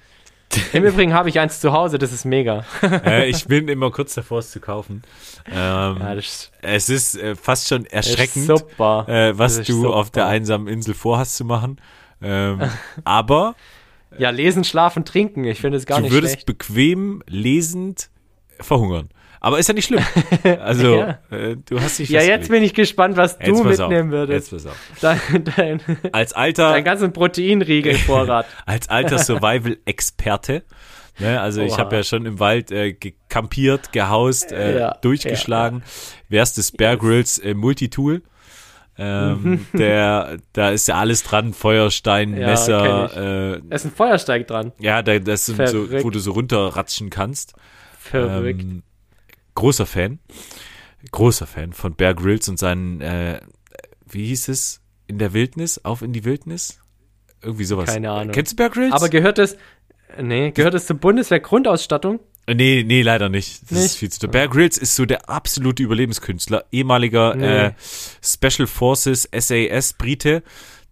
Im 0.73 0.85
Übrigen 0.85 1.15
habe 1.15 1.29
ich 1.31 1.41
eins 1.41 1.61
zu 1.61 1.73
Hause, 1.73 1.99
das 1.99 2.13
ist 2.13 2.25
mega. 2.25 2.65
äh, 2.83 3.29
ich 3.29 3.47
bin 3.47 3.69
immer 3.69 3.91
kurz 3.91 4.15
davor, 4.15 4.41
es 4.41 4.51
zu 4.51 4.61
kaufen. 4.61 5.03
Ähm, 5.47 5.97
Ja, 5.99 6.15
das 6.15 6.51
es 6.61 6.89
ist 6.89 7.17
äh, 7.17 7.35
fast 7.35 7.69
schon 7.69 7.85
ist 7.87 7.93
erschreckend, 7.93 8.51
äh, 8.51 9.39
was 9.39 9.59
ist 9.59 9.69
du 9.69 9.83
super. 9.83 9.97
auf 9.97 10.11
der 10.11 10.27
einsamen 10.27 10.69
Insel 10.69 10.95
vorhast 10.95 11.37
zu 11.37 11.45
machen. 11.45 11.81
Ähm, 12.23 12.61
aber 13.05 13.55
Ja, 14.19 14.31
lesen, 14.31 14.63
schlafen, 14.65 15.05
trinken. 15.05 15.45
Ich 15.45 15.61
finde 15.61 15.79
es 15.79 15.87
gar 15.87 15.99
du 15.99 16.05
nicht 16.05 16.13
würdest 16.13 16.35
schlecht. 16.35 16.47
bequem 16.47 17.23
lesend 17.27 18.11
verhungern. 18.61 19.09
Aber 19.45 19.59
ist 19.59 19.67
ja 19.69 19.75
nicht 19.75 19.87
schlimm. 19.87 20.05
Also, 20.61 20.97
Ja. 20.99 21.19
äh, 21.31 21.57
du 21.69 21.81
hast 21.81 21.99
dich 21.99 22.09
Ja, 22.11 22.23
jetzt 22.23 22.49
bin 22.49 22.63
ich 22.63 22.75
gespannt, 22.75 23.17
was 23.17 23.37
Jetzt 23.41 23.49
du 23.49 23.65
pass 23.65 23.81
auf. 23.81 23.89
mitnehmen 23.91 24.13
würdest. 24.13 24.53
Jetzt 24.53 24.65
pass 24.65 24.73
auf. 24.73 24.79
Dein, 25.01 25.45
dein, 25.57 25.81
Als 26.13 26.33
alter, 26.33 26.71
dein 26.71 26.85
ganzen 26.85 27.13
Proteinriegelvorrat. 27.13 28.47
als 28.67 28.89
alter 28.89 29.19
Survival-Experte. 29.19 30.63
Ne, 31.19 31.41
also 31.41 31.61
ich 31.61 31.73
Oha. 31.73 31.79
habe 31.79 31.97
ja 31.97 32.03
schon 32.05 32.25
im 32.25 32.39
Wald 32.41 32.71
äh, 32.71 32.93
gekampiert, 32.95 33.93
gehaust, 33.93 34.53
äh, 34.53 34.79
Ja, 34.79 34.95
durchgeschlagen. 35.03 35.83
Wär's 36.29 36.55
des 36.55 36.73
Bear 36.73 36.97
Grylls 36.97 37.39
äh, 37.39 37.55
Multitool. 37.55 38.23
Ähm, 38.97 39.67
der, 39.73 40.37
da 40.53 40.71
ist 40.71 40.87
ja 40.87 40.97
alles 40.97 41.23
dran, 41.25 41.53
Feuerstein, 41.53 42.37
Ja, 42.37 42.47
Messer, 42.47 43.55
äh, 43.57 43.61
Da 43.69 43.75
ist 43.75 43.85
ein 43.87 43.91
Feuersteig 43.93 44.47
dran. 44.47 44.73
ja, 44.79 45.03
da, 45.03 45.19
das 45.19 45.47
sind 45.47 45.67
so, 45.69 45.91
wo 46.03 46.11
du 46.11 46.19
so 46.21 46.33
runterratschen 46.33 47.11
kannst. 47.11 47.55
Verrückt. 47.99 48.63
Ähm, 48.63 48.83
großer 49.55 49.87
Fan. 49.87 50.19
Großer 51.11 51.47
Fan 51.47 51.73
von 51.73 51.95
Bear 51.95 52.15
Grylls 52.15 52.49
und 52.49 52.59
seinen, 52.59 53.01
äh, 53.01 53.41
wie 54.09 54.27
hieß 54.27 54.49
es? 54.49 54.81
In 55.09 55.19
der 55.19 55.33
Wildnis? 55.33 55.85
Auf 55.85 56.03
in 56.03 56.13
die 56.13 56.25
Wildnis? 56.25 56.79
Irgendwie 57.43 57.65
sowas. 57.65 57.91
Keine 57.91 58.11
Ahnung. 58.11 58.33
Kennst 58.33 58.53
du 58.53 58.57
Bear 58.57 58.71
Grylls? 58.71 58.93
Aber 58.93 59.09
gehört 59.09 59.39
es, 59.39 59.57
nee, 60.21 60.53
gehört 60.53 60.75
es 60.75 60.87
zur 60.87 60.97
Bundeswehr-Grundausstattung? 60.97 62.21
Äh, 62.47 62.55
Nee, 62.55 62.85
nee, 62.87 63.03
leider 63.03 63.29
nicht. 63.29 63.63
Das 63.63 63.71
Nicht? 63.73 63.85
ist 63.85 63.97
viel 63.97 64.11
zu 64.11 64.29
Bear 64.29 64.49
Grylls 64.49 64.77
ist 64.79 64.97
so 64.97 65.07
der 65.07 65.29
absolute 65.29 65.83
Überlebenskünstler, 65.83 66.65
ehemaliger 66.73 67.35
Nee. 67.37 67.67
äh, 67.67 67.73
Special 68.23 68.67
Forces 68.67 69.29
SAS 69.33 69.93
Brite, 69.93 70.43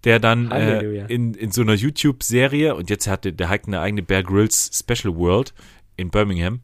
der 0.04 0.18
dann 0.20 0.50
äh, 0.52 1.04
in, 1.06 1.34
in 1.34 1.50
so 1.50 1.62
einer 1.62 1.74
YouTube-Serie 1.74 2.74
und 2.76 2.88
jetzt 2.88 3.06
hatte 3.08 3.32
der 3.32 3.48
hat 3.48 3.66
eine 3.66 3.80
eigene 3.80 4.02
Bear 4.02 4.22
Grylls 4.22 4.70
Special 4.78 5.14
World 5.16 5.52
in 5.96 6.11
Birmingham, 6.11 6.61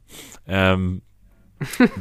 ähm, 0.46 1.02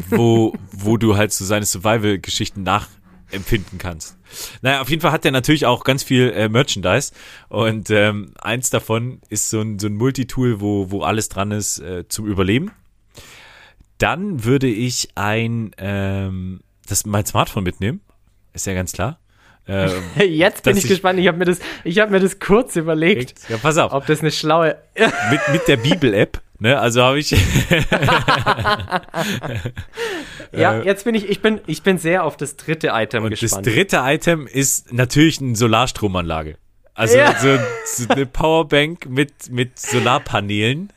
wo, 0.10 0.54
wo 0.72 0.98
du 0.98 1.16
halt 1.18 1.32
so 1.34 1.46
seine 1.46 1.66
Survival-Geschichten 1.66 2.64
nachempfinden 2.64 3.78
kannst. 3.78 4.18
Naja, 4.62 4.82
auf 4.82 4.90
jeden 4.90 5.02
Fall 5.02 5.12
hat 5.12 5.24
er 5.26 5.32
natürlich 5.32 5.66
auch 5.66 5.84
ganz 5.84 6.04
viel 6.04 6.32
äh, 6.36 6.50
Merchandise 6.50 7.14
und 7.50 7.90
ähm, 7.90 8.34
eins 8.42 8.70
davon 8.70 9.22
ist 9.30 9.50
so 9.50 9.62
ein, 9.62 9.80
so 9.80 9.88
ein 9.88 9.96
Multitool, 9.96 10.60
wo, 10.60 10.92
wo 10.92 11.04
alles 11.04 11.30
dran 11.30 11.52
ist 11.52 11.80
äh, 11.80 12.08
zum 12.08 12.26
Überleben. 12.28 12.72
Dann 13.98 14.44
würde 14.44 14.68
ich 14.68 15.10
ein 15.16 15.72
ähm, 15.78 16.62
das 16.88 17.06
mein 17.06 17.26
Smartphone 17.26 17.64
mitnehmen, 17.64 18.02
ist 18.54 18.68
ja 18.68 18.74
ganz 18.74 18.92
klar. 18.92 19.20
Ähm, 19.68 19.90
Jetzt 20.20 20.64
bin 20.64 20.76
ich- 20.78 20.88
gespannt. 20.88 21.18
Ich 21.20 21.28
habe 21.28 21.38
mir, 21.38 21.46
das- 21.46 21.60
ich 21.84 21.98
hab 22.00 22.12
mir 22.12 22.20
das 22.20 22.40
kurz 22.40 22.76
überlegt, 22.76 23.50
ja, 23.50 23.58
pass 23.58 23.78
auf, 23.78 23.94
ob 23.94 24.06
das 24.06 24.20
eine 24.20 24.32
schlaue. 24.32 24.78
mit, 25.32 25.40
mit 25.52 25.68
der 25.68 25.78
Bibel-App, 25.78 26.42
ne? 26.66 26.80
Also 26.80 27.02
habe 27.04 27.20
ich 27.20 27.32
Ja, 30.52 30.80
Äh, 30.80 30.86
jetzt 30.86 31.04
bin 31.06 31.16
ich, 31.16 31.30
ich 31.30 31.42
bin, 31.42 31.60
ich 31.68 31.82
bin 31.84 31.98
sehr 31.98 32.24
auf 32.24 32.38
das 32.38 32.56
dritte 32.56 32.90
Item 32.94 33.24
Und 33.24 33.32
das 33.32 33.40
gespannt. 33.40 33.66
dritte 33.68 33.98
Item 34.04 34.48
ist 34.48 34.94
natürlich 34.94 35.42
eine 35.42 35.56
Solarstromanlage. 35.56 36.58
Also 36.94 37.18
Ja. 37.18 37.38
so, 37.38 37.58
so 37.86 38.08
eine 38.10 38.26
Powerbank 38.26 39.08
mit, 39.10 39.50
mit 39.50 39.78
Solarpanelen. 39.80 40.92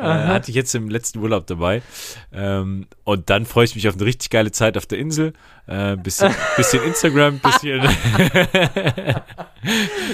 Äh, 0.00 0.26
hatte 0.28 0.50
ich 0.50 0.54
jetzt 0.56 0.74
im 0.74 0.88
letzten 0.88 1.18
Urlaub 1.18 1.46
dabei. 1.46 1.82
Ähm, 2.32 2.86
und 3.04 3.30
dann 3.30 3.46
freue 3.46 3.64
ich 3.64 3.74
mich 3.74 3.88
auf 3.88 3.94
eine 3.96 4.04
richtig 4.04 4.30
geile 4.30 4.52
Zeit 4.52 4.76
auf 4.76 4.86
der 4.86 4.98
Insel. 4.98 5.32
Äh, 5.66 5.96
bisschen, 5.96 6.32
bisschen 6.56 6.82
Instagram, 6.84 7.40
bisschen. 7.40 7.82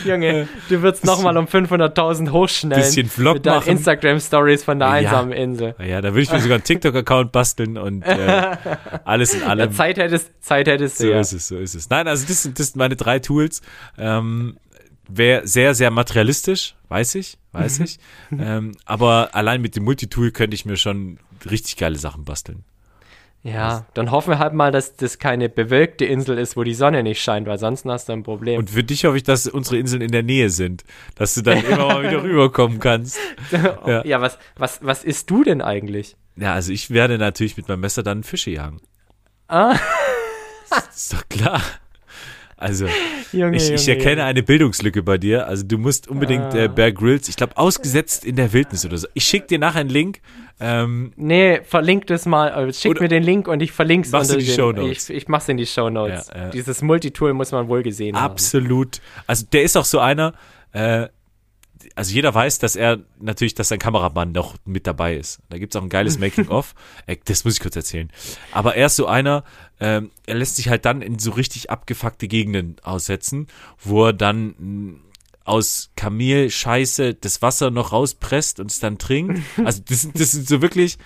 Junge, 0.05 0.49
du 0.68 0.82
würdest 0.82 1.05
nochmal 1.05 1.37
um 1.37 1.47
500.000 1.47 2.30
hochschnellen. 2.30 2.82
Bisschen 2.85 3.09
Vlog 3.09 3.35
mit 3.35 3.47
machen. 3.47 3.68
Instagram-Stories 3.70 4.64
von 4.64 4.78
der 4.78 4.89
Ja. 4.89 4.95
einsamen 4.95 5.32
Insel. 5.32 5.74
ja, 5.78 6.01
da 6.01 6.09
würde 6.11 6.22
ich 6.22 6.32
mir 6.32 6.41
sogar 6.41 6.57
einen 6.57 6.64
TikTok-Account 6.64 7.32
basteln 7.32 7.78
und 7.78 8.03
äh, 8.03 8.57
alles 9.05 9.35
in 9.35 9.41
Ja, 9.41 9.47
allem. 9.49 9.72
Zeit 9.72 9.99
hättest, 9.99 10.30
Zeit 10.43 10.66
hättest 10.66 10.99
du 11.01 11.05
So 11.05 11.11
ja. 11.11 11.20
ist 11.20 11.32
es, 11.32 11.49
so 11.49 11.57
ist 11.57 11.74
es. 11.74 11.91
Nein, 11.91 12.09
also 12.09 12.24
das 12.26 12.43
sind, 12.43 12.59
das 12.59 12.68
sind 12.68 12.76
meine 12.76 12.97
drei 12.97 13.18
Tools. 13.18 13.62
Ähm, 13.99 14.57
Wäre 15.09 15.47
sehr, 15.47 15.74
sehr 15.74 15.90
materialistisch, 15.90 16.74
weiß 16.89 17.16
ich, 17.16 17.36
weiß 17.52 17.81
ich. 17.81 17.98
ähm, 18.39 18.72
aber 18.86 19.31
allein 19.35 19.60
mit 19.60 19.76
dem 19.76 19.85
Multitool 19.85 20.31
könnte 20.31 20.55
ich 20.55 20.64
mir 20.64 20.76
schon 20.76 21.18
richtig 21.48 21.76
geile 21.76 21.97
Sachen 21.98 22.24
basteln. 22.24 22.64
Ja, 23.43 23.85
dann 23.93 24.10
hoffen 24.10 24.31
wir 24.31 24.39
halt 24.39 24.55
mal, 24.55 24.72
dass 24.72 24.97
das 24.97 25.18
keine 25.18 25.51
bewölkte 25.51 26.06
Insel 26.06 26.39
ist, 26.39 26.56
wo 26.56 26.62
die 26.62 26.72
Sonne 26.72 27.02
nicht 27.02 27.20
scheint, 27.20 27.47
weil 27.47 27.59
sonst 27.59 27.85
hast 27.85 28.09
du 28.09 28.14
ein 28.14 28.22
Problem. 28.22 28.59
Und 28.59 28.70
für 28.70 28.82
dich 28.82 29.05
hoffe 29.05 29.18
ich, 29.18 29.22
dass 29.22 29.47
unsere 29.47 29.76
Inseln 29.76 30.01
in 30.01 30.12
der 30.12 30.22
Nähe 30.22 30.48
sind, 30.48 30.82
dass 31.14 31.35
du 31.35 31.43
dann 31.43 31.62
immer 31.62 31.89
mal 31.89 32.02
wieder 32.05 32.22
rüberkommen 32.22 32.78
kannst. 32.81 33.18
ja, 33.51 34.02
ja. 34.06 34.20
was, 34.22 34.39
was, 34.56 34.78
was 34.82 35.05
isst 35.05 35.28
du 35.28 35.44
denn 35.44 35.60
eigentlich? 35.60 36.16
Ja, 36.36 36.55
also 36.55 36.72
ich 36.72 36.89
werde 36.89 37.18
natürlich 37.18 37.59
mit 37.59 37.68
meinem 37.68 37.81
Messer 37.81 38.02
dann 38.02 38.22
Fische 38.22 38.51
jagen. 38.51 38.81
Ah, 39.48 39.76
Das 40.70 40.97
ist 40.97 41.12
doch 41.12 41.28
klar. 41.28 41.60
Also, 42.65 42.86
Junge, 43.32 43.57
ich, 43.57 43.70
ich 43.70 43.86
Junge, 43.86 43.99
erkenne 43.99 44.11
Junge. 44.16 44.24
eine 44.24 44.43
Bildungslücke 44.43 45.03
bei 45.03 45.19
dir. 45.19 45.47
Also 45.47 45.65
du 45.65 45.77
musst 45.78 46.09
unbedingt 46.09 46.55
Ah. 46.55 46.65
äh, 46.65 46.69
Bear 46.69 46.93
Grylls, 46.93 47.28
ich 47.28 47.36
glaube, 47.36 47.57
ausgesetzt 47.57 48.24
in 48.24 48.36
der 48.36 48.53
Wildnis 48.53 48.85
oder 48.86 48.97
so. 48.97 49.07
Ich 49.15 49.24
schicke 49.24 49.47
dir 49.49 49.59
nachher 49.59 49.81
einen 49.81 49.91
Link. 49.91 50.20
Ähm, 50.61 51.12
Nee, 51.16 51.61
verlink 51.65 52.07
das 52.07 52.27
mal. 52.27 52.69
äh, 52.69 52.73
Schick 52.73 53.01
mir 53.01 53.09
den 53.09 53.23
Link 53.24 53.49
und 53.49 53.61
ich 53.61 53.73
verlink's 53.73 54.11
Mach's 54.12 54.28
in 54.28 54.35
unter 54.36 54.41
die 54.45 54.51
den- 54.51 54.57
Shownotes. 54.57 55.11
Ich, 55.11 55.16
ich 55.16 55.28
mach's 55.28 55.49
in 55.49 55.57
die 55.57 55.66
Shownotes. 55.66 56.28
Ja, 56.35 56.43
ja. 56.45 56.51
Dieses 56.51 56.81
Multitool 56.81 57.35
muss 57.35 57.51
man 57.53 57.69
wohl 57.69 57.82
gesehen 57.82 58.16
haben. 58.16 58.24
Absolut. 58.32 59.01
Also 59.27 59.47
der 59.53 59.62
ist 59.65 59.77
auch 59.77 59.85
so 59.85 59.99
einer, 59.99 60.32
äh, 60.73 61.09
also 61.95 62.12
jeder 62.12 62.35
weiß, 62.35 62.59
dass 62.59 62.75
er 62.77 63.01
natürlich, 63.21 63.55
dass 63.55 63.69
sein 63.69 63.79
Kameramann 63.79 64.33
noch 64.33 64.57
mit 64.65 64.87
dabei 64.87 65.16
ist. 65.16 65.39
Da 65.49 65.59
gibt's 65.59 65.77
auch 65.77 65.83
ein 65.83 65.89
geiles 65.89 66.19
Making-of. 66.19 66.75
Äh, 67.07 67.16
das 67.25 67.45
muss 67.45 67.55
ich 67.55 67.61
kurz 67.61 67.77
erzählen. 67.77 68.11
Aber 68.53 68.75
er 68.77 68.87
ist 68.87 68.97
so 68.97 69.07
einer, 69.07 69.45
ähm, 69.81 70.11
er 70.27 70.35
lässt 70.37 70.57
sich 70.57 70.69
halt 70.69 70.85
dann 70.85 71.03
in 71.03 71.19
so 71.19 71.31
richtig 71.33 71.71
abgefuckte 71.71 72.27
Gegenden 72.29 72.77
aussetzen, 72.83 73.47
wo 73.83 74.07
er 74.07 74.12
dann 74.12 74.55
mh, 74.59 74.95
aus 75.45 75.91
Kamelscheiße 75.97 77.15
das 77.15 77.43
Wasser 77.43 77.71
noch 77.71 77.93
rauspresst 77.93 78.61
und 78.61 78.71
es 78.71 78.81
dann 78.81 78.99
trinkt. 78.99 79.41
Also 79.65 79.83
das, 79.87 80.03
sind- 80.03 80.19
das 80.19 80.33
sind 80.33 80.49
so 80.49 80.62
wirklich 80.62 80.99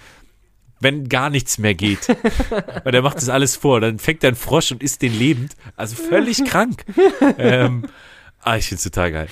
wenn 0.80 1.08
gar 1.08 1.28
nichts 1.28 1.58
mehr 1.58 1.74
geht. 1.74 2.06
Weil 2.84 2.92
der 2.92 3.02
macht 3.02 3.16
das 3.16 3.28
alles 3.28 3.56
vor. 3.56 3.80
Dann 3.80 3.98
fängt 3.98 4.22
er 4.22 4.30
ein 4.30 4.36
Frosch 4.36 4.70
und 4.70 4.80
isst 4.80 5.02
den 5.02 5.12
lebend. 5.12 5.56
Also 5.74 5.96
völlig 5.96 6.44
krank. 6.44 6.84
Ähm, 7.36 7.86
ah, 8.42 8.56
ich 8.56 8.68
find's 8.68 8.84
total 8.84 9.10
geil. 9.10 9.28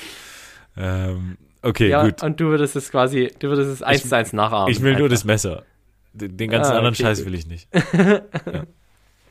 Ähm, 0.77 1.39
okay, 1.67 1.89
ja, 1.89 2.05
gut. 2.05 2.23
und 2.23 2.41
du 2.41 2.47
würdest 2.47 2.77
es 2.77 2.91
quasi, 2.91 3.31
du 3.39 3.49
würdest 3.49 3.71
es 3.71 3.83
eins 3.83 4.09
zu 4.09 4.17
eins 4.17 4.33
nachahmen. 4.33 4.71
Ich 4.73 4.81
will 4.83 4.93
nur 4.93 5.05
einfach. 5.05 5.11
das 5.15 5.25
Messer. 5.25 5.65
Den 6.13 6.37
den 6.37 6.51
ganzen 6.51 6.73
Ah, 6.73 6.77
anderen 6.79 6.95
okay, 6.95 7.03
Scheiß 7.03 7.19
gut. 7.19 7.27
will 7.27 7.35
ich 7.35 7.47
nicht. 7.47 7.69
ja. 7.93 8.65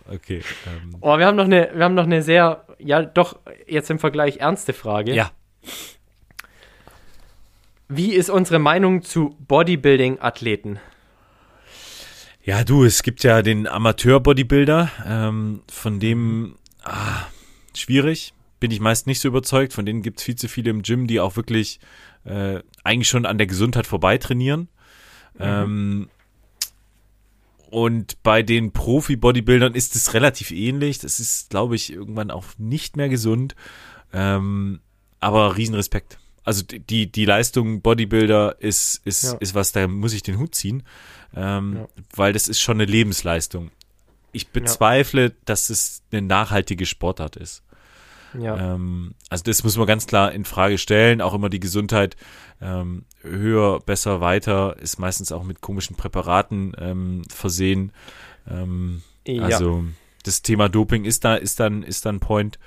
Okay. 0.07 0.41
Ähm, 0.67 0.97
Oh, 1.01 1.17
wir 1.17 1.25
haben 1.25 1.35
noch 1.35 1.45
eine, 1.45 1.71
wir 1.73 1.83
haben 1.83 1.95
noch 1.95 2.03
eine 2.03 2.21
sehr, 2.21 2.65
ja, 2.77 3.01
doch 3.01 3.39
jetzt 3.67 3.89
im 3.89 3.97
Vergleich 3.99 4.37
ernste 4.37 4.73
Frage. 4.73 5.13
ja. 5.15 5.31
Wie 7.87 8.13
ist 8.13 8.29
unsere 8.31 8.57
Meinung 8.59 9.03
zu 9.03 9.35
Bodybuilding-Athleten? 9.47 10.79
Ja, 12.43 12.63
du, 12.63 12.83
es 12.83 13.03
gibt 13.03 13.23
ja 13.23 13.41
den 13.41 13.67
Amateur-Bodybuilder, 13.67 14.89
ähm, 15.07 15.61
von 15.71 15.99
dem 15.99 16.55
ah, 16.83 17.25
schwierig, 17.75 18.33
bin 18.59 18.71
ich 18.71 18.79
meist 18.79 19.05
nicht 19.07 19.19
so 19.19 19.27
überzeugt. 19.27 19.73
Von 19.73 19.85
denen 19.85 20.01
gibt 20.01 20.19
es 20.19 20.23
viel 20.25 20.35
zu 20.35 20.47
viele 20.47 20.71
im 20.71 20.81
Gym, 20.81 21.05
die 21.07 21.19
auch 21.19 21.35
wirklich 21.35 21.79
äh, 22.25 22.59
eigentlich 22.83 23.07
schon 23.07 23.25
an 23.25 23.37
der 23.37 23.47
Gesundheit 23.47 23.87
vorbei 23.87 24.17
trainieren. 24.17 24.67
Ähm, 25.39 26.09
und 27.71 28.21
bei 28.23 28.41
den 28.43 28.71
Profi-Bodybuildern 28.71 29.73
ist 29.75 29.95
es 29.95 30.13
relativ 30.13 30.51
ähnlich. 30.51 30.99
Das 30.99 31.19
ist, 31.19 31.49
glaube 31.49 31.75
ich, 31.75 31.91
irgendwann 31.91 32.31
auch 32.31 32.45
nicht 32.57 32.95
mehr 32.95 33.09
gesund. 33.09 33.55
Ähm, 34.13 34.79
aber 35.19 35.57
Riesenrespekt. 35.57 36.19
Also 36.43 36.63
die- 36.63 37.11
die, 37.11 37.25
Leistung 37.25 37.81
Bodybuilder 37.81 38.61
ist, 38.61 39.01
ist, 39.03 39.23
Ja. 39.23 39.33
ist 39.39 39.55
was, 39.55 39.71
da 39.71 39.87
muss 39.87 40.13
ich 40.13 40.21
den 40.21 40.37
Hut 40.37 40.53
ziehen. 40.55 40.83
Ähm, 41.35 41.73
Ja. 41.77 41.87
Weil 42.15 42.33
das 42.33 42.47
ist 42.47 42.61
schon 42.61 42.77
eine 42.77 42.85
Lebensleistung. 42.89 43.71
Ich 44.31 44.49
bezweifle, 44.49 45.31
dass 45.45 45.69
es 45.69 46.03
eine 46.11 46.21
nachhaltige 46.21 46.85
Sportart 46.85 47.35
ist. 47.35 47.63
Ja, 48.39 48.73
Ähm, 48.75 49.13
also 49.29 49.43
das 49.43 49.63
muss 49.63 49.77
man 49.77 49.87
ganz 49.87 50.07
klar 50.07 50.31
in 50.31 50.45
Frage 50.45 50.77
stellen. 50.77 51.21
Auch 51.21 51.33
immer 51.33 51.49
die 51.49 51.59
Gesundheit 51.59 52.15
ähm, 52.61 53.05
höher, 53.21 53.79
besser, 53.79 54.21
weiter 54.21 54.77
ist 54.79 54.99
meistens 54.99 55.31
auch 55.31 55.43
mit 55.43 55.61
komischen 55.61 55.95
Präparaten 55.95 56.73
ähm, 56.79 57.23
versehen. 57.29 57.91
Ähm, 58.49 59.01
ja, 59.27 59.43
Also 59.43 59.83
das 60.23 60.41
Thema 60.41 60.69
Doping 60.69 61.05
ist 61.05 61.25
da, 61.25 61.35
ist 61.35 61.59
dann, 61.59 61.83
ist 61.83 62.05
dann 62.05 62.19
Point. 62.19 62.59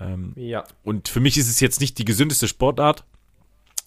Ähm, 0.00 0.32
ja, 0.36 0.64
und 0.84 1.08
für 1.08 1.20
mich 1.20 1.36
ist 1.36 1.48
es 1.48 1.60
jetzt 1.60 1.80
nicht 1.80 1.98
die 1.98 2.04
gesündeste 2.04 2.48
Sportart. 2.48 3.04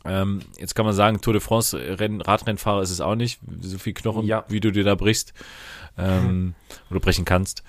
Ähm, 0.05 0.41
jetzt 0.57 0.75
kann 0.75 0.85
man 0.85 0.93
sagen, 0.93 1.21
Tour 1.21 1.33
de 1.33 1.41
France 1.41 1.77
Renn, 1.99 2.19
Radrennfahrer 2.21 2.81
ist 2.81 2.89
es 2.91 2.99
auch 2.99 3.15
nicht. 3.15 3.39
So 3.61 3.77
viel 3.77 3.93
Knochen, 3.93 4.25
Ja. 4.25 4.43
wie 4.49 4.59
du 4.59 4.71
dir 4.71 4.83
da 4.83 4.95
brichst 4.95 5.33
oder 5.95 6.99
brechen 6.99 7.23
kannst. 7.23 7.63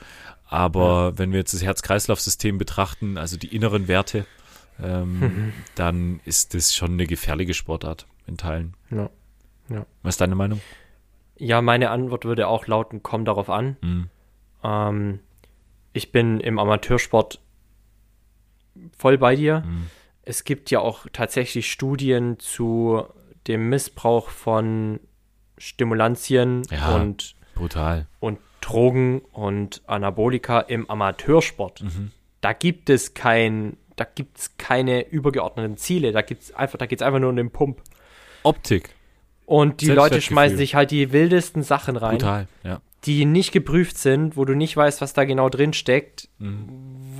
Aber 0.55 1.19
wenn 1.19 1.33
wir 1.33 1.41
jetzt 1.41 1.53
das 1.53 1.63
Herz-Kreislauf-System 1.65 2.59
betrachten, 2.59 3.19
also 3.19 3.37
die 3.37 3.55
inneren 3.55 3.89
Werte, 3.89 4.25
ähm, 4.81 5.53
dann 5.75 6.21
ist 6.25 6.55
das 6.55 6.75
schon 6.75 6.93
eine 6.93 7.07
gefährliche 7.07 7.55
Sportart 7.55 8.07
in 8.27 8.37
Teilen. 8.37 8.75
ja. 8.91 9.11
Was 10.03 10.15
ist 10.15 10.21
deine 10.21 10.35
Meinung? 10.35 10.61
Ja, 11.37 11.61
meine 11.63 11.91
Antwort 11.91 12.25
würde 12.25 12.47
auch 12.47 12.67
lauten, 12.69 13.03
komm 13.03 13.25
darauf 13.25 13.51
an. 13.51 13.77
Hm. 13.81 14.11
Ähm, 14.63 15.21
ich 15.93 16.13
bin 16.13 16.39
im 16.39 16.59
Amateursport 16.59 17.41
voll 18.97 19.19
bei 19.19 19.35
dir. 19.35 19.63
Hm. 19.65 19.87
Es 20.23 20.45
gibt 20.45 20.71
ja 20.71 20.79
auch 20.81 21.07
tatsächlich 21.13 21.71
Studien 21.71 22.39
zu 22.39 23.05
dem 23.49 23.69
Missbrauch 23.69 24.29
von 24.29 25.01
Stimulantien 25.59 26.63
Ja. 26.71 26.95
und, 26.95 27.35
Brutal. 27.55 28.07
und 28.21 28.39
Drogen 28.65 29.21
und 29.33 29.83
Anabolika 29.87 30.61
im 30.61 30.89
Amateursport. 30.89 31.83
Mhm. 31.83 32.13
Da 32.41 32.53
gibt 32.53 32.89
es 32.91 33.15
kein, 33.15 33.77
da 33.97 34.05
gibt 34.05 34.39
es 34.39 34.57
keine 34.57 35.07
übergeordneten 35.09 35.77
Ziele. 35.77 36.13
Da 36.13 36.23
gibt's 36.23 36.55
einfach, 36.55 36.79
da 36.79 36.87
geht 36.87 37.01
es 37.01 37.07
einfach 37.07 37.21
nur 37.21 37.31
um 37.31 37.37
den 37.37 37.51
Pump. 37.51 37.83
Optik. 38.43 38.95
Und 39.47 39.83
die 39.83 39.89
Leute 39.91 40.21
schmeißen 40.23 40.57
sich 40.57 40.75
halt 40.75 40.91
die 40.91 41.13
wildesten 41.13 41.63
Sachen 41.63 41.97
rein, 41.97 42.17
Brutal, 42.17 42.49
ja. 42.63 42.81
die 43.05 43.27
nicht 43.27 43.53
geprüft 43.53 43.99
sind, 43.99 44.39
wo 44.39 44.47
du 44.47 44.55
nicht 44.55 44.75
weißt, 44.77 45.03
was 45.03 45.13
da 45.13 45.25
genau 45.25 45.51
drin 45.51 45.75
steckt, 45.75 46.31
Mhm. 46.39 46.67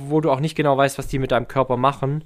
wo 0.07 0.21
du 0.21 0.31
auch 0.31 0.39
nicht 0.39 0.55
genau 0.55 0.75
weißt, 0.75 0.97
was 0.97 1.07
die 1.07 1.19
mit 1.19 1.31
deinem 1.31 1.47
Körper 1.47 1.77
machen. 1.77 2.23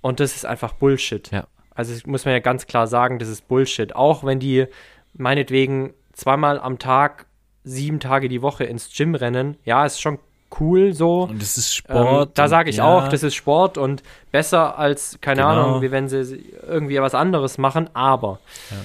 Und 0.00 0.20
das 0.20 0.36
ist 0.36 0.46
einfach 0.46 0.74
Bullshit. 0.74 1.30
Ja. 1.32 1.46
Also 1.74 1.92
das 1.92 2.06
muss 2.06 2.24
man 2.24 2.34
ja 2.34 2.40
ganz 2.40 2.66
klar 2.66 2.86
sagen, 2.86 3.18
das 3.18 3.28
ist 3.28 3.48
Bullshit. 3.48 3.96
Auch 3.96 4.22
wenn 4.24 4.38
die 4.38 4.66
meinetwegen 5.14 5.94
zweimal 6.12 6.60
am 6.60 6.78
Tag, 6.78 7.26
sieben 7.64 8.00
Tage 8.00 8.28
die 8.28 8.42
Woche 8.42 8.64
ins 8.64 8.90
Gym 8.96 9.14
rennen, 9.14 9.56
ja, 9.64 9.84
ist 9.86 10.00
schon 10.00 10.18
cool 10.60 10.92
so. 10.92 11.22
Und 11.22 11.40
es 11.42 11.56
ist 11.56 11.82
Ähm, 11.88 11.96
Sport. 11.96 12.30
da 12.38 12.42
und- 12.44 12.48
sage 12.50 12.70
ich 12.70 12.76
ja, 12.76 12.84
auch, 12.84 13.08
das 13.08 13.22
ist 13.22 13.34
Sport 13.34 13.78
und 13.78 14.02
besser 14.32 14.78
als, 14.78 15.18
keine 15.20 15.42
Genau. 15.42 15.48
Ahnung, 15.52 15.82
wie 15.82 15.90
wenn 15.90 16.08
sie 16.08 16.44
irgendwie 16.66 17.00
was 17.00 17.14
anderes 17.14 17.56
machen, 17.58 17.88
aber 17.94 18.38
Ja. 18.70 18.76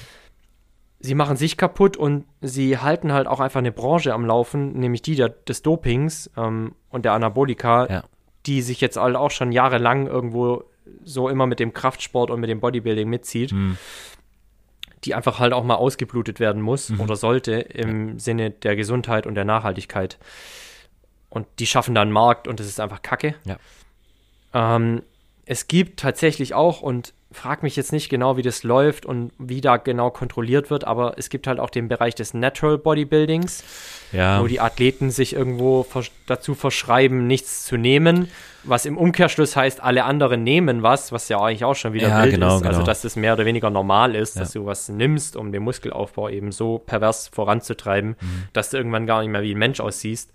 sie 1.00 1.14
machen 1.14 1.36
sich 1.36 1.56
kaputt 1.56 1.96
und 1.96 2.24
sie 2.40 2.78
halten 2.78 3.12
halt 3.12 3.26
auch 3.26 3.40
einfach 3.40 3.58
eine 3.58 3.72
Branche 3.72 4.14
am 4.14 4.24
Laufen, 4.24 4.72
nämlich 4.78 5.02
die 5.02 5.14
der, 5.16 5.28
des 5.28 5.62
Dopings 5.62 6.30
ähm, 6.36 6.72
und 6.90 7.04
der 7.04 7.12
Anabolika, 7.12 7.86
Ja. 7.86 8.04
die 8.46 8.62
sich 8.62 8.80
jetzt 8.80 8.96
halt 8.96 9.16
auch 9.16 9.30
schon 9.30 9.52
jahrelang 9.52 10.06
irgendwo 10.06 10.64
so 11.04 11.28
immer 11.28 11.46
mit 11.46 11.60
dem 11.60 11.74
Kraftsport 11.74 12.30
und 12.30 12.40
mit 12.40 12.48
dem 12.48 12.60
Bodybuilding 12.60 13.08
mitzieht, 13.10 13.50
Hm. 13.50 13.76
Die 15.04 15.14
einfach 15.14 15.38
halt 15.38 15.52
auch 15.52 15.64
mal 15.64 15.76
ausgeblutet 15.76 16.40
werden 16.40 16.62
muss 16.62 16.90
Mhm. 16.90 17.00
oder 17.00 17.16
sollte 17.16 17.52
im 17.52 18.18
Sinne 18.18 18.50
der 18.50 18.76
Gesundheit 18.76 19.26
und 19.26 19.34
der 19.34 19.44
Nachhaltigkeit. 19.44 20.18
Und 21.30 21.46
die 21.58 21.66
schaffen 21.66 21.94
da 21.94 22.02
einen 22.02 22.12
Markt 22.12 22.48
und 22.48 22.58
das 22.60 22.66
ist 22.66 22.80
einfach 22.80 23.02
Kacke. 23.02 23.34
Ja. 23.44 23.56
Ähm, 24.54 25.02
es 25.44 25.68
gibt 25.68 26.00
tatsächlich 26.00 26.54
auch, 26.54 26.80
und 26.82 27.12
frag 27.30 27.62
mich 27.62 27.76
jetzt 27.76 27.92
nicht 27.92 28.08
genau, 28.08 28.38
wie 28.38 28.42
das 28.42 28.62
läuft 28.62 29.04
und 29.04 29.32
wie 29.38 29.60
da 29.60 29.76
genau 29.76 30.10
kontrolliert 30.10 30.70
wird, 30.70 30.84
aber 30.84 31.14
es 31.18 31.28
gibt 31.28 31.46
halt 31.46 31.60
auch 31.60 31.68
den 31.68 31.86
Bereich 31.86 32.14
des 32.14 32.32
Natural 32.32 32.78
Bodybuildings, 32.78 33.62
Ja. 34.12 34.40
wo 34.40 34.46
die 34.46 34.60
Athleten 34.60 35.10
sich 35.10 35.34
irgendwo 35.34 35.82
vers 35.82 36.10
dazu 36.26 36.54
verschreiben, 36.54 37.26
nichts 37.26 37.64
zu 37.66 37.76
nehmen, 37.76 38.30
was 38.64 38.86
im 38.86 38.96
Umkehrschluss 38.96 39.56
heißt, 39.56 39.82
alle 39.82 40.04
anderen 40.04 40.42
nehmen 40.42 40.82
was, 40.82 41.12
was 41.12 41.28
ja 41.28 41.38
eigentlich 41.38 41.64
auch 41.64 41.76
schon 41.76 41.92
wieder 41.92 42.08
Ja, 42.08 42.22
wild 42.22 42.34
genau, 42.34 42.56
ist. 42.56 42.62
Also, 42.64 42.78
genau. 42.80 42.84
dass 42.86 43.02
das 43.02 43.14
mehr 43.14 43.34
oder 43.34 43.44
weniger 43.44 43.68
normal 43.68 44.14
ist, 44.14 44.36
Ja. 44.36 44.40
dass 44.42 44.52
du 44.52 44.64
was 44.64 44.88
nimmst, 44.88 45.36
um 45.36 45.52
den 45.52 45.62
Muskelaufbau 45.64 46.30
eben 46.30 46.50
so 46.50 46.78
pervers 46.78 47.28
voranzutreiben, 47.28 48.16
Mhm. 48.20 48.44
dass 48.54 48.70
du 48.70 48.78
irgendwann 48.78 49.06
gar 49.06 49.20
nicht 49.20 49.30
mehr 49.30 49.42
wie 49.42 49.52
ein 49.54 49.58
Mensch 49.58 49.80
aussiehst. 49.80 50.32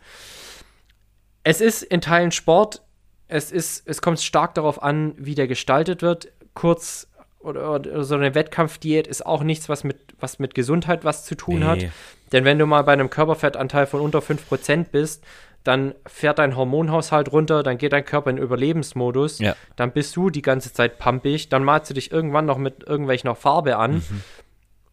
Es 1.44 1.60
ist 1.60 1.82
in 1.84 2.02
Teilen 2.02 2.32
Sport. 2.32 2.82
Es, 3.30 3.52
ist, 3.52 3.88
es 3.88 4.02
kommt 4.02 4.20
stark 4.22 4.54
darauf 4.54 4.84
an, 4.84 5.16
wie 5.18 5.34
der 5.34 5.48
gestaltet 5.48 6.02
wird. 6.04 6.28
Kurz 6.54 7.08
oder, 7.40 7.72
oder 7.74 8.04
so 8.04 8.16
eine 8.16 8.36
Wettkampfdiät 8.36 9.08
ist 9.08 9.26
auch 9.26 9.44
nichts, 9.44 9.68
was 9.70 9.84
mit, 9.84 9.98
was 10.20 10.40
mit 10.40 10.56
Gesundheit 10.56 11.04
was 11.04 11.26
zu 11.26 11.36
tun 11.36 11.66
hat. 11.66 11.80
Nee. 11.80 11.92
Denn 12.32 12.46
wenn 12.46 12.58
du 12.60 12.66
mal 12.66 12.84
bei 12.84 12.94
einem 12.94 13.10
Körperfettanteil 13.10 13.86
von 13.86 14.00
unter 14.02 14.20
5% 14.20 14.86
bist, 14.92 15.24
dann 15.64 15.94
fährt 16.06 16.40
dein 16.40 16.56
Hormonhaushalt 16.58 17.32
runter, 17.32 17.64
dann 17.64 17.78
geht 17.78 17.94
dein 17.94 18.04
Körper 18.06 18.30
in 18.30 18.38
Überlebensmodus, 18.38 19.40
Ja. 19.40 19.56
dann 19.78 19.92
bist 19.92 20.16
du 20.16 20.30
die 20.30 20.42
ganze 20.42 20.74
Zeit 20.74 21.00
pumpig, 21.00 21.48
dann 21.50 21.64
malst 21.64 21.90
du 21.90 21.94
dich 21.94 22.12
irgendwann 22.12 22.46
noch 22.46 22.58
mit 22.58 22.84
irgendwelcher 22.84 23.34
Farbe 23.36 23.78
an 23.78 23.96
Mhm. 23.96 24.24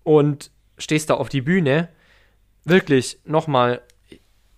und 0.05 0.51
stehst 0.79 1.11
da 1.11 1.15
auf 1.15 1.29
die 1.29 1.41
Bühne. 1.41 1.89
Wirklich, 2.65 3.19
nochmal, 3.25 3.81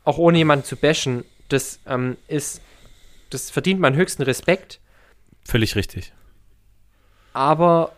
auch 0.05 0.19
ohne 0.19 0.37
jemanden 0.39 0.65
zu 0.65 0.77
bashen, 0.77 1.25
das 1.49 1.79
ähm, 1.87 2.17
ist, 2.29 2.61
das 3.31 3.51
verdient 3.51 3.81
meinen 3.81 3.97
höchsten 3.97 4.23
Respekt, 4.23 4.81
Völlig 5.45 5.75
richtig. 5.77 6.13
Aber 7.33 7.93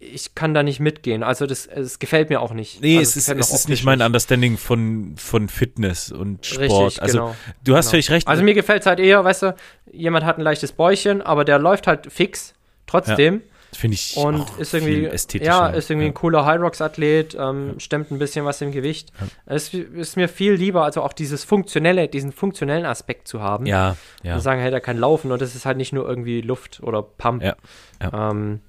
ich 0.00 0.34
kann 0.36 0.54
da 0.54 0.62
nicht 0.62 0.78
mitgehen. 0.78 1.22
Also 1.24 1.46
das, 1.46 1.66
es 1.66 1.98
gefällt 1.98 2.30
mir 2.30 2.40
auch 2.40 2.52
nicht. 2.52 2.80
Nee, 2.80 2.98
also 2.98 3.08
es 3.08 3.16
ist, 3.16 3.28
es 3.28 3.52
ist 3.52 3.68
nicht 3.68 3.84
mein 3.84 4.00
Understanding 4.00 4.56
von, 4.56 5.14
von 5.16 5.48
Fitness 5.48 6.12
und 6.12 6.46
Sport. 6.46 6.60
Richtig, 6.70 7.02
also 7.02 7.18
genau. 7.18 7.36
du 7.64 7.76
hast 7.76 7.86
Genau. 7.86 7.90
völlig 7.90 8.10
recht. 8.10 8.28
Also 8.28 8.44
mir 8.44 8.54
gefällt 8.54 8.82
es 8.82 8.86
halt 8.86 9.00
eher, 9.00 9.24
weißt 9.24 9.42
du, 9.42 9.56
jemand 9.92 10.24
hat 10.24 10.38
ein 10.38 10.42
leichtes 10.42 10.70
Bäuchchen, 10.72 11.20
aber 11.20 11.44
der 11.44 11.58
läuft 11.58 11.88
halt 11.88 12.12
fix 12.12 12.54
trotzdem 12.86 13.42
finde 13.72 13.94
ich 13.94 14.16
und 14.16 14.40
auch 14.40 14.58
ist 14.58 14.74
irgendwie, 14.74 14.94
viel 14.94 15.06
ästhetischer. 15.06 15.50
ja, 15.50 15.66
ist 15.68 15.90
irgendwie 15.90 16.06
ja. 16.06 16.10
ein 16.12 16.14
cooler 16.14 16.44
High-Rocks-Athlet, 16.44 17.36
ähm, 17.38 17.74
stemmt 17.78 18.10
ein 18.10 18.18
bisschen 18.18 18.44
was 18.44 18.60
im 18.60 18.72
Gewicht. 18.72 19.12
Es 19.46 19.72
ist 19.74 20.16
mir 20.16 20.28
viel 20.28 20.54
lieber, 20.54 20.84
also 20.84 21.02
auch 21.02 21.12
dieses 21.12 21.44
funktionelle, 21.44 22.08
diesen 22.08 22.32
funktionellen 22.32 22.86
Aspekt 22.86 23.28
zu 23.28 23.40
haben. 23.42 23.66
Ja, 23.66 23.96
ja. 24.22 24.34
Und 24.34 24.40
sagen, 24.40 24.60
hey, 24.60 24.70
der 24.70 24.80
kann 24.80 24.96
laufen 24.96 25.32
und 25.32 25.42
das 25.42 25.54
ist 25.54 25.66
halt 25.66 25.76
nicht 25.76 25.92
nur 25.92 26.08
irgendwie 26.08 26.40
Luft 26.40 26.80
oder 26.82 27.02
Pump. 27.02 27.42
Ja, 27.42 27.56
ja. 28.02 28.30
Ähm, 28.30 28.60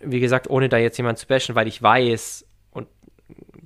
wie 0.00 0.20
gesagt, 0.20 0.50
ohne 0.50 0.68
da 0.68 0.76
jetzt 0.76 0.98
jemand 0.98 1.18
zu 1.18 1.26
bashen, 1.26 1.54
weil 1.54 1.68
ich 1.68 1.82
weiß 1.82 2.44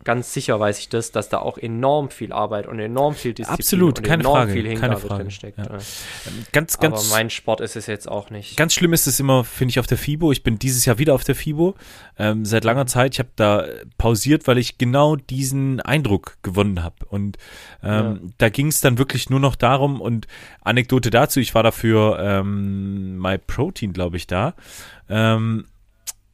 ganz 0.05 0.33
sicher 0.33 0.59
weiß 0.59 0.79
ich 0.79 0.89
das, 0.89 1.13
dass 1.13 1.29
da 1.29 1.39
auch 1.39 1.59
enorm 1.59 2.11
viel 2.11 2.33
Arbeit 2.33 2.67
und 2.67 2.79
enorm 2.79 3.15
viel 3.15 3.35
Disziplin 3.35 3.59
Absolut, 3.59 3.99
und 3.99 4.05
keine 4.05 4.23
enorm 4.23 4.37
Frage, 4.37 4.53
viel 4.53 4.63
keine 4.63 4.75
Hingabe 4.81 5.01
Frage, 5.01 5.23
drin 5.23 5.31
steckt. 5.31 5.59
ja. 5.59 5.65
Ja. 5.65 5.79
Ganz, 6.53 6.77
Aber 6.77 6.89
ganz, 6.91 7.11
mein 7.11 7.31
Sport 7.31 7.61
ist 7.61 7.77
es 7.77 7.87
jetzt 7.87 8.09
auch 8.09 8.31
nicht. 8.31 8.57
ganz 8.57 8.75
schlimm 8.75 8.93
ist 8.93 9.07
es 9.07 9.21
immer, 9.21 9.45
finde 9.45 9.71
ich, 9.71 9.81
auf 9.81 9.87
der 9.87 9.99
FIBO. 9.99 10.33
Ich 10.33 10.43
bin 10.43 10.59
dieses 10.59 10.85
Jahr 10.85 10.99
wieder 10.99 11.15
auf 11.15 11.25
der 11.25 11.35
FIBO. 11.35 11.75
Ähm, 12.19 12.45
seit 12.45 12.65
langer 12.65 12.87
Zeit. 12.87 13.15
Ich 13.15 13.19
habe 13.19 13.31
da 13.37 13.65
pausiert, 13.97 14.47
weil 14.47 14.59
ich 14.59 14.79
genau 14.79 15.17
diesen 15.17 15.81
Eindruck 15.81 16.39
gewonnen 16.43 16.83
habe. 16.83 16.97
Und 17.07 17.39
ähm, 17.83 18.33
da 18.39 18.49
ging 18.49 18.69
es 18.69 18.81
dann 18.81 18.99
wirklich 18.99 19.31
nur 19.31 19.41
noch 19.41 19.55
darum, 19.55 20.01
und 20.01 20.27
Anekdote 20.63 21.11
dazu, 21.11 21.41
ich 21.41 21.55
war 21.55 21.63
dafür 21.63 22.19
ähm, 22.21 23.19
My 23.19 23.39
Protein, 23.39 23.93
glaube 23.93 24.17
ich, 24.17 24.27
da. 24.27 24.55
Ähm, 25.09 25.67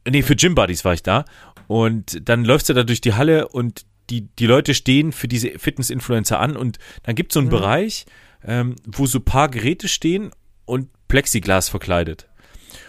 nee, 0.07 0.21
für 0.21 0.35
Gym 0.35 0.55
Buddies 0.55 0.85
war 0.85 0.93
ich 0.93 1.03
da. 1.03 1.25
Und 1.67 2.27
dann 2.29 2.45
läufst 2.45 2.69
du 2.69 2.73
da 2.73 2.83
durch 2.83 3.01
die 3.01 3.13
Halle 3.13 3.47
und 3.47 3.85
die, 4.11 4.21
die 4.37 4.45
Leute 4.45 4.73
stehen 4.75 5.11
für 5.11 5.27
diese 5.27 5.57
Fitness-Influencer 5.57 6.39
an 6.39 6.55
und 6.55 6.77
dann 7.03 7.15
gibt 7.15 7.31
es 7.31 7.33
so 7.33 7.39
einen 7.39 7.49
Bereich, 7.49 8.05
ähm, 8.45 8.75
wo 8.85 9.07
so 9.07 9.19
paar 9.19 9.49
Geräte 9.49 9.87
stehen 9.87 10.29
und 10.65 10.89
Plexiglas 11.07 11.69
verkleidet. 11.69 12.27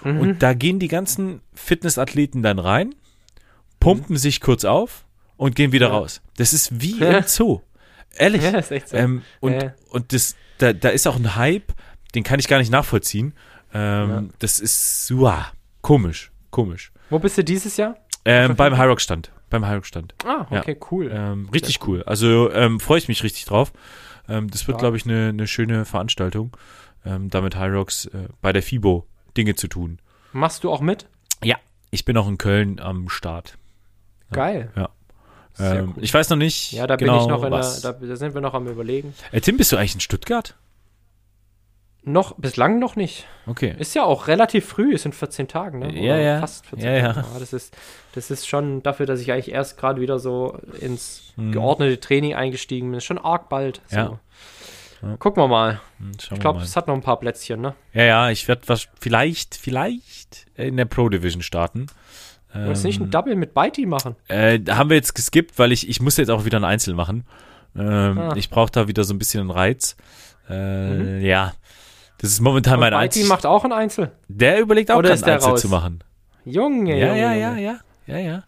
Und 0.02 0.40
da 0.42 0.52
gehen 0.52 0.78
die 0.78 0.88
ganzen 0.88 1.40
Fitnessathleten 1.54 2.42
dann 2.42 2.58
rein, 2.58 2.94
pumpen 3.80 4.16
sich 4.16 4.40
kurz 4.40 4.64
auf 4.64 5.04
und 5.36 5.54
gehen 5.56 5.72
wieder 5.72 5.88
raus. 5.88 6.20
Das 6.36 6.52
ist 6.52 6.80
wie 6.80 6.98
Ja. 7.00 7.18
im 7.18 7.24
Zoo. 7.26 7.60
Ehrlich. 8.16 8.42
Ja, 8.42 8.50
ist 8.58 8.70
echt 8.70 8.88
so. 8.90 8.96
Ähm, 8.96 9.22
und 9.40 9.52
Ja. 9.54 9.74
und 9.90 10.12
das, 10.12 10.36
da, 10.58 10.72
da 10.72 10.90
ist 10.90 11.06
auch 11.06 11.16
ein 11.16 11.34
Hype, 11.36 11.72
den 12.14 12.22
kann 12.24 12.38
ich 12.38 12.46
gar 12.48 12.58
nicht 12.58 12.70
nachvollziehen. 12.70 13.34
Ähm, 13.74 14.10
Ja. 14.10 14.24
Das 14.38 14.60
ist 14.60 15.10
uah, 15.10 15.46
komisch, 15.82 16.30
komisch. 16.50 16.92
Wo 17.10 17.18
bist 17.18 17.38
du 17.38 17.44
dieses 17.44 17.76
Jahr? 17.76 17.96
Ähm, 18.24 18.56
beim 18.56 18.76
Hyrox 18.76 19.02
stand. 19.04 19.30
Beim 19.50 19.64
Hyrox 19.66 19.86
stand. 19.88 20.14
Ah, 20.24 20.46
Ja. 20.50 20.60
okay, 20.60 20.76
cool. 20.90 21.10
Ähm, 21.12 21.48
richtig 21.52 21.86
cool. 21.86 22.02
Also 22.04 22.50
ähm, 22.52 22.80
freue 22.80 22.98
ich 22.98 23.08
mich 23.08 23.22
richtig 23.22 23.44
drauf. 23.44 23.72
Ähm, 24.28 24.50
das 24.50 24.66
wird, 24.66 24.76
Ja. 24.78 24.80
glaube 24.80 24.96
ich, 24.96 25.04
eine 25.04 25.32
ne 25.32 25.46
schöne 25.46 25.84
Veranstaltung, 25.84 26.56
ähm, 27.04 27.30
damit 27.30 27.56
Hyrox 27.56 28.06
äh, 28.06 28.28
bei 28.42 28.52
der 28.52 28.62
FIBO 28.62 29.06
Dinge 29.36 29.54
zu 29.54 29.68
tun. 29.68 30.00
Machst 30.32 30.64
du 30.64 30.72
auch 30.72 30.80
mit? 30.80 31.06
Ja. 31.44 31.56
Ich 31.92 32.04
bin 32.04 32.16
auch 32.16 32.26
in 32.28 32.36
Köln 32.38 32.80
am 32.80 33.08
Start. 33.08 33.56
Geil. 34.32 34.72
Ja. 34.74 34.88
Ähm, 35.58 35.94
cool. 35.96 36.02
Ich 36.04 36.12
weiß 36.12 36.28
noch 36.30 36.36
nicht. 36.36 36.72
Ja, 36.72 36.86
da 36.88 36.96
genau, 36.96 37.12
bin 37.14 37.22
ich 37.22 37.28
noch 37.28 37.44
in 37.44 37.50
was. 37.52 37.80
der, 37.82 37.92
da, 37.92 38.06
da 38.06 38.16
sind 38.16 38.34
wir 38.34 38.40
noch 38.40 38.52
am 38.54 38.66
überlegen. 38.66 39.14
äh, 39.30 39.40
Tim, 39.40 39.56
bist 39.56 39.70
du 39.72 39.76
eigentlich 39.76 39.94
in 39.94 40.00
Stuttgart? 40.00 40.56
Noch, 42.08 42.36
bislang 42.38 42.78
noch 42.78 42.94
nicht. 42.94 43.26
Okay. 43.46 43.74
Ist 43.78 43.94
ja 43.96 44.04
auch 44.04 44.28
relativ 44.28 44.64
früh, 44.64 44.94
es 44.94 45.02
sind 45.02 45.14
14 45.14 45.48
Tage, 45.48 45.76
ne? 45.76 45.92
Ja, 46.00 46.16
ja. 46.16 46.38
Fast 46.38 46.64
14 46.66 46.86
Ja, 46.88 46.94
ja. 46.96 47.12
Tage. 47.14 47.26
Das 47.40 47.52
ist, 47.52 47.76
das 48.14 48.30
ist 48.30 48.46
schon 48.46 48.80
dafür, 48.84 49.06
dass 49.06 49.20
ich 49.20 49.32
eigentlich 49.32 49.50
erst 49.50 49.76
gerade 49.76 50.00
wieder 50.00 50.18
so 50.20 50.56
ins 50.80 51.32
Mhm. 51.36 51.52
geordnete 51.52 51.98
Training 52.00 52.34
eingestiegen 52.34 52.88
bin. 52.90 52.98
Ist 52.98 53.04
schon 53.04 53.18
arg 53.18 53.48
bald. 53.48 53.82
So. 53.88 53.96
Ja. 53.96 54.18
Ja. 55.02 55.16
Gucken 55.18 55.42
wir 55.42 55.48
mal. 55.48 55.80
Hm, 55.98 56.12
Schauen 56.20 56.36
Ich 56.36 56.40
glaube, 56.40 56.60
es 56.62 56.76
hat 56.76 56.86
noch 56.86 56.94
ein 56.94 57.02
paar 57.02 57.18
Plätzchen, 57.20 57.60
ne? 57.60 57.74
Ja, 57.92 58.04
ja, 58.04 58.30
ich 58.30 58.46
werde 58.48 58.62
was 58.68 58.88
vielleicht, 59.00 59.56
vielleicht 59.56 60.46
in 60.54 60.76
der 60.78 60.84
Pro 60.86 61.08
Division 61.08 61.42
starten. 61.42 61.86
Du 62.54 62.68
willst 62.68 62.84
nicht 62.84 63.00
ein 63.00 63.10
Double 63.10 63.36
mit 63.36 63.52
Bitey 63.52 63.84
machen? 63.84 64.16
Äh, 64.28 64.60
haben 64.70 64.88
wir 64.88 64.96
jetzt 64.96 65.14
geskippt, 65.14 65.58
weil 65.58 65.72
ich, 65.72 65.90
ich 65.90 66.00
muss 66.00 66.16
jetzt 66.16 66.30
auch 66.30 66.46
wieder 66.46 66.58
ein 66.58 66.64
Einzel 66.64 66.94
machen. 66.94 67.26
Ähm, 67.76 68.16
Ah. 68.18 68.32
Ich 68.36 68.48
brauche 68.48 68.70
da 68.72 68.88
wieder 68.88 69.04
so 69.04 69.12
ein 69.12 69.18
bisschen 69.18 69.40
einen 69.40 69.50
Reiz. 69.50 69.94
Äh, 70.48 71.20
Ja, 71.26 71.52
das 72.18 72.30
ist 72.30 72.40
momentan 72.40 72.80
mein. 72.80 72.92
Und 72.94 73.00
Bitey 73.00 73.20
Einzel. 73.20 73.28
macht 73.28 73.46
auch 73.46 73.64
ein 73.64 73.72
Einzel. 73.72 74.12
Der 74.28 74.60
überlegt 74.60 74.90
auch 74.90 74.98
Oder 74.98 75.14
der 75.16 75.34
Einzel 75.34 75.50
raus? 75.50 75.60
zu 75.60 75.68
machen. 75.68 76.02
Junge, 76.44 76.96
Ja, 76.98 77.08
Junge, 77.08 77.20
ja, 77.20 77.32
ja, 77.34 77.56
ja, 77.56 77.78
ja, 78.06 78.18
ja. 78.18 78.44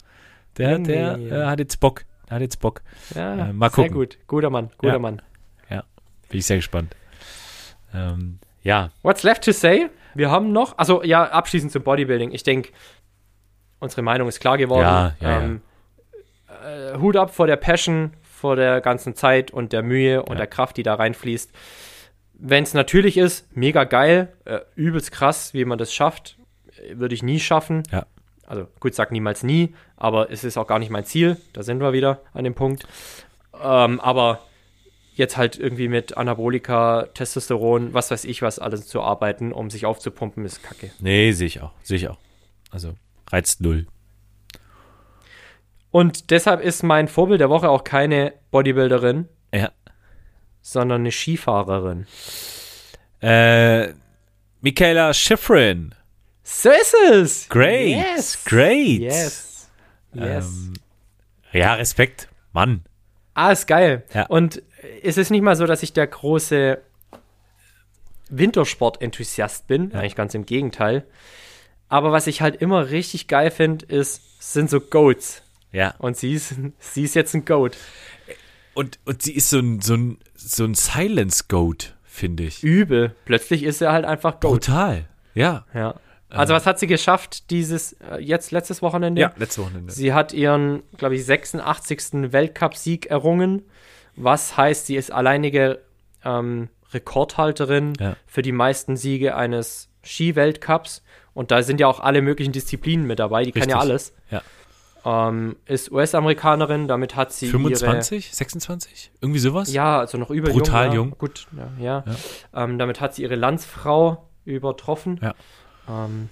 Der, 0.57 0.71
Junge, 0.73 0.87
der 0.87 1.11
Junge. 1.17 1.29
äh, 1.29 1.45
hat 1.45 1.59
jetzt 1.59 1.79
Bock. 1.79 2.05
Der 2.29 2.35
hat 2.35 2.41
jetzt 2.41 2.59
Bock. 2.59 2.81
Ja, 3.15 3.33
Äh, 3.49 3.53
mal 3.53 3.69
sehr 3.69 3.75
gucken. 3.85 3.93
gut. 3.93 4.17
Guter 4.27 4.49
Mann, 4.49 4.69
guter 4.77 4.93
Ja. 4.93 4.99
Mann. 4.99 5.21
Bin 6.29 6.37
ich 6.37 6.45
sehr 6.45 6.57
gespannt. 6.57 6.95
Ähm, 7.91 8.37
ja, 8.61 8.91
What's 9.01 9.23
left 9.23 9.43
to 9.45 9.51
say? 9.51 9.89
Wir 10.13 10.29
haben 10.29 10.51
noch, 10.51 10.77
also 10.77 11.01
ja, 11.03 11.23
abschließend 11.23 11.71
zum 11.71 11.81
Bodybuilding. 11.81 12.31
Ich 12.33 12.43
denke, 12.43 12.69
unsere 13.79 14.03
Meinung 14.03 14.27
ist 14.27 14.39
klar 14.39 14.57
geworden. 14.59 14.83
Ja, 14.83 15.15
ja, 15.21 15.29
ja. 15.29 15.41
ähm, 15.41 15.61
Äh, 16.63 16.97
Hut 16.99 17.15
ab 17.15 17.33
vor 17.33 17.47
der 17.47 17.55
Passion, 17.55 18.13
vor 18.23 18.55
der 18.57 18.79
ganzen 18.81 19.15
Zeit 19.15 19.49
und 19.49 19.71
der 19.73 19.81
Mühe 19.81 20.21
und 20.21 20.33
Ja. 20.33 20.35
der 20.35 20.47
Kraft, 20.47 20.77
die 20.77 20.83
da 20.83 20.93
reinfließt. 20.95 21.51
Wenn 22.41 22.63
es 22.63 22.73
natürlich 22.73 23.17
ist, 23.17 23.47
mega 23.55 23.83
geil, 23.83 24.33
äh, 24.45 24.59
übelst 24.75 25.11
krass, 25.11 25.53
wie 25.53 25.65
man 25.65 25.77
das 25.77 25.93
schafft, 25.93 26.37
würde 26.93 27.13
ich 27.13 27.21
nie 27.23 27.39
schaffen. 27.39 27.83
Ja. 27.91 28.05
Also 28.47 28.67
gut, 28.79 28.95
sag 28.95 29.11
niemals 29.11 29.43
nie, 29.43 29.75
aber 29.97 30.31
es 30.31 30.43
ist 30.43 30.57
auch 30.57 30.65
gar 30.65 30.79
nicht 30.79 30.89
mein 30.89 31.05
Ziel. 31.05 31.37
Da 31.53 31.63
sind 31.63 31.79
wir 31.81 31.93
wieder 31.93 32.21
an 32.33 32.45
dem 32.45 32.55
Punkt. 32.55 32.87
Ähm, 33.61 33.99
aber 33.99 34.39
jetzt 35.13 35.35
halt 35.35 35.59
irgendwie 35.59 35.89
mit 35.89 36.15
Anabolika, 36.17 37.07
Testosteron, 37.13 37.93
was 37.93 38.09
weiß 38.09 38.23
ich 38.23 38.41
was 38.41 38.57
alles 38.57 38.87
zu 38.87 39.01
arbeiten, 39.01 39.51
um 39.51 39.69
sich 39.69 39.85
aufzupumpen, 39.85 40.45
ist 40.45 40.63
kacke. 40.63 40.91
nee, 40.99 41.31
sehe 41.33 41.47
ich 41.47 41.61
auch. 41.61 41.71
Sehe 41.83 41.97
ich 41.97 42.07
auch. 42.07 42.17
Also, 42.71 42.93
reizt 43.29 43.59
null. 43.61 43.85
Und 45.91 46.29
deshalb 46.31 46.61
ist 46.61 46.83
mein 46.83 47.07
Vorbild 47.07 47.41
der 47.41 47.49
Woche 47.49 47.69
auch 47.69 47.83
keine 47.83 48.33
Bodybuilderin, 48.51 49.27
Ja. 49.53 49.71
Sondern 50.61 51.01
eine 51.01 51.11
Skifahrerin. 51.11 52.07
Äh, 53.21 53.93
Michaela 54.61 55.13
Schifrin. 55.13 55.95
So 56.43 56.69
ist 56.69 56.95
es! 57.11 57.49
Great. 57.49 57.97
Yes! 57.97 58.43
Great. 58.45 58.99
Yes! 58.99 59.69
Yes! 60.13 60.45
Ähm, 60.51 60.73
ja, 61.51 61.75
Respekt. 61.75 62.27
Mann. 62.53 62.83
Ah, 63.33 63.51
ist 63.51 63.67
geil. 63.67 64.03
Ja. 64.13 64.25
Und 64.25 64.61
es 65.03 65.17
ist 65.17 65.29
nicht 65.29 65.41
mal 65.41 65.55
so, 65.55 65.65
dass 65.65 65.83
ich 65.83 65.93
der 65.93 66.07
große 66.07 66.81
Wintersport-Enthusiast 68.29 69.67
bin. 69.67 69.93
Eigentlich 69.93 70.15
ganz 70.15 70.33
im 70.33 70.45
Gegenteil. 70.45 71.05
Aber 71.87 72.11
was 72.11 72.27
ich 72.27 72.41
halt 72.41 72.61
immer 72.61 72.89
richtig 72.89 73.27
geil 73.27 73.51
finde, 73.51 73.85
ist, 73.85 74.21
sind 74.41 74.69
so 74.69 74.79
Goats. 74.79 75.41
Ja. 75.71 75.95
Und 75.99 76.17
sie 76.17 76.33
ist, 76.33 76.55
sie 76.79 77.03
ist 77.03 77.15
jetzt 77.15 77.33
ein 77.33 77.45
Goat. 77.45 77.77
Und, 78.79 78.97
und 79.03 79.21
sie 79.21 79.33
ist 79.33 79.49
so 79.49 79.59
ein, 79.59 79.81
so 79.81 79.93
ein, 79.95 80.17
so 80.35 80.63
ein 80.63 80.73
Silence-Goat, 80.73 81.95
finde 82.05 82.43
ich. 82.43 82.63
Übel. 82.63 83.13
Plötzlich 83.25 83.63
ist 83.63 83.81
er 83.81 83.91
halt 83.91 84.05
einfach 84.05 84.39
Goat. 84.39 84.51
Brutal. 84.65 85.05
Ja. 85.33 85.65
Ja. 85.73 85.95
Also 86.29 86.53
was 86.53 86.65
hat 86.65 86.79
sie 86.79 86.87
geschafft 86.87 87.49
dieses, 87.49 87.91
äh, 87.93 88.19
jetzt 88.21 88.51
letztes 88.51 88.81
Wochenende? 88.81 89.33
letzte 89.35 89.63
Wochenende. 89.63 89.91
Sie 89.91 90.13
hat 90.13 90.31
ihren, 90.31 90.83
glaube 90.95 91.15
ich, 91.15 91.25
86. 91.25 92.31
Weltcupsieg 92.31 93.07
errungen. 93.07 93.63
Was 94.15 94.55
heißt, 94.55 94.85
sie 94.85 94.95
ist 94.95 95.11
alleinige 95.11 95.81
ähm, 96.23 96.69
Rekordhalterin 96.93 97.95
Ja. 97.99 98.15
für 98.27 98.43
die 98.43 98.53
meisten 98.53 98.95
Siege 98.95 99.35
eines 99.35 99.89
Ski-Weltcups. 100.03 101.03
Und 101.33 101.51
da 101.51 101.63
sind 101.63 101.81
ja 101.81 101.87
auch 101.87 101.99
alle 101.99 102.21
möglichen 102.21 102.53
Disziplinen 102.53 103.05
mit 103.07 103.19
dabei. 103.19 103.43
Die 103.43 103.51
kann 103.51 103.67
ja 103.67 103.75
Richtig. 103.77 103.91
alles. 103.91 104.13
Ja. 104.31 104.41
Ähm, 105.05 105.55
ist 105.65 105.91
US-Amerikanerin, 105.91 106.87
damit 106.87 107.15
hat 107.15 107.31
sie 107.31 107.47
25, 107.47 108.33
26? 108.35 109.11
Irgendwie 109.21 109.39
sowas? 109.39 109.69
ihre, 109.69 109.75
ja, 109.75 109.99
also 109.99 110.17
noch 110.17 110.29
über 110.29 110.51
Brutal 110.51 110.87
ja. 110.87 110.93
jung. 110.93 111.15
Gut, 111.17 111.47
ja, 111.79 112.03
ja. 112.05 112.15
Ähm, 112.53 112.77
damit 112.77 112.99
hat 112.99 113.15
sie 113.15 113.23
ihre 113.23 113.35
Landsfrau 113.35 114.29
übertroffen. 114.45 115.19
Ja. 115.21 115.35
Ähm, 115.87 116.29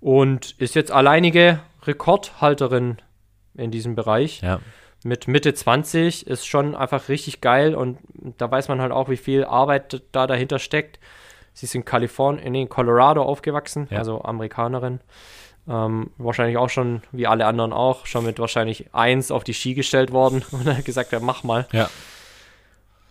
und 0.00 0.52
ist 0.58 0.74
jetzt 0.74 0.90
alleinige 0.92 1.60
Rekordhalterin 1.84 2.98
in 3.54 3.70
diesem 3.70 3.94
Bereich. 3.94 4.40
Ja. 4.40 4.60
Mit 5.04 5.28
Mitte 5.28 5.54
20 5.54 6.26
ist 6.26 6.46
schon 6.46 6.74
einfach 6.74 7.08
richtig 7.08 7.40
geil 7.40 7.74
und 7.74 7.98
da 8.38 8.50
weiß 8.50 8.68
man 8.68 8.80
halt 8.80 8.92
auch, 8.92 9.08
wie 9.08 9.16
viel 9.16 9.44
Arbeit 9.44 10.02
da 10.12 10.26
dahinter 10.26 10.58
steckt. 10.58 10.98
Sie 11.52 11.66
ist 11.66 11.74
in 11.74 11.84
Kalifornien, 11.84 12.54
in 12.54 12.68
Colorado 12.68 13.22
aufgewachsen, 13.22 13.88
Ja. 13.90 13.98
also 13.98 14.22
Amerikanerin. 14.22 15.00
Ähm, 15.68 16.10
wahrscheinlich 16.16 16.56
auch 16.56 16.70
schon, 16.70 17.02
wie 17.12 17.26
alle 17.26 17.44
anderen 17.46 17.72
auch, 17.72 18.06
schon 18.06 18.24
mit 18.24 18.38
wahrscheinlich 18.38 18.94
eins 18.94 19.30
auf 19.30 19.44
die 19.44 19.52
Ski 19.52 19.74
gestellt 19.74 20.12
worden 20.12 20.44
und 20.50 20.66
dann 20.66 20.82
gesagt, 20.82 21.12
ja, 21.12 21.20
mach 21.20 21.44
mal. 21.44 21.66
Ja. 21.72 21.90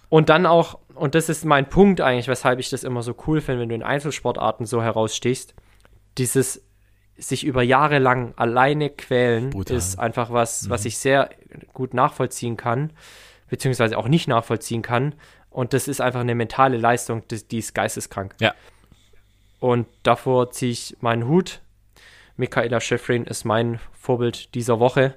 Und 0.09 0.29
dann 0.29 0.45
auch, 0.45 0.79
und 0.95 1.15
das 1.15 1.29
ist 1.29 1.45
mein 1.45 1.69
Punkt 1.69 2.01
eigentlich, 2.01 2.27
weshalb 2.27 2.59
ich 2.59 2.69
das 2.69 2.83
immer 2.83 3.03
so 3.03 3.15
cool 3.27 3.41
finde, 3.41 3.61
wenn 3.61 3.69
du 3.69 3.75
in 3.75 3.83
Einzelsportarten 3.83 4.65
so 4.65 4.81
herausstehst, 4.81 5.53
dieses 6.17 6.63
sich 7.17 7.43
über 7.43 7.63
Jahre 7.63 7.99
lang 7.99 8.33
alleine 8.37 8.89
quälen 8.89 9.49
Brutal. 9.49 9.73
Mhm. 9.73 9.77
ist 9.77 9.99
einfach 9.99 10.31
was, 10.31 10.69
was 10.69 10.85
ich 10.85 10.97
sehr 10.97 11.29
gut 11.73 11.93
nachvollziehen 11.93 12.57
kann, 12.57 12.93
beziehungsweise 13.49 13.97
auch 13.97 14.07
nicht 14.07 14.27
nachvollziehen 14.27 14.81
kann. 14.81 15.15
Und 15.49 15.73
das 15.73 15.87
ist 15.87 15.99
einfach 15.99 16.19
eine 16.19 16.35
mentale 16.35 16.77
Leistung, 16.77 17.27
die, 17.27 17.47
die 17.47 17.57
ist 17.57 17.73
geisteskrank. 17.73 18.35
Ja. 18.39 18.53
Und 19.59 19.87
davor 20.03 20.51
ziehe 20.51 20.71
ich 20.71 20.97
meinen 21.01 21.27
Hut. 21.27 21.61
Michaela 22.37 22.79
Schifrin 22.79 23.25
ist 23.25 23.43
mein 23.45 23.79
Vorbild 23.99 24.53
dieser 24.55 24.79
Woche. 24.79 25.15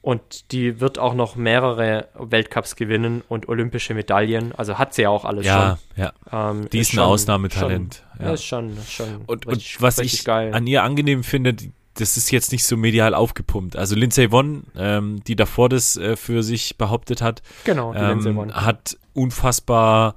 Und 0.00 0.50
die 0.50 0.80
wird 0.80 0.98
auch 0.98 1.14
noch 1.14 1.36
mehrere 1.36 2.08
Weltcups 2.18 2.74
gewinnen 2.74 3.22
und 3.28 3.48
olympische 3.48 3.94
Medaillen. 3.94 4.52
Also 4.52 4.76
hat 4.76 4.94
sie 4.94 5.02
ja 5.02 5.10
auch 5.10 5.24
alles 5.24 5.46
Ja, 5.46 5.78
ja. 5.94 6.12
schon. 6.28 6.60
Ähm, 6.62 6.68
Die 6.70 6.78
ist 6.80 6.92
ein 6.92 6.96
schon- 6.96 7.04
Ausnahmetalent, 7.04 8.02
Schon, 8.16 8.20
ja. 8.20 8.26
ja. 8.26 8.34
ist 8.34 8.44
schon, 8.44 8.76
ist 8.78 8.92
schon 8.92 9.22
Und, 9.26 9.46
richtig, 9.46 9.76
und 9.76 9.82
was 9.82 9.98
ich 10.00 10.24
geil. 10.24 10.52
an 10.54 10.66
ihr 10.66 10.82
angenehm 10.82 11.22
finde, 11.22 11.54
das 11.94 12.16
ist 12.16 12.32
jetzt 12.32 12.50
nicht 12.50 12.64
so 12.64 12.76
medial 12.76 13.14
aufgepumpt. 13.14 13.76
Also 13.76 13.94
Lindsay 13.94 14.32
Vonn, 14.32 14.64
ähm, 14.76 15.22
die 15.24 15.36
davor 15.36 15.68
das 15.68 15.96
äh, 15.96 16.16
für 16.16 16.42
sich 16.42 16.76
behauptet 16.78 17.22
hat, 17.22 17.42
Genau, 17.64 17.94
ähm, 17.94 18.52
hat 18.54 18.96
unfassbar 19.14 20.16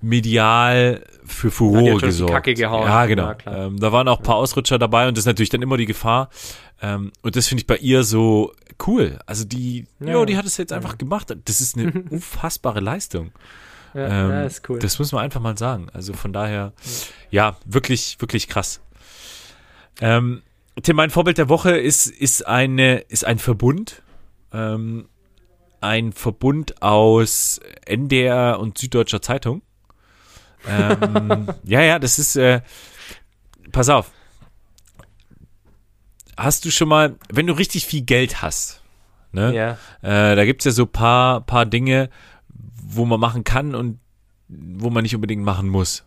medial 0.00 1.04
für 1.24 1.50
Furore 1.50 1.84
ja 1.84 1.96
gesorgt. 1.96 2.32
Kacke 2.32 2.54
gehauen. 2.54 2.86
Ja, 2.86 3.06
genau. 3.06 3.32
Ja, 3.44 3.66
ähm, 3.66 3.78
da 3.78 3.92
waren 3.92 4.08
auch 4.08 4.18
ein 4.18 4.22
paar 4.24 4.36
Ausrutscher 4.36 4.78
dabei 4.78 5.06
und 5.08 5.16
das 5.16 5.22
ist 5.22 5.26
natürlich 5.26 5.50
dann 5.50 5.62
immer 5.62 5.76
die 5.76 5.86
Gefahr. 5.86 6.30
Ähm, 6.82 7.12
und 7.22 7.36
das 7.36 7.46
finde 7.46 7.60
ich 7.62 7.66
bei 7.66 7.76
ihr 7.76 8.04
so 8.04 8.52
cool. 8.86 9.18
Also 9.26 9.44
die, 9.44 9.86
Ja. 10.00 10.12
jo, 10.12 10.24
die 10.24 10.36
hat 10.36 10.46
es 10.46 10.56
jetzt 10.56 10.72
einfach 10.72 10.96
gemacht. 10.98 11.36
Das 11.44 11.60
ist 11.60 11.76
eine 11.76 11.92
unfassbare 12.10 12.80
Leistung. 12.80 13.32
Ja, 13.94 14.06
Ähm, 14.06 14.30
ja, 14.30 14.42
ist 14.44 14.68
cool. 14.68 14.78
Das 14.78 14.98
muss 14.98 15.12
man 15.12 15.22
einfach 15.22 15.40
mal 15.40 15.58
sagen. 15.58 15.88
Also 15.92 16.12
von 16.14 16.32
daher, 16.32 16.72
ja, 17.30 17.56
wirklich, 17.66 18.16
wirklich 18.20 18.48
krass. 18.48 18.80
Ähm, 20.00 20.42
Tim, 20.82 20.96
mein 20.96 21.10
Vorbild 21.10 21.36
der 21.38 21.48
Woche 21.48 21.76
ist, 21.76 22.06
ist, 22.06 22.46
eine, 22.46 22.98
ist 23.00 23.24
ein 23.26 23.38
Verbund. 23.38 24.02
Ähm, 24.52 25.08
ein 25.82 26.12
Verbund 26.12 26.82
aus 26.82 27.60
NDR 27.86 28.58
und 28.60 28.78
Süddeutscher 28.78 29.20
Zeitung. 29.22 29.62
Ähm, 30.66 31.48
ja, 31.64 31.82
ja, 31.82 31.98
das 31.98 32.18
ist, 32.18 32.36
äh, 32.36 32.60
pass 33.72 33.88
auf. 33.88 34.10
Hast 36.36 36.64
du 36.64 36.70
schon 36.70 36.88
mal, 36.88 37.16
wenn 37.30 37.46
du 37.46 37.52
richtig 37.52 37.86
viel 37.86 38.02
Geld 38.02 38.42
hast, 38.42 38.82
ne? 39.32 39.54
ja. 39.54 39.72
Äh, 40.02 40.36
da 40.36 40.44
gibt's 40.44 40.64
ja 40.64 40.70
so 40.70 40.86
paar, 40.86 41.42
paar 41.42 41.66
Dinge, 41.66 42.08
wo 42.48 43.04
man 43.04 43.20
machen 43.20 43.44
kann 43.44 43.74
und 43.74 43.98
wo 44.48 44.90
man 44.90 45.02
nicht 45.02 45.14
unbedingt 45.14 45.44
machen 45.44 45.68
muss. 45.68 46.04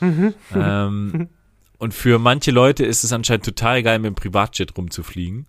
Ähm, 0.00 1.28
und 1.78 1.94
für 1.94 2.18
manche 2.18 2.50
Leute 2.50 2.84
ist 2.84 3.04
es 3.04 3.12
anscheinend 3.12 3.44
total 3.44 3.82
geil, 3.82 3.98
mit 3.98 4.06
dem 4.06 4.14
Privatjet 4.14 4.76
rumzufliegen. 4.76 5.46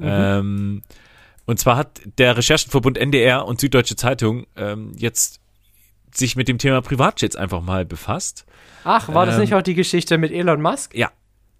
Ähm, 0.00 0.82
und 1.46 1.58
zwar 1.58 1.76
hat 1.76 2.00
der 2.18 2.36
Recherchenverbund 2.36 2.96
NDR 2.96 3.44
und 3.44 3.60
Süddeutsche 3.60 3.96
Zeitung 3.96 4.46
ähm, 4.56 4.92
jetzt 4.96 5.39
sich 6.14 6.36
mit 6.36 6.48
dem 6.48 6.58
Thema 6.58 6.80
Privatjets 6.82 7.36
einfach 7.36 7.60
mal 7.60 7.84
befasst. 7.84 8.44
Ach, 8.84 9.08
war 9.12 9.26
das 9.26 9.36
Ähm, 9.36 9.42
nicht 9.42 9.54
auch 9.54 9.62
die 9.62 9.74
Geschichte 9.74 10.18
mit 10.18 10.32
Elon 10.32 10.60
Musk? 10.62 10.94
Ja. 10.94 11.10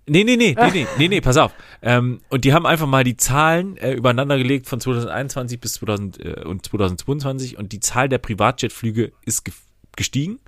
Nee, 0.06 0.24
nee, 0.24 0.36
nee, 0.36 0.56
nee, 0.58 0.70
nee, 0.72 0.86
nee, 0.98 1.08
nee, 1.08 1.20
pass 1.20 1.36
auf. 1.36 1.52
Ähm, 1.82 2.20
und 2.30 2.44
die 2.44 2.52
haben 2.52 2.66
einfach 2.66 2.86
mal 2.86 3.04
die 3.04 3.16
Zahlen 3.16 3.76
äh, 3.76 3.92
übereinander 3.92 4.38
gelegt 4.38 4.66
von 4.66 4.80
2021 4.80 5.60
bis 5.60 5.74
2000, 5.74 6.18
äh, 6.24 6.42
und 6.44 6.64
2022 6.66 7.58
und 7.58 7.72
die 7.72 7.80
Zahl 7.80 8.08
der 8.08 8.18
Privatjetflüge 8.18 9.12
ist 9.24 9.44
ge 9.44 9.54
gestiegen 9.96 10.38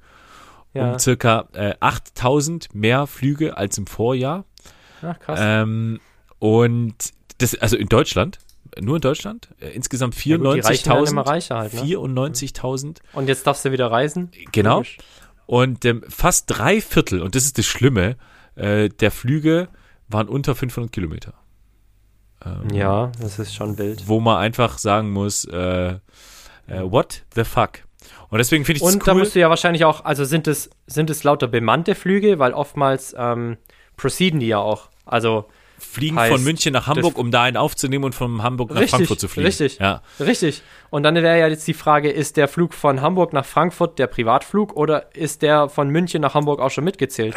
Ja. 0.72 0.92
um 0.92 0.98
circa 0.98 1.48
äh, 1.52 1.74
8000 1.80 2.74
mehr 2.74 3.06
Flüge 3.06 3.56
als 3.56 3.76
im 3.78 3.86
Vorjahr. 3.86 4.44
Ach, 5.02 5.18
krass. 5.20 5.38
Ähm, 5.42 6.00
und 6.38 6.94
das, 7.38 7.54
also 7.56 7.76
in 7.76 7.88
Deutschland, 7.88 8.38
nur 8.80 8.96
in 8.96 9.00
Deutschland, 9.02 9.48
äh, 9.60 9.68
insgesamt 9.70 10.14
Ja 10.24 10.36
gut, 10.36 10.54
die 10.56 10.60
Reichen 10.60 10.86
werden 10.90 11.06
immer 11.08 11.22
94.000. 11.24 11.28
reicher 11.28 11.56
halt, 11.58 11.74
ne? 11.74 11.80
94.000 11.82 12.98
Und 13.12 13.28
jetzt 13.28 13.46
darfst 13.46 13.64
du 13.64 13.72
wieder 13.72 13.90
reisen? 13.90 14.30
Genau. 14.52 14.76
Logisch. 14.78 14.98
Und 15.46 15.84
ähm, 15.84 16.02
fast 16.08 16.44
drei 16.48 16.80
Viertel, 16.80 17.20
und 17.20 17.34
das 17.34 17.44
ist 17.44 17.58
das 17.58 17.66
Schlimme, 17.66 18.16
äh, 18.54 18.88
der 18.88 19.10
Flüge 19.10 19.68
waren 20.08 20.28
unter 20.28 20.54
500 20.54 20.90
Kilometer. 20.92 21.34
Ähm, 22.44 22.70
Ja, 22.74 23.12
das 23.20 23.38
ist 23.38 23.54
schon 23.54 23.76
wild. 23.78 24.06
Wo 24.08 24.20
man 24.20 24.38
einfach 24.38 24.78
sagen 24.78 25.10
muss, 25.10 25.44
äh, 25.44 25.92
äh, 25.92 25.98
what 26.82 27.24
the 27.34 27.44
fuck? 27.44 27.80
Und 28.30 28.38
deswegen 28.38 28.64
finde 28.64 28.78
ich 28.78 28.82
das 28.82 28.94
Und 28.94 29.06
da 29.06 29.12
cool. 29.12 29.18
musst 29.20 29.34
du 29.34 29.40
ja 29.40 29.48
wahrscheinlich 29.50 29.84
auch, 29.84 30.04
also 30.04 30.24
sind 30.24 30.48
es, 30.48 30.70
sind 30.86 31.10
es 31.10 31.22
lauter 31.22 31.48
bemannte 31.48 31.94
Flüge, 31.94 32.38
weil 32.38 32.52
oftmals 32.52 33.14
ähm, 33.18 33.58
proceeden 33.96 34.40
die 34.40 34.46
ja 34.48 34.58
auch. 34.58 34.88
Also 35.04 35.46
fliegen 35.82 36.18
heißt, 36.18 36.32
von 36.32 36.42
München 36.44 36.72
nach 36.72 36.86
Hamburg, 36.86 37.18
um 37.18 37.30
da 37.30 37.42
einen 37.42 37.56
aufzunehmen 37.56 38.04
und 38.04 38.14
von 38.14 38.42
Hamburg 38.42 38.70
nach 38.70 38.76
Richtig, 38.76 38.90
Frankfurt 38.90 39.20
zu 39.20 39.28
fliegen. 39.28 39.46
richtig. 39.46 39.78
Ja. 39.78 40.02
richtig. 40.20 40.62
Und 40.90 41.02
dann 41.04 41.14
wäre 41.14 41.38
ja 41.38 41.48
jetzt 41.48 41.66
die 41.66 41.74
Frage, 41.74 42.10
ist 42.10 42.36
der 42.36 42.48
Flug 42.48 42.74
von 42.74 43.00
Hamburg 43.00 43.32
nach 43.32 43.44
Frankfurt 43.46 43.98
der 43.98 44.06
Privatflug 44.06 44.74
oder 44.76 45.14
ist 45.14 45.42
der 45.42 45.68
von 45.68 45.88
München 45.88 46.20
nach 46.22 46.34
Hamburg 46.34 46.60
auch 46.60 46.70
schon 46.70 46.84
mitgezählt? 46.84 47.34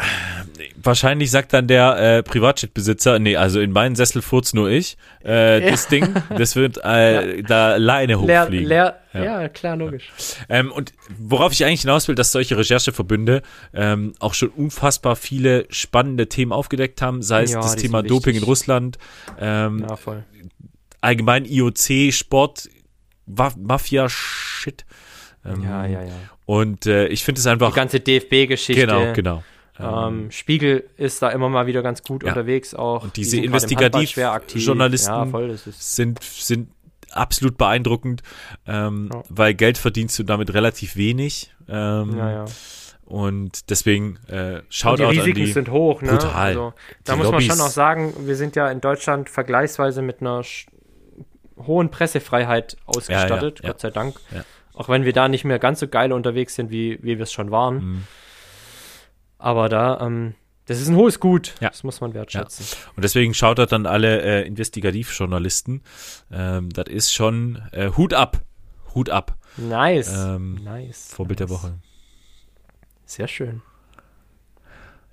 Wahrscheinlich 0.82 1.30
sagt 1.30 1.52
dann 1.52 1.66
der 1.66 1.96
äh, 2.18 2.22
Privatjet-Besitzer, 2.22 3.18
nee, 3.18 3.36
also 3.36 3.60
in 3.60 3.72
meinen 3.72 3.96
Sessel 3.96 4.22
furzt 4.22 4.54
nur 4.54 4.68
ich. 4.70 4.96
Äh, 5.24 5.70
Das 5.76 5.88
Ding, 5.88 6.14
das 6.36 6.54
wird 6.56 6.78
äh, 6.84 7.42
da 7.42 7.72
alleine 7.72 8.14
Leer, 8.16 8.42
hochfliegen. 8.44 8.66
leer, 8.68 9.00
Ja. 9.24 9.42
ja. 9.42 9.48
klar, 9.48 9.76
logisch. 9.76 10.10
Ähm, 10.48 10.70
und 10.72 10.92
worauf 11.18 11.52
ich 11.52 11.64
eigentlich 11.64 11.82
hinaus 11.82 12.08
will, 12.08 12.14
dass 12.14 12.32
solche 12.32 12.56
Rechercheverbünde 12.56 13.42
ähm, 13.74 14.12
auch 14.18 14.34
schon 14.34 14.48
unfassbar 14.50 15.16
viele 15.16 15.66
spannende 15.70 16.28
Themen 16.28 16.52
aufgedeckt 16.52 17.00
haben, 17.02 17.22
sei 17.22 17.42
es 17.44 17.52
Ja, 17.52 17.60
das 17.60 17.76
die 17.76 17.82
Thema 17.82 18.02
Doping 18.02 18.36
in. 18.36 18.42
Russland, 18.42 18.98
ähm, 19.38 19.84
Ja, 19.88 19.96
voll. 19.96 20.24
allgemein 21.00 21.44
IOC, 21.44 22.12
Sport, 22.12 22.68
Wa- 23.26 23.54
Mafia-Shit. 23.58 24.84
Ähm, 25.44 25.62
Ja, 25.64 25.86
ja, 25.86 26.02
ja. 26.02 26.12
Und 26.44 26.86
äh, 26.86 27.08
ich 27.08 27.24
finde 27.24 27.40
es 27.40 27.46
einfach. 27.46 27.70
Die 27.70 27.76
ganze 27.76 28.00
DFB-Geschichte. 28.00 28.86
genau, 28.86 29.12
genau. 29.12 29.42
Ähm, 29.78 30.30
Spiegel 30.30 30.88
ist 30.96 31.20
da 31.20 31.28
immer 31.30 31.48
mal 31.50 31.66
wieder 31.66 31.82
ganz 31.82 32.02
gut 32.02 32.22
Ja. 32.22 32.30
unterwegs 32.30 32.74
auch. 32.74 33.02
Und 33.04 33.16
Die 33.16 33.20
diese 33.22 33.36
aktiv. 33.36 33.46
Investigativ-Journalisten 33.46 35.12
Ja, 35.12 35.56
sind, 35.78 36.22
sind 36.22 36.68
absolut 37.12 37.56
beeindruckend, 37.58 38.22
ähm, 38.66 39.10
Ja. 39.12 39.22
weil 39.28 39.54
Geld 39.54 39.78
verdienst 39.78 40.18
du 40.18 40.22
damit 40.22 40.52
relativ 40.54 40.96
wenig. 40.96 41.52
Ähm, 41.68 42.16
Ja, 42.16 42.30
ja. 42.30 42.44
Und 43.04 43.70
deswegen 43.70 44.18
äh, 44.28 44.56
Und 44.56 44.64
Shoutout 44.68 44.96
die 45.12 45.18
Risiken 45.18 45.38
an 45.40 45.46
die. 45.46 45.52
sind 45.52 45.70
hoch, 45.70 46.02
ne? 46.02 46.10
Brutal. 46.12 46.32
Also, 46.34 46.72
da 47.04 47.12
Die 47.12 47.18
muss 47.18 47.26
man 47.30 47.34
Lobbys- 47.40 47.46
schon 47.52 47.60
auch 47.60 47.68
sagen, 47.70 48.12
wir 48.26 48.34
sind 48.34 48.56
ja 48.56 48.68
in 48.70 48.80
Deutschland 48.80 49.30
vergleichsweise 49.30 50.02
mit 50.02 50.20
einer 50.20 50.42
hohen 51.56 51.90
Pressefreiheit 51.90 52.76
ausgestattet, 52.84 53.60
Ja. 53.62 53.68
Gott 53.70 53.80
sei 53.80 53.90
Dank. 53.90 54.16
Auch 54.74 54.88
wenn 54.88 55.04
wir 55.04 55.12
da 55.12 55.28
nicht 55.28 55.44
mehr 55.44 55.58
ganz 55.60 55.80
so 55.80 55.88
geil 55.88 56.12
unterwegs 56.12 56.54
sind, 56.56 56.70
wie, 56.70 56.98
wie 57.02 57.16
wir 57.16 57.22
es 57.22 57.32
schon 57.32 57.50
waren. 57.50 57.76
Mhm. 57.76 58.02
Aber 59.38 59.68
da, 59.68 60.00
ähm, 60.00 60.34
das 60.66 60.80
ist 60.80 60.88
ein 60.88 60.96
hohes 60.96 61.20
Gut. 61.20 61.54
Ja. 61.60 61.70
Das 61.70 61.82
muss 61.84 62.00
man 62.00 62.12
wertschätzen. 62.14 62.66
Und 62.96 63.02
deswegen 63.04 63.34
Shoutout 63.34 63.74
an 63.74 63.86
alle 63.86 64.20
äh, 64.22 64.46
Investigativjournalisten. 64.46 65.82
Ähm, 66.32 66.70
das 66.70 66.86
ist 66.88 67.12
schon 67.14 67.62
äh, 67.72 67.90
Hut 67.96 68.14
ab. 68.14 68.42
Hut 68.94 69.10
ab. 69.10 69.36
Nice. 69.56 70.12
Ähm, 70.14 70.60
nice. 70.64 71.12
Vorbild 71.14 71.40
der 71.40 71.46
nice. 71.48 71.56
Woche. 71.56 71.74
Sehr 73.04 73.28
schön. 73.28 73.62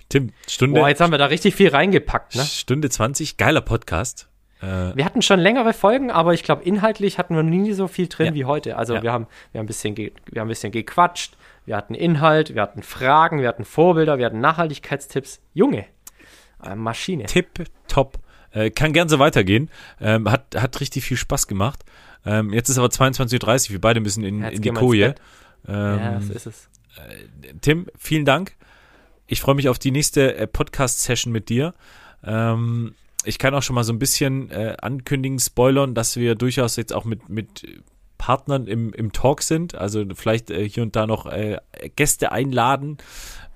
Tim, 0.10 0.32
Stunde, 0.48 0.80
Boah, 0.80 0.90
jetzt 0.90 1.02
haben 1.02 1.12
wir 1.12 1.18
da 1.18 1.26
richtig 1.28 1.56
viel 1.56 1.70
reingepackt, 1.70 2.36
ne? 2.36 2.44
Stunde 2.44 2.90
20, 2.90 3.38
geiler 3.38 3.62
Podcast. 3.62 4.30
Äh, 4.62 4.96
Wir 4.96 5.06
hatten 5.06 5.22
schon 5.22 5.40
längere 5.40 5.74
Folgen, 5.74 6.12
aber 6.12 6.34
ich 6.34 6.44
glaube, 6.44 6.64
inhaltlich 6.64 7.18
hatten 7.18 7.36
wir 7.36 7.44
nie 7.44 7.74
so 7.74 7.88
viel 7.88 8.08
drin 8.08 8.28
Ja. 8.28 8.34
wie 8.34 8.46
heute. 8.46 8.78
Also 8.78 8.96
Ja. 8.96 9.02
wir, 9.04 9.12
haben, 9.12 9.28
wir, 9.52 9.60
haben 9.60 9.66
ein 9.66 9.68
bisschen 9.68 9.96
wir 9.98 10.12
haben 10.36 10.46
ein 10.46 10.48
bisschen 10.50 10.72
gequatscht, 10.72 11.36
wir 11.66 11.78
hatten 11.78 11.96
Inhalt, 11.96 12.54
wir 12.54 12.62
hatten 12.62 12.84
Fragen, 12.84 13.42
wir 13.42 13.48
hatten 13.48 13.66
Vorbilder, 13.66 14.18
wir 14.18 14.26
hatten 14.26 14.40
Nachhaltigkeitstipps. 14.42 15.42
Junge, 15.54 15.86
äh, 16.64 16.76
Maschine. 16.76 17.26
Tipp, 17.26 17.66
top. 17.88 18.20
Äh, 18.52 18.70
kann 18.70 18.94
gern 18.94 19.10
so 19.10 19.20
weitergehen. 19.20 19.70
Ähm, 20.00 20.30
hat, 20.30 20.56
hat 20.56 20.80
richtig 20.80 21.04
viel 21.04 21.18
Spaß 21.18 21.48
gemacht. 21.48 21.84
Ähm, 22.26 22.54
jetzt 22.54 22.70
ist 22.70 22.78
aber 22.78 22.88
22.30 22.88 23.68
Uhr, 23.68 23.72
wir 23.72 23.82
beide 23.82 24.00
müssen 24.00 24.24
in, 24.24 24.42
Ja, 24.42 24.50
in 24.50 24.62
die 24.62 24.70
Koje. 24.70 25.16
Ähm, 25.68 26.00
ja, 26.00 26.22
so 26.22 26.34
ist 26.34 26.46
es. 26.46 26.70
Tim, 27.62 27.88
vielen 27.98 28.26
Dank. 28.26 28.56
Ich 29.28 29.42
freue 29.42 29.56
mich 29.56 29.70
auf 29.70 29.80
die 29.80 29.92
nächste 29.92 30.36
äh, 30.36 30.48
Podcast-Session 30.48 31.32
mit 31.32 31.50
dir. 31.50 31.74
Ähm, 32.24 32.94
ich 33.26 33.40
kann 33.40 33.56
auch 33.56 33.64
schon 33.64 33.76
mal 33.76 33.84
so 33.84 33.94
ein 33.94 34.00
bisschen 34.00 34.52
äh, 34.52 34.76
ankündigen, 34.82 35.40
spoilern, 35.40 35.96
dass 35.96 36.18
wir 36.18 36.36
durchaus 36.36 36.76
jetzt 36.76 36.94
auch 36.94 37.06
mit, 37.06 37.30
mit 37.30 37.64
Partnern 38.24 38.68
im, 38.68 38.94
im 38.94 39.12
Talk 39.12 39.42
sind. 39.42 39.76
Also 39.76 40.06
vielleicht 40.16 40.50
äh, 40.50 40.70
hier 40.70 40.82
und 40.82 40.96
da 40.96 41.06
noch 41.08 41.26
äh, 41.26 41.58
Gäste 41.98 42.32
einladen. 42.32 42.96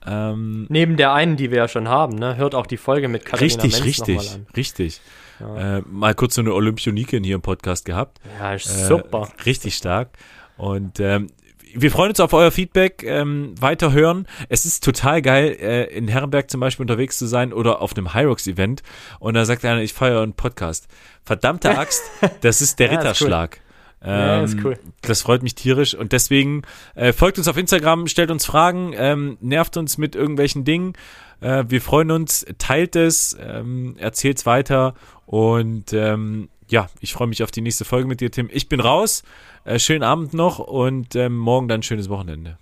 Ähm, 0.06 0.66
Neben 0.68 0.98
der 0.98 1.14
einen, 1.14 1.38
die 1.38 1.52
wir 1.52 1.58
ja 1.60 1.68
schon 1.70 1.88
haben, 1.88 2.18
ne, 2.18 2.36
hört 2.36 2.54
auch 2.54 2.68
die 2.68 2.76
Folge 2.76 3.08
mit 3.08 3.24
Katharina 3.24 3.64
richtig, 3.64 3.82
Menz 3.82 3.98
noch 4.00 4.08
mal 4.08 4.14
richtig, 4.18 4.58
richtig. 4.58 5.02
Ja. 5.40 5.78
Äh, 5.78 5.82
mal 5.90 6.14
kurz 6.16 6.36
so 6.36 6.42
eine 6.42 6.54
Olympioniken 6.54 7.24
hier 7.24 7.36
im 7.36 7.42
Podcast 7.42 7.86
gehabt. 7.86 8.20
Ja, 8.38 8.56
Äh, 8.56 8.60
super. 8.60 9.30
Richtig 9.46 9.76
stark. 9.76 10.10
Und 10.58 11.00
ähm, 11.00 11.28
wir 11.74 11.90
freuen 11.90 12.10
uns 12.10 12.20
auf 12.20 12.34
euer 12.34 12.52
Feedback, 12.52 13.04
ähm, 13.04 13.56
weiterhören. 13.58 14.28
Es 14.50 14.66
ist 14.66 14.84
total 14.84 15.22
geil, 15.22 15.56
äh, 15.62 15.86
in 15.96 16.10
Herrenberg 16.10 16.52
zum 16.52 16.60
Beispiel 16.60 16.84
unterwegs 16.84 17.18
zu 17.18 17.26
sein 17.26 17.54
oder 17.54 17.82
auf 17.82 17.96
einem 17.96 18.14
Hyrox-Event 18.14 18.84
und 19.20 19.36
da 19.36 19.46
sagt 19.46 19.64
einer, 19.64 19.80
ich 19.82 19.94
feiere 19.94 20.24
einen 20.24 20.34
Podcast. 20.34 20.90
Verdammte 21.24 21.70
Axt, 21.78 22.04
das 22.42 22.62
ist 22.62 22.80
der 22.80 22.92
Ja, 22.92 23.12
ist 23.12 23.67
Ritterschlag. 24.02 24.38
Ja, 24.38 24.44
ist 24.44 24.54
Ähm, 24.54 24.62
cool. 24.66 24.80
Das 25.02 25.22
freut 25.22 25.44
mich 25.44 25.56
tierisch 25.56 25.96
und 25.96 26.12
deswegen 26.12 26.62
äh, 26.96 27.14
folgt 27.14 27.38
uns 27.38 27.48
auf 27.48 27.58
Instagram, 27.58 28.08
stellt 28.08 28.32
uns 28.32 28.46
Fragen, 28.46 28.94
ähm, 28.96 29.38
nervt 29.42 29.78
uns 29.78 29.98
mit 29.98 30.16
irgendwelchen 30.16 30.64
Dingen. 30.66 30.94
Äh, 31.42 31.66
wir 31.68 31.82
freuen 31.82 32.12
uns, 32.12 32.46
teilt 32.58 32.96
es, 32.96 33.38
ähm, 33.40 33.96
erzählt's 33.98 34.46
weiter 34.46 34.94
und 35.26 35.94
ähm, 35.94 36.50
ja, 36.70 36.90
ich 37.00 37.14
freue 37.14 37.28
mich 37.28 37.44
auf 37.44 37.52
die 37.52 37.62
nächste 37.62 37.86
Folge 37.86 38.08
mit 38.08 38.20
dir, 38.20 38.30
Tim. 38.30 38.50
Ich 38.52 38.68
bin 38.68 38.80
raus. 38.80 39.24
Äh, 39.64 39.80
schönen 39.80 40.04
Abend 40.04 40.34
noch 40.34 40.60
und 40.60 41.16
ähm, 41.16 41.38
morgen 41.38 41.68
dann 41.68 41.80
ein 41.80 41.84
schönes 41.84 42.10
Wochenende. 42.10 42.58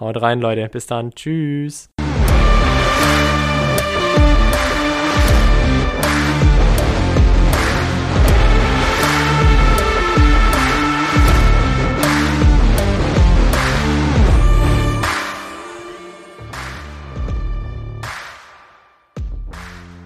Haut 0.00 0.20
rein, 0.20 0.40
Leute. 0.40 0.68
Bis 0.68 0.86
dann. 0.86 1.12
Tschüss. 1.14 1.91